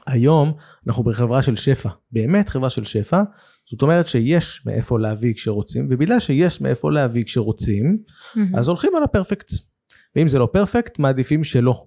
היום 0.07 0.53
אנחנו 0.87 1.05
בחברה 1.05 1.43
של 1.43 1.57
שפע, 1.57 1.89
באמת 2.13 2.49
חברה 2.49 2.71
של 2.71 2.85
שפע, 2.85 3.23
זאת 3.71 3.83
אומרת 3.83 4.07
שיש 4.07 4.63
מאיפה 4.67 4.99
להביא 4.99 5.35
כשרוצים, 5.35 5.89
ובגלל 5.91 6.21
שיש 6.21 6.61
מאיפה 6.61 6.93
להביא 6.93 7.25
כשרוצים, 7.25 7.99
מהמם. 8.35 8.57
אז 8.57 8.69
הולכים 8.69 8.97
על 8.97 9.03
הפרפקט. 9.03 9.51
ואם 10.17 10.29
זה 10.29 10.39
לא 10.39 10.49
פרפקט, 10.53 10.99
מעדיפים 10.99 11.45
שלא. 11.45 11.87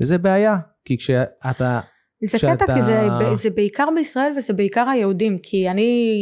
וזה 0.00 0.18
בעיה, 0.18 0.58
כי 0.84 0.98
כשאתה... 0.98 1.80
זה 2.22 2.38
שאתה- 2.38 2.56
קטע 2.56 2.74
כי 2.74 2.82
זה, 2.82 3.08
זה 3.34 3.50
בעיקר 3.50 3.86
בישראל 3.94 4.32
וזה 4.36 4.52
בעיקר 4.52 4.88
היהודים 4.88 5.38
כי 5.42 5.70
אני 5.70 6.16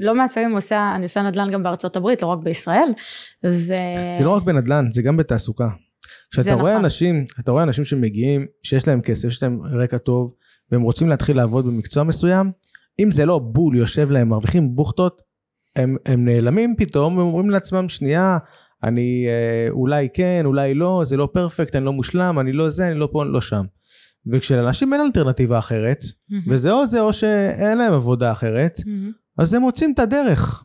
לא 0.00 0.14
מעט 0.14 0.32
פעמים 0.32 0.54
עושה 0.54 0.92
אני 0.94 1.02
עושה 1.02 1.22
נדל"ן 1.22 1.50
גם 1.50 1.62
בארצות 1.62 1.96
הברית 1.96 2.22
לא 2.22 2.26
רק 2.26 2.38
בישראל 2.38 2.88
ו... 3.44 3.50
זה 4.18 4.24
לא 4.24 4.30
רק 4.30 4.42
בנדל"ן, 4.42 4.90
זה 4.90 5.02
גם 5.02 5.16
בתעסוקה. 5.16 5.68
כשאתה 6.30 6.54
רואה 6.54 6.72
נכון. 6.72 6.84
אנשים, 6.84 7.24
אתה 7.40 7.52
רואה 7.52 7.62
אנשים 7.62 7.84
שמגיעים, 7.84 8.46
שיש 8.62 8.88
להם 8.88 9.00
כסף, 9.00 9.28
יש 9.28 9.42
להם 9.42 9.60
רקע 9.62 9.98
טוב, 9.98 10.34
והם 10.72 10.82
רוצים 10.82 11.08
להתחיל 11.08 11.36
לעבוד 11.36 11.66
במקצוע 11.66 12.02
מסוים, 12.02 12.52
אם 12.98 13.10
זה 13.10 13.26
לא 13.26 13.38
בול 13.38 13.76
יושב 13.76 14.10
להם, 14.10 14.28
מרוויחים 14.28 14.74
בוכטות, 14.76 15.22
הם, 15.76 15.96
הם 16.06 16.24
נעלמים 16.24 16.74
פתאום, 16.78 17.16
והם 17.16 17.26
אומרים 17.26 17.50
לעצמם, 17.50 17.88
שנייה, 17.88 18.38
אני 18.82 19.26
אה, 19.28 19.70
אולי 19.70 20.08
כן, 20.14 20.42
אולי 20.44 20.74
לא, 20.74 21.02
זה 21.04 21.16
לא 21.16 21.28
פרפקט, 21.32 21.76
אני 21.76 21.84
לא 21.84 21.92
מושלם, 21.92 22.38
אני 22.40 22.52
לא 22.52 22.68
זה, 22.68 22.88
אני 22.88 22.98
לא 22.98 23.08
פה, 23.12 23.22
אני 23.22 23.32
לא 23.32 23.40
שם. 23.40 23.64
וכשלאנשים 24.32 24.92
אין 24.92 25.00
אלטרנטיבה 25.00 25.58
אחרת, 25.58 26.02
מהמם. 26.28 26.42
וזה 26.48 26.72
או 26.72 26.86
זה 26.86 27.00
או 27.00 27.12
שאין 27.12 27.78
להם 27.78 27.92
עבודה 27.92 28.32
אחרת, 28.32 28.80
מהמם. 28.86 29.12
אז 29.38 29.54
הם 29.54 29.62
מוצאים 29.62 29.92
את 29.94 29.98
הדרך. 29.98 30.64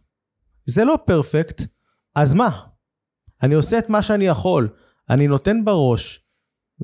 זה 0.66 0.86
לא 0.86 0.98
פרפקט, 1.06 1.62
אז 2.16 2.36
מה? 2.36 2.50
אני 3.44 3.56
עושה 3.56 3.78
את 3.78 3.90
מה 3.90 4.04
שאני 4.04 4.28
יכול, 4.28 4.70
אני 5.10 5.28
נותן 5.28 5.66
בראש, 5.66 6.30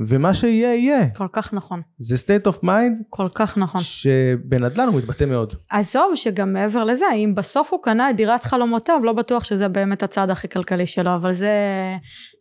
ומה 0.08 0.34
שיהיה 0.34 0.76
יהיה. 0.76 1.10
כל 1.10 1.28
כך 1.32 1.54
נכון 1.54 1.82
זה 1.98 2.16
state 2.16 2.52
of 2.52 2.64
mind 2.64 3.04
כל 3.10 3.28
כך 3.36 3.58
נכון 3.58 3.82
שבנדל"ן 3.82 4.88
הוא 4.88 4.96
מתבטא 4.96 5.24
מאוד. 5.24 5.56
עזוב 5.70 6.12
שגם 6.16 6.54
מעבר 6.54 6.84
לזה 6.84 7.06
אם 7.16 7.34
בסוף 7.36 7.74
הוא 7.74 7.84
קנה 7.84 8.10
את 8.10 8.16
דירת 8.16 8.44
חלומותיו 8.44 9.00
לא 9.04 9.14
בטוח 9.14 9.44
שזה 9.44 9.68
באמת 9.68 10.04
הצעד 10.04 10.30
הכי 10.30 10.50
כלכלי 10.50 10.88
שלו 10.88 11.16
אבל 11.16 11.34
זה 11.34 11.52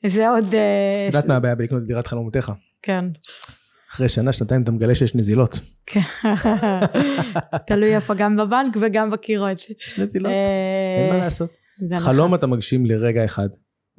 זה 0.07 0.29
עוד 0.29 0.55
אה, 0.55 1.09
את 1.09 1.15
יודעת 1.15 1.27
מה 1.27 1.37
הבעיה 1.37 1.55
בלקנות 1.55 1.83
את 1.83 1.87
דירת 1.87 2.07
חלומותיך? 2.07 2.53
כן 2.83 3.05
אחרי 3.95 4.09
שנה, 4.09 4.33
שנתיים 4.33 4.63
אתה 4.63 4.71
מגלה 4.71 4.95
שיש 4.95 5.15
נזילות. 5.15 5.61
כן 5.87 6.01
תלוי 7.67 7.95
איפה 7.95 8.15
גם 8.15 8.37
בבנק 8.37 8.77
וגם 8.81 9.11
בקירות 9.11 9.59
יש 9.59 9.99
נזילות, 9.99 10.33
אה, 10.33 11.05
אין 11.05 11.13
מה 11.13 11.25
לעשות. 11.25 11.51
זה 11.89 11.99
חלום 11.99 12.35
אתה 12.35 12.47
מגשים 12.47 12.87
לרגע 12.87 13.25
אחד. 13.25 13.49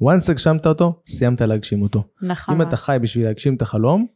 once 0.02 0.30
הגשמת 0.30 0.66
אותו, 0.66 1.02
סיימת 1.06 1.40
להגשים 1.40 1.82
אותו. 1.82 2.02
נכון 2.22 2.54
אם 2.54 2.62
אתה 2.62 2.76
חי 2.76 2.96
בשביל 3.00 3.24
להגשים 3.24 3.54
את 3.54 3.62
החלום, 3.62 4.06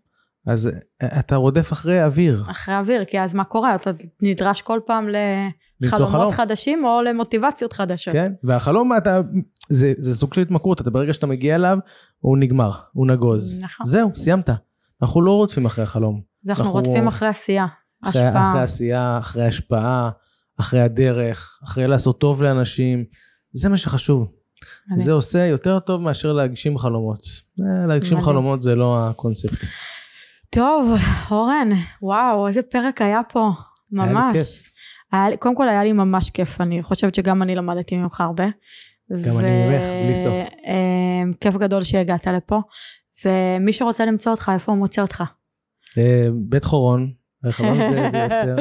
אז 0.47 0.71
אתה 1.19 1.37
רודף 1.37 1.73
אחרי 1.73 2.05
אוויר. 2.05 2.45
אחרי 2.51 2.75
אוויר, 2.75 3.05
כי 3.05 3.21
אז 3.21 3.35
מה 3.35 3.45
קורה? 3.45 3.75
אתה 3.75 3.91
נדרש 4.23 4.63
כל 4.63 4.81
פעם 4.87 5.09
חלום. 5.85 6.03
לחלומות 6.03 6.35
חדשים 6.35 6.85
או 6.85 7.03
למוטיבציות 7.03 7.73
חדשות. 7.73 8.15
כן? 8.15 8.33
והחלום 8.43 8.97
אתה, 8.97 9.21
זה, 9.69 9.93
זה 9.99 10.17
סוג 10.17 10.35
של 10.35 10.41
התמכרות, 10.41 10.81
אתה 10.81 10.91
ברגע 10.91 11.13
שאתה 11.13 11.27
מגיע 11.27 11.55
אליו, 11.55 11.79
הוא 12.19 12.39
נגמר, 12.39 12.73
הוא 12.93 13.07
נגוז. 13.07 13.63
נכון. 13.63 13.87
זהו, 13.87 14.11
סיימת. 14.15 14.51
אנחנו 15.03 15.23
לא 15.23 15.31
רודפים 15.31 15.67
אחרי 15.67 15.85
החלום. 15.85 16.21
אז 16.45 16.51
אנחנו 16.51 16.65
אנחנו- 16.65 16.79
רודפים 16.81 17.09
אחרי 17.09 17.29
עשייה, 17.29 17.67
אחרי, 18.05 18.23
השפעה. 18.23 18.51
אחרי 18.51 18.63
עשייה, 18.63 19.19
אחרי 19.19 19.47
השפעה, 19.47 20.11
אחרי 20.61 20.81
הדרך, 20.81 21.59
אחרי 21.65 21.87
לעשות 21.87 22.21
טוב 22.21 22.43
לאנשים. 22.43 23.05
זה 23.53 23.69
מה 23.69 23.77
שחשוב. 23.77 24.19
מדהים. 24.87 24.99
זה 24.99 25.13
עושה 25.13 25.47
יותר 25.47 25.79
טוב 25.79 26.01
מאשר 26.03 26.33
להגשים 26.33 26.79
חלומות. 26.79 27.21
אה, 27.61 27.87
להגשים 27.87 28.19
מדהים. 28.19 28.31
חלומות 28.33 28.63
זה 28.63 28.75
לא 28.75 29.09
הקונספט. 29.09 29.65
טוב, 30.51 30.95
אורן, 31.31 31.69
וואו, 32.03 32.47
איזה 32.47 32.63
פרק 32.63 33.03
היה 33.03 33.21
פה. 33.33 33.51
היה 33.99 34.07
לי 34.07 34.13
ממש. 34.13 34.37
כיף. 34.37 34.71
היה 35.13 35.37
קודם 35.37 35.57
כל 35.57 35.69
היה 35.69 35.85
לי 35.85 35.93
ממש 35.93 36.31
כיף, 36.31 36.61
אני 36.61 36.83
חושבת 36.83 37.15
שגם 37.15 37.43
אני 37.43 37.55
למדתי 37.55 37.97
ממך 37.97 38.21
הרבה. 38.21 38.45
גם 39.25 39.39
אני 39.39 39.67
ממך, 39.67 39.85
בלי 40.05 40.15
סוף. 40.15 40.33
אה, 40.67 41.23
כיף 41.41 41.57
גדול 41.57 41.83
שהגעת 41.83 42.27
לפה. 42.27 42.61
ומי 43.25 43.73
שרוצה 43.73 44.05
למצוא 44.05 44.33
אותך, 44.33 44.51
איפה 44.55 44.73
הוא 44.73 44.79
מוצא 44.79 45.03
אותך? 45.03 45.23
אה, 45.99 46.23
בית 46.35 46.65
חורון, 46.65 47.13
רחבעם 47.45 47.75
זאבי 47.75 48.19
10. 48.19 48.57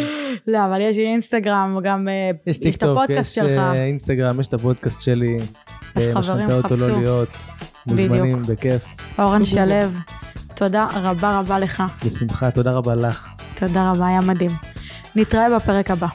לא, 0.48 0.66
אבל 0.66 0.82
יש 0.82 0.98
לי 0.98 1.08
אינסטגרם, 1.08 1.80
גם 1.84 2.08
אה, 2.08 2.32
יש 2.48 2.60
יש 2.62 2.76
את 2.76 2.84
הפודקאסט 2.84 3.20
יש 3.32 3.36
שלך. 3.36 3.58
אה, 3.58 3.86
אינסטגרם, 3.86 4.40
יש 4.40 4.48
את 4.48 4.54
הפודקאסט 4.54 5.02
שלי. 5.02 5.38
אז 5.96 6.14
חברים, 6.14 6.48
חפשו. 6.62 6.88
לא 6.88 7.02
להיות, 7.02 7.38
מוזמנים, 7.88 8.42
בכיף. 8.42 8.86
אורן. 9.20 9.46
שלו, 9.46 9.76
תודה 10.56 10.88
רבה 10.94 11.40
רבה 11.40 11.60
לך. 11.60 11.84
בשמחה, 12.06 12.52
תודה 12.52 12.72
רבה 12.72 12.96
לך. 12.96 13.34
תודה 13.56 13.92
רבה, 13.92 14.08
היה 14.08 14.22
מדהים. 14.22 14.52
נתראה 15.16 15.56
בפרק 15.56 15.92
הבא. 15.92 16.08